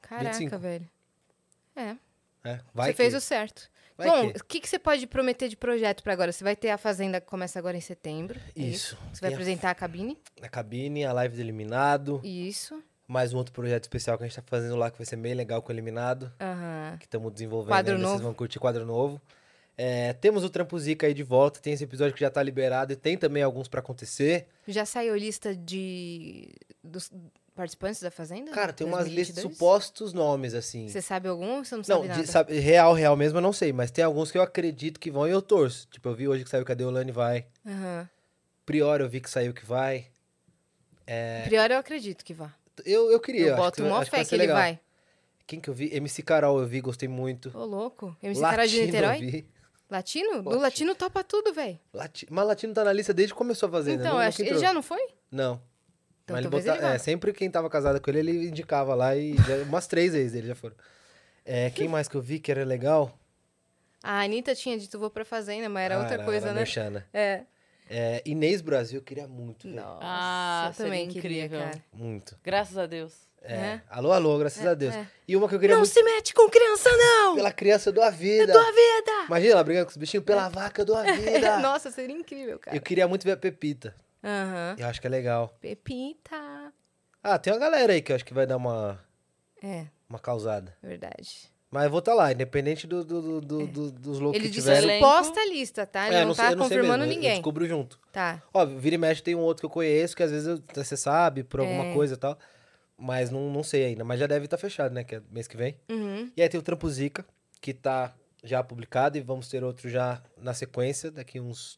Caraca, 0.00 0.30
25. 0.38 0.58
velho. 0.58 0.88
É, 1.76 1.94
É, 2.44 2.60
vai 2.72 2.86
você 2.86 2.92
que... 2.92 2.96
fez 2.96 3.14
o 3.14 3.20
certo. 3.20 3.68
Vai 3.96 4.08
Bom, 4.08 4.28
o 4.28 4.44
que, 4.44 4.60
que 4.60 4.68
você 4.68 4.78
pode 4.78 5.06
prometer 5.06 5.48
de 5.48 5.56
projeto 5.56 6.02
pra 6.02 6.12
agora? 6.12 6.30
Você 6.30 6.44
vai 6.44 6.54
ter 6.54 6.68
a 6.70 6.76
Fazenda 6.78 7.20
que 7.20 7.26
começa 7.26 7.58
agora 7.58 7.76
em 7.76 7.80
setembro. 7.80 8.38
é 8.54 8.60
Isso. 8.62 8.96
Você 9.12 9.20
vai 9.22 9.30
Tem 9.30 9.36
a- 9.36 9.40
apresentar 9.40 9.70
a 9.70 9.74
cabine? 9.74 10.18
A 10.42 10.48
cabine, 10.48 11.04
a 11.04 11.12
live 11.14 11.34
do 11.36 11.40
Eliminado. 11.40 12.20
Isso. 12.22 12.82
Mais 13.08 13.32
um 13.32 13.38
outro 13.38 13.54
projeto 13.54 13.84
especial 13.84 14.18
que 14.18 14.24
a 14.24 14.26
gente 14.26 14.36
tá 14.36 14.42
fazendo 14.44 14.76
lá, 14.76 14.90
que 14.90 14.98
vai 14.98 15.06
ser 15.06 15.16
bem 15.16 15.32
legal 15.32 15.62
com 15.62 15.68
o 15.70 15.72
Eliminado. 15.72 16.32
Aham. 16.40 16.96
que 16.98 17.06
estamos 17.06 17.32
desenvolvendo. 17.32 17.68
Quadro 17.72 17.94
ainda, 17.94 18.02
Vocês 18.06 18.12
novo. 18.14 18.24
vão 18.24 18.34
curtir 18.34 18.58
quadro 18.58 18.84
novo. 18.84 19.20
É, 19.78 20.12
temos 20.14 20.42
o 20.44 20.50
Trampo 20.50 20.78
Zica 20.78 21.06
aí 21.06 21.14
de 21.14 21.22
volta. 21.22 21.60
Tem 21.60 21.72
esse 21.72 21.84
episódio 21.84 22.14
que 22.14 22.20
já 22.20 22.30
tá 22.30 22.42
liberado 22.42 22.92
e 22.92 22.96
tem 22.96 23.16
também 23.16 23.42
alguns 23.42 23.68
pra 23.68 23.80
acontecer. 23.80 24.46
Já 24.66 24.84
saiu 24.86 25.14
lista 25.16 25.54
de 25.54 26.48
dos 26.82 27.10
participantes 27.56 28.00
da 28.00 28.10
Fazenda? 28.10 28.52
Cara, 28.52 28.72
tem 28.72 28.86
umas 28.86 29.08
listas 29.08 29.34
de 29.36 29.42
2022? 29.42 29.54
supostos 29.56 30.12
nomes, 30.12 30.54
assim. 30.54 30.88
Você 30.88 31.02
sabe 31.02 31.28
algum 31.28 31.56
ou 31.56 31.64
você 31.64 31.74
não 31.74 31.78
Não, 31.78 31.84
sabe 31.84 32.08
nada? 32.08 32.22
de- 32.22 32.28
sabe, 32.28 32.58
real, 32.60 32.92
real 32.92 33.16
mesmo 33.16 33.38
eu 33.38 33.42
não 33.42 33.52
sei, 33.52 33.72
mas 33.72 33.90
tem 33.90 34.04
alguns 34.04 34.30
que 34.30 34.38
eu 34.38 34.42
acredito 34.42 35.00
que 35.00 35.10
vão 35.10 35.26
e 35.26 35.30
eu 35.30 35.42
torço. 35.42 35.88
Tipo, 35.90 36.10
eu 36.10 36.14
vi 36.14 36.28
hoje 36.28 36.44
que 36.44 36.50
saiu 36.50 36.64
que 36.64 36.70
a 36.72 36.74
Deolane 36.74 37.10
vai. 37.10 37.46
Aham. 37.66 38.08
Prior 38.64 39.00
eu 39.00 39.08
vi 39.08 39.20
que 39.20 39.30
saiu 39.30 39.52
que 39.54 39.64
vai. 39.64 40.06
Prior 41.46 41.70
eu 41.70 41.78
acredito 41.78 42.24
que 42.24 42.34
vá. 42.34 42.52
Eu, 42.84 43.10
eu 43.10 43.20
queria. 43.20 43.48
eu 43.48 43.56
boto 43.56 43.82
que, 43.82 43.88
acho 43.88 44.10
fé 44.10 44.18
que, 44.18 44.24
ser 44.26 44.34
ele 44.36 44.42
legal. 44.42 44.56
vai. 44.56 44.78
Quem 45.46 45.60
que 45.60 45.70
eu 45.70 45.74
vi? 45.74 45.94
MC 45.94 46.22
Carol 46.22 46.60
eu 46.60 46.66
vi, 46.66 46.80
gostei 46.80 47.08
muito. 47.08 47.56
Ô, 47.56 47.64
louco. 47.64 48.16
MC 48.22 48.40
Cara 48.40 48.66
de 48.66 48.80
Latino 48.80 48.82
eu 48.82 48.86
Niterói? 48.86 49.18
vi. 49.30 49.48
Latino? 49.88 50.30
Do 50.30 50.36
Latino. 50.48 50.60
Latino 50.62 50.94
topa 50.96 51.22
tudo, 51.22 51.52
velho. 51.54 51.78
Lati... 51.94 52.26
Mas 52.28 52.46
Latino 52.46 52.74
tá 52.74 52.82
na 52.82 52.92
lista 52.92 53.14
desde 53.14 53.32
que 53.32 53.38
começou 53.38 53.68
a 53.68 53.72
fazer. 53.72 53.92
Então, 53.92 54.14
não, 54.14 54.22
eu 54.22 54.28
acho... 54.28 54.42
ele 54.42 54.58
já 54.58 54.74
não 54.74 54.82
foi? 54.82 55.00
Não. 55.30 55.62
Então, 56.26 56.34
Mas 56.34 56.44
ele 56.44 56.50
talvez 56.50 56.64
bota... 56.64 56.78
ele 56.78 56.86
vá. 56.88 56.94
é, 56.94 56.98
sempre 56.98 57.32
quem 57.32 57.48
tava 57.48 57.70
casado 57.70 58.00
com 58.00 58.10
ele, 58.10 58.18
ele 58.18 58.48
indicava 58.48 58.96
lá 58.96 59.14
e 59.14 59.36
já- 59.36 59.58
umas 59.62 59.86
três 59.86 60.12
vezes 60.12 60.34
ele 60.34 60.48
já 60.48 60.56
foram. 60.56 60.74
É, 61.44 61.70
quem 61.70 61.86
mais 61.86 62.08
que 62.08 62.16
eu 62.16 62.20
vi 62.20 62.40
que 62.40 62.50
era 62.50 62.64
legal? 62.64 63.16
A 64.02 64.22
Anitta 64.22 64.52
tinha 64.52 64.76
dito 64.76 64.98
vou 64.98 65.08
pra 65.08 65.24
Fazenda, 65.24 65.68
mas 65.68 65.84
era 65.84 65.94
Ah, 65.96 66.00
outra 66.00 66.24
coisa, 66.24 66.46
era 66.46 66.54
né? 66.54 66.60
Merchana. 66.60 67.06
É. 67.14 67.42
É, 67.88 68.22
Inês 68.26 68.60
Brasil, 68.60 68.98
eu 68.98 69.04
queria 69.04 69.28
muito. 69.28 69.68
velho. 69.68 69.76
Nossa, 69.80 70.00
Ah, 70.02 70.72
eu 70.72 70.84
também 70.84 71.08
queria, 71.08 71.44
incrível. 71.44 71.60
cara. 71.60 71.84
Muito. 71.92 72.36
Graças 72.42 72.76
a 72.76 72.86
Deus. 72.86 73.14
É. 73.42 73.54
É. 73.54 73.80
Alô, 73.88 74.10
alô, 74.10 74.36
graças 74.38 74.64
É, 74.64 74.68
a 74.68 74.74
Deus. 74.74 74.92
é. 74.96 75.06
E 75.28 75.36
uma 75.36 75.48
que 75.48 75.54
eu 75.54 75.60
queria 75.60 75.76
Não 75.76 75.82
muito 75.82 75.92
se 75.92 76.02
mete 76.02 76.34
com 76.34 76.48
criança, 76.50 76.90
não! 76.90 77.36
pela 77.36 77.52
criança 77.52 77.90
eu 77.90 77.92
dou 77.92 78.02
a 78.02 78.10
vida. 78.10 78.52
Tua 78.52 78.64
vida! 78.72 79.12
Imagina 79.28 79.52
ela 79.52 79.62
brigando 79.62 79.86
com 79.86 79.90
os 79.92 79.96
bichinhos, 79.96 80.26
pela 80.26 80.48
vaca 80.48 80.80
eu 80.82 80.84
dou 80.84 80.96
a 80.96 81.04
vida. 81.04 81.58
Nossa, 81.62 81.92
seria 81.92 82.16
incrível, 82.16 82.58
cara. 82.58 82.76
eu 82.76 82.80
queria 82.82 83.06
muito 83.06 83.22
ver 83.22 83.32
a 83.32 83.36
Pepita. 83.36 83.94
Aham. 84.26 84.76
Eu 84.78 84.86
acho 84.88 85.00
que 85.00 85.06
é 85.06 85.10
legal. 85.10 85.56
Pepita. 85.60 86.72
Ah, 87.22 87.38
tem 87.38 87.52
uma 87.52 87.58
galera 87.60 87.92
aí 87.92 88.02
que 88.02 88.12
eu 88.12 88.16
acho 88.16 88.24
que 88.24 88.34
vai 88.34 88.46
dar 88.46 88.56
uma, 88.56 89.00
É, 89.62 89.86
uma 90.08 90.18
causada. 90.18 90.76
verdade. 90.82 91.50
Mas 91.70 91.84
eu 91.84 91.90
vou 91.90 91.98
estar 91.98 92.14
lá, 92.14 92.30
independente 92.32 92.86
do, 92.86 93.04
do, 93.04 93.40
do- 93.40 93.66
do- 93.66 93.90
dos 93.90 94.18
loucos 94.20 94.38
Ele 94.40 94.48
que 94.48 94.54
disse 94.54 94.68
tiverem. 94.72 95.00
Suposta 95.00 95.44
lista, 95.46 95.84
tá? 95.84 96.06
Ele 96.06 96.16
É, 96.16 96.24
não, 96.24 96.32
sei- 96.34 96.44
tá 96.44 96.50
sei 96.50 96.58
confirmando 96.58 96.98
mesmo, 96.98 97.02
eu- 97.02 97.06
Eu 97.06 97.14
ninguém. 97.16 97.32
descubro 97.34 97.66
junto. 97.66 97.98
Tá. 98.12 98.40
Óbvio, 98.54 98.78
vira 98.78 98.94
e 98.94 98.98
mexe 98.98 99.22
tem 99.22 99.34
um 99.34 99.40
outro 99.40 99.62
que 99.62 99.66
eu 99.66 99.70
conheço, 99.70 100.16
que 100.16 100.22
às 100.22 100.30
vezes 100.30 100.46
eu- 100.46 100.62
você 100.74 100.96
sabe, 100.96 101.42
por 101.42 101.60
alguma 101.60 101.86
É. 101.86 101.92
coisa 101.94 102.14
e 102.14 102.16
tal. 102.16 102.38
Mas 102.96 103.30
não, 103.30 103.50
não 103.52 103.62
sei 103.62 103.84
ainda. 103.84 104.04
Mas 104.04 104.18
já 104.20 104.26
deve 104.26 104.44
estar 104.46 104.56
fechado, 104.56 104.94
né? 104.94 105.04
Que 105.04 105.16
é 105.16 105.22
mês 105.30 105.46
que 105.48 105.56
vem. 105.56 105.76
Uhum. 105.90 106.30
E 106.36 106.40
aí 106.40 106.48
tem 106.48 106.58
o 106.58 106.62
Trampo 106.62 106.88
Zica, 106.88 107.26
que 107.60 107.74
tá 107.74 108.14
já 108.42 108.62
publicado 108.62 109.18
e 109.18 109.20
vamos 109.20 109.48
ter 109.48 109.62
outro 109.64 109.90
já 109.90 110.22
na 110.38 110.54
sequência, 110.54 111.10
daqui 111.10 111.40
uns, 111.40 111.76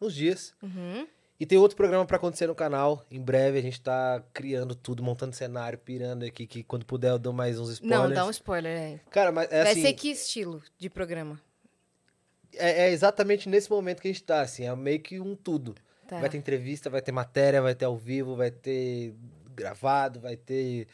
uns 0.00 0.14
dias. 0.14 0.54
Uhum. 0.62 1.06
E 1.42 1.46
tem 1.46 1.58
outro 1.58 1.76
programa 1.76 2.06
pra 2.06 2.18
acontecer 2.18 2.46
no 2.46 2.54
canal. 2.54 3.04
Em 3.10 3.20
breve 3.20 3.58
a 3.58 3.60
gente 3.60 3.80
tá 3.80 4.22
criando 4.32 4.76
tudo, 4.76 5.02
montando 5.02 5.34
cenário, 5.34 5.76
pirando 5.76 6.24
aqui, 6.24 6.46
que 6.46 6.62
quando 6.62 6.86
puder 6.86 7.10
eu 7.10 7.18
dou 7.18 7.32
mais 7.32 7.58
uns 7.58 7.70
spoilers. 7.70 8.00
Não, 8.10 8.14
dá 8.14 8.24
um 8.24 8.30
spoiler 8.30 8.78
aí. 8.80 9.00
Cara, 9.10 9.32
mas 9.32 9.50
é 9.50 9.64
Vai 9.64 9.72
assim, 9.72 9.82
ser 9.82 9.92
que 9.94 10.08
estilo 10.12 10.62
de 10.78 10.88
programa? 10.88 11.40
é, 12.54 12.84
é 12.86 12.90
exatamente 12.92 13.48
nesse 13.48 13.68
momento 13.68 14.00
que 14.00 14.06
a 14.06 14.12
gente 14.12 14.22
tá, 14.22 14.40
assim, 14.40 14.68
é 14.68 14.76
meio 14.76 15.00
que 15.00 15.18
um 15.18 15.34
tudo. 15.34 15.74
Tá. 16.06 16.20
Vai 16.20 16.30
ter 16.30 16.38
entrevista, 16.38 16.88
vai 16.88 17.02
ter 17.02 17.10
matéria, 17.10 17.60
vai 17.60 17.74
ter 17.74 17.86
ao 17.86 17.96
vivo, 17.96 18.36
vai 18.36 18.52
ter 18.52 19.12
gravado, 19.52 20.20
vai 20.20 20.36
ter. 20.36 20.86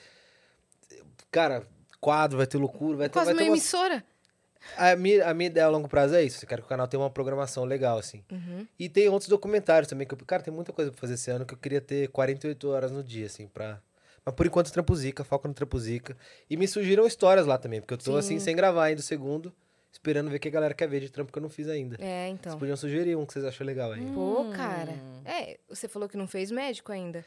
Cara, 1.31 1.67
quadro, 2.01 2.39
vai 2.39 2.47
ter 2.47 2.57
loucura, 2.57 2.97
vai 2.97 3.09
ter. 3.11 3.13
Quase 3.13 3.27
Vai 3.27 3.35
uma 3.35 3.39
ter 3.43 3.51
umas- 3.51 3.59
emissora. 3.59 4.03
A, 4.77 4.97
minha, 4.97 5.27
a 5.29 5.35
minha 5.35 5.47
ideia 5.49 5.67
a 5.67 5.71
longo 5.71 5.89
prazo 5.89 6.15
é 6.15 6.23
isso. 6.23 6.45
Eu 6.45 6.49
quero 6.49 6.63
que 6.63 6.67
o 6.67 6.69
canal 6.69 6.87
tenha 6.89 7.01
uma 7.01 7.11
programação 7.11 7.65
legal, 7.65 7.99
assim. 7.99 8.23
Uhum. 8.31 8.67
E 8.79 8.89
tem 8.89 9.09
outros 9.09 9.29
documentários 9.29 9.89
também, 9.89 10.07
que 10.07 10.15
eu, 10.15 10.19
cara, 10.27 10.43
tem 10.43 10.53
muita 10.53 10.73
coisa 10.73 10.91
pra 10.91 11.01
fazer 11.01 11.15
esse 11.15 11.31
ano 11.31 11.45
que 11.47 11.55
eu 11.55 11.59
queria 11.59 11.81
ter 11.81 12.09
48 12.09 12.69
horas 12.69 12.91
no 12.91 13.03
dia, 13.03 13.27
assim, 13.27 13.47
pra. 13.47 13.81
Mas 14.25 14.35
por 14.35 14.45
enquanto, 14.47 14.71
Trampuzica, 14.73 15.25
foca 15.25 15.49
no 15.49 15.55
Trampuzica. 15.55 16.17
E 16.51 16.57
me 16.57 16.69
surgiram 16.69 17.07
histórias 17.07 17.47
lá 17.47 17.57
também, 17.57 17.81
porque 17.81 17.95
eu 17.95 17.99
tô, 17.99 18.17
assim, 18.17 18.39
Sim. 18.39 18.45
sem 18.45 18.57
gravar 18.57 18.85
ainda 18.85 19.01
o 19.01 19.05
segundo, 19.05 19.53
esperando 19.91 20.29
ver 20.31 20.37
o 20.37 20.41
que 20.41 20.49
a 20.49 20.51
galera 20.51 20.75
quer 20.75 20.87
ver 20.89 21.01
de 21.01 21.09
trampo 21.11 21.33
que 21.33 21.39
eu 21.39 21.43
não 21.43 21.49
fiz 21.49 21.67
ainda. 21.69 21.97
É, 21.99 22.27
Vocês 22.27 22.33
então. 22.35 22.59
podiam 22.59 22.77
sugerir 22.77 23.17
um 23.17 23.25
que 23.25 23.33
vocês 23.33 23.45
acham 23.45 23.67
legal 23.67 23.93
aí. 23.93 24.05
Pô, 24.13 24.43
Hum. 24.43 24.53
cara. 24.53 24.93
É, 25.25 25.59
você 25.69 25.89
falou 25.89 26.09
que 26.09 26.17
não 26.17 26.27
fez 26.27 26.51
médico 26.51 26.93
ainda. 26.93 27.25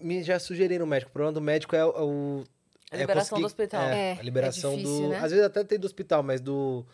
Me 0.00 0.22
já 0.22 0.38
sugeriram 0.38 0.84
o 0.86 0.88
médico. 0.88 1.10
O 1.10 1.12
problema 1.12 1.32
do 1.32 1.40
médico 1.40 1.76
é 1.76 1.84
o. 1.84 2.42
A 2.90 2.96
é 2.96 2.98
liberação 3.00 3.28
conseguir- 3.38 3.42
do 3.42 3.46
hospital. 3.46 3.82
É, 3.82 4.12
a 4.18 4.22
liberação 4.22 4.72
é 4.72 4.76
difícil, 4.76 5.02
do. 5.02 5.08
né? 5.10 5.16
Às 5.18 5.30
vezes 5.30 5.44
até 5.46 5.62
tem 5.64 5.78
do 5.78 5.84
hospital, 5.86 6.22
mas 6.22 6.40
do. 6.40 6.84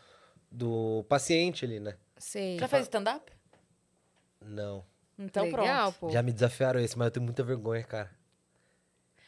Do 0.50 1.04
paciente 1.08 1.64
ali, 1.64 1.80
né? 1.80 1.94
Sei. 2.16 2.58
Já 2.58 2.68
fez 2.68 2.82
stand-up? 2.84 3.30
Não. 4.40 4.84
Então 5.18 5.44
Legal, 5.44 5.92
pronto. 5.92 5.98
pô. 6.00 6.10
Já 6.10 6.22
me 6.22 6.32
desafiaram 6.32 6.78
esse, 6.80 6.96
mas 6.96 7.06
eu 7.06 7.10
tenho 7.10 7.24
muita 7.24 7.42
vergonha, 7.42 7.82
cara. 7.82 8.10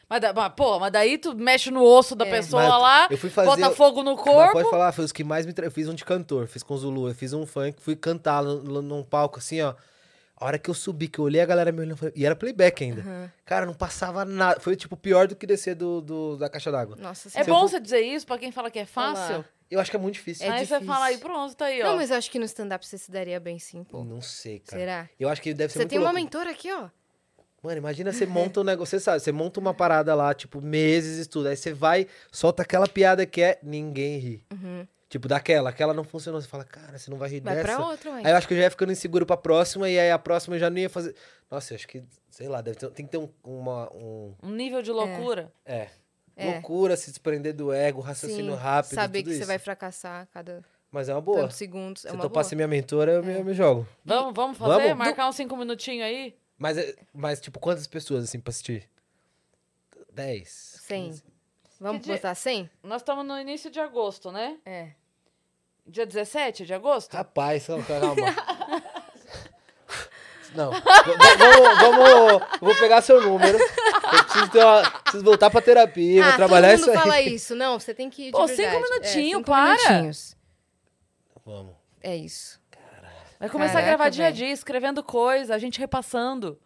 Mas, 0.07 0.21
mas, 0.33 0.53
pô, 0.55 0.79
mas 0.79 0.91
daí 0.91 1.17
tu 1.19 1.35
mexe 1.35 1.69
no 1.69 1.83
osso 1.83 2.15
da 2.15 2.25
É. 2.25 2.31
pessoa 2.31 2.63
Mas 2.63 2.81
lá, 2.81 3.07
eu 3.11 3.17
fui 3.17 3.29
fazer. 3.29 3.47
bota 3.47 3.69
fogo 3.75 4.01
no 4.01 4.15
corpo. 4.15 4.53
pode 4.53 4.69
falar, 4.69 4.91
foi 4.91 5.05
os 5.05 5.11
que 5.11 5.23
mais 5.23 5.45
me. 5.45 5.53
tra- 5.53 5.65
Eu 5.67 5.71
fiz 5.71 5.87
um 5.87 5.93
de 5.93 6.03
cantor, 6.03 6.47
fiz 6.47 6.63
com 6.63 6.75
Zulu, 6.77 7.09
eu 7.09 7.13
fiz 7.15 7.31
um 7.33 7.45
funk, 7.45 7.79
fui 7.81 7.95
cantar 7.95 8.41
num 8.43 9.03
palco 9.03 9.37
assim, 9.37 9.61
ó. 9.61 9.75
A 10.39 10.45
hora 10.45 10.57
que 10.57 10.69
eu 10.69 10.73
subi, 10.73 11.07
que 11.09 11.19
eu 11.19 11.25
olhei 11.25 11.41
a 11.41 11.45
galera 11.45 11.69
me 11.71 11.81
olhando, 11.81 12.11
e 12.15 12.25
era 12.25 12.35
playback 12.35 12.83
ainda. 12.83 13.01
Aham. 13.01 13.31
Cara, 13.45 13.65
não 13.65 13.73
passava 13.73 14.23
nada. 14.23 14.59
Foi, 14.61 14.75
tipo, 14.75 14.95
pior 14.95 15.27
do 15.27 15.35
que 15.35 15.45
descer 15.45 15.75
do, 15.75 15.99
do- 15.99 16.37
da 16.37 16.47
caixa 16.49 16.71
d'água. 16.71 16.95
Nossa 16.95 17.27
É 17.27 17.31
senhora. 17.31 17.51
bom 17.53 17.67
você 17.67 17.79
dizer 17.79 17.99
isso 18.01 18.25
pra 18.25 18.37
quem 18.37 18.51
fala 18.51 18.71
que 18.71 18.79
é 18.79 18.85
fácil. 18.85 19.35
Olá. 19.35 19.45
Eu 19.69 19.79
acho 19.79 19.91
que 19.91 19.97
é 19.97 19.99
muito 19.99 20.15
difícil. 20.15 20.45
É 20.47 20.49
aí 20.49 20.65
você 20.65 20.75
difícil. 20.75 20.87
fala 20.93 21.05
aí, 21.05 21.17
pronto, 21.17 21.55
tá 21.55 21.65
aí, 21.65 21.81
ó. 21.83 21.87
Não, 21.89 21.95
mas 21.97 22.09
eu 22.09 22.17
acho 22.17 22.31
que 22.31 22.39
no 22.39 22.45
stand-up 22.45 22.87
você 22.87 22.97
se 22.97 23.11
daria 23.11 23.39
bem 23.39 23.59
sim, 23.59 23.83
pô. 23.83 24.03
Não 24.03 24.21
sei, 24.21 24.59
cara. 24.59 24.79
Será? 24.81 25.09
Eu 25.19 25.27
acho 25.29 25.41
que 25.41 25.53
deve 25.53 25.71
ser 25.73 25.79
Você 25.79 25.83
muito 25.83 25.89
tem 25.89 25.99
uma 25.99 26.05
louco. 26.05 26.15
mentora 26.23 26.49
aqui, 26.51 26.71
ó. 26.71 26.89
Mano, 27.61 27.77
imagina 27.77 28.11
você 28.13 28.25
monta 28.25 28.61
um 28.61 28.63
negócio, 28.63 28.97
você 28.97 29.03
sabe, 29.03 29.19
você 29.19 29.31
monta 29.33 29.59
uma 29.59 29.73
parada 29.73 30.15
lá, 30.15 30.33
tipo, 30.33 30.61
meses 30.61 31.25
e 31.25 31.29
tudo. 31.29 31.49
Aí 31.49 31.57
você 31.57 31.73
vai, 31.73 32.07
solta 32.31 32.63
aquela 32.63 32.87
piada 32.87 33.25
que 33.25 33.41
é 33.41 33.59
ninguém 33.61 34.17
ri. 34.17 34.43
Uhum. 34.51 34.68
Tipo, 35.09 35.27
daquela, 35.27 35.69
aquela 35.71 35.93
não 35.93 36.03
funcionou. 36.03 36.39
Você 36.39 36.47
fala, 36.47 36.63
cara, 36.63 36.97
você 36.97 37.09
não 37.09 37.17
vai 37.17 37.29
rir 37.29 37.39
Vai 37.41 37.55
dessa. 37.55 37.67
pra 37.75 37.85
outra, 37.85 38.11
ué. 38.11 38.21
Aí 38.23 38.31
eu 38.31 38.37
acho 38.37 38.47
que 38.47 38.53
eu 38.53 38.57
já 38.57 38.63
ia 38.65 38.69
ficando 38.69 38.91
inseguro 38.91 39.25
pra 39.25 39.35
próxima, 39.35 39.89
e 39.89 39.99
aí 39.99 40.11
a 40.11 40.19
próxima 40.19 40.55
eu 40.55 40.59
já 40.59 40.69
não 40.69 40.77
ia 40.77 40.89
fazer. 40.89 41.15
Nossa, 41.49 41.73
eu 41.73 41.75
acho 41.77 41.87
que, 41.87 42.03
sei 42.29 42.47
lá, 42.47 42.61
deve 42.61 42.77
ter, 42.77 42.89
tem 42.91 43.05
que 43.05 43.11
ter 43.11 43.17
um, 43.17 43.27
uma. 43.43 43.91
Um, 43.91 44.35
Um 44.43 44.51
nível 44.51 44.81
de 44.81 44.91
loucura. 44.91 45.51
é. 45.65 45.87
É. 46.41 46.53
Loucura, 46.53 46.95
se 46.95 47.09
desprender 47.09 47.53
do 47.53 47.73
ego, 47.73 47.99
raciocínio 47.99 48.53
Sim, 48.53 48.57
rápido. 48.61 48.93
Saber 48.95 49.19
tudo 49.19 49.25
que 49.25 49.31
isso. 49.31 49.39
você 49.41 49.45
vai 49.45 49.59
fracassar 49.59 50.21
a 50.21 50.25
cada 50.27 50.63
Mas 50.89 51.09
é 51.09 51.13
uma 51.13 51.19
boa. 51.19 51.41
tantos 51.41 51.57
segundos. 51.57 52.05
É 52.05 52.09
Se 52.11 52.15
uma 52.15 52.23
eu 52.23 52.29
topasse 52.29 52.55
minha 52.55 52.65
mentora, 52.67 53.11
eu, 53.11 53.21
me, 53.23 53.33
eu 53.33 53.43
me 53.43 53.53
jogo. 53.53 53.85
Vamos, 54.05 54.33
vamos 54.33 54.57
fazer? 54.57 54.83
Vamos? 54.83 54.97
Marcar 54.97 55.27
uns 55.27 55.35
cinco 55.35 55.57
minutinhos 55.57 56.05
aí? 56.05 56.33
Mas, 56.57 56.77
é- 56.77 56.95
mas, 57.13 57.41
tipo, 57.41 57.59
quantas 57.59 57.85
pessoas, 57.87 58.23
assim, 58.23 58.39
pra 58.39 58.51
assistir? 58.51 58.87
10. 60.13 60.47
100. 60.87 61.21
Vamos 61.79 62.07
botar 62.07 62.35
100? 62.35 62.69
Nós 62.83 63.01
estamos 63.01 63.25
no 63.25 63.37
início 63.37 63.69
de 63.69 63.79
agosto, 63.81 64.31
né? 64.31 64.57
É. 64.65 64.91
Dia 65.89 66.05
17 66.05 66.65
de 66.65 66.73
agosto? 66.73 67.13
Rapaz, 67.13 67.67
não, 67.69 67.81
calma. 67.83 68.15
Não. 70.55 70.71
v- 70.71 70.81
vamos, 71.37 71.79
vamos. 71.79 72.43
Vou 72.59 72.75
pegar 72.75 73.01
seu 73.01 73.21
número. 73.21 73.57
Eu 73.57 74.23
preciso, 74.23 74.49
ter 74.49 74.63
uma- 74.63 74.91
preciso 75.01 75.23
voltar 75.23 75.49
pra 75.49 75.61
terapia, 75.61 76.23
vou 76.23 76.33
ah, 76.33 76.35
trabalhar 76.35 76.69
todo 76.69 76.77
isso 76.79 76.87
mundo 76.87 76.97
aí. 76.97 77.01
fala 77.03 77.21
isso. 77.21 77.55
Não, 77.55 77.79
você 77.79 77.93
tem 77.93 78.09
que 78.09 78.23
ir 78.23 78.25
de 78.27 78.31
Pô, 78.31 78.45
verdade. 78.47 78.69
cinco 78.69 78.75
É, 78.75 78.89
minutinhos, 78.89 79.31
cinco 79.37 79.43
para. 79.51 79.75
minutinhos. 79.75 80.37
Vamos. 81.45 81.73
É 82.01 82.15
isso. 82.15 82.59
Vai 83.39 83.49
começar 83.49 83.73
Caraca, 83.75 83.87
a 83.87 83.95
gravar 83.95 84.09
dia 84.09 84.25
a 84.27 84.31
dia, 84.31 84.51
escrevendo 84.51 85.01
coisa, 85.03 85.55
a 85.55 85.57
gente 85.59 85.79
repassando. 85.79 86.59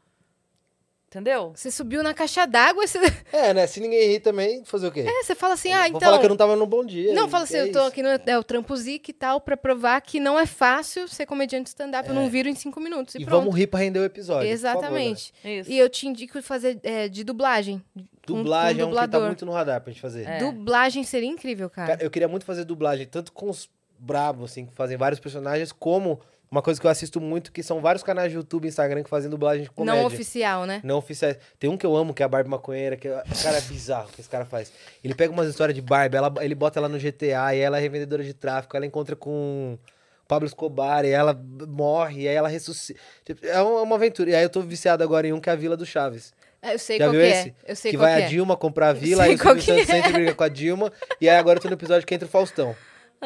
Entendeu? 1.13 1.51
Você 1.55 1.69
subiu 1.69 2.01
na 2.01 2.11
caixa 2.11 2.47
d'água, 2.47 2.87
você... 2.87 2.97
É, 3.31 3.53
né? 3.53 3.67
Se 3.67 3.79
ninguém 3.79 4.07
rir 4.09 4.19
também, 4.19 4.65
fazer 4.65 4.87
o 4.87 4.91
quê? 4.91 5.05
É, 5.07 5.23
você 5.23 5.35
fala 5.35 5.53
assim, 5.53 5.71
ah, 5.71 5.81
Vou 5.81 5.87
então... 5.89 5.99
falar 5.99 6.17
que 6.17 6.25
eu 6.25 6.29
não 6.29 6.35
tava 6.35 6.55
num 6.55 6.65
bom 6.65 6.83
dia. 6.83 7.13
Não, 7.13 7.29
fala 7.29 7.43
assim, 7.43 7.57
é 7.57 7.61
eu 7.61 7.71
tô 7.71 7.79
isso. 7.79 7.87
aqui 7.87 8.01
no 8.01 8.09
é, 8.09 8.37
o 8.39 8.43
Trampo 8.43 8.75
Zic 8.75 9.09
e 9.09 9.13
tal, 9.13 9.39
pra 9.39 9.55
provar 9.55 10.01
que 10.01 10.19
não 10.19 10.39
é 10.39 10.47
fácil 10.47 11.07
ser 11.07 11.27
comediante 11.27 11.69
stand-up. 11.69 12.09
Eu 12.09 12.15
não 12.15 12.29
viro 12.29 12.49
em 12.49 12.55
cinco 12.55 12.79
minutos 12.79 13.13
e, 13.13 13.19
É. 13.19 13.21
E 13.21 13.25
pronto. 13.25 13.41
vamos 13.41 13.55
rir 13.55 13.67
pra 13.67 13.79
render 13.79 13.99
o 13.99 14.03
episódio. 14.03 14.49
por 14.49 14.57
favor, 14.57 14.77
Exatamente. 14.79 15.33
Isso. 15.45 15.69
E 15.71 15.77
eu 15.77 15.87
te 15.87 16.07
indico 16.07 16.41
fazer 16.41 16.79
é, 16.81 17.07
de 17.07 17.23
dublagem. 17.23 17.79
né? 17.95 18.03
Dublagem 18.25 18.77
com 18.77 18.81
é 18.81 18.85
um 18.85 19.03
que 19.03 19.07
tá 19.09 19.19
muito 19.19 19.45
no 19.45 19.51
radar 19.51 19.81
pra 19.81 19.91
gente 19.91 20.01
fazer. 20.01 20.27
É. 20.27 20.39
Dublagem 20.39 21.03
seria 21.03 21.29
incrível, 21.29 21.69
cara. 21.69 21.89
Cara, 21.89 22.03
eu 22.03 22.09
queria 22.09 22.27
muito 22.27 22.45
fazer 22.45 22.63
dublagem, 22.63 23.05
tanto 23.05 23.31
com 23.31 23.49
os 23.49 23.69
brabos, 23.99 24.51
assim, 24.51 24.65
que 24.65 24.73
fazem 24.73 24.97
vários 24.97 25.19
personagens, 25.19 25.71
como 25.71 26.19
uma 26.53 26.61
coisa 26.61 26.79
que 26.79 26.85
eu 26.85 26.91
assisto 26.91 27.19
muito, 27.19 27.51
que 27.51 27.63
são 27.63 27.81
vários 27.81 28.03
canais 28.03 28.29
de 28.31 28.37
YouTube 28.37 28.65
e 28.65 28.67
Instagram 28.67 29.01
que 29.03 29.09
fazem 29.09 29.27
dublagem 29.29 29.63
de 29.63 29.71
comédia. 29.71 29.99
não 29.99 30.05
oficial, 30.07 30.65
né? 30.67 30.81
Não 30.83 30.97
oficiais. 30.97 31.37
Tem 31.59 31.67
um 31.69 31.75
que 31.75 31.85
eu 31.85 31.95
amo, 31.95 32.13
que 32.13 32.21
é 32.21 32.25
a 32.25 32.29
Barbie 32.29 32.49
Maconheira, 32.49 32.95
que 32.95 33.07
é, 33.07 33.23
cara, 33.41 33.57
é 33.57 33.61
bizarro 33.61 34.07
que 34.13 34.21
esse 34.21 34.29
cara 34.29 34.45
faz. 34.45 34.71
Ele 35.03 35.15
pega 35.15 35.33
umas 35.33 35.49
histórias 35.49 35.73
de 35.75 35.81
Barbie, 35.81 36.15
ela- 36.15 36.31
ele 36.41 36.53
bota 36.53 36.79
ela 36.79 36.87
no 36.87 36.99
GTA, 36.99 37.55
e 37.55 37.59
ela 37.59 37.77
é 37.79 37.81
revendedora 37.81 38.23
de 38.23 38.33
tráfico, 38.35 38.77
ela 38.77 38.85
encontra 38.85 39.15
com 39.15 39.79
o 40.23 40.27
Pablo 40.27 40.45
Escobar, 40.47 41.03
e 41.05 41.09
ela 41.09 41.33
morre, 41.67 42.21
e 42.21 42.27
aí 42.27 42.35
ela 42.35 42.47
ressuscita. 42.47 42.99
Tipo, 43.25 43.45
É 43.47 43.59
uma 43.61 43.81
uma 43.81 43.95
aventura. 43.95 44.29
E 44.29 44.35
aí 44.35 44.43
eu 44.43 44.49
tô 44.49 44.61
viciado 44.61 45.03
agora 45.03 45.27
em 45.27 45.33
um 45.33 45.39
que 45.41 45.49
é 45.49 45.53
a 45.53 45.55
Vila 45.55 45.75
do 45.75 45.85
Chaves. 45.87 46.33
É, 46.61 46.75
Eu 46.75 46.79
sei 46.79 46.97
Já 46.99 47.05
qual 47.05 47.11
viu 47.11 47.21
que 47.21 47.27
esse? 47.27 47.49
é. 47.49 47.53
Eu 47.71 47.75
sei 47.75 47.91
que 47.91 47.97
vai 47.97 48.15
que 48.15 48.21
a 48.21 48.25
é. 48.25 48.29
Dilma 48.29 48.55
comprar 48.55 48.89
a 48.89 48.93
vila, 48.93 49.23
aí 49.23 49.35
o 49.35 49.37
Silvio 49.37 49.61
Santos 49.63 49.81
é. 49.81 49.85
sempre 49.85 50.13
briga 50.13 50.33
com 50.35 50.43
a 50.43 50.47
Dilma, 50.47 50.93
e 51.19 51.27
aí 51.27 51.35
agora 51.35 51.57
eu 51.57 51.61
tô 51.63 51.67
no 51.67 51.73
episódio 51.73 52.07
que 52.07 52.13
entra 52.15 52.25
o 52.27 52.31
Faustão, 52.31 52.73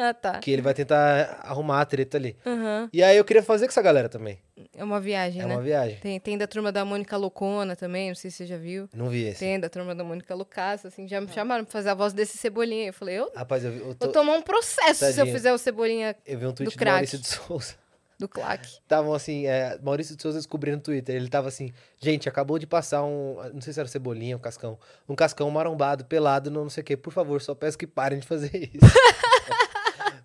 Ah, 0.00 0.14
tá. 0.14 0.38
que 0.38 0.50
ele 0.50 0.62
vai 0.62 0.72
tentar 0.74 1.40
arrumar 1.42 1.80
a 1.80 1.84
treta 1.84 2.16
ali. 2.16 2.36
Aham. 2.46 2.88
E 2.92 3.02
aí 3.02 3.16
eu 3.16 3.24
queria 3.24 3.42
fazer 3.42 3.66
com 3.66 3.70
essa 3.72 3.82
galera 3.82 4.08
também. 4.08 4.38
É 4.76 4.84
uma 4.84 5.00
viagem, 5.00 5.42
É 5.42 5.46
né? 5.46 5.54
uma 5.56 5.62
viagem. 5.62 5.98
Tem, 5.98 6.20
tem 6.20 6.38
da 6.38 6.46
turma 6.46 6.70
da 6.70 6.84
Mônica 6.84 7.16
Loucona 7.16 7.74
também, 7.74 8.08
não 8.08 8.14
sei 8.14 8.30
se 8.30 8.36
você 8.38 8.46
já 8.46 8.56
viu. 8.56 8.88
Não 8.94 9.08
vi 9.08 9.24
esse. 9.24 9.40
Tem 9.40 9.58
da 9.58 9.68
turma 9.68 9.94
da 9.94 10.04
Mônica 10.04 10.32
Loucaça, 10.34 10.86
assim, 10.88 11.08
já 11.08 11.20
me 11.20 11.28
chamaram 11.32 11.64
pra 11.64 11.72
fazer 11.72 11.88
a 11.90 11.94
voz 11.94 12.12
desse 12.12 12.38
Cebolinha. 12.38 12.86
Eu 12.86 12.92
falei, 12.92 13.18
eu 13.18 13.30
Rapaz, 13.34 13.64
eu, 13.64 13.72
vi- 13.72 13.80
eu, 13.80 13.94
tô- 13.94 14.06
vou 14.06 14.12
tomar 14.12 14.34
um 14.34 14.42
processo 14.42 15.04
se 15.12 15.20
eu 15.20 15.26
fizer 15.26 15.52
o 15.52 15.58
Cebolinha 15.58 16.14
eu 16.24 16.38
vi 16.38 16.46
um 16.46 16.52
tweet 16.52 16.72
do, 16.72 16.78
crack. 16.78 16.92
Maurício 16.92 17.18
de 17.18 17.26
Souza. 17.26 17.74
do 18.18 18.28
claque. 18.28 18.68
Estavam 18.82 19.14
assim, 19.14 19.46
é, 19.46 19.78
Maurício 19.82 20.16
de 20.16 20.22
Souza 20.22 20.38
descobrindo 20.38 20.78
no 20.78 20.82
Twitter. 20.82 21.14
Ele 21.16 21.28
tava 21.28 21.48
assim, 21.48 21.72
gente, 22.00 22.28
acabou 22.28 22.58
de 22.58 22.66
passar 22.66 23.04
um. 23.04 23.36
Não 23.54 23.60
sei 23.60 23.72
se 23.72 23.78
era 23.80 23.88
cebolinha, 23.88 24.36
um 24.36 24.40
cascão. 24.40 24.78
Um 25.08 25.14
cascão 25.14 25.48
marombado, 25.50 26.04
pelado, 26.04 26.50
no 26.50 26.62
não 26.62 26.70
sei 26.70 26.82
o 26.82 26.84
quê. 26.84 26.96
Por 26.96 27.12
favor, 27.12 27.40
só 27.40 27.54
peço 27.54 27.78
que 27.78 27.86
parem 27.86 28.18
de 28.18 28.26
fazer 28.26 28.70
isso. 28.74 28.86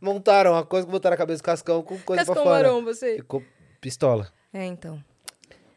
Montaram 0.04 0.52
uma 0.52 0.66
coisa 0.66 0.86
que 0.86 0.92
botaram 0.92 1.14
na 1.14 1.18
cabeça 1.18 1.42
do 1.42 1.46
cascão 1.46 1.82
com 1.82 1.98
coisa 2.00 2.22
Cascão 2.26 2.36
pra 2.36 2.44
fora. 2.44 2.68
maromba, 2.68 2.94
você. 2.94 3.16
Ficou 3.16 3.42
pistola. 3.80 4.28
É, 4.54 4.66
então. 4.66 5.02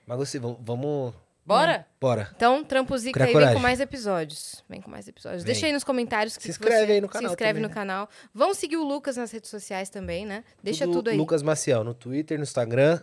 Mas 0.07 0.20
assim, 0.20 0.39
vamos. 0.40 1.15
Bora? 1.44 1.86
Bora. 2.01 2.28
Então, 2.35 2.65
Trampo 2.65 2.98
Zica 2.98 3.23
aí 3.24 3.32
vem 3.32 3.55
com 3.55 3.61
mais 3.61 3.78
episódios. 3.78 4.65
Vem 4.69 4.81
com 4.81 4.90
mais 4.90 5.07
episódios. 5.07 5.44
Vem. 5.44 5.53
Deixa 5.53 5.66
aí 5.66 5.73
nos 5.73 5.85
comentários. 5.85 6.32
Se 6.32 6.40
que 6.40 6.44
que 6.47 6.51
inscreve 6.51 6.86
você- 6.86 6.93
aí 6.94 7.01
no 7.01 7.09
canal 7.09 7.28
Se 7.28 7.35
inscreve 7.35 7.53
também, 7.53 7.62
no 7.62 7.69
né? 7.69 7.74
canal. 7.74 8.09
Vão 8.35 8.53
seguir 8.53 8.77
o 8.78 8.82
Lucas 8.85 9.16
nas 9.16 9.31
redes 9.31 9.48
sociais 9.48 9.89
também, 9.89 10.27
né? 10.27 10.43
Deixa 10.61 10.86
tudo, 10.86 11.09
aí. 11.11 11.16
Lucas 11.16 11.43
Maciel, 11.44 11.85
no 11.85 11.94
Twitter, 11.94 12.36
no 12.36 12.43
Instagram. 12.43 13.01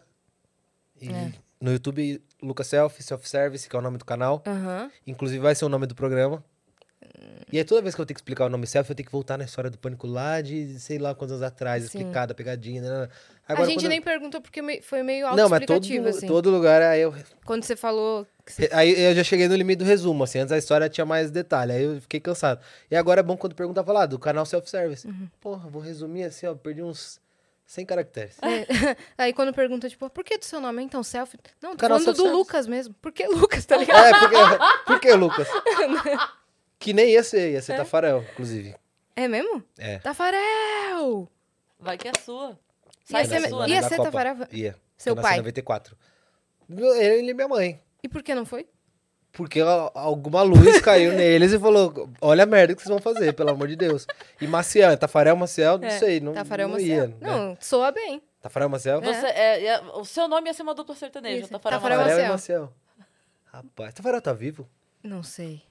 E 1.00 1.08
É. 1.10 1.32
no 1.62 1.72
YouTube, 1.72 2.22
Lucas 2.42 2.68
Self, 2.68 3.02
Self 3.02 3.30
Service, 3.30 3.70
que 3.70 3.74
é 3.76 3.80
o 3.80 3.82
nome 3.82 3.98
do 3.98 4.04
canal. 4.04 4.44
Inclusive 5.08 5.40
vai 5.40 5.56
ser 5.56 5.64
o 5.64 5.70
nome 5.70 5.88
do 5.88 5.96
programa. 5.96 6.44
E 7.52 7.58
aí 7.58 7.64
toda 7.64 7.82
vez 7.82 7.94
que 7.94 8.02
eu 8.02 8.06
tenho 8.06 8.16
que 8.16 8.20
explicar 8.22 8.46
o 8.46 8.50
nome 8.50 8.66
self, 8.66 8.90
eu 8.90 8.96
tenho 8.96 9.06
que 9.06 9.12
voltar 9.12 9.38
na 9.38 9.44
história 9.46 9.70
do 9.70 9.78
pânico 9.78 10.08
lá 10.08 10.42
de 10.42 10.80
sei 10.80 10.98
lá 10.98 11.14
quantos 11.14 11.34
anos 11.34 11.44
atrás, 11.44 11.84
Sim. 11.84 12.00
explicada, 12.00 12.34
pegadinha. 12.34 12.82
né? 12.82 13.10
a 13.48 13.54
Agora, 13.54 13.68
gente 13.70 13.80
quando- 13.82 13.90
nem 13.90 14.02
perguntou 14.02 14.42
porque 14.42 14.82
foi 14.82 15.04
meio 15.04 15.36
Não, 15.36 15.50
mas 15.50 15.66
todo, 15.66 15.86
assim. 16.08 16.28
todo 16.28 16.50
lugar 16.50 16.82
aí 16.82 17.02
eu, 17.02 17.14
Quando 17.46 17.64
você 17.64 17.76
falou... 17.76 18.26
você- 18.46 18.70
aí 18.72 19.00
eu 19.00 19.14
já 19.16 19.24
cheguei 19.24 19.48
no 19.48 19.56
limite 19.56 19.80
do 19.80 19.86
resumo, 19.86 20.24
assim, 20.24 20.40
antes 20.40 20.52
a 20.52 20.58
história 20.58 20.90
tinha 20.90 21.06
mais 21.06 21.30
detalhe, 21.30 21.72
aí 21.74 21.84
eu 21.84 22.02
fiquei 22.02 22.20
cansado. 22.20 22.60
E 22.90 22.96
agora 22.96 23.20
é 23.20 23.24
bom 23.24 23.38
quando 23.38 23.54
pergunta 23.54 23.84
falar 23.84 24.06
do 24.08 24.18
canal 24.18 24.46
self-service. 24.46 25.06
Uhum. 25.08 25.28
Porra, 25.42 25.70
vou 25.70 25.82
resumir 25.82 26.24
assim, 26.24 26.48
ó, 26.48 26.56
perdi 26.56 26.82
uns 26.82 27.20
100 27.66 27.86
caracteres. 27.86 28.36
É. 28.42 28.96
Aí 29.18 29.34
quando 29.34 29.54
pergunta, 29.54 29.90
tipo, 29.90 30.10
por 30.10 30.24
que 30.24 30.38
do 30.38 30.46
seu 30.46 30.60
nome? 30.60 30.84
Então, 30.84 31.02
selfie. 31.02 31.40
Não, 31.62 31.72
tô 31.72 31.78
Canal 31.78 32.00
falando 32.00 32.18
do. 32.18 32.32
Lucas 32.32 32.68
mesmo. 32.68 32.94
Por 33.02 33.12
que 33.12 33.26
Lucas, 33.28 33.66
tá 33.66 33.78
ligado? 33.78 34.06
É, 34.06 34.20
porque, 34.20 34.84
por 34.86 35.00
que, 35.00 35.14
Lucas? 35.14 35.48
que 36.84 36.94
nem 36.94 37.12
ia 37.12 37.24
ser, 37.24 37.52
ia 37.54 37.62
ser 37.62 37.78
Tafarel, 37.78 38.24
inclusive. 38.34 38.76
É 39.16 39.28
mesmo? 39.28 39.64
É. 39.78 40.00
Tafarel! 40.00 41.30
Vai 41.80 41.98
que 41.98 42.08
é 42.08 42.12
sua. 42.24 42.50
Ia 42.50 42.58
Sai 43.06 43.26
ser- 43.26 43.40
que 43.40 43.46
é 43.46 43.50
sua, 43.50 43.68
ia 43.70 43.82
né? 43.82 43.88
Ser. 43.90 43.98
Tafarel? 43.98 44.36
Ia. 44.52 44.76
Seu 44.98 45.12
Eu 45.12 45.16
nasci 45.16 45.28
em 45.28 45.30
pai? 45.32 45.38
94. 45.38 45.98
Ele 46.70 47.32
e 47.32 47.34
minha 47.34 47.48
mãe. 47.48 47.80
E 48.04 48.08
por 48.10 48.22
que 48.24 48.34
não 48.36 48.46
foi? 48.46 48.68
Porque 49.32 49.60
alguma 49.96 50.42
luz 50.44 50.80
caiu 50.82 51.12
neles 51.18 51.52
e 51.54 51.60
falou: 51.60 52.10
Olha 52.22 52.44
a 52.44 52.46
merda 52.46 52.76
que 52.76 52.82
vocês 52.82 52.90
vão 52.90 53.00
fazer, 53.02 53.34
pelo 53.34 53.50
amor 53.52 53.68
de 53.68 53.76
Deus. 53.76 54.06
E 54.40 54.46
Maciel, 54.48 54.96
Tafarel 54.98 55.36
Maciel, 55.36 55.78
não 55.78 55.88
É, 55.88 55.98
sei, 56.00 56.20
não, 56.20 56.34
Tafarel 56.34 56.68
não 56.68 56.76
Maciel. 56.76 56.96
ia. 56.96 57.08
né? 57.08 57.16
Não, 57.22 57.58
soa 57.60 57.92
bem. 57.92 58.22
Tafarel 58.42 58.70
Maciel? 58.70 59.02
Você, 59.02 59.26
é, 59.26 59.66
é- 59.66 59.82
o 59.96 60.04
seu 60.06 60.28
nome 60.28 60.50
ia 60.50 60.54
ser 60.54 60.64
uma 60.64 60.76
dupla 60.76 60.96
sertaneja. 60.96 61.42
Isso. 61.44 61.50
Tafarel 61.52 61.80
Tafarel 61.80 62.00
Maciel. 62.02 62.28
Maciel. 62.32 62.74
Rapaz, 63.46 63.94
Tafarel 63.94 64.22
tá 64.22 64.34
vivo? 64.34 64.68
Não 65.02 65.24
sei. 65.24 65.62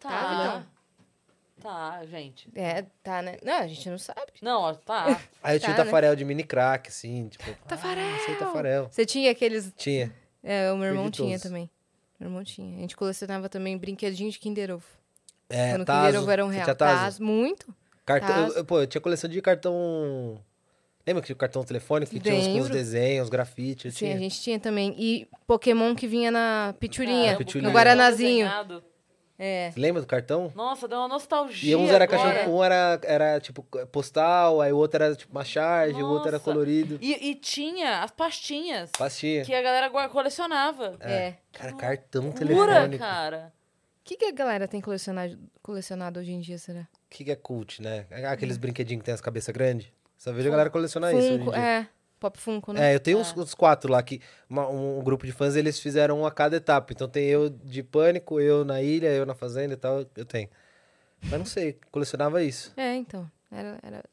Tá. 0.00 0.08
Tá, 0.08 0.66
Tá, 1.62 2.06
gente. 2.06 2.48
É, 2.54 2.86
tá, 3.02 3.20
né? 3.20 3.36
Não, 3.44 3.58
a 3.58 3.66
gente 3.66 3.86
não 3.90 3.98
sabe. 3.98 4.32
Não, 4.40 4.62
ó, 4.62 4.72
tá. 4.74 5.20
Aí 5.44 5.56
eu 5.56 5.60
Tá, 5.60 5.66
tinha 5.66 5.74
o 5.76 5.78
né? 5.78 5.84
Tafarel 5.84 6.16
de 6.16 6.24
mini 6.24 6.42
crack, 6.42 6.88
assim, 6.88 7.28
tipo. 7.28 7.44
Tafarel! 7.68 8.02
Ah, 8.14 8.18
sei 8.24 8.34
Tafarel. 8.36 8.88
Você 8.90 9.04
tinha 9.04 9.30
aqueles. 9.30 9.70
Tinha. 9.76 10.10
É, 10.42 10.72
o 10.72 10.76
meu 10.78 10.86
irmão 10.88 11.04
Perdi 11.04 11.16
tinha 11.18 11.28
todos. 11.38 11.42
também. 11.42 11.70
Meu 12.18 12.28
irmão 12.30 12.42
tinha. 12.42 12.78
A 12.78 12.80
gente 12.80 12.96
colecionava 12.96 13.48
também 13.50 13.76
brinquedinhos 13.76 14.32
de 14.34 14.40
Kinder 14.40 14.70
Ovo. 14.74 14.86
É, 15.50 15.72
Quando 15.72 15.82
o 15.82 15.84
Tazo. 15.84 16.06
Kinder 16.06 16.20
Ovo 16.22 16.30
era 16.30 16.44
um 16.46 16.48
Você 16.48 16.54
real. 16.54 16.64
tinha 16.64 16.74
Tazo? 16.74 17.00
Tazo, 17.00 17.22
muito. 17.22 17.74
Cartão, 18.06 18.28
Tazo. 18.44 18.56
eu- 18.56 18.64
pô, 18.64 18.80
eu 18.80 18.86
tinha 18.86 19.00
coleção 19.02 19.28
de 19.28 19.42
cartão. 19.42 20.40
Lembra 21.06 21.20
que 21.20 21.26
tinha 21.26 21.34
o 21.36 21.38
cartão 21.38 21.62
telefônico 21.62 22.10
que 22.10 22.20
tinha 22.20 22.34
uns, 22.36 22.44
com 22.46 22.52
os 22.52 22.54
Lembro. 22.56 22.72
desenhos, 22.72 23.28
grafites? 23.28 23.84
eu 23.84 23.90
Sim, 23.92 23.98
tinha. 24.06 24.14
a 24.16 24.18
gente 24.18 24.40
tinha 24.40 24.58
também. 24.58 24.94
E 24.98 25.28
Pokémon 25.46 25.94
que 25.94 26.06
vinha 26.06 26.30
na 26.30 26.74
piturinha, 26.80 27.24
Caramba, 27.32 27.38
Pitulinha. 27.38 27.68
no 27.68 27.72
Pokémon 27.72 27.78
Guaranazinho. 27.78 28.46
desenhado. 28.46 28.84
É. 29.42 29.72
Lembra 29.74 30.02
do 30.02 30.06
cartão? 30.06 30.52
Nossa, 30.54 30.86
deu 30.86 30.98
uma 30.98 31.08
nostalgia. 31.08 31.72
E 31.72 31.74
uns 31.74 31.88
era 31.88 32.04
agora. 32.04 32.46
um 32.50 32.62
era, 32.62 33.00
era 33.04 33.40
tipo 33.40 33.62
postal, 33.90 34.60
aí 34.60 34.70
o 34.70 34.76
outro 34.76 35.02
era 35.02 35.16
tipo 35.16 35.32
uma 35.32 35.44
charge, 35.44 35.94
o 36.02 36.06
outro 36.06 36.28
era 36.28 36.36
Nossa. 36.36 36.44
colorido. 36.44 36.98
E, 37.00 37.30
e 37.30 37.34
tinha 37.34 38.02
as 38.02 38.10
pastinhas 38.10 38.90
Pastinha. 38.90 39.42
que 39.42 39.54
a 39.54 39.62
galera 39.62 39.88
colecionava. 40.10 40.94
É. 41.00 41.36
Cara, 41.52 41.72
cartão 41.72 42.24
Pura, 42.24 42.34
telefônico. 42.38 42.98
cara. 43.02 43.50
O 44.00 44.04
que, 44.04 44.16
que 44.18 44.26
a 44.26 44.32
galera 44.32 44.68
tem 44.68 44.80
colecionado, 44.80 45.38
colecionado 45.62 46.20
hoje 46.20 46.32
em 46.32 46.40
dia, 46.40 46.58
será? 46.58 46.80
O 46.80 46.86
que, 47.08 47.24
que 47.24 47.30
é 47.30 47.36
cult, 47.36 47.80
né? 47.80 48.06
Aqueles 48.26 48.58
brinquedinhos 48.58 49.00
que 49.00 49.06
tem 49.06 49.14
as 49.14 49.20
cabeças 49.22 49.54
grandes. 49.54 49.88
Só 50.18 50.32
vejo 50.32 50.48
a 50.48 50.50
galera 50.50 50.68
colecionar 50.68 51.12
isso 51.14 51.18
hoje 51.22 51.34
em 51.34 51.38
Funko, 51.38 51.52
dia. 51.52 51.60
é. 51.60 51.86
Pop 52.20 52.38
Funko, 52.38 52.72
né? 52.72 52.92
É, 52.92 52.94
eu 52.94 53.00
tenho 53.00 53.18
uns, 53.18 53.34
uns 53.36 53.54
quatro 53.54 53.90
lá 53.90 54.02
que 54.02 54.20
uma- 54.48 54.68
um, 54.68 55.02
grupo 55.02 55.24
de 55.26 55.32
fãs 55.32 55.56
eles 55.56 55.80
fizeram 55.80 56.20
um 56.20 56.26
a 56.26 56.30
cada 56.30 56.56
etapa. 56.56 56.92
Então 56.92 57.08
tem 57.08 57.24
eu 57.24 57.48
de 57.48 57.82
pânico, 57.82 58.38
eu 58.40 58.64
na 58.64 58.80
ilha, 58.82 59.08
eu 59.08 59.24
na 59.26 59.34
fazenda 59.34 59.74
e 59.74 59.76
tal, 59.76 60.04
eu 60.16 60.24
tenho. 60.24 60.48
Mas 61.22 61.38
não 61.38 61.46
sei, 61.46 61.78
colecionava 61.90 62.42
isso. 62.42 62.72
É, 62.76 62.94
então. 62.94 63.28
Era, 63.50 63.78
era- 63.82 64.04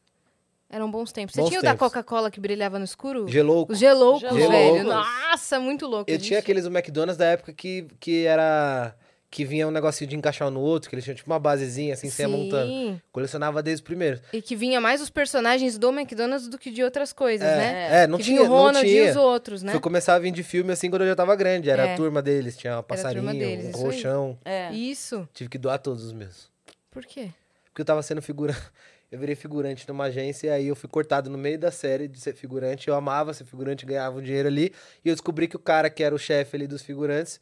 eram 0.69 0.89
bons 0.91 1.11
tempos. 1.11 1.33
Você 1.35 1.41
Bons 1.41 1.49
tinha 1.49 1.59
o 1.59 1.63
da 1.63 1.71
tempos. 1.71 1.87
Coca-Cola 1.87 2.29
que 2.31 2.39
brilhava 2.39 2.77
no 2.79 2.85
escuro? 2.85 3.27
Gelouco. 3.27 3.73
Geloucos, 3.75 4.21
Geloucos. 4.21 4.49
velho. 4.49 4.83
Nossa, 4.83 5.59
muito 5.59 5.85
louco. 5.85 6.09
Eu 6.09 6.15
gente. 6.15 6.27
tinha 6.27 6.39
aqueles 6.39 6.63
do 6.65 6.69
McDonald's 6.69 7.17
da 7.17 7.25
época 7.25 7.53
que, 7.53 7.87
que 7.99 8.25
era. 8.25 8.95
Que 9.29 9.43
vinha 9.43 9.67
um 9.67 9.71
negocinho 9.71 10.09
de 10.09 10.15
encaixar 10.15 10.49
no 10.49 10.61
outro, 10.61 10.89
que 10.89 10.95
eles 10.95 11.03
tinham 11.03 11.13
tipo 11.15 11.29
uma 11.29 11.37
basezinha 11.37 11.93
assim, 11.93 12.09
você 12.09 12.21
ia 12.23 12.29
montando. 12.29 12.71
Sim. 12.71 13.01
Colecionava 13.11 13.61
desde 13.61 13.81
o 13.81 13.85
primeiro. 13.85 14.21
E 14.31 14.41
que 14.41 14.55
vinha 14.55 14.79
mais 14.79 15.01
os 15.01 15.09
personagens 15.09 15.77
do 15.77 15.89
McDonald's 15.89 16.47
do 16.47 16.57
que 16.57 16.71
de 16.71 16.81
outras 16.81 17.11
coisas, 17.11 17.45
né? 17.45 18.03
É, 18.03 18.07
não 18.07 18.17
que 18.17 18.23
tinha, 18.23 18.37
vinha 18.39 18.49
o 18.49 18.53
não 18.53 18.61
Ronald 18.63 18.87
tinha. 18.87 19.03
e 19.03 19.09
os 19.09 19.17
outros, 19.17 19.61
né? 19.63 19.71
Foi 19.73 19.81
começar 19.81 20.15
a 20.15 20.19
vir 20.19 20.31
de 20.31 20.43
filme 20.43 20.71
assim 20.71 20.89
quando 20.89 21.01
eu 21.01 21.09
já 21.09 21.15
tava 21.15 21.35
grande. 21.35 21.69
Era 21.69 21.87
É. 21.87 21.93
a 21.93 21.95
turma 21.97 22.21
deles, 22.21 22.55
tinha 22.55 22.75
uma 22.77 22.83
passarinho, 22.83 23.29
deles, 23.33 23.65
um 23.65 23.69
isso 23.69 23.77
aí. 23.79 23.83
roxão. 23.83 24.37
É. 24.45 24.71
Isso. 24.71 25.27
Tive 25.33 25.49
que 25.49 25.57
doar 25.57 25.77
todos 25.79 26.05
os 26.05 26.13
meus. 26.13 26.49
Por 26.89 27.05
quê? 27.05 27.29
Porque 27.65 27.81
eu 27.81 27.85
tava 27.85 28.01
sendo 28.01 28.21
figurante. 28.21 28.57
Eu 29.09 29.17
virei 29.19 29.35
figurante 29.35 29.87
numa 29.87 30.03
agência 30.03 30.47
e 30.47 30.49
aí 30.49 30.67
eu 30.67 30.75
fui 30.75 30.89
cortado 30.89 31.29
no 31.29 31.37
meio 31.37 31.57
da 31.57 31.71
série 31.71 32.09
de 32.09 32.19
ser 32.19 32.33
figurante. 32.35 32.89
Eu 32.89 32.93
amava 32.93 33.33
ser 33.33 33.45
figurante, 33.45 33.85
ganhava 33.85 34.17
um 34.19 34.21
dinheiro 34.21 34.49
ali. 34.49 34.73
E 35.05 35.07
eu 35.07 35.15
descobri 35.15 35.47
que 35.47 35.55
o 35.55 35.59
cara 35.59 35.89
que 35.89 36.03
era 36.03 36.13
o 36.13 36.19
chefe 36.19 36.57
ali 36.57 36.67
dos 36.67 36.81
figurantes, 36.81 37.39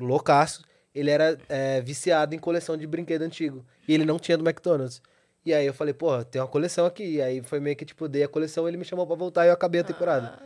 loucaço, 0.00 0.62
ele 0.98 1.10
era 1.10 1.38
é, 1.48 1.80
viciado 1.80 2.34
em 2.34 2.38
coleção 2.38 2.76
de 2.76 2.86
brinquedo 2.86 3.22
antigo. 3.22 3.64
E 3.86 3.94
ele 3.94 4.04
não 4.04 4.18
tinha 4.18 4.36
do 4.36 4.44
McDonald's. 4.48 5.00
E 5.44 5.54
aí 5.54 5.64
eu 5.66 5.72
falei, 5.72 5.94
porra, 5.94 6.24
tem 6.24 6.40
uma 6.42 6.48
coleção 6.48 6.84
aqui. 6.84 7.04
E 7.16 7.22
aí 7.22 7.42
foi 7.42 7.60
meio 7.60 7.76
que, 7.76 7.84
tipo, 7.84 8.08
dei 8.08 8.22
a 8.24 8.28
coleção, 8.28 8.66
ele 8.68 8.76
me 8.76 8.84
chamou 8.84 9.06
pra 9.06 9.16
voltar 9.16 9.44
e 9.46 9.48
eu 9.48 9.52
acabei 9.54 9.80
a 9.80 9.84
temporada. 9.84 10.38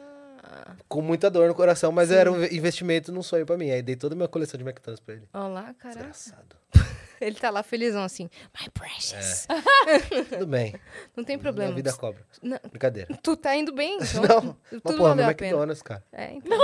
Ah, 0.44 0.74
Com 0.88 1.00
muita 1.02 1.30
dor 1.30 1.48
no 1.48 1.54
coração, 1.54 1.90
mas 1.90 2.10
era 2.10 2.30
um 2.30 2.44
investimento 2.44 3.10
num 3.12 3.22
sonho 3.22 3.46
pra 3.46 3.56
mim. 3.56 3.70
Aí 3.70 3.82
dei 3.82 3.96
toda 3.96 4.14
a 4.14 4.16
minha 4.16 4.28
coleção 4.28 4.58
de 4.58 4.64
McDonald's 4.64 5.04
pra 5.04 5.14
ele. 5.14 5.28
olha 5.32 5.48
lá, 5.48 5.74
caraca. 5.74 5.88
Desgraçado. 6.10 6.56
Ele 7.26 7.36
tá 7.36 7.50
lá 7.50 7.62
felizão 7.62 8.02
assim. 8.02 8.28
My 8.60 8.68
precious. 8.70 9.46
Tudo 10.28 10.46
bem. 10.46 10.74
Não 11.16 11.24
tem 11.24 11.36
Minha 11.36 11.42
problema. 11.42 11.72
vida 11.74 11.92
cobra. 11.92 12.22
Não. 12.42 12.58
Brincadeira. 12.70 13.16
Tu 13.22 13.36
tá 13.36 13.54
indo 13.56 13.72
bem, 13.72 13.96
então 14.00 14.22
Não, 14.22 14.56
mas 14.70 14.82
tudo 14.82 14.96
porra, 14.96 15.08
valeu 15.10 15.24
no 15.24 15.30
a 15.30 15.34
pena. 15.34 15.48
McDonald's, 15.50 15.82
cara. 15.82 16.04
É, 16.12 16.32
então. 16.34 16.58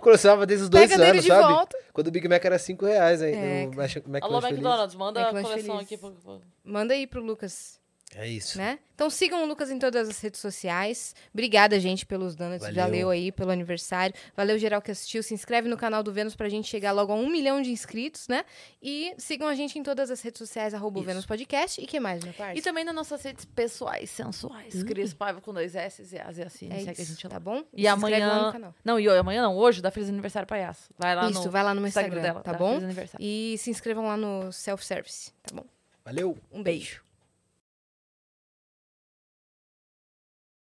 Começava 0.00 0.44
desde 0.46 0.64
os 0.64 0.68
dois 0.70 0.90
Pega 0.90 1.02
anos, 1.04 1.24
sabe? 1.24 1.52
volta. 1.52 1.78
Quando 1.92 2.08
o 2.08 2.10
Big 2.10 2.28
Mac 2.28 2.44
era 2.44 2.58
5 2.58 2.84
reais 2.86 3.22
aí. 3.22 3.34
É. 3.34 3.66
Mac- 4.06 4.22
Alô, 4.22 4.40
Feliz. 4.40 4.58
McDonald's, 4.58 4.94
manda 4.96 5.22
a 5.22 5.30
coleção 5.30 5.50
Feliz. 5.78 5.80
aqui. 5.82 5.96
Pro- 5.98 6.40
Manda 6.64 6.94
aí 6.94 7.06
pro 7.06 7.22
Lucas, 7.22 7.78
É 8.16 8.28
isso. 8.28 8.56
né? 8.58 8.78
Então 8.94 9.10
sigam 9.10 9.42
o 9.42 9.46
Lucas 9.46 9.70
em 9.72 9.78
todas 9.78 10.08
as 10.08 10.20
redes 10.20 10.38
sociais. 10.40 11.16
Obrigada, 11.32 11.80
gente, 11.80 12.06
pelos 12.06 12.36
donuts. 12.36 12.60
Valeu. 12.60 12.84
Valeu 12.84 13.10
aí 13.10 13.32
pelo 13.32 13.50
aniversário. 13.50 14.14
Valeu, 14.36 14.56
geral 14.56 14.80
que 14.80 14.90
assistiu. 14.92 15.20
Se 15.20 15.34
inscreve 15.34 15.68
no 15.68 15.76
canal 15.76 16.00
do 16.00 16.12
Vênus 16.12 16.36
pra 16.36 16.48
gente 16.48 16.68
chegar 16.68 16.92
logo 16.92 17.12
a 17.12 17.16
um 17.16 17.28
milhão 17.28 17.60
de 17.60 17.70
inscritos, 17.72 18.28
né? 18.28 18.44
E 18.80 19.12
sigam 19.18 19.48
a 19.48 19.54
gente 19.56 19.76
em 19.78 19.82
todas 19.82 20.12
as 20.12 20.20
redes 20.22 20.38
sociais, 20.38 20.72
arroba 20.74 21.00
Isso. 21.00 21.06
Vênus 21.06 21.26
Podcast. 21.26 21.80
E 21.80 21.86
que 21.86 21.98
mais, 21.98 22.22
meu 22.22 22.32
parceiro? 22.32 22.58
E 22.58 22.62
também 22.62 22.84
nas 22.84 22.94
nossas 22.94 23.20
redes 23.22 23.44
pessoais, 23.44 24.10
sensuais. 24.10 24.84
Cris 24.84 25.12
Paiva 25.12 25.40
com 25.40 25.52
dois 25.52 25.74
S 25.74 26.02
e 26.14 26.18
As 26.20 26.38
e 26.38 26.42
assim. 26.42 26.68
é 26.70 26.84
segue 26.84 27.02
a 27.02 27.04
gente 27.04 27.24
lá. 27.26 27.30
tá 27.30 27.40
bom? 27.40 27.64
E 27.72 27.82
se 27.82 27.88
inscreve 27.92 28.20
lá 28.20 28.26
no 28.26 28.32
amanhã. 28.40 28.52
canal. 28.52 28.74
Não, 28.84 29.00
e 29.00 29.08
amanhã 29.08 29.42
não, 29.42 29.56
hoje 29.56 29.82
dá 29.82 29.90
feliz 29.90 30.08
aniversário 30.08 30.46
pra 30.46 30.56
Yas. 30.58 30.88
Vai 30.96 31.16
lá 31.16 31.28
Isso, 31.28 31.44
no 31.44 31.50
vai 31.50 31.64
lá 31.64 31.74
no 31.74 31.80
meu 31.80 31.88
Instagram 31.88 32.10
Instagram, 32.18 32.32
dela. 32.32 32.44
tá 32.44 32.52
dá 32.52 32.58
bom? 32.58 32.68
Feliz 32.74 32.84
aniversário. 32.84 33.26
E 33.26 33.56
se 33.58 33.70
inscrevam 33.70 34.06
lá 34.06 34.16
no 34.16 34.52
self-service, 34.52 35.32
tá 35.42 35.52
bom? 35.56 35.64
Valeu. 36.04 36.38
Um 36.52 36.62
beijo. 36.62 37.02